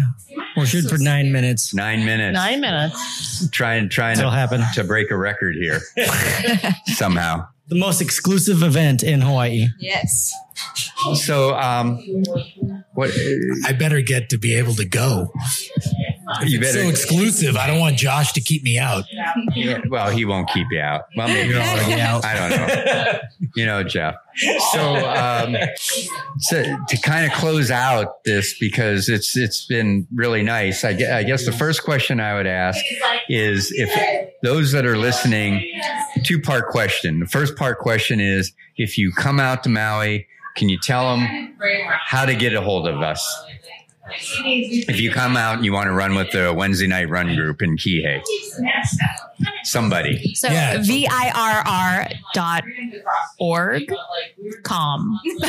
We're 0.56 0.66
shooting 0.66 0.90
for 0.90 0.98
nine 0.98 1.32
minutes. 1.32 1.74
Nine 1.74 2.06
minutes. 2.06 2.34
Nine 2.36 2.62
minutes. 2.62 3.50
Trying, 3.52 3.90
trying 3.90 4.18
It'll 4.18 4.32
to, 4.32 4.36
happen. 4.36 4.64
to 4.76 4.84
break 4.84 5.12
a 5.12 5.18
record 5.18 5.56
here 5.56 5.82
somehow. 6.88 7.48
The 7.70 7.76
most 7.76 8.02
exclusive 8.02 8.64
event 8.64 9.04
in 9.04 9.22
Hawaii. 9.22 9.68
Yes. 9.80 10.34
So, 11.16 11.54
um, 11.56 11.98
what 12.94 13.12
I 13.66 13.74
better 13.74 14.02
get 14.02 14.30
to 14.30 14.38
be 14.38 14.56
able 14.56 14.74
to 14.76 14.86
go. 14.86 15.32
You 16.46 16.60
It's 16.60 16.74
so 16.74 16.88
exclusive. 16.90 17.56
I 17.56 17.68
don't 17.68 17.80
want 17.80 17.98
Josh 17.98 18.34
to 18.34 18.42
keep 18.42 18.64
me 18.64 18.78
out. 18.78 19.06
Yeah, 19.56 19.80
well, 19.90 20.10
he 20.10 20.26
won't 20.26 20.50
keep 20.50 20.68
you 20.72 20.80
out. 20.80 21.06
Well, 21.16 21.28
maybe 21.28 21.50
You're 21.50 21.62
already 21.62 22.02
out. 22.02 22.26
I 22.26 22.36
don't 22.36 22.50
know. 22.50 23.20
You 23.56 23.66
know, 23.66 23.84
Jeff. 23.84 24.16
So, 24.72 24.96
um, 24.96 25.56
so 26.40 26.64
to 26.88 26.98
kind 27.02 27.26
of 27.26 27.32
close 27.38 27.72
out 27.72 28.24
this 28.24 28.58
because 28.60 29.10
it's 29.10 29.36
it's 29.38 29.66
been 29.66 30.08
really 30.14 30.44
nice. 30.44 30.84
I, 30.84 30.94
gue- 30.94 31.10
I 31.10 31.24
guess 31.24 31.46
the 31.46 31.52
first 31.52 31.84
question 31.84 32.20
I 32.20 32.36
would 32.36 32.48
ask 32.48 32.80
is 33.30 33.72
if 33.72 34.30
those 34.44 34.72
that 34.74 34.86
are 34.86 34.98
listening, 34.98 35.64
two 36.24 36.40
part 36.42 36.68
question. 36.70 37.20
The 37.20 37.26
first 37.28 37.56
part 37.56 37.80
question 37.80 38.20
is 38.20 38.54
if 38.76 38.98
you 38.98 39.12
come 39.12 39.40
out 39.40 39.64
to 39.64 39.70
Maui, 39.70 40.28
can 40.56 40.70
you 40.70 40.78
tell 40.80 41.16
them 41.16 41.56
how 42.06 42.26
to 42.26 42.36
get 42.36 42.54
a 42.54 42.62
hold 42.62 42.88
of 42.88 43.02
us? 43.02 43.44
If 44.10 45.00
you 45.00 45.12
come 45.12 45.36
out 45.38 45.56
and 45.58 45.66
you 45.66 45.74
want 45.74 45.88
to 45.88 45.94
run 45.94 46.16
with 46.16 46.32
the 46.32 46.54
Wednesday 46.54 46.88
night 46.88 47.10
run 47.10 47.36
group 47.36 47.62
in 47.62 47.78
Kihei, 47.78 48.22
somebody. 49.64 50.34
So 50.36 50.48
Yeah. 50.50 50.82
V 50.82 51.08
I 51.10 51.32
R 51.36 51.64
R 51.68 52.08
dot 52.34 52.64
org 53.40 53.84
com. 54.64 55.20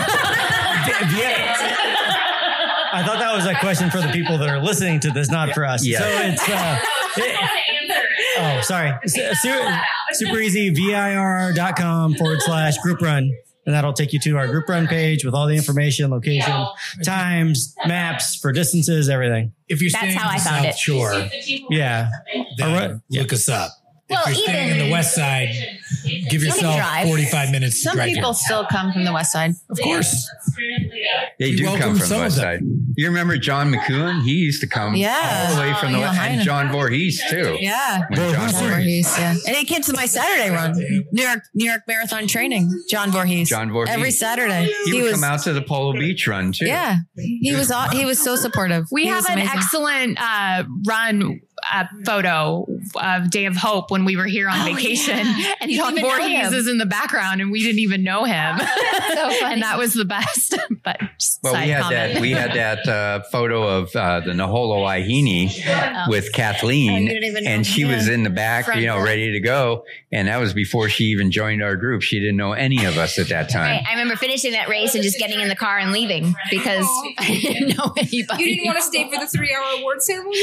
I 2.91 3.03
thought 3.05 3.19
that 3.19 3.35
was 3.35 3.45
a 3.47 3.55
question 3.61 3.91
for 3.91 4.01
the 4.01 4.09
people 4.09 4.39
that 4.39 4.49
are 4.49 4.63
listening 4.63 5.01
to 5.01 5.11
this, 5.11 5.31
not 5.31 5.53
for 5.53 5.65
us. 5.65 5.85
Yeah. 5.87 5.99
So 5.99 6.07
it's 6.09 6.49
uh, 6.49 6.81
oh, 8.39 8.61
sorry. 8.63 8.93
Super, 9.07 9.35
su- 9.35 9.71
super 10.13 10.39
easy. 10.39 10.71
VIR.com 10.71 12.15
forward 12.15 12.41
slash 12.43 12.79
group 12.79 13.01
run. 13.03 13.31
And 13.69 13.75
that'll 13.75 13.93
take 13.93 14.15
you 14.15 14.19
to 14.21 14.39
our 14.39 14.49
group 14.49 14.67
run 14.67 14.87
page 14.87 15.27
with 15.27 15.35
all 15.35 15.47
the 15.47 15.55
information, 15.55 16.11
location, 16.11 16.67
times, 17.05 17.75
maps 17.85 18.35
for 18.35 18.51
distances, 18.51 19.11
everything. 19.11 19.53
If 19.69 19.83
you're 19.83 19.91
That's 19.91 20.05
staying 20.05 20.17
how 20.17 20.29
on 20.31 20.35
I 20.37 20.39
the 20.39 20.45
found 20.45 20.65
South 20.65 20.75
it. 20.75 20.79
Shore, 20.79 21.67
Yeah. 21.69 22.09
then 22.57 22.67
All 22.67 22.75
right. 22.75 22.97
look 23.11 23.31
us 23.35 23.47
up. 23.51 23.73
Well, 24.11 24.23
if 24.27 24.37
you're 24.39 24.45
staying 24.47 24.69
in 24.71 24.77
even- 24.77 24.87
the 24.87 24.93
west 24.93 25.15
side, 25.15 25.51
give 26.31 26.43
yourself 26.43 26.81
45 27.05 27.51
minutes 27.51 27.77
to 27.77 27.83
Some 27.91 27.97
drive 27.97 28.09
people 28.09 28.33
here. 28.33 28.41
still 28.45 28.67
come 28.71 28.93
from 28.93 29.05
the 29.05 29.13
west 29.13 29.33
side. 29.33 29.53
Of 29.71 29.79
course. 29.81 30.29
They 31.39 31.55
do 31.55 31.65
come 31.77 31.97
from 31.99 32.09
the 32.09 32.17
west 32.19 32.37
side. 32.37 32.61
You 32.97 33.07
remember 33.07 33.37
John 33.37 33.73
McEwen? 33.73 34.25
He 34.25 34.33
used 34.33 34.61
to 34.63 34.67
come 34.67 34.97
Yeah. 34.97 35.47
all 35.49 35.55
the 35.55 35.61
way 35.61 35.75
from 35.75 35.93
the 35.93 35.99
Oh, 35.99 36.03
west, 36.03 36.17
yeah, 36.17 36.25
and 36.25 36.43
John 36.43 36.73
Voorhees 36.73 37.23
too. 37.31 37.57
Yeah. 37.61 38.01
When 38.09 38.17
John 38.19 38.49
Voorhees. 38.51 38.53
John 38.53 38.69
Voorhees, 38.71 39.15
yeah. 39.19 39.35
And 39.47 39.57
he 39.57 39.65
came 39.65 39.83
to 39.83 39.93
my 39.93 40.07
Saturday 40.07 40.51
run. 40.51 40.73
New 41.13 41.23
York 41.23 41.43
New 41.55 41.67
York 41.67 41.83
Marathon 41.87 42.27
training. 42.27 42.71
John 42.91 43.13
Voorhees. 43.13 43.49
John 43.49 43.71
Voorhees. 43.71 43.95
Every 43.95 44.11
Saturday. 44.11 44.69
He, 44.87 45.01
would 45.03 45.13
come 45.13 45.25
out 45.25 45.43
to 45.43 45.53
the 45.53 45.63
Polo 45.63 45.93
Beach 45.93 46.27
run 46.27 46.53
too. 46.53 46.67
Yeah. 46.67 46.99
He 47.17 47.55
was 47.55 47.71
aw- 47.71 47.91
he 47.91 48.05
was 48.05 48.19
so 48.23 48.35
supportive. 48.37 48.87
We 48.91 49.03
He 49.03 49.09
have 49.09 49.27
an 49.27 49.35
amazing. 49.35 49.51
excellent 49.59 50.19
uh, 50.21 50.65
run 50.87 51.41
uh, 51.73 51.85
photo 52.05 52.67
of 52.97 53.31
Day 53.31 53.47
of 53.47 53.57
Hope 53.57 53.91
when 53.91 54.05
we 54.05 54.17
were 54.17 54.27
here 54.27 54.49
on 54.49 54.61
Oh, 54.69 54.75
vacation, 54.75 55.17
yeah. 55.19 55.55
and 55.61 55.71
You 55.71 55.79
John 55.79 55.95
didn't 55.95 56.07
even 56.07 56.19
know 56.19 56.27
Voorhees 56.29 56.53
is 56.53 56.69
in 56.69 56.79
the 56.79 56.87
background, 56.87 57.41
and 57.41 57.51
we 57.51 57.63
didn't 57.63 57.81
even 57.81 58.03
know 58.03 58.25
him. 58.25 58.59
So 59.09 59.31
funny. 59.41 59.55
and 59.55 59.63
that 59.63 59.79
was 59.79 59.95
the 59.95 60.05
best. 60.05 60.55
but 60.85 61.01
just 61.19 61.41
Well, 61.43 61.55
side 61.55 61.65
we 61.65 61.71
had 61.73 61.83
comment. 61.83 62.13
that. 62.15 62.21
We 62.21 62.31
had 62.33 62.53
that 62.53 62.87
uh, 62.89 63.23
photo 63.33 63.67
of 63.67 63.97
uh, 63.97 64.21
the 64.21 64.33
Naholo 64.33 64.83
Wahine 64.83 66.09
with 66.09 66.33
Kathleen, 66.33 66.91
Oh, 66.93 66.97
you 66.99 67.09
didn't 67.09 67.25
even 67.25 67.45
know. 67.45 67.51
and 67.51 67.67
she 67.67 67.85
was 67.85 68.07
in 68.09 68.23
the 68.23 68.31
back, 68.31 68.67
Front 68.67 68.81
you 68.81 68.87
know, 68.87 69.01
ready 69.03 69.33
to 69.33 69.41
go. 69.41 69.85
And 70.13 70.29
that 70.29 70.39
was 70.39 70.53
before 70.53 70.89
she 70.89 71.05
even 71.07 71.31
joined 71.33 71.63
our 71.63 71.75
group. 71.77 72.03
She 72.03 72.21
didn't 72.21 72.37
know 72.37 72.53
any 72.53 72.85
of 72.85 72.97
us 72.99 73.19
at 73.19 73.29
that 73.31 73.49
time. 73.51 73.63
Right. 73.79 73.85
I 73.89 73.93
remember 73.93 74.15
finishing 74.17 74.53
that 74.53 74.69
race 74.69 74.95
and 74.95 75.03
just 75.03 75.19
getting 75.19 75.41
in 75.41 75.49
the 75.49 75.57
car 75.57 75.79
and 75.79 75.91
leaving 75.91 76.35
because 76.51 76.87
I 77.19 77.39
didn't 77.43 77.77
know 77.77 77.93
anybody. 77.97 78.45
You 78.45 78.55
didn't 78.55 78.67
want 78.67 78.79
to 78.79 78.83
stay 78.85 79.11
for 79.11 79.19
the 79.19 79.27
three 79.27 79.53
hour 79.55 79.79
award 79.81 80.03
ceremony? 80.03 80.37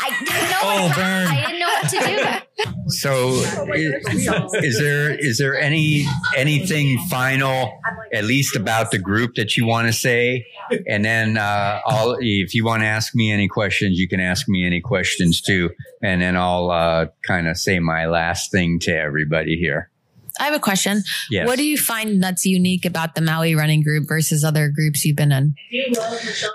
I 0.00 0.10
didn't 0.18 0.50
know. 0.50 0.58
Oh, 0.62 0.82
what 0.82 0.88
to- 0.90 1.00
burn. 1.00 1.26
I 1.28 1.44
didn't 1.46 1.60
know 1.60 1.66
what 1.68 1.87
to 1.88 1.98
do. 1.98 2.64
So, 2.88 3.30
is, 3.74 4.54
is 4.64 4.78
there 4.78 5.10
is 5.18 5.38
there 5.38 5.58
any 5.58 6.06
anything 6.36 6.98
final, 7.10 7.78
at 8.12 8.24
least 8.24 8.56
about 8.56 8.90
the 8.90 8.98
group 8.98 9.34
that 9.36 9.56
you 9.56 9.66
want 9.66 9.86
to 9.86 9.92
say? 9.92 10.46
And 10.86 11.04
then, 11.04 11.36
uh, 11.36 11.80
I'll 11.86 12.16
if 12.20 12.54
you 12.54 12.64
want 12.64 12.82
to 12.82 12.86
ask 12.86 13.14
me 13.14 13.30
any 13.32 13.48
questions, 13.48 13.98
you 13.98 14.08
can 14.08 14.20
ask 14.20 14.48
me 14.48 14.66
any 14.66 14.80
questions 14.80 15.40
too. 15.40 15.70
And 16.02 16.22
then 16.22 16.36
I'll 16.36 16.70
uh, 16.70 17.06
kind 17.26 17.48
of 17.48 17.56
say 17.56 17.78
my 17.78 18.06
last 18.06 18.50
thing 18.50 18.78
to 18.80 18.96
everybody 18.96 19.56
here. 19.56 19.90
I 20.38 20.44
have 20.44 20.54
a 20.54 20.60
question. 20.60 21.02
Yes. 21.30 21.46
What 21.46 21.56
do 21.56 21.64
you 21.64 21.76
find 21.76 22.22
that's 22.22 22.44
unique 22.44 22.84
about 22.84 23.14
the 23.14 23.20
Maui 23.20 23.54
running 23.54 23.82
group 23.82 24.08
versus 24.08 24.44
other 24.44 24.68
groups 24.68 25.04
you've 25.04 25.16
been 25.16 25.32
in? 25.32 25.54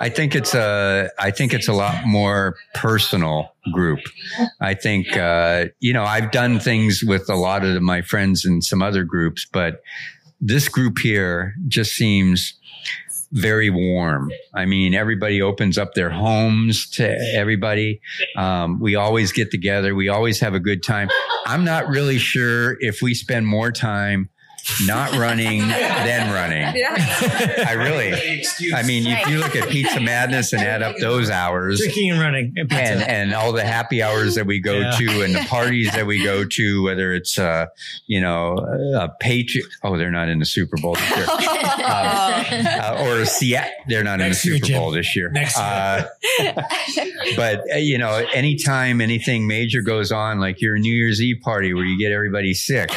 I 0.01 0.09
think 0.09 0.35
it's 0.35 0.53
a 0.53 1.09
I 1.19 1.31
think 1.31 1.53
it's 1.53 1.67
a 1.67 1.73
lot 1.73 2.05
more 2.05 2.55
personal 2.73 3.55
group. 3.71 3.99
I 4.61 4.73
think 4.73 5.15
uh, 5.17 5.65
you 5.79 5.93
know 5.93 6.03
I've 6.03 6.31
done 6.31 6.59
things 6.59 7.03
with 7.03 7.29
a 7.29 7.35
lot 7.35 7.63
of 7.63 7.81
my 7.81 8.01
friends 8.01 8.45
in 8.45 8.61
some 8.61 8.81
other 8.81 9.03
groups, 9.03 9.45
but 9.51 9.81
this 10.41 10.67
group 10.67 10.99
here 10.99 11.55
just 11.67 11.93
seems 11.93 12.53
very 13.33 13.69
warm. 13.69 14.31
I 14.53 14.65
mean, 14.65 14.93
everybody 14.93 15.41
opens 15.41 15.77
up 15.77 15.95
their 15.95 16.11
homes 16.11 16.87
to 16.91 17.09
everybody. 17.35 17.99
Um, 18.37 18.79
we 18.79 18.95
always 18.95 19.31
get 19.31 19.49
together. 19.49 19.95
We 19.95 20.07
always 20.07 20.39
have 20.39 20.53
a 20.53 20.59
good 20.59 20.83
time. 20.83 21.09
I'm 21.45 21.65
not 21.65 21.87
really 21.87 22.19
sure 22.19 22.77
if 22.79 23.01
we 23.01 23.15
spend 23.15 23.47
more 23.47 23.71
time 23.71 24.29
not 24.85 25.11
running 25.15 25.59
then 25.59 26.31
running. 26.33 26.53
Yeah. 26.75 27.65
I 27.67 27.73
really, 27.73 28.13
I 28.73 28.83
mean, 28.83 29.05
if 29.05 29.27
you 29.27 29.39
look 29.39 29.55
at 29.55 29.69
Pizza 29.69 29.99
Madness 29.99 30.53
and 30.53 30.61
add 30.61 30.81
up 30.81 30.95
those 30.97 31.29
hours 31.29 31.79
Drinking 31.79 32.11
and 32.11 32.19
running 32.19 32.53
and 32.57 32.69
pizza. 32.69 32.83
and, 32.83 33.01
and 33.03 33.33
all 33.33 33.51
the 33.53 33.63
happy 33.63 34.01
hours 34.01 34.35
that 34.35 34.45
we 34.47 34.59
go 34.59 34.79
Yeah. 34.79 34.91
to 34.91 35.21
and 35.23 35.35
the 35.35 35.45
parties 35.47 35.91
that 35.91 36.05
we 36.07 36.23
go 36.23 36.45
to, 36.45 36.83
whether 36.83 37.13
it's, 37.13 37.37
uh, 37.37 37.67
you 38.07 38.21
know, 38.21 38.57
a 38.95 39.09
Patriot, 39.19 39.67
oh, 39.83 39.97
they're 39.97 40.11
not 40.11 40.29
in 40.29 40.39
the 40.39 40.45
Super 40.45 40.77
Bowl 40.77 40.95
this 40.95 41.15
year. 41.15 41.27
Uh, 41.83 42.97
or 43.05 43.19
a 43.19 43.25
Seattle, 43.25 43.69
they're 43.87 44.03
not 44.03 44.19
Next 44.19 44.45
in 44.45 44.51
the 44.53 44.57
Super 44.57 44.65
Jim. 44.67 44.79
Bowl 44.79 44.91
this 44.91 45.15
year. 45.15 45.29
Next 45.31 45.57
year. 45.57 45.65
Uh, 45.65 46.61
but 47.35 47.61
uh, 47.73 47.77
you 47.77 47.97
know, 47.97 48.23
anytime 48.33 49.01
anything 49.01 49.47
major 49.47 49.81
goes 49.81 50.11
on, 50.11 50.39
like 50.39 50.61
your 50.61 50.77
New 50.77 50.93
Year's 50.93 51.21
Eve 51.21 51.41
party 51.41 51.73
where 51.73 51.83
you 51.85 51.97
get 51.99 52.11
everybody 52.11 52.53
sick. 52.53 52.89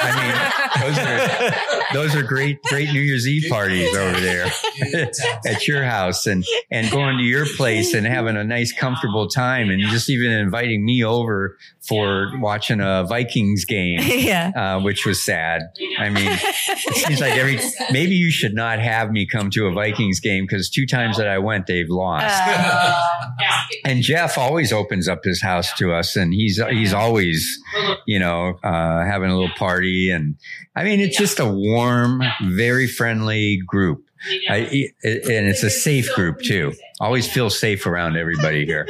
I 0.00 0.10
mean, 0.20 0.92
those 0.92 0.98
are 0.98 1.92
those 1.92 2.14
are 2.14 2.22
great, 2.22 2.62
great 2.64 2.92
New 2.92 3.00
Year's 3.00 3.26
Eve 3.26 3.50
parties 3.50 3.94
over 3.96 4.20
there 4.20 4.46
at 5.46 5.66
your 5.66 5.84
house, 5.84 6.26
and 6.26 6.44
and 6.70 6.90
going 6.90 7.18
to 7.18 7.24
your 7.24 7.46
place 7.56 7.94
and 7.94 8.06
having 8.06 8.36
a 8.36 8.44
nice, 8.44 8.72
comfortable 8.72 9.28
time, 9.28 9.70
and 9.70 9.82
just 9.84 10.10
even 10.10 10.30
inviting 10.30 10.84
me 10.84 11.04
over 11.04 11.56
for 11.88 12.30
watching 12.38 12.80
a 12.80 13.04
Vikings 13.08 13.64
game 13.64 14.00
yeah. 14.04 14.52
uh, 14.54 14.80
which 14.82 15.06
was 15.06 15.22
sad. 15.22 15.62
I 15.98 16.10
mean, 16.10 16.30
it 16.30 16.96
seems 16.96 17.20
like 17.20 17.34
every 17.34 17.58
maybe 17.90 18.14
you 18.14 18.30
should 18.30 18.54
not 18.54 18.78
have 18.78 19.10
me 19.10 19.26
come 19.26 19.50
to 19.50 19.66
a 19.66 19.72
Vikings 19.72 20.20
game 20.20 20.44
because 20.44 20.68
two 20.68 20.86
times 20.86 21.16
that 21.16 21.28
I 21.28 21.38
went, 21.38 21.66
they've 21.66 21.88
lost. 21.88 22.26
and 23.84 24.02
Jeff 24.02 24.36
always 24.36 24.72
opens 24.72 25.08
up 25.08 25.24
his 25.24 25.40
house 25.40 25.72
to 25.78 25.92
us, 25.92 26.16
and 26.16 26.34
he's 26.34 26.60
he's 26.70 26.92
always, 26.92 27.58
you 28.06 28.18
know, 28.18 28.58
uh, 28.62 29.04
having 29.04 29.30
a 29.30 29.34
little 29.34 29.54
party, 29.56 29.87
and 30.10 30.36
I 30.74 30.84
mean, 30.84 31.00
it's 31.00 31.18
just 31.18 31.38
a 31.40 31.46
warm, 31.46 32.22
very 32.42 32.86
friendly 32.86 33.60
group. 33.66 34.04
I, 34.50 34.90
and 35.04 35.46
it's 35.46 35.62
a 35.62 35.70
safe 35.70 36.12
group 36.14 36.40
too. 36.42 36.72
Always 37.00 37.30
feel 37.30 37.48
safe 37.48 37.86
around 37.86 38.16
everybody 38.16 38.64
here. 38.66 38.86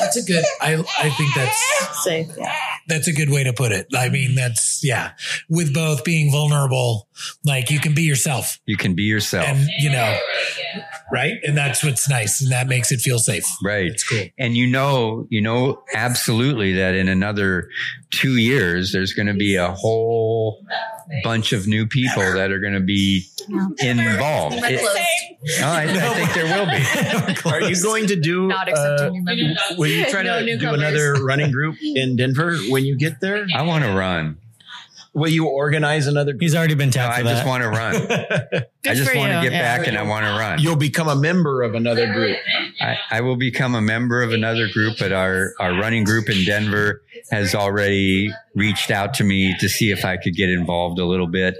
That's 0.00 0.16
a 0.16 0.22
good, 0.22 0.44
I, 0.60 0.74
I 0.98 1.10
think 1.10 1.34
that's, 1.34 2.04
Safe. 2.04 2.28
Yeah. 2.38 2.54
that's 2.88 3.06
a 3.06 3.12
good 3.12 3.28
way 3.28 3.44
to 3.44 3.52
put 3.52 3.70
it. 3.72 3.86
I 3.94 4.08
mean, 4.08 4.34
that's, 4.34 4.82
yeah, 4.82 5.12
with 5.50 5.74
both 5.74 6.02
being 6.02 6.32
vulnerable, 6.32 7.08
like 7.44 7.70
you 7.70 7.78
can 7.78 7.94
be 7.94 8.02
yourself 8.02 8.58
You 8.64 8.78
can 8.78 8.94
be 8.94 9.02
yourself. 9.02 9.46
and, 9.46 9.68
you 9.80 9.90
know, 9.90 10.16
right. 11.12 11.34
And 11.42 11.54
that's 11.54 11.84
what's 11.84 12.08
nice. 12.08 12.40
And 12.40 12.50
that 12.50 12.66
makes 12.66 12.90
it 12.92 13.00
feel 13.00 13.18
safe. 13.18 13.44
Right. 13.62 13.86
It's 13.86 14.08
cool. 14.08 14.24
And 14.38 14.56
you 14.56 14.66
know, 14.66 15.26
you 15.28 15.42
know 15.42 15.82
absolutely 15.94 16.72
that 16.74 16.94
in 16.94 17.08
another 17.08 17.68
two 18.10 18.38
years, 18.38 18.92
there's 18.92 19.12
going 19.12 19.26
to 19.28 19.34
be 19.34 19.56
a 19.56 19.72
whole 19.72 20.64
bunch 21.22 21.52
of 21.52 21.66
new 21.66 21.86
people 21.86 22.22
that 22.22 22.50
are 22.50 22.60
going 22.60 22.72
to 22.72 22.80
be 22.80 23.26
involved. 23.80 24.56
It- 24.60 24.80
no, 25.58 25.68
I, 25.68 25.84
I 25.84 26.14
think 26.14 26.34
there 26.34 26.44
will 26.44 26.66
be. 26.66 27.34
Are 27.50 27.62
you 27.62 27.82
going 27.82 28.06
to 28.08 28.16
do? 28.16 28.46
Not 28.48 28.68
accepting 28.68 29.26
uh, 29.28 29.34
new 29.34 29.54
will 29.78 29.86
you 29.88 30.04
try 30.06 30.22
No 30.24 30.40
to 30.40 30.44
do 30.46 30.52
newcomers. 30.56 30.78
another 30.80 31.24
running 31.24 31.50
group 31.52 31.76
in 31.82 32.16
Denver 32.16 32.56
when 32.68 32.84
you 32.84 32.96
get 32.96 33.20
there? 33.20 33.46
I 33.54 33.62
want 33.62 33.84
to 33.84 33.90
run. 33.92 34.38
Will 35.12 35.28
you 35.28 35.46
organize 35.48 36.06
another? 36.06 36.34
He's 36.38 36.54
already 36.54 36.74
been 36.74 36.90
No, 36.90 36.92
tapped 36.92 37.14
I 37.14 37.18
for 37.18 37.24
just 37.24 37.42
that. 37.44 37.48
want 37.48 37.62
to 37.64 37.68
run. 37.68 38.62
I 38.86 38.94
just 38.94 39.12
want 39.16 39.32
to 39.32 39.40
get 39.42 39.50
yeah. 39.50 39.76
back 39.78 39.88
and 39.88 39.98
I 39.98 40.02
want 40.04 40.24
to 40.24 40.30
run. 40.30 40.60
You'll 40.60 40.76
become 40.76 41.08
a 41.08 41.16
member 41.16 41.62
of 41.64 41.74
another 41.74 42.12
group. 42.12 42.36
I, 42.80 42.96
I 43.10 43.20
will 43.20 43.34
become 43.34 43.74
a 43.74 43.80
member 43.80 44.22
of 44.22 44.32
another 44.32 44.68
group, 44.68 44.98
but 45.00 45.10
our, 45.12 45.52
our 45.58 45.72
running 45.72 46.04
group 46.04 46.28
in 46.30 46.44
Denver 46.44 47.02
has 47.32 47.56
already 47.56 48.32
reached 48.54 48.92
out 48.92 49.14
to 49.14 49.24
me 49.24 49.56
to 49.58 49.68
see 49.68 49.90
if 49.90 50.04
I 50.04 50.16
could 50.16 50.36
get 50.36 50.48
involved 50.48 51.00
a 51.00 51.04
little 51.04 51.26
bit. 51.26 51.56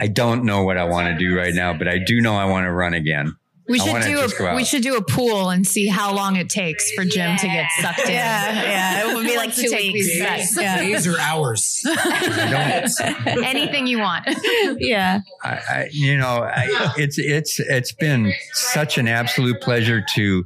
I 0.00 0.06
don't 0.06 0.44
know 0.44 0.62
what 0.62 0.78
I 0.78 0.84
want 0.84 1.08
to 1.08 1.18
do 1.18 1.36
right 1.36 1.54
now, 1.54 1.72
but 1.76 1.88
I 1.88 1.98
do 1.98 2.20
know 2.20 2.36
I 2.36 2.44
want 2.44 2.66
to 2.66 2.72
run 2.72 2.94
again. 2.94 3.34
We 3.68 3.80
I 3.80 4.00
should 4.00 4.02
do 4.02 4.44
a 4.44 4.54
we 4.54 4.64
should 4.64 4.82
do 4.82 4.96
a 4.96 5.02
pool 5.02 5.50
and 5.50 5.66
see 5.66 5.88
how 5.88 6.14
long 6.14 6.36
it 6.36 6.48
takes 6.48 6.92
for 6.92 7.04
Jim 7.04 7.36
to 7.36 7.46
get 7.46 7.66
sucked 7.80 8.00
in. 8.00 8.10
Yeah. 8.10 8.62
Yeah. 8.62 9.10
It 9.10 9.14
would 9.14 9.26
be 9.26 9.36
like 9.36 9.54
to 9.54 9.62
two 9.62 9.70
take 9.70 9.92
weeks. 9.92 10.06
these 10.06 10.16
steps. 10.18 10.56
Yeah. 10.56 10.78
Days 10.78 11.06
or 11.06 11.18
hours. 11.18 11.84
Anything 13.26 13.86
you 13.86 13.98
want. 13.98 14.28
Yeah. 14.78 15.20
I, 15.42 15.48
I 15.48 15.88
you 15.90 16.16
know, 16.16 16.42
I, 16.44 16.92
it's 16.96 17.18
it's 17.18 17.58
it's 17.58 17.92
been 17.92 18.32
such 18.52 18.98
an 18.98 19.08
absolute 19.08 19.60
pleasure 19.60 20.04
to 20.14 20.44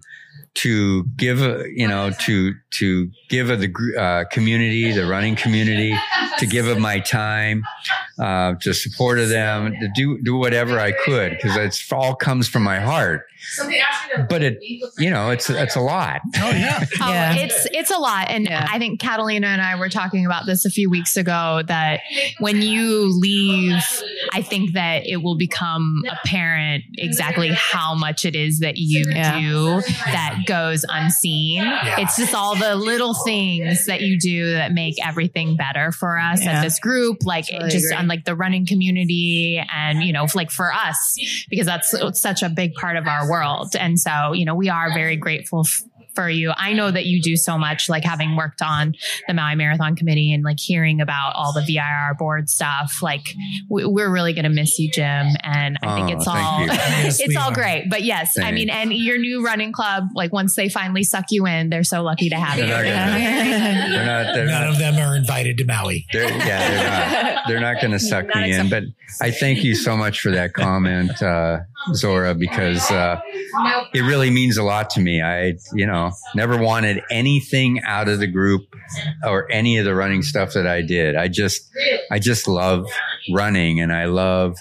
to 0.52 1.04
give 1.16 1.38
you 1.38 1.86
know 1.86 2.10
to 2.10 2.54
to 2.70 3.10
give 3.28 3.50
of 3.50 3.60
the 3.60 3.72
uh, 3.98 4.24
community, 4.30 4.92
the 4.92 5.06
running 5.06 5.36
community, 5.36 5.96
to 6.38 6.46
give 6.46 6.66
of 6.66 6.78
my 6.78 6.98
time, 6.98 7.64
uh, 8.18 8.54
to 8.60 8.74
support 8.74 9.18
of 9.18 9.28
them, 9.28 9.72
to 9.80 9.88
do 9.94 10.20
do 10.22 10.36
whatever 10.36 10.78
I 10.78 10.92
could 10.92 11.32
because 11.32 11.56
it's 11.56 11.92
all 11.92 12.14
comes 12.14 12.48
from 12.48 12.62
my 12.62 12.80
heart. 12.80 13.26
But 14.28 14.42
it, 14.42 14.58
you 14.98 15.10
know, 15.10 15.30
it's 15.30 15.48
it's 15.50 15.76
a 15.76 15.80
lot. 15.80 16.20
Oh, 16.36 16.50
yeah. 16.54 16.84
Oh, 17.00 17.42
it's 17.42 17.66
it's 17.72 17.90
a 17.90 17.98
lot, 17.98 18.26
and 18.30 18.44
Yeah. 18.46 18.66
I 18.70 18.78
think 18.78 19.00
Catalina 19.00 19.46
and 19.48 19.60
I 19.62 19.76
were 19.78 19.88
talking 19.88 20.26
about 20.26 20.46
this 20.46 20.64
a 20.64 20.70
few 20.70 20.90
weeks 20.90 21.16
ago. 21.16 21.62
That 21.66 22.00
when 22.38 22.62
you 22.62 23.06
leave, 23.18 23.82
I 24.32 24.42
think 24.42 24.74
that 24.74 25.06
it 25.06 25.18
will 25.22 25.36
become 25.36 26.02
apparent 26.10 26.84
exactly 26.98 27.48
how 27.52 27.94
much 27.94 28.24
it 28.24 28.34
is 28.34 28.60
that 28.60 28.76
you 28.76 29.04
Yeah. 29.10 29.38
do 29.40 29.80
that 30.06 30.40
goes 30.46 30.84
unseen. 30.88 31.62
It's 31.98 32.16
just 32.16 32.34
all 32.34 32.54
the 32.56 32.74
little 32.76 33.14
things 33.14 33.86
that 33.86 34.00
you 34.00 34.18
do 34.18 34.52
that 34.52 34.72
make 34.72 34.94
everything 35.04 35.56
better 35.56 35.92
for 35.92 36.18
us 36.18 36.42
Yeah. 36.44 36.58
at 36.58 36.62
this 36.62 36.78
group, 36.78 37.24
like 37.24 37.46
Totally 37.48 37.70
just 37.70 37.86
agree. 37.86 37.96
on 37.96 38.08
like 38.08 38.24
the 38.24 38.34
running 38.34 38.66
community, 38.66 39.62
and 39.72 40.02
you 40.02 40.12
know, 40.12 40.26
like 40.34 40.50
for 40.50 40.72
us 40.72 41.16
because 41.48 41.66
that's 41.66 41.94
such 42.20 42.42
a 42.42 42.48
big 42.48 42.74
part 42.74 42.96
of 42.96 43.06
our 43.06 43.29
world. 43.30 43.74
And 43.78 43.98
so, 43.98 44.32
you 44.32 44.44
know, 44.44 44.54
we 44.54 44.68
are 44.68 44.92
very 44.92 45.16
grateful 45.16 45.64
f- 45.66 45.82
for 46.16 46.28
you. 46.28 46.52
I 46.56 46.72
know 46.72 46.90
that 46.90 47.06
you 47.06 47.22
do 47.22 47.36
so 47.36 47.56
much, 47.56 47.88
like 47.88 48.02
having 48.02 48.34
worked 48.34 48.60
on 48.62 48.94
the 49.28 49.32
Maui 49.34 49.54
Marathon 49.54 49.94
Committee 49.94 50.34
and 50.34 50.42
like 50.42 50.58
hearing 50.58 51.00
about 51.00 51.36
all 51.36 51.52
the 51.52 51.62
VIR 51.62 52.14
board 52.18 52.50
stuff. 52.50 52.96
Like 53.00 53.22
we, 53.70 53.84
we're 53.86 54.10
really 54.12 54.32
going 54.32 54.42
to 54.42 54.50
miss 54.50 54.76
you, 54.80 54.90
Jim. 54.90 55.28
And 55.44 55.78
I 55.84 55.94
think 55.94 56.10
Oh, 56.10 56.16
it's 56.18 56.26
all. 56.26 56.66
Yes, 56.66 57.20
it's 57.20 57.36
all 57.36 57.50
are. 57.50 57.54
great. 57.54 57.88
But 57.88 58.02
yes, 58.02 58.36
I 58.36 58.50
mean, 58.50 58.70
and 58.70 58.92
your 58.92 59.18
new 59.18 59.44
running 59.44 59.70
club, 59.72 60.08
like 60.16 60.32
once 60.32 60.56
they 60.56 60.68
finally 60.68 61.04
suck 61.04 61.26
you 61.30 61.46
in, 61.46 61.70
they're 61.70 61.84
so 61.84 62.02
lucky 62.02 62.28
to 62.30 62.36
have 62.36 62.58
you. 62.58 62.66
They're 62.66 62.84
not 62.84 63.12
gonna- 63.12 63.90
they're 63.94 64.06
not. 64.06 64.34
They're 64.34 64.46
None 64.46 64.60
not 64.62 64.70
of 64.70 64.78
them 64.78 64.96
are 64.96 65.16
invited 65.16 65.58
to 65.58 65.64
Maui. 65.64 66.06
They're, 66.12 66.28
yeah, 66.28 66.68
they're 66.68 67.24
not. 67.34 67.48
They're 67.48 67.60
not 67.60 67.80
going 67.80 67.92
to 67.98 68.00
suck 68.00 68.26
Not 68.26 68.42
me 68.42 68.52
in. 68.52 68.68
But 68.68 68.82
I 69.20 69.30
thank 69.30 69.62
you 69.62 69.76
so 69.76 69.96
much 69.96 70.20
for 70.20 70.30
that 70.32 70.54
comment, 70.54 71.22
uh, 71.22 71.60
Zora, 71.94 72.34
because 72.34 72.90
uh, 72.90 73.20
it 73.92 74.02
really 74.02 74.30
means 74.30 74.56
a 74.56 74.62
lot 74.62 74.90
to 74.90 75.00
me. 75.00 75.22
I, 75.22 75.54
you 75.72 75.86
know, 75.86 76.12
never 76.34 76.56
wanted 76.56 77.02
anything 77.10 77.80
out 77.84 78.08
of 78.08 78.18
the 78.18 78.26
group 78.26 78.74
or 79.24 79.50
any 79.50 79.78
of 79.78 79.84
the 79.84 79.94
running 79.94 80.22
stuff 80.22 80.52
that 80.52 80.66
I 80.66 80.82
did. 80.82 81.16
I 81.16 81.28
just, 81.28 81.70
I 82.10 82.18
just 82.18 82.46
love 82.46 82.86
running, 83.32 83.80
and 83.80 83.92
I 83.92 84.04
love 84.06 84.56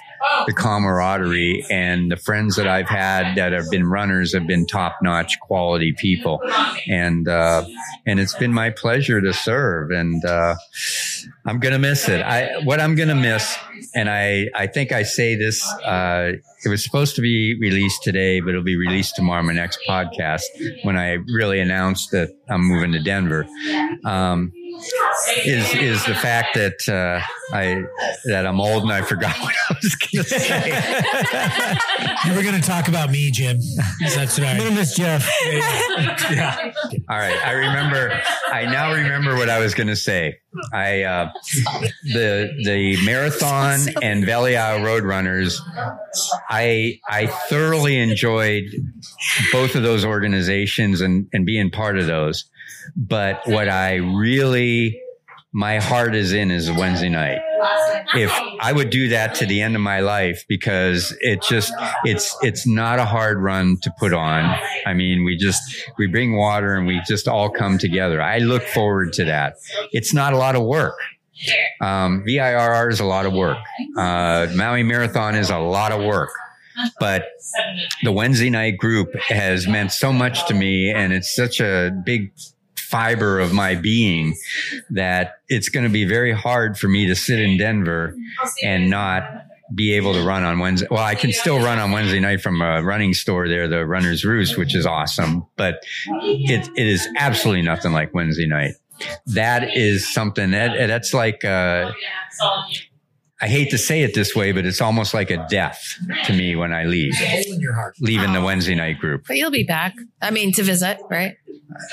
the 0.45 0.53
camaraderie 0.53 1.65
and 1.69 2.11
the 2.11 2.17
friends 2.17 2.55
that 2.55 2.67
I've 2.67 2.89
had 2.89 3.35
that 3.35 3.51
have 3.53 3.69
been 3.69 3.85
runners 3.85 4.33
have 4.33 4.47
been 4.47 4.65
top 4.65 4.97
notch 5.01 5.39
quality 5.39 5.93
people. 5.97 6.41
And, 6.87 7.27
uh, 7.27 7.65
and 8.05 8.19
it's 8.19 8.35
been 8.35 8.53
my 8.53 8.69
pleasure 8.69 9.21
to 9.21 9.33
serve. 9.33 9.91
And, 9.91 10.23
uh, 10.25 10.55
I'm 11.45 11.59
going 11.59 11.73
to 11.73 11.79
miss 11.79 12.07
it. 12.07 12.21
I, 12.21 12.61
what 12.63 12.79
I'm 12.79 12.95
going 12.95 13.09
to 13.09 13.15
miss, 13.15 13.55
and 13.95 14.09
I, 14.09 14.47
I 14.55 14.67
think 14.67 14.91
I 14.91 15.03
say 15.03 15.35
this, 15.35 15.67
uh, 15.83 16.33
it 16.63 16.69
was 16.69 16.83
supposed 16.83 17.15
to 17.15 17.21
be 17.21 17.57
released 17.59 18.03
today, 18.03 18.39
but 18.39 18.49
it'll 18.49 18.63
be 18.63 18.77
released 18.77 19.15
tomorrow, 19.15 19.41
my 19.43 19.53
next 19.53 19.79
podcast, 19.87 20.43
when 20.83 20.97
I 20.97 21.17
really 21.33 21.59
announced 21.59 22.11
that 22.11 22.29
I'm 22.49 22.63
moving 22.65 22.91
to 22.91 22.99
Denver. 22.99 23.47
Um, 24.05 24.51
is 25.45 25.75
is 25.75 26.05
the 26.05 26.15
fact 26.15 26.55
that 26.55 26.87
uh, 26.87 27.21
I 27.55 27.83
that 28.25 28.45
I'm 28.45 28.59
old 28.59 28.83
and 28.83 28.91
I 28.91 29.01
forgot 29.01 29.37
what 29.41 29.55
I 29.69 29.75
was 29.81 29.95
going 29.95 30.23
to 30.23 30.29
say. 30.29 30.69
You 32.25 32.35
were 32.35 32.43
going 32.43 32.59
to 32.59 32.67
talk 32.67 32.87
about 32.87 33.09
me, 33.09 33.31
Jim. 33.31 33.59
That's 34.15 34.37
I'm 34.37 34.43
right. 34.43 34.57
gonna 34.57 34.71
miss 34.71 34.95
Jeff. 34.95 35.29
Yeah. 36.29 36.71
All 37.09 37.17
right, 37.17 37.35
I 37.43 37.51
remember. 37.53 38.21
I 38.51 38.65
now 38.65 38.93
remember 38.93 39.35
what 39.35 39.49
I 39.49 39.59
was 39.59 39.73
going 39.73 39.87
to 39.87 39.95
say. 39.95 40.37
I 40.71 41.03
uh, 41.03 41.31
the 42.03 42.51
the 42.63 42.97
marathon 43.05 43.79
and 44.01 44.25
Valley 44.25 44.55
Isle 44.55 44.83
Road 44.83 45.03
Runners. 45.03 45.61
I 46.49 46.99
I 47.09 47.27
thoroughly 47.27 47.97
enjoyed 47.97 48.65
both 49.51 49.75
of 49.75 49.83
those 49.83 50.05
organizations 50.05 51.01
and 51.01 51.27
and 51.33 51.45
being 51.45 51.71
part 51.71 51.97
of 51.97 52.05
those. 52.05 52.45
But 52.95 53.41
what 53.45 53.69
I 53.69 53.95
really 53.95 55.01
my 55.51 55.79
heart 55.79 56.13
is 56.13 56.31
in 56.31 56.51
is 56.51 56.71
Wednesday 56.71 57.09
night. 57.09 57.39
If 58.13 58.31
I 58.59 58.71
would 58.71 58.89
do 58.91 59.09
that 59.09 59.35
to 59.35 59.45
the 59.45 59.61
end 59.61 59.75
of 59.75 59.81
my 59.81 59.99
life 59.99 60.45
because 60.47 61.15
it 61.21 61.41
just 61.41 61.73
it's 62.03 62.35
it's 62.41 62.67
not 62.67 62.99
a 62.99 63.05
hard 63.05 63.39
run 63.39 63.77
to 63.81 63.93
put 63.99 64.13
on. 64.13 64.55
I 64.85 64.93
mean, 64.93 65.23
we 65.23 65.37
just 65.37 65.61
we 65.97 66.07
bring 66.07 66.35
water 66.35 66.75
and 66.75 66.85
we 66.85 67.01
just 67.07 67.27
all 67.27 67.49
come 67.49 67.77
together. 67.77 68.21
I 68.21 68.39
look 68.39 68.63
forward 68.63 69.13
to 69.13 69.25
that. 69.25 69.55
It's 69.91 70.13
not 70.13 70.33
a 70.33 70.37
lot 70.37 70.55
of 70.55 70.63
work. 70.63 70.97
Um, 71.81 72.23
VIRR 72.27 72.91
is 72.91 72.99
a 72.99 73.05
lot 73.05 73.25
of 73.25 73.33
work. 73.33 73.57
Uh, 73.97 74.47
Maui 74.55 74.83
Marathon 74.83 75.35
is 75.35 75.49
a 75.49 75.57
lot 75.57 75.91
of 75.91 76.03
work. 76.03 76.29
But 76.99 77.25
the 78.03 78.11
Wednesday 78.11 78.49
night 78.49 78.77
group 78.77 79.13
has 79.15 79.67
meant 79.67 79.91
so 79.91 80.13
much 80.13 80.47
to 80.47 80.53
me, 80.53 80.91
and 80.91 81.11
it's 81.11 81.33
such 81.35 81.59
a 81.59 81.91
big 82.05 82.31
fiber 82.89 83.39
of 83.39 83.53
my 83.53 83.75
being 83.75 84.35
that 84.89 85.33
it's 85.47 85.69
going 85.69 85.83
to 85.83 85.89
be 85.89 86.05
very 86.05 86.31
hard 86.31 86.77
for 86.77 86.87
me 86.87 87.05
to 87.07 87.15
sit 87.15 87.39
in 87.39 87.57
Denver 87.57 88.15
and 88.63 88.89
not 88.89 89.23
be 89.75 89.93
able 89.93 90.13
to 90.13 90.23
run 90.23 90.43
on 90.43 90.57
Wednesday. 90.57 90.87
Well, 90.89 91.03
I 91.03 91.13
can 91.13 91.31
still 91.31 91.59
run 91.59 91.77
on 91.77 91.91
Wednesday 91.91 92.19
night 92.19 92.41
from 92.41 92.61
a 92.61 92.81
running 92.81 93.13
store 93.13 93.47
there, 93.47 93.67
the 93.67 93.85
Runner's 93.85 94.25
Roost, 94.25 94.57
which 94.57 94.75
is 94.75 94.87
awesome, 94.87 95.45
but 95.55 95.83
it, 96.23 96.67
it 96.75 96.87
is 96.87 97.07
absolutely 97.17 97.61
nothing 97.61 97.91
like 97.91 98.11
Wednesday 98.13 98.47
night. 98.47 98.73
That 99.27 99.77
is 99.77 100.11
something 100.11 100.51
that 100.51 100.87
that's 100.87 101.13
like, 101.13 101.45
uh, 101.45 101.91
I 103.41 103.47
hate 103.47 103.69
to 103.69 103.77
say 103.77 104.01
it 104.01 104.13
this 104.15 104.35
way, 104.35 104.51
but 104.51 104.65
it's 104.65 104.81
almost 104.81 105.13
like 105.13 105.29
a 105.29 105.45
death 105.49 105.81
to 106.25 106.33
me 106.33 106.55
when 106.55 106.73
I 106.73 106.85
leave, 106.85 107.13
Hole 107.15 107.53
in 107.53 107.61
your 107.61 107.73
heart. 107.73 107.95
leaving 108.01 108.33
the 108.33 108.41
Wednesday 108.41 108.75
night 108.75 108.99
group. 108.99 109.25
But 109.27 109.37
you'll 109.37 109.51
be 109.51 109.63
back. 109.63 109.93
I 110.21 110.31
mean, 110.31 110.51
to 110.53 110.63
visit, 110.63 110.99
right? 111.09 111.35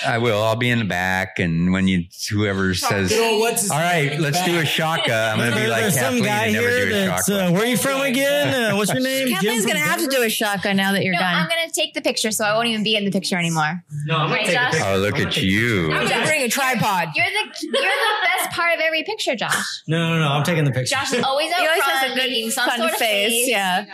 I 0.06 0.18
will. 0.18 0.42
I'll 0.42 0.56
be 0.56 0.70
in 0.70 0.78
the 0.78 0.84
back, 0.86 1.38
and 1.38 1.70
when 1.72 1.86
you 1.86 2.04
whoever 2.30 2.72
says, 2.74 3.10
Good 3.10 3.20
old 3.32 3.40
what's 3.40 3.62
his 3.62 3.70
"All 3.70 3.78
right, 3.78 4.18
let's 4.18 4.42
do 4.44 4.58
a 4.58 4.64
shaka," 4.64 5.12
I'm 5.32 5.38
going 5.38 5.50
to 5.52 5.56
be 5.56 5.66
like 5.66 5.82
There's 5.82 5.94
some 5.94 6.02
Kathleen 6.14 6.24
guy 6.24 6.44
and 6.44 6.52
never 6.54 6.68
here 6.68 6.86
do 6.88 6.94
a 6.94 7.06
that's. 7.06 7.26
shaka. 7.26 7.46
Uh, 7.46 7.52
where 7.52 7.62
are 7.62 7.66
you 7.66 7.76
from 7.76 8.00
again? 8.00 8.72
Uh, 8.72 8.76
what's 8.76 8.92
your 8.92 9.02
name? 9.02 9.28
Kathleen's 9.28 9.64
Jim 9.64 9.68
going 9.72 9.76
to 9.76 9.82
from 9.82 10.00
have 10.00 10.10
to 10.10 10.16
do 10.16 10.22
a 10.22 10.30
shotgun 10.30 10.76
now 10.76 10.92
that 10.92 11.04
you're 11.04 11.12
No, 11.12 11.18
done. 11.20 11.34
I'm 11.34 11.48
gonna 11.48 11.70
take 11.70 11.92
the 11.94 12.00
picture, 12.00 12.30
so 12.30 12.44
I 12.44 12.54
won't 12.54 12.68
even 12.68 12.82
be 12.84 12.96
in 12.96 13.04
the 13.04 13.10
picture 13.10 13.36
anymore. 13.36 13.82
No, 14.06 14.16
I'm 14.16 14.28
gonna 14.28 14.34
Right, 14.34 14.46
take 14.46 14.54
a 14.56 14.58
Josh? 14.58 14.70
picture. 14.72 14.86
oh, 14.88 14.98
look 14.98 15.18
at 15.18 15.36
you! 15.36 15.92
I'm 15.92 16.08
gonna 16.08 16.24
bring 16.26 16.42
a 16.42 16.48
tripod. 16.48 17.08
You're 17.14 17.26
the 17.26 17.54
you're 17.62 17.72
the 17.72 18.26
best 18.38 18.50
part 18.56 18.74
of 18.74 18.80
every 18.80 19.02
picture, 19.02 19.34
Josh. 19.36 19.54
No, 19.88 19.98
no, 20.14 20.20
no. 20.20 20.28
I'm 20.28 20.42
taking 20.44 20.64
the 20.64 20.70
picture. 20.72 20.94
Josh 20.96 21.12
is 21.12 21.22
always 21.22 21.52
out 21.52 21.60
He 21.60 21.66
always 21.66 21.82
front, 21.82 21.98
has 21.98 22.10
a 22.12 22.14
good 22.14 22.30
making 22.30 22.50
some 22.50 22.68
fun 22.68 22.78
sort 22.78 22.92
of 22.92 22.98
face, 22.98 23.30
face. 23.30 23.48
yeah. 23.48 23.84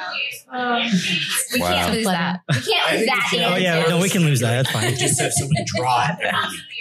We 1.53 1.61
Wow. 1.61 1.69
can't 1.75 1.95
lose 1.95 2.05
that. 2.07 2.41
We 2.49 2.55
can't 2.61 2.99
lose 2.99 3.07
that. 3.07 3.51
Oh 3.53 3.57
yeah, 3.57 3.85
no, 3.89 4.01
we 4.01 4.09
can 4.09 4.23
lose 4.23 4.41
that. 4.41 4.65
That's 4.67 4.71
fine. 4.71 4.95
Just 5.77 5.85
have 5.85 6.20
someone 6.20 6.28
draw 6.28 6.32
it. 6.32 6.35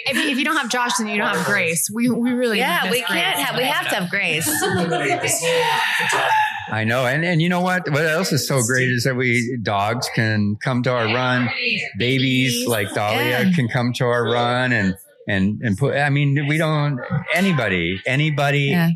If, 0.07 0.18
if 0.31 0.38
you 0.38 0.45
don't 0.45 0.57
have 0.57 0.69
Josh, 0.69 0.95
then 0.97 1.07
you 1.07 1.18
don't 1.18 1.35
have 1.35 1.45
Grace. 1.45 1.89
We 1.93 2.09
we 2.09 2.31
really 2.31 2.59
yeah, 2.59 2.81
miss 2.84 2.91
we 2.91 3.01
can't 3.01 3.35
Grace. 3.35 3.45
have, 3.45 3.57
we 3.57 3.63
have 3.63 3.89
to 3.89 3.95
have 3.95 4.09
Grace. 4.09 4.47
I 6.72 6.84
know, 6.85 7.05
and 7.05 7.26
and 7.26 7.41
you 7.41 7.49
know 7.49 7.61
what? 7.61 7.89
What 7.89 8.05
else 8.05 8.31
is 8.31 8.47
so 8.47 8.61
great 8.63 8.89
is 8.89 9.03
that 9.03 9.15
we 9.15 9.57
dogs 9.61 10.09
can 10.15 10.55
come 10.63 10.84
to 10.84 10.91
our 10.91 11.05
run, 11.05 11.49
babies 11.97 12.68
like 12.68 12.93
Dahlia 12.93 13.43
Yeah. 13.43 13.51
can 13.53 13.68
come 13.68 13.91
to 13.93 14.05
our 14.05 14.23
run, 14.23 14.72
and 14.72 14.95
and 15.27 15.61
and 15.61 15.77
put. 15.77 15.95
I 15.97 16.09
mean, 16.09 16.47
we 16.47 16.57
don't 16.57 16.99
anybody 17.34 17.99
anybody. 18.05 18.68
Yeah. 18.69 18.89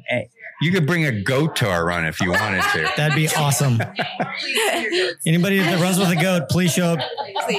You 0.62 0.72
could 0.72 0.88
bring 0.88 1.06
a 1.06 1.22
goat 1.22 1.58
to 1.58 1.70
our 1.70 1.86
run 1.86 2.06
if 2.06 2.22
you 2.22 2.32
wanted 2.32 2.62
to. 2.62 2.90
That'd 2.98 3.16
be 3.16 3.28
awesome. 3.30 3.80
Anybody 5.26 5.60
that 5.60 5.82
runs 5.82 6.00
with 6.00 6.10
a 6.10 6.16
goat, 6.16 6.44
please 6.50 6.72
show 6.72 6.94
up 6.94 7.00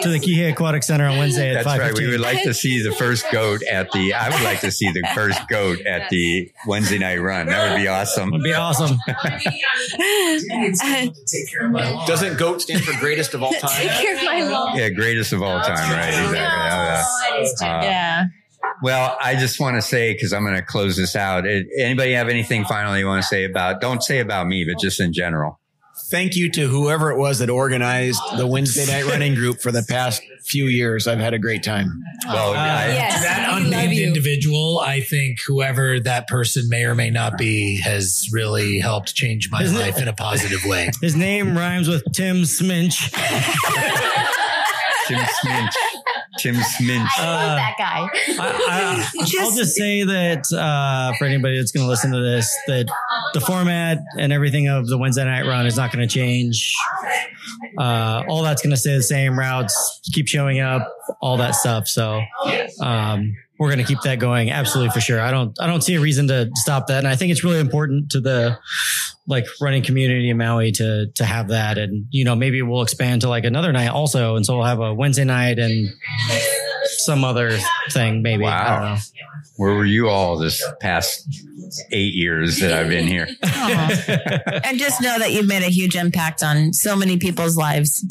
to 0.02 0.08
the 0.08 0.18
Kihei 0.18 0.52
Aquatic 0.52 0.82
Center 0.82 1.06
on 1.06 1.18
Wednesday 1.18 1.50
at 1.50 1.54
That's 1.54 1.66
five 1.66 1.80
right. 1.80 1.94
We 1.94 2.06
would 2.08 2.20
like 2.20 2.42
to 2.44 2.54
see 2.54 2.82
the 2.82 2.92
first 2.92 3.26
goat 3.30 3.62
at 3.70 3.92
the. 3.92 4.14
I 4.14 4.30
would 4.30 4.42
like 4.42 4.60
to 4.60 4.70
see 4.70 4.90
the 4.92 5.06
first 5.14 5.40
goat 5.48 5.80
at 5.86 6.08
the 6.10 6.50
Wednesday 6.66 6.98
night 6.98 7.18
run. 7.18 7.46
That 7.46 7.70
would 7.72 7.80
be 7.82 7.88
awesome. 7.88 8.30
It'd 8.30 8.42
be 8.42 8.54
awesome. 8.54 8.96
Doesn't 12.06 12.38
GOAT 12.38 12.62
stand 12.62 12.82
for 12.82 12.98
greatest 12.98 13.34
of 13.34 13.42
all 13.42 13.52
time? 13.60 13.70
Take 13.70 13.90
care 13.90 14.16
of 14.16 14.24
my 14.24 14.42
lawn. 14.42 14.76
Yeah, 14.78 14.88
greatest 14.90 15.32
of 15.32 15.42
all 15.42 15.60
time, 15.60 15.90
right? 15.92 16.08
Exactly. 16.08 17.66
Uh, 17.66 17.82
yeah. 17.82 18.24
Well, 18.82 19.16
I 19.22 19.34
just 19.36 19.58
want 19.60 19.76
to 19.76 19.82
say 19.82 20.12
because 20.12 20.32
I'm 20.32 20.42
going 20.44 20.56
to 20.56 20.62
close 20.62 20.96
this 20.96 21.16
out. 21.16 21.46
Eh, 21.46 21.62
anybody 21.78 22.12
have 22.12 22.28
anything 22.28 22.64
finally 22.64 23.00
you 23.00 23.06
want 23.06 23.22
to 23.22 23.28
say 23.28 23.44
about? 23.44 23.80
Don't 23.80 24.02
say 24.02 24.18
about 24.20 24.46
me, 24.46 24.64
but 24.70 24.80
just 24.80 25.00
in 25.00 25.12
general. 25.12 25.60
Thank 26.10 26.36
you 26.36 26.50
to 26.52 26.68
whoever 26.68 27.10
it 27.10 27.18
was 27.18 27.38
that 27.40 27.50
organized 27.50 28.20
the 28.36 28.46
Wednesday 28.46 28.86
night 28.86 29.10
running 29.10 29.34
group 29.34 29.60
for 29.60 29.72
the 29.72 29.82
past 29.88 30.22
few 30.44 30.66
years. 30.66 31.08
I've 31.08 31.18
had 31.18 31.34
a 31.34 31.38
great 31.38 31.64
time. 31.64 32.00
Well, 32.28 32.52
I, 32.52 32.86
Yes, 32.88 33.22
That 33.22 33.60
unnamed 33.60 33.98
individual, 33.98 34.78
I 34.78 35.00
think 35.00 35.38
whoever 35.44 35.98
that 36.00 36.28
person 36.28 36.68
may 36.68 36.84
or 36.84 36.94
may 36.94 37.10
not 37.10 37.36
be 37.38 37.80
has 37.80 38.28
really 38.30 38.78
helped 38.78 39.14
change 39.16 39.50
my 39.50 39.62
Isn't 39.62 39.76
it- 39.76 39.80
life 39.80 39.98
in 40.00 40.06
a 40.06 40.12
positive 40.12 40.60
way. 40.66 40.90
His 41.00 41.16
name 41.16 41.56
rhymes 41.56 41.88
with 41.88 42.04
Tim 42.12 42.42
Sminch. 42.42 43.10
Tim 45.08 45.18
Sminch. 45.18 45.72
Tim 46.38 46.54
Sminch. 46.54 47.06
I 47.18 47.46
love 47.46 47.56
that 47.56 47.74
guy. 47.78 48.08
I, 48.38 49.08
I, 49.08 49.20
I'll 49.20 49.26
just 49.56 49.74
say 49.74 50.04
that 50.04 50.52
uh, 50.52 51.12
for 51.18 51.24
anybody 51.24 51.58
that's 51.58 51.72
going 51.72 51.84
to 51.84 51.90
listen 51.90 52.10
to 52.12 52.20
this, 52.20 52.54
that 52.66 52.86
the 53.34 53.40
format 53.40 54.02
and 54.18 54.32
everything 54.32 54.68
of 54.68 54.86
the 54.88 54.98
Wednesday 54.98 55.24
night 55.24 55.46
run 55.46 55.66
is 55.66 55.76
not 55.76 55.92
going 55.92 56.06
to 56.06 56.12
change. 56.12 56.74
Uh, 57.78 58.22
all 58.28 58.42
that's 58.42 58.62
going 58.62 58.70
to 58.70 58.76
stay 58.76 58.96
the 58.96 59.02
same. 59.02 59.38
Routes 59.38 60.00
keep 60.12 60.28
showing 60.28 60.60
up, 60.60 60.92
all 61.20 61.36
that 61.38 61.54
stuff. 61.54 61.88
So 61.88 62.22
um, 62.80 63.34
we're 63.58 63.68
going 63.68 63.78
to 63.78 63.84
keep 63.84 64.00
that 64.02 64.18
going, 64.18 64.50
absolutely 64.50 64.92
for 64.92 65.00
sure. 65.00 65.20
I 65.20 65.30
don't, 65.30 65.56
I 65.60 65.66
don't 65.66 65.82
see 65.82 65.94
a 65.94 66.00
reason 66.00 66.28
to 66.28 66.50
stop 66.54 66.88
that, 66.88 66.98
and 66.98 67.08
I 67.08 67.16
think 67.16 67.32
it's 67.32 67.44
really 67.44 67.60
important 67.60 68.10
to 68.10 68.20
the 68.20 68.58
like 69.28 69.46
running 69.60 69.82
community 69.82 70.30
in 70.30 70.36
Maui 70.38 70.72
to 70.72 71.06
to 71.14 71.24
have 71.24 71.48
that, 71.48 71.78
and 71.78 72.06
you 72.10 72.24
know 72.24 72.36
maybe 72.36 72.62
we'll 72.62 72.82
expand 72.82 73.22
to 73.22 73.28
like 73.28 73.44
another 73.44 73.72
night 73.72 73.88
also, 73.88 74.36
and 74.36 74.46
so 74.46 74.56
we'll 74.56 74.66
have 74.66 74.80
a 74.80 74.94
Wednesday 74.94 75.24
night 75.24 75.58
and 75.58 75.88
some 76.98 77.24
other 77.24 77.56
thing 77.90 78.22
maybe. 78.22 78.44
I 78.44 78.64
don't 78.70 78.80
Wow. 78.82 78.94
know. 78.94 79.00
Where 79.56 79.74
were 79.74 79.86
you 79.86 80.08
all 80.10 80.36
this 80.38 80.62
past 80.80 81.26
eight 81.90 82.14
years 82.14 82.60
that 82.60 82.72
I've 82.72 82.88
been 82.88 83.06
here? 83.06 83.26
and 83.42 84.78
just 84.78 85.00
know 85.00 85.18
that 85.18 85.30
you've 85.32 85.46
made 85.48 85.62
a 85.62 85.70
huge 85.70 85.96
impact 85.96 86.42
on 86.42 86.72
so 86.74 86.94
many 86.94 87.16
people's 87.16 87.56
lives. 87.56 88.04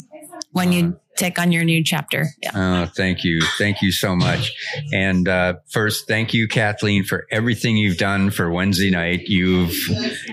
When 0.56 0.72
you 0.72 0.98
take 1.16 1.38
on 1.38 1.52
your 1.52 1.64
new 1.64 1.84
chapter. 1.84 2.28
Yeah. 2.42 2.50
Oh, 2.54 2.90
thank 2.94 3.24
you. 3.24 3.42
Thank 3.58 3.82
you 3.82 3.92
so 3.92 4.16
much. 4.16 4.52
And 4.92 5.28
uh, 5.28 5.54
first, 5.68 6.06
thank 6.06 6.32
you, 6.32 6.48
Kathleen, 6.48 7.04
for 7.04 7.26
everything 7.30 7.76
you've 7.76 7.98
done 7.98 8.30
for 8.30 8.50
Wednesday 8.50 8.90
night. 8.90 9.28
You've 9.28 9.74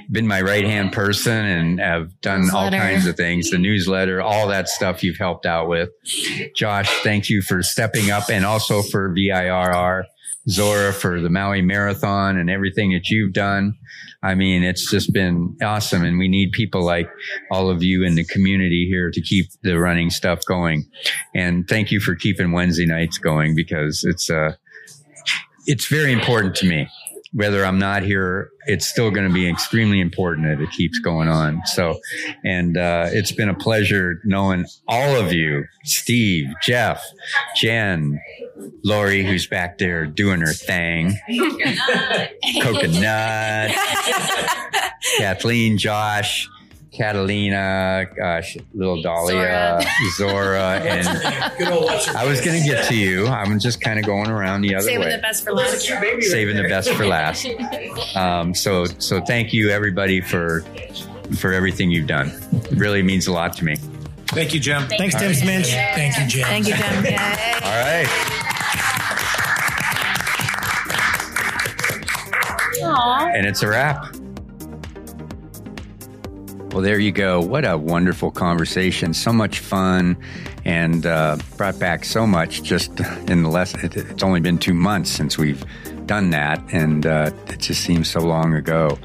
been 0.10 0.28
my 0.28 0.42
right 0.42 0.64
hand 0.64 0.94
person 0.94 1.46
and 1.46 1.80
have 1.80 2.22
done 2.22 2.50
all 2.54 2.70
kinds 2.70 3.06
of 3.06 3.18
things 3.18 3.50
the 3.50 3.58
newsletter, 3.58 4.22
all 4.22 4.48
that 4.48 4.70
stuff 4.70 5.04
you've 5.04 5.18
helped 5.18 5.46
out 5.46 5.68
with. 5.68 5.90
Josh, 6.56 6.90
thank 7.04 7.30
you 7.30 7.42
for 7.42 7.62
stepping 7.62 8.10
up 8.10 8.30
and 8.30 8.46
also 8.46 8.82
for 8.82 9.10
VIRR. 9.14 10.04
Zora 10.50 10.92
for 10.94 11.22
the 11.22 11.30
Maui 11.30 11.62
Marathon 11.62 12.38
and 12.38 12.50
everything 12.50 12.92
that 12.92 13.10
you've 13.10 13.34
done. 13.34 13.76
I 14.22 14.36
mean, 14.36 14.64
it's 14.64 14.90
just 14.90 15.14
been 15.14 15.56
awesome. 15.62 16.04
And 16.04 16.18
we 16.18 16.28
need 16.28 16.52
people 16.52 16.84
like 16.84 17.10
all 17.52 17.70
of 17.70 17.84
you 17.84 18.04
in 18.04 18.16
the 18.16 18.26
community 18.26 18.88
here 18.90 19.12
to 19.12 19.22
keep 19.22 19.48
the 19.62 19.80
running 19.80 20.10
stuff 20.10 20.46
going. 20.46 20.86
And 21.34 21.68
thank 21.68 21.92
you 21.92 22.00
for 22.00 22.16
keeping 22.16 22.52
Wednesday 22.52 22.86
nights 22.86 23.18
going 23.18 23.56
because 23.56 24.04
it's, 24.04 24.30
uh, 24.30 24.54
it's 25.66 25.88
very 25.88 26.12
important 26.12 26.56
to 26.56 26.66
me. 26.68 26.88
Whether 27.34 27.66
I'm 27.66 27.80
not 27.80 28.04
here, 28.04 28.52
it's 28.68 28.86
still 28.86 29.10
going 29.10 29.28
to 29.28 29.34
be 29.34 29.50
extremely 29.50 30.00
important 30.00 30.48
that 30.48 30.62
it 30.62 30.72
keeps 30.72 31.00
going 31.00 31.28
on. 31.28 31.62
So, 31.66 32.00
and, 32.46 32.78
uh, 32.78 33.08
it's 33.10 33.32
been 33.32 33.50
a 33.50 33.56
pleasure 33.56 34.22
knowing 34.24 34.66
all 34.88 35.16
of 35.20 35.34
you, 35.34 35.66
Steve, 35.84 36.54
Jeff, 36.62 37.04
Jen, 37.56 38.20
Lori, 38.84 39.24
who's 39.24 39.48
back 39.48 39.78
there 39.80 40.06
doing 40.06 40.42
her 40.42 40.54
thing, 40.54 41.18
Coconut, 42.62 43.72
Kathleen, 45.18 45.78
Josh, 45.78 46.48
Catalina, 46.94 48.06
gosh, 48.16 48.56
little 48.74 49.02
Dahlia, 49.02 49.82
Zora, 50.16 50.80
and 50.84 51.08
I 52.16 52.26
was 52.28 52.40
going 52.42 52.62
to 52.62 52.68
get 52.68 52.86
to 52.90 52.96
you. 52.96 53.26
I'm 53.28 53.58
just 53.60 53.82
kind 53.82 53.98
of 53.98 54.06
going 54.06 54.30
around 54.30 54.62
the 54.62 54.76
other 54.76 54.86
Saving 54.86 55.02
way 55.02 55.16
the 55.16 55.22
best 55.22 55.44
for 55.44 55.54
last. 55.54 55.82
saving 55.82 56.56
the 56.56 56.68
best 56.70 56.90
for 56.92 57.06
last. 57.06 57.48
Um, 58.16 58.54
so, 58.54 58.86
so 58.86 59.22
thank 59.22 59.54
you 59.54 59.70
everybody 59.70 60.22
for 60.22 60.62
for 61.40 61.52
everything 61.52 61.90
you've 61.90 62.08
done. 62.08 62.32
It 62.52 62.78
really 62.78 63.02
means 63.02 63.28
a 63.28 63.32
lot 63.32 63.54
to 63.58 63.66
me. 63.66 63.76
Thank 64.28 64.54
you, 64.54 64.60
Jim. 64.60 64.88
Thanks, 64.88 65.16
Tim 65.16 65.32
Sminch. 65.32 65.72
Thank 65.72 66.18
you, 66.20 66.28
Jim. 66.28 66.46
Thank 66.46 66.68
you, 66.68 66.76
Jim. 66.76 67.06
All 67.64 67.82
right. 67.82 68.08
Aww. 72.82 73.36
And 73.36 73.48
it's 73.48 73.64
a 73.64 73.68
wrap. 73.68 74.16
Well, 76.74 76.82
there 76.82 76.98
you 76.98 77.12
go. 77.12 77.40
What 77.40 77.66
a 77.66 77.78
wonderful 77.78 78.32
conversation. 78.32 79.14
So 79.14 79.32
much 79.32 79.60
fun 79.60 80.18
and 80.66 81.06
uh, 81.06 81.38
brought 81.56 81.78
back 81.78 82.04
so 82.04 82.26
much 82.26 82.64
just 82.64 83.00
in 83.30 83.44
the 83.44 83.50
less, 83.50 83.76
it, 83.76 83.96
it's 83.96 84.24
only 84.24 84.40
been 84.40 84.58
two 84.58 84.74
months 84.74 85.12
since 85.12 85.38
we've 85.38 85.64
done 86.08 86.32
that. 86.32 86.64
And 86.74 87.06
uh, 87.06 87.30
it 87.46 87.60
just 87.60 87.84
seems 87.84 88.10
so 88.10 88.22
long 88.22 88.56
ago. 88.56 88.98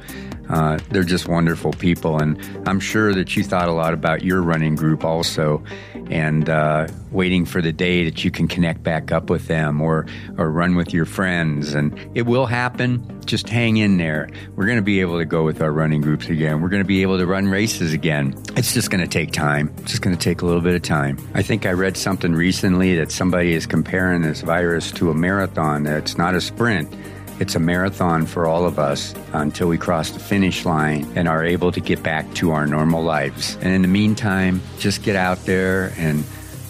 Uh, 0.48 0.78
they're 0.88 1.04
just 1.04 1.28
wonderful 1.28 1.72
people. 1.72 2.18
And 2.18 2.40
I'm 2.66 2.80
sure 2.80 3.12
that 3.12 3.36
you 3.36 3.44
thought 3.44 3.68
a 3.68 3.72
lot 3.72 3.92
about 3.92 4.24
your 4.24 4.40
running 4.40 4.74
group 4.74 5.04
also 5.04 5.62
and 6.10 6.48
uh, 6.48 6.88
waiting 7.10 7.44
for 7.44 7.60
the 7.60 7.72
day 7.72 8.04
that 8.04 8.24
you 8.24 8.30
can 8.30 8.48
connect 8.48 8.82
back 8.82 9.12
up 9.12 9.30
with 9.30 9.46
them 9.48 9.80
or, 9.80 10.06
or 10.36 10.50
run 10.50 10.74
with 10.74 10.92
your 10.92 11.04
friends. 11.04 11.74
And 11.74 11.98
it 12.14 12.22
will 12.22 12.46
happen. 12.46 13.20
Just 13.26 13.48
hang 13.48 13.76
in 13.76 13.98
there. 13.98 14.28
We're 14.56 14.66
going 14.66 14.78
to 14.78 14.82
be 14.82 15.00
able 15.00 15.18
to 15.18 15.24
go 15.24 15.44
with 15.44 15.60
our 15.60 15.72
running 15.72 16.00
groups 16.00 16.28
again. 16.28 16.60
We're 16.60 16.70
going 16.70 16.82
to 16.82 16.86
be 16.86 17.02
able 17.02 17.18
to 17.18 17.26
run 17.26 17.48
races 17.48 17.92
again. 17.92 18.34
It's 18.56 18.72
just 18.72 18.90
going 18.90 19.02
to 19.02 19.08
take 19.08 19.32
time. 19.32 19.72
It's 19.78 19.90
just 19.90 20.02
going 20.02 20.16
to 20.16 20.22
take 20.22 20.42
a 20.42 20.46
little 20.46 20.62
bit 20.62 20.74
of 20.74 20.82
time. 20.82 21.18
I 21.34 21.42
think 21.42 21.66
I 21.66 21.72
read 21.72 21.96
something 21.96 22.32
recently 22.32 22.96
that 22.96 23.12
somebody 23.12 23.52
is 23.52 23.66
comparing 23.66 24.22
this 24.22 24.40
virus 24.40 24.90
to 24.92 25.10
a 25.10 25.14
marathon. 25.14 25.86
It's 25.86 26.16
not 26.16 26.34
a 26.34 26.40
sprint. 26.40 26.92
It's 27.40 27.54
a 27.54 27.60
marathon 27.60 28.26
for 28.26 28.46
all 28.46 28.66
of 28.66 28.80
us 28.80 29.14
until 29.32 29.68
we 29.68 29.78
cross 29.78 30.10
the 30.10 30.18
finish 30.18 30.64
line 30.64 31.10
and 31.14 31.28
are 31.28 31.44
able 31.44 31.70
to 31.70 31.80
get 31.80 32.02
back 32.02 32.34
to 32.34 32.50
our 32.50 32.66
normal 32.66 33.02
lives. 33.02 33.56
And 33.60 33.72
in 33.72 33.82
the 33.82 33.88
meantime, 33.88 34.60
just 34.80 35.04
get 35.04 35.14
out 35.14 35.38
there 35.44 35.92
and 35.96 36.24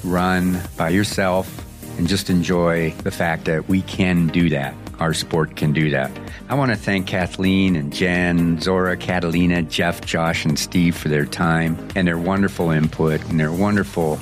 run 0.04 0.60
by 0.76 0.90
yourself 0.90 1.64
and 1.96 2.06
just 2.06 2.28
enjoy 2.28 2.90
the 3.02 3.10
fact 3.10 3.46
that 3.46 3.66
we 3.68 3.80
can 3.82 4.26
do 4.26 4.50
that. 4.50 4.74
Our 5.00 5.14
sport 5.14 5.56
can 5.56 5.72
do 5.72 5.90
that. 5.90 6.10
I 6.50 6.54
want 6.54 6.70
to 6.70 6.76
thank 6.76 7.06
Kathleen 7.06 7.74
and 7.74 7.92
Jen, 7.92 8.60
Zora, 8.60 8.96
Catalina, 8.96 9.62
Jeff, 9.62 10.00
Josh, 10.02 10.44
and 10.44 10.58
Steve 10.58 10.96
for 10.96 11.08
their 11.08 11.24
time 11.24 11.78
and 11.94 12.06
their 12.06 12.18
wonderful 12.18 12.70
input 12.70 13.24
and 13.30 13.40
their 13.40 13.52
wonderful 13.52 14.18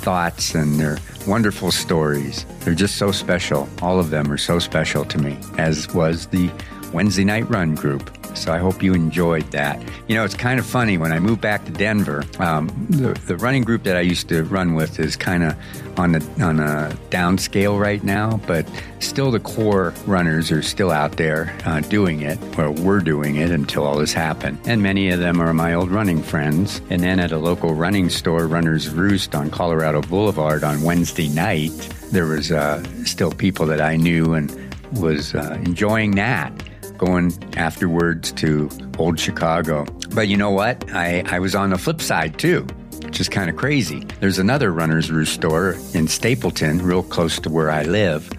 thoughts 0.00 0.54
and 0.54 0.80
their 0.80 0.98
wonderful 1.26 1.70
stories. 1.70 2.46
They're 2.60 2.74
just 2.74 2.96
so 2.96 3.12
special. 3.12 3.68
All 3.82 3.98
of 3.98 4.10
them 4.10 4.32
are 4.32 4.38
so 4.38 4.58
special 4.58 5.04
to 5.04 5.18
me, 5.18 5.38
as 5.58 5.92
was 5.94 6.26
the 6.26 6.50
Wednesday 6.92 7.24
Night 7.24 7.48
Run 7.48 7.74
group. 7.74 8.19
So 8.34 8.52
I 8.52 8.58
hope 8.58 8.82
you 8.82 8.94
enjoyed 8.94 9.50
that. 9.52 9.82
You 10.08 10.14
know, 10.14 10.24
it's 10.24 10.34
kind 10.34 10.58
of 10.58 10.66
funny 10.66 10.98
when 10.98 11.12
I 11.12 11.18
moved 11.18 11.40
back 11.40 11.64
to 11.66 11.70
Denver. 11.70 12.24
Um, 12.38 12.68
the, 12.88 13.12
the 13.26 13.36
running 13.36 13.62
group 13.62 13.82
that 13.84 13.96
I 13.96 14.00
used 14.00 14.28
to 14.28 14.44
run 14.44 14.74
with 14.74 14.98
is 14.98 15.16
kind 15.16 15.42
of 15.42 15.56
on 15.98 16.12
the 16.12 16.20
on 16.42 16.60
a 16.60 16.96
downscale 17.10 17.78
right 17.78 18.02
now, 18.02 18.40
but 18.46 18.66
still 19.00 19.30
the 19.30 19.40
core 19.40 19.92
runners 20.06 20.50
are 20.50 20.62
still 20.62 20.90
out 20.90 21.16
there 21.16 21.54
uh, 21.64 21.80
doing 21.80 22.22
it, 22.22 22.38
or 22.58 22.70
we're 22.70 23.00
doing 23.00 23.36
it 23.36 23.50
until 23.50 23.84
all 23.84 23.98
this 23.98 24.12
happened. 24.12 24.58
And 24.64 24.82
many 24.82 25.10
of 25.10 25.20
them 25.20 25.40
are 25.40 25.52
my 25.52 25.74
old 25.74 25.90
running 25.90 26.22
friends. 26.22 26.80
And 26.90 27.02
then 27.02 27.20
at 27.20 27.32
a 27.32 27.38
local 27.38 27.74
running 27.74 28.08
store, 28.08 28.46
Runner's 28.46 28.88
Roost 28.88 29.34
on 29.34 29.50
Colorado 29.50 30.00
Boulevard 30.02 30.64
on 30.64 30.82
Wednesday 30.82 31.28
night, 31.28 31.72
there 32.10 32.26
was 32.26 32.50
uh, 32.50 32.82
still 33.04 33.32
people 33.32 33.66
that 33.66 33.80
I 33.80 33.96
knew 33.96 34.34
and 34.34 34.50
was 34.92 35.34
uh, 35.34 35.58
enjoying 35.64 36.12
that 36.12 36.52
going 37.00 37.32
afterwards 37.56 38.30
to 38.32 38.68
old 38.98 39.18
Chicago. 39.18 39.86
But 40.14 40.28
you 40.28 40.36
know 40.36 40.50
what? 40.50 40.92
I, 40.92 41.24
I 41.26 41.38
was 41.38 41.54
on 41.54 41.70
the 41.70 41.78
flip 41.78 42.02
side 42.02 42.38
too, 42.38 42.66
which 43.02 43.20
is 43.20 43.28
kind 43.28 43.48
of 43.48 43.56
crazy. 43.56 44.06
There's 44.20 44.38
another 44.38 44.70
Runner's 44.70 45.10
Roost 45.10 45.32
store 45.32 45.76
in 45.94 46.08
Stapleton, 46.08 46.82
real 46.82 47.02
close 47.02 47.38
to 47.40 47.48
where 47.48 47.70
I 47.70 47.84
live. 47.84 48.30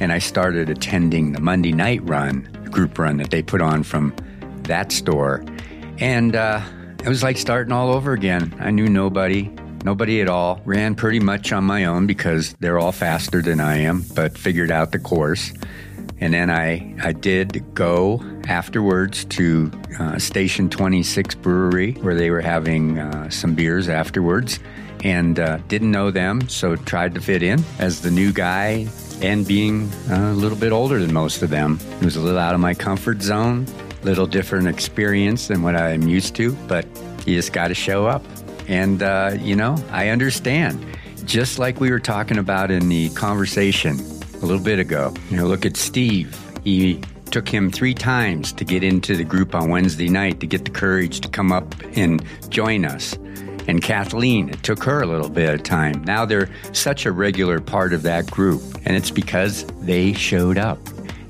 And 0.00 0.12
I 0.12 0.18
started 0.18 0.68
attending 0.68 1.32
the 1.32 1.40
Monday 1.40 1.72
night 1.72 2.02
run, 2.02 2.42
group 2.72 2.98
run 2.98 3.18
that 3.18 3.30
they 3.30 3.42
put 3.42 3.62
on 3.62 3.84
from 3.84 4.12
that 4.62 4.90
store. 4.90 5.44
And 5.98 6.34
uh, 6.34 6.60
it 7.04 7.08
was 7.08 7.22
like 7.22 7.36
starting 7.36 7.72
all 7.72 7.92
over 7.92 8.12
again. 8.12 8.52
I 8.58 8.72
knew 8.72 8.88
nobody, 8.88 9.48
nobody 9.84 10.20
at 10.20 10.28
all. 10.28 10.60
Ran 10.64 10.96
pretty 10.96 11.20
much 11.20 11.52
on 11.52 11.62
my 11.62 11.84
own 11.84 12.08
because 12.08 12.54
they're 12.54 12.80
all 12.80 12.92
faster 12.92 13.42
than 13.42 13.60
I 13.60 13.78
am, 13.78 14.04
but 14.16 14.36
figured 14.36 14.72
out 14.72 14.90
the 14.90 14.98
course. 14.98 15.52
And 16.20 16.34
then 16.34 16.50
I, 16.50 16.94
I 17.02 17.12
did 17.12 17.74
go 17.74 18.22
afterwards 18.48 19.24
to 19.26 19.70
uh, 19.98 20.18
Station 20.18 20.68
26 20.68 21.36
Brewery 21.36 21.92
where 21.94 22.14
they 22.14 22.30
were 22.30 22.40
having 22.40 22.98
uh, 22.98 23.30
some 23.30 23.54
beers 23.54 23.88
afterwards 23.88 24.58
and 25.04 25.38
uh, 25.38 25.58
didn't 25.68 25.92
know 25.92 26.10
them, 26.10 26.48
so 26.48 26.74
tried 26.74 27.14
to 27.14 27.20
fit 27.20 27.42
in 27.42 27.62
as 27.78 28.02
the 28.02 28.10
new 28.10 28.32
guy 28.32 28.88
and 29.20 29.46
being 29.46 29.88
uh, 30.10 30.32
a 30.32 30.34
little 30.34 30.58
bit 30.58 30.72
older 30.72 30.98
than 30.98 31.12
most 31.12 31.42
of 31.42 31.50
them. 31.50 31.78
It 32.00 32.04
was 32.04 32.16
a 32.16 32.20
little 32.20 32.38
out 32.38 32.54
of 32.54 32.60
my 32.60 32.74
comfort 32.74 33.22
zone, 33.22 33.66
a 34.02 34.04
little 34.04 34.26
different 34.26 34.68
experience 34.68 35.48
than 35.48 35.62
what 35.62 35.76
I'm 35.76 36.08
used 36.08 36.34
to, 36.36 36.52
but 36.66 36.84
you 37.26 37.34
just 37.34 37.52
got 37.52 37.68
to 37.68 37.74
show 37.74 38.06
up. 38.06 38.24
And, 38.66 39.02
uh, 39.02 39.36
you 39.40 39.56
know, 39.56 39.76
I 39.90 40.08
understand. 40.08 40.84
Just 41.24 41.58
like 41.58 41.80
we 41.80 41.90
were 41.90 42.00
talking 42.00 42.38
about 42.38 42.70
in 42.70 42.88
the 42.88 43.10
conversation 43.10 43.98
a 44.42 44.46
little 44.46 44.62
bit 44.62 44.78
ago. 44.78 45.12
You 45.30 45.38
know, 45.38 45.46
look 45.46 45.66
at 45.66 45.76
Steve. 45.76 46.36
He 46.64 47.00
took 47.30 47.48
him 47.48 47.70
three 47.70 47.94
times 47.94 48.52
to 48.54 48.64
get 48.64 48.82
into 48.82 49.16
the 49.16 49.24
group 49.24 49.54
on 49.54 49.68
Wednesday 49.70 50.08
night 50.08 50.40
to 50.40 50.46
get 50.46 50.64
the 50.64 50.70
courage 50.70 51.20
to 51.20 51.28
come 51.28 51.52
up 51.52 51.74
and 51.96 52.24
join 52.48 52.84
us. 52.84 53.16
And 53.68 53.82
Kathleen, 53.82 54.48
it 54.48 54.62
took 54.62 54.82
her 54.84 55.02
a 55.02 55.06
little 55.06 55.28
bit 55.28 55.52
of 55.52 55.62
time. 55.62 56.02
Now 56.04 56.24
they're 56.24 56.48
such 56.72 57.04
a 57.04 57.12
regular 57.12 57.60
part 57.60 57.92
of 57.92 58.02
that 58.02 58.30
group, 58.30 58.62
and 58.86 58.96
it's 58.96 59.10
because 59.10 59.64
they 59.82 60.14
showed 60.14 60.56
up. 60.56 60.78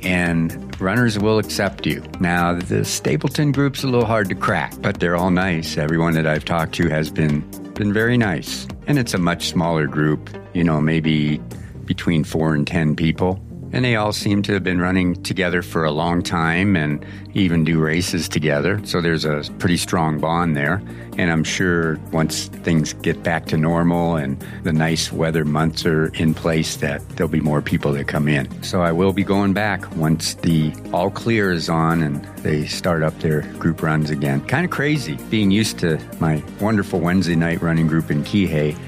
And 0.03 0.81
runners 0.81 1.19
will 1.19 1.41
accept 1.41 1.85
you. 1.85 2.05
Now, 2.21 2.55
the 2.55 2.85
Stapleton 2.85 3.51
group's 3.51 3.83
a 3.83 3.89
little 3.89 4.07
hard 4.07 4.29
to 4.29 4.37
crack, 4.37 4.73
but 4.81 5.01
they're 5.01 5.17
all 5.17 5.33
nice. 5.33 5.77
Everyone 5.77 6.15
that 6.15 6.27
I've 6.27 6.45
talked 6.45 6.75
to 6.75 6.89
has 6.89 7.11
been 7.11 7.41
been 7.75 7.93
very 7.93 8.17
nice. 8.17 8.69
And 8.87 8.99
it's 8.99 9.15
a 9.15 9.19
much 9.19 9.49
smaller 9.49 9.87
group, 9.87 10.31
you 10.53 10.63
know, 10.65 10.81
maybe 10.81 11.41
between 11.89 12.23
four 12.23 12.55
and 12.55 12.67
10 12.67 12.95
people. 12.95 13.41
And 13.71 13.85
they 13.85 13.97
all 13.97 14.13
seem 14.13 14.43
to 14.45 14.53
have 14.55 14.65
been 14.65 14.81
running 14.81 15.23
together 15.23 15.61
for 15.61 15.85
a 15.85 15.91
long 15.91 16.23
time 16.23 16.75
and 16.75 17.05
even 17.35 17.65
do 17.65 17.79
races 17.79 18.29
together. 18.29 18.81
So 18.85 19.03
there's 19.03 19.27
a 19.27 19.43
pretty 19.59 19.77
strong 19.77 20.21
bond 20.21 20.57
there. 20.57 20.83
And 21.19 21.31
I'm 21.31 21.45
sure 21.45 21.97
once 22.11 22.47
things 22.47 22.95
get 22.95 23.23
back 23.23 23.45
to 23.47 23.59
normal 23.59 24.17
and 24.17 24.43
the 24.63 24.73
nice 24.73 25.13
weather 25.13 25.45
months 25.45 25.85
are 25.85 26.07
in 26.15 26.33
place, 26.33 26.77
that 26.77 27.07
there'll 27.11 27.31
be 27.31 27.41
more 27.41 27.61
people 27.61 27.93
that 27.93 28.09
come 28.09 28.27
in. 28.27 28.63
So 28.63 28.81
I 28.81 28.93
will 28.93 29.13
be 29.13 29.25
going 29.25 29.53
back 29.53 29.95
once 29.97 30.35
the 30.35 30.73
all 30.93 31.11
clear 31.11 31.53
is 31.53 31.69
on 31.69 32.03
and 32.03 32.25
they 32.39 32.67
start 32.67 33.03
up 33.03 33.19
their 33.19 33.43
group 33.59 33.83
runs 33.83 34.09
again. 34.09 34.41
Kind 34.47 34.65
of 34.65 34.71
crazy 34.71 35.19
being 35.29 35.51
used 35.51 35.79
to 35.81 35.99
my 36.21 36.43
wonderful 36.61 37.01
Wednesday 37.01 37.37
night 37.37 37.61
running 37.61 37.87
group 37.87 38.11
in 38.11 38.23
Kihei 38.25 38.79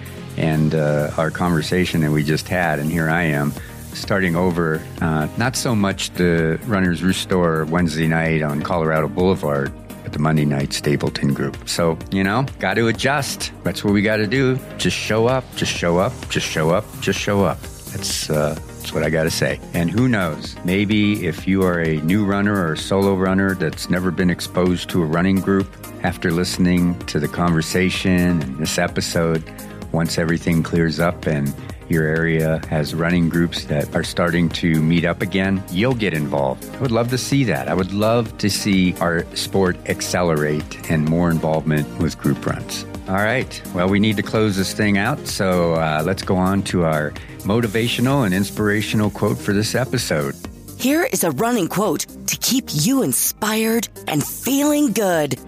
and 0.41 0.75
uh, 0.75 1.11
our 1.19 1.31
conversation 1.31 2.01
that 2.01 2.11
we 2.11 2.25
just 2.25 2.49
had. 2.49 2.79
And 2.79 2.91
here 2.91 3.11
I 3.11 3.25
am 3.25 3.53
starting 3.93 4.37
over, 4.37 4.83
uh, 5.03 5.29
not 5.37 5.55
so 5.55 5.75
much 5.75 6.11
the 6.15 6.59
Runner's 6.65 7.03
Roost 7.03 7.31
Wednesday 7.31 8.09
night 8.09 8.43
on 8.43 8.63
Colorado 8.63 9.07
Boulevard, 9.09 9.71
but 10.03 10.15
the 10.15 10.19
Monday 10.19 10.47
night 10.47 10.73
Stapleton 10.73 11.35
group. 11.35 11.69
So, 11.69 11.99
you 12.11 12.25
know, 12.25 12.47
got 12.59 12.75
to 12.75 12.89
adjust. 12.89 13.53
That's 13.65 13.85
what 13.85 13.93
we 13.93 14.01
got 14.01 14.17
to 14.17 14.27
do. 14.27 14.59
Just 14.79 14.97
show 14.97 15.27
up, 15.27 15.45
just 15.57 15.73
show 15.73 15.99
up, 15.99 16.15
just 16.31 16.47
show 16.47 16.71
up, 16.71 16.87
just 17.01 17.19
show 17.19 17.45
up. 17.45 17.61
That's, 17.93 18.31
uh, 18.31 18.55
that's 18.55 18.95
what 18.95 19.03
I 19.03 19.11
got 19.11 19.25
to 19.25 19.31
say. 19.31 19.61
And 19.75 19.91
who 19.91 20.09
knows, 20.09 20.57
maybe 20.65 21.27
if 21.27 21.47
you 21.47 21.65
are 21.65 21.81
a 21.81 21.97
new 22.01 22.25
runner 22.25 22.55
or 22.55 22.73
a 22.73 22.79
solo 22.79 23.15
runner 23.15 23.55
that's 23.55 23.91
never 23.91 24.11
been 24.11 24.31
exposed 24.31 24.89
to 24.91 25.03
a 25.03 25.07
running 25.07 25.41
group, 25.41 25.69
after 26.03 26.31
listening 26.31 26.99
to 27.01 27.21
the 27.21 27.29
conversation 27.29 28.41
and 28.41 28.57
this 28.57 28.79
episode, 28.79 29.45
once 29.93 30.19
everything 30.19 30.63
clears 30.63 31.01
up 31.01 31.27
and 31.27 31.55
your 31.89 32.05
area 32.05 32.61
has 32.69 32.95
running 32.95 33.29
groups 33.29 33.65
that 33.65 33.95
are 33.95 34.05
starting 34.05 34.49
to 34.49 34.81
meet 34.81 35.05
up 35.05 35.23
again, 35.23 35.63
you'll 35.71 35.95
get 35.95 36.15
involved. 36.15 36.65
I 36.77 36.79
would 36.79 36.93
love 36.93 37.11
to 37.11 37.19
see 37.19 37.45
that. 37.45 37.69
I 37.69 37.75
would 37.75 37.93
love 37.93 38.39
to 38.39 38.49
see 38.49 38.95
our 39.01 39.25
sport 39.35 39.77
accelerate 39.89 40.91
and 40.91 41.05
more 41.05 41.31
involvement 41.31 41.87
with 41.99 42.17
group 42.19 42.47
runs. 42.47 42.85
All 43.09 43.17
right. 43.17 43.61
Well, 43.75 43.89
we 43.89 43.99
need 43.99 44.17
to 44.19 44.23
close 44.23 44.57
this 44.57 44.73
thing 44.73 44.97
out. 44.97 45.27
So 45.27 45.75
uh, 45.75 46.03
let's 46.07 46.23
go 46.23 46.37
on 46.37 46.63
to 46.65 46.85
our 46.85 47.11
motivational 47.41 48.25
and 48.25 48.33
inspirational 48.33 49.11
quote 49.11 49.37
for 49.37 49.53
this 49.53 49.75
episode. 49.75 50.37
Here 50.79 51.09
is 51.13 51.25
a 51.25 51.33
running 51.33 51.67
quote 51.69 52.07
to 52.29 52.37
keep 52.37 52.67
you 52.71 53.03
inspired 53.03 53.89
and 54.07 54.25
feeling 54.25 54.93
good. 54.93 55.39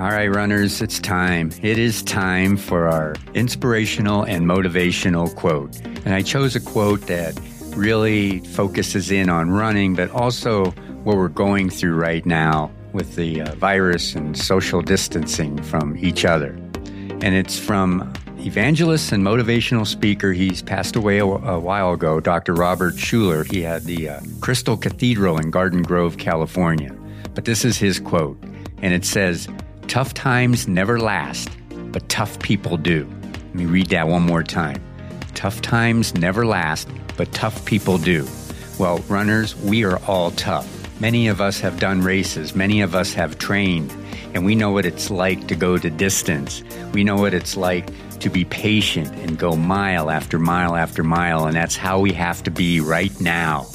All 0.00 0.08
right, 0.08 0.28
runners, 0.28 0.80
it's 0.80 0.98
time. 0.98 1.52
It 1.60 1.78
is 1.78 2.02
time 2.02 2.56
for 2.56 2.88
our 2.88 3.16
inspirational 3.34 4.22
and 4.22 4.46
motivational 4.46 5.36
quote. 5.36 5.78
And 5.84 6.14
I 6.14 6.22
chose 6.22 6.56
a 6.56 6.60
quote 6.60 7.02
that 7.02 7.38
really 7.76 8.38
focuses 8.38 9.10
in 9.10 9.28
on 9.28 9.50
running, 9.50 9.94
but 9.94 10.10
also 10.10 10.70
what 11.04 11.18
we're 11.18 11.28
going 11.28 11.68
through 11.68 11.96
right 11.96 12.24
now 12.24 12.70
with 12.94 13.14
the 13.14 13.42
uh, 13.42 13.54
virus 13.56 14.14
and 14.14 14.38
social 14.38 14.80
distancing 14.80 15.62
from 15.64 15.98
each 15.98 16.24
other. 16.24 16.52
And 17.20 17.34
it's 17.34 17.58
from 17.58 18.10
evangelist 18.38 19.12
and 19.12 19.22
motivational 19.22 19.86
speaker. 19.86 20.32
He's 20.32 20.62
passed 20.62 20.96
away 20.96 21.18
a, 21.18 21.26
a 21.26 21.60
while 21.60 21.92
ago, 21.92 22.20
Dr. 22.20 22.54
Robert 22.54 22.94
Schuller. 22.94 23.44
He 23.44 23.60
had 23.60 23.82
the 23.82 24.08
uh, 24.08 24.20
Crystal 24.40 24.78
Cathedral 24.78 25.36
in 25.36 25.50
Garden 25.50 25.82
Grove, 25.82 26.16
California. 26.16 26.96
But 27.34 27.44
this 27.44 27.66
is 27.66 27.76
his 27.76 28.00
quote, 28.00 28.42
and 28.80 28.94
it 28.94 29.04
says, 29.04 29.46
Tough 29.88 30.14
times 30.14 30.68
never 30.68 31.00
last, 31.00 31.48
but 31.92 32.08
tough 32.08 32.38
people 32.40 32.76
do. 32.76 33.08
Let 33.22 33.54
me 33.54 33.66
read 33.66 33.88
that 33.88 34.08
one 34.08 34.22
more 34.22 34.42
time. 34.42 34.82
Tough 35.34 35.60
times 35.62 36.14
never 36.14 36.46
last, 36.46 36.88
but 37.16 37.32
tough 37.32 37.64
people 37.64 37.98
do. 37.98 38.26
Well, 38.78 38.98
runners, 39.08 39.56
we 39.56 39.84
are 39.84 39.98
all 40.06 40.30
tough. 40.32 40.68
Many 41.00 41.28
of 41.28 41.40
us 41.40 41.60
have 41.60 41.80
done 41.80 42.02
races, 42.02 42.54
many 42.54 42.82
of 42.82 42.94
us 42.94 43.14
have 43.14 43.38
trained, 43.38 43.92
and 44.34 44.44
we 44.44 44.54
know 44.54 44.70
what 44.70 44.84
it's 44.84 45.10
like 45.10 45.48
to 45.48 45.56
go 45.56 45.76
to 45.78 45.90
distance. 45.90 46.62
We 46.92 47.04
know 47.04 47.16
what 47.16 47.34
it's 47.34 47.56
like 47.56 47.88
to 48.20 48.30
be 48.30 48.44
patient 48.44 49.08
and 49.20 49.38
go 49.38 49.56
mile 49.56 50.10
after 50.10 50.38
mile 50.38 50.76
after 50.76 51.02
mile, 51.02 51.46
and 51.46 51.56
that's 51.56 51.76
how 51.76 51.98
we 52.00 52.12
have 52.12 52.42
to 52.44 52.50
be 52.50 52.80
right 52.80 53.18
now. 53.20 53.66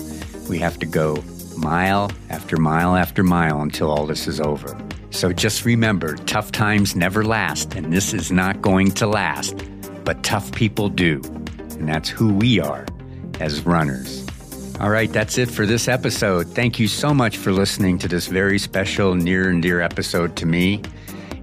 We 0.48 0.60
have 0.60 0.78
to 0.80 0.86
go 0.86 1.24
mile 1.58 2.12
after 2.30 2.58
mile 2.58 2.96
after 2.96 3.24
mile 3.24 3.62
until 3.62 3.90
all 3.90 4.06
this 4.06 4.28
is 4.28 4.40
over. 4.40 4.85
So 5.16 5.32
just 5.32 5.64
remember 5.64 6.18
tough 6.18 6.52
times 6.52 6.94
never 6.94 7.24
last, 7.24 7.74
and 7.74 7.94
this 7.94 8.14
is 8.14 8.34
not 8.34 8.62
going 8.62 8.92
to 8.96 9.08
last, 9.08 9.56
but 10.04 10.22
tough 10.24 10.52
people 10.52 10.90
do. 10.90 11.22
And 11.80 11.88
that's 11.88 12.10
who 12.10 12.34
we 12.34 12.60
are 12.60 12.86
as 13.40 13.66
runners. 13.66 14.28
All 14.82 14.90
right, 14.90 15.10
that's 15.10 15.38
it 15.38 15.50
for 15.50 15.66
this 15.66 15.88
episode. 15.88 16.48
Thank 16.50 16.80
you 16.80 16.90
so 16.90 17.14
much 17.14 17.38
for 17.38 17.54
listening 17.54 17.98
to 18.00 18.10
this 18.10 18.28
very 18.28 18.60
special, 18.60 19.16
near 19.16 19.50
and 19.50 19.62
dear 19.62 19.80
episode 19.80 20.36
to 20.36 20.46
me. 20.46 20.82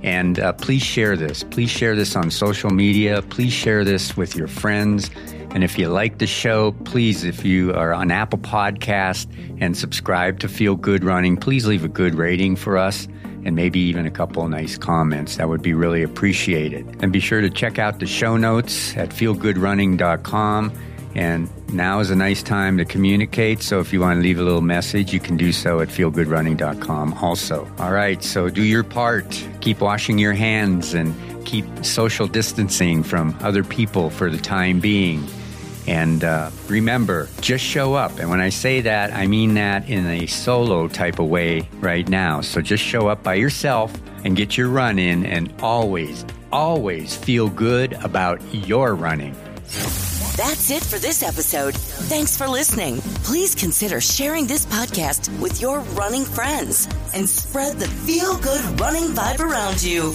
And 0.03 0.39
uh, 0.39 0.53
please 0.53 0.83
share 0.83 1.17
this. 1.17 1.43
Please 1.43 1.71
share 1.71 1.97
this 1.97 2.15
on 2.15 2.31
social 2.31 2.69
media. 2.69 3.23
Please 3.23 3.55
share 3.55 3.85
this 3.85 4.19
with 4.19 4.37
your 4.37 4.49
friends. 4.49 5.11
And 5.53 5.65
if 5.65 5.79
you 5.79 5.89
like 5.89 6.19
the 6.19 6.27
show, 6.27 6.73
please, 6.85 7.25
if 7.25 7.43
you 7.43 7.73
are 7.73 7.95
on 7.95 8.11
Apple 8.11 8.39
Podcast 8.39 9.29
and 9.63 9.75
subscribe 9.75 10.41
to 10.41 10.49
Feel 10.49 10.77
Good 10.77 11.05
Running, 11.05 11.39
please 11.39 11.67
leave 11.67 11.85
a 11.85 11.89
good 11.89 12.15
rating 12.15 12.55
for 12.55 12.77
us 12.77 13.09
and 13.45 13.57
maybe 13.57 13.81
even 13.81 14.07
a 14.07 14.11
couple 14.11 14.47
nice 14.49 14.77
comments. 14.77 15.37
That 15.37 15.49
would 15.49 15.63
be 15.63 15.75
really 15.75 16.03
appreciated. 16.03 17.03
And 17.03 17.13
be 17.13 17.21
sure 17.21 17.41
to 17.41 17.51
check 17.51 17.79
out 17.79 18.01
the 18.01 18.07
show 18.07 18.37
notes 18.37 18.97
at 18.97 19.11
feelgoodrunning.com. 19.11 20.73
And 21.15 21.51
now 21.73 22.01
is 22.01 22.11
a 22.11 22.17
nice 22.17 22.43
time 22.43 22.79
to 22.79 22.85
communicate. 22.85 23.63
So 23.63 23.81
if 23.81 23.93
you 23.93 24.01
want 24.01 24.19
to 24.19 24.23
leave 24.23 24.39
a 24.39 24.43
little 24.43 24.63
message, 24.63 25.13
you 25.13 25.21
can 25.21 25.37
do 25.37 25.53
so 25.53 25.81
at 25.81 25.89
feelgoodrunning.com 25.89 27.15
also. 27.15 27.71
All 27.79 27.93
right, 27.93 28.23
so 28.23 28.49
do 28.49 28.63
your 28.63 28.85
part. 28.85 29.47
Keep 29.61 29.81
washing 29.81 30.19
your 30.19 30.33
hands 30.33 30.95
and 30.95 31.15
keep 31.45 31.67
social 31.85 32.27
distancing 32.27 33.03
from 33.03 33.37
other 33.41 33.63
people 33.63 34.09
for 34.09 34.31
the 34.31 34.39
time 34.39 34.81
being. 34.81 35.27
And 35.87 36.23
uh, 36.25 36.51
remember, 36.69 37.29
just 37.41 37.65
show 37.65 37.95
up. 37.95 38.19
And 38.19 38.31
when 38.31 38.41
I 38.41 38.51
say 38.51 38.81
that, 38.83 39.13
I 39.13 39.27
mean 39.27 39.55
that 39.55 39.89
in 39.89 40.07
a 40.07 40.27
solo 40.27 40.89
type 40.89 41.19
of 41.19 41.29
way 41.29 41.69
right 41.81 42.09
now. 42.09 42.41
So 42.41 42.61
just 42.61 42.83
show 42.83 43.09
up 43.09 43.23
by 43.23 43.35
yourself 43.35 43.93
and 44.25 44.37
get 44.37 44.57
your 44.57 44.69
run 44.69 44.99
in, 45.01 45.27
and 45.27 45.53
always, 45.61 46.25
always 46.53 47.17
feel 47.17 47.49
good 47.49 47.93
about 48.05 48.41
your 48.55 48.95
running. 48.95 49.35
That's 50.37 50.71
it 50.71 50.83
for 50.83 50.99
this 50.99 51.23
episode. 51.23 51.75
Thanks 51.75 52.37
for 52.37 52.49
listening. 52.49 53.01
Please 53.23 53.55
consider 53.55 54.01
sharing 54.01 54.47
this 54.47 54.65
podcast 54.65 55.29
with 55.41 55.61
your 55.61 55.81
running 55.81 56.25
friends 56.25 56.89
and 57.15 57.29
spread 57.29 57.79
the 57.79 57.89
feel 57.89 58.39
good 58.39 58.81
running 58.81 59.11
vibe 59.11 59.41
around 59.41 59.83
you. 59.83 60.15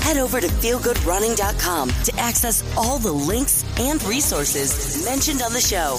Head 0.00 0.16
over 0.16 0.40
to 0.40 0.46
feelgoodrunning.com 0.46 1.90
to 1.90 2.16
access 2.16 2.64
all 2.76 2.98
the 2.98 3.12
links 3.12 3.64
and 3.78 4.02
resources 4.04 5.04
mentioned 5.04 5.42
on 5.42 5.52
the 5.52 5.60
show. 5.60 5.98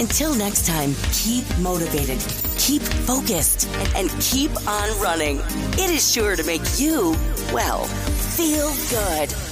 Until 0.00 0.34
next 0.34 0.66
time, 0.66 0.94
keep 1.12 1.44
motivated, 1.58 2.18
keep 2.58 2.82
focused, 2.82 3.68
and 3.94 4.10
keep 4.20 4.50
on 4.66 5.00
running. 5.00 5.40
It 5.74 5.90
is 5.90 6.10
sure 6.10 6.36
to 6.36 6.44
make 6.44 6.62
you, 6.78 7.10
well, 7.52 7.84
feel 7.84 8.72
good. 8.88 9.49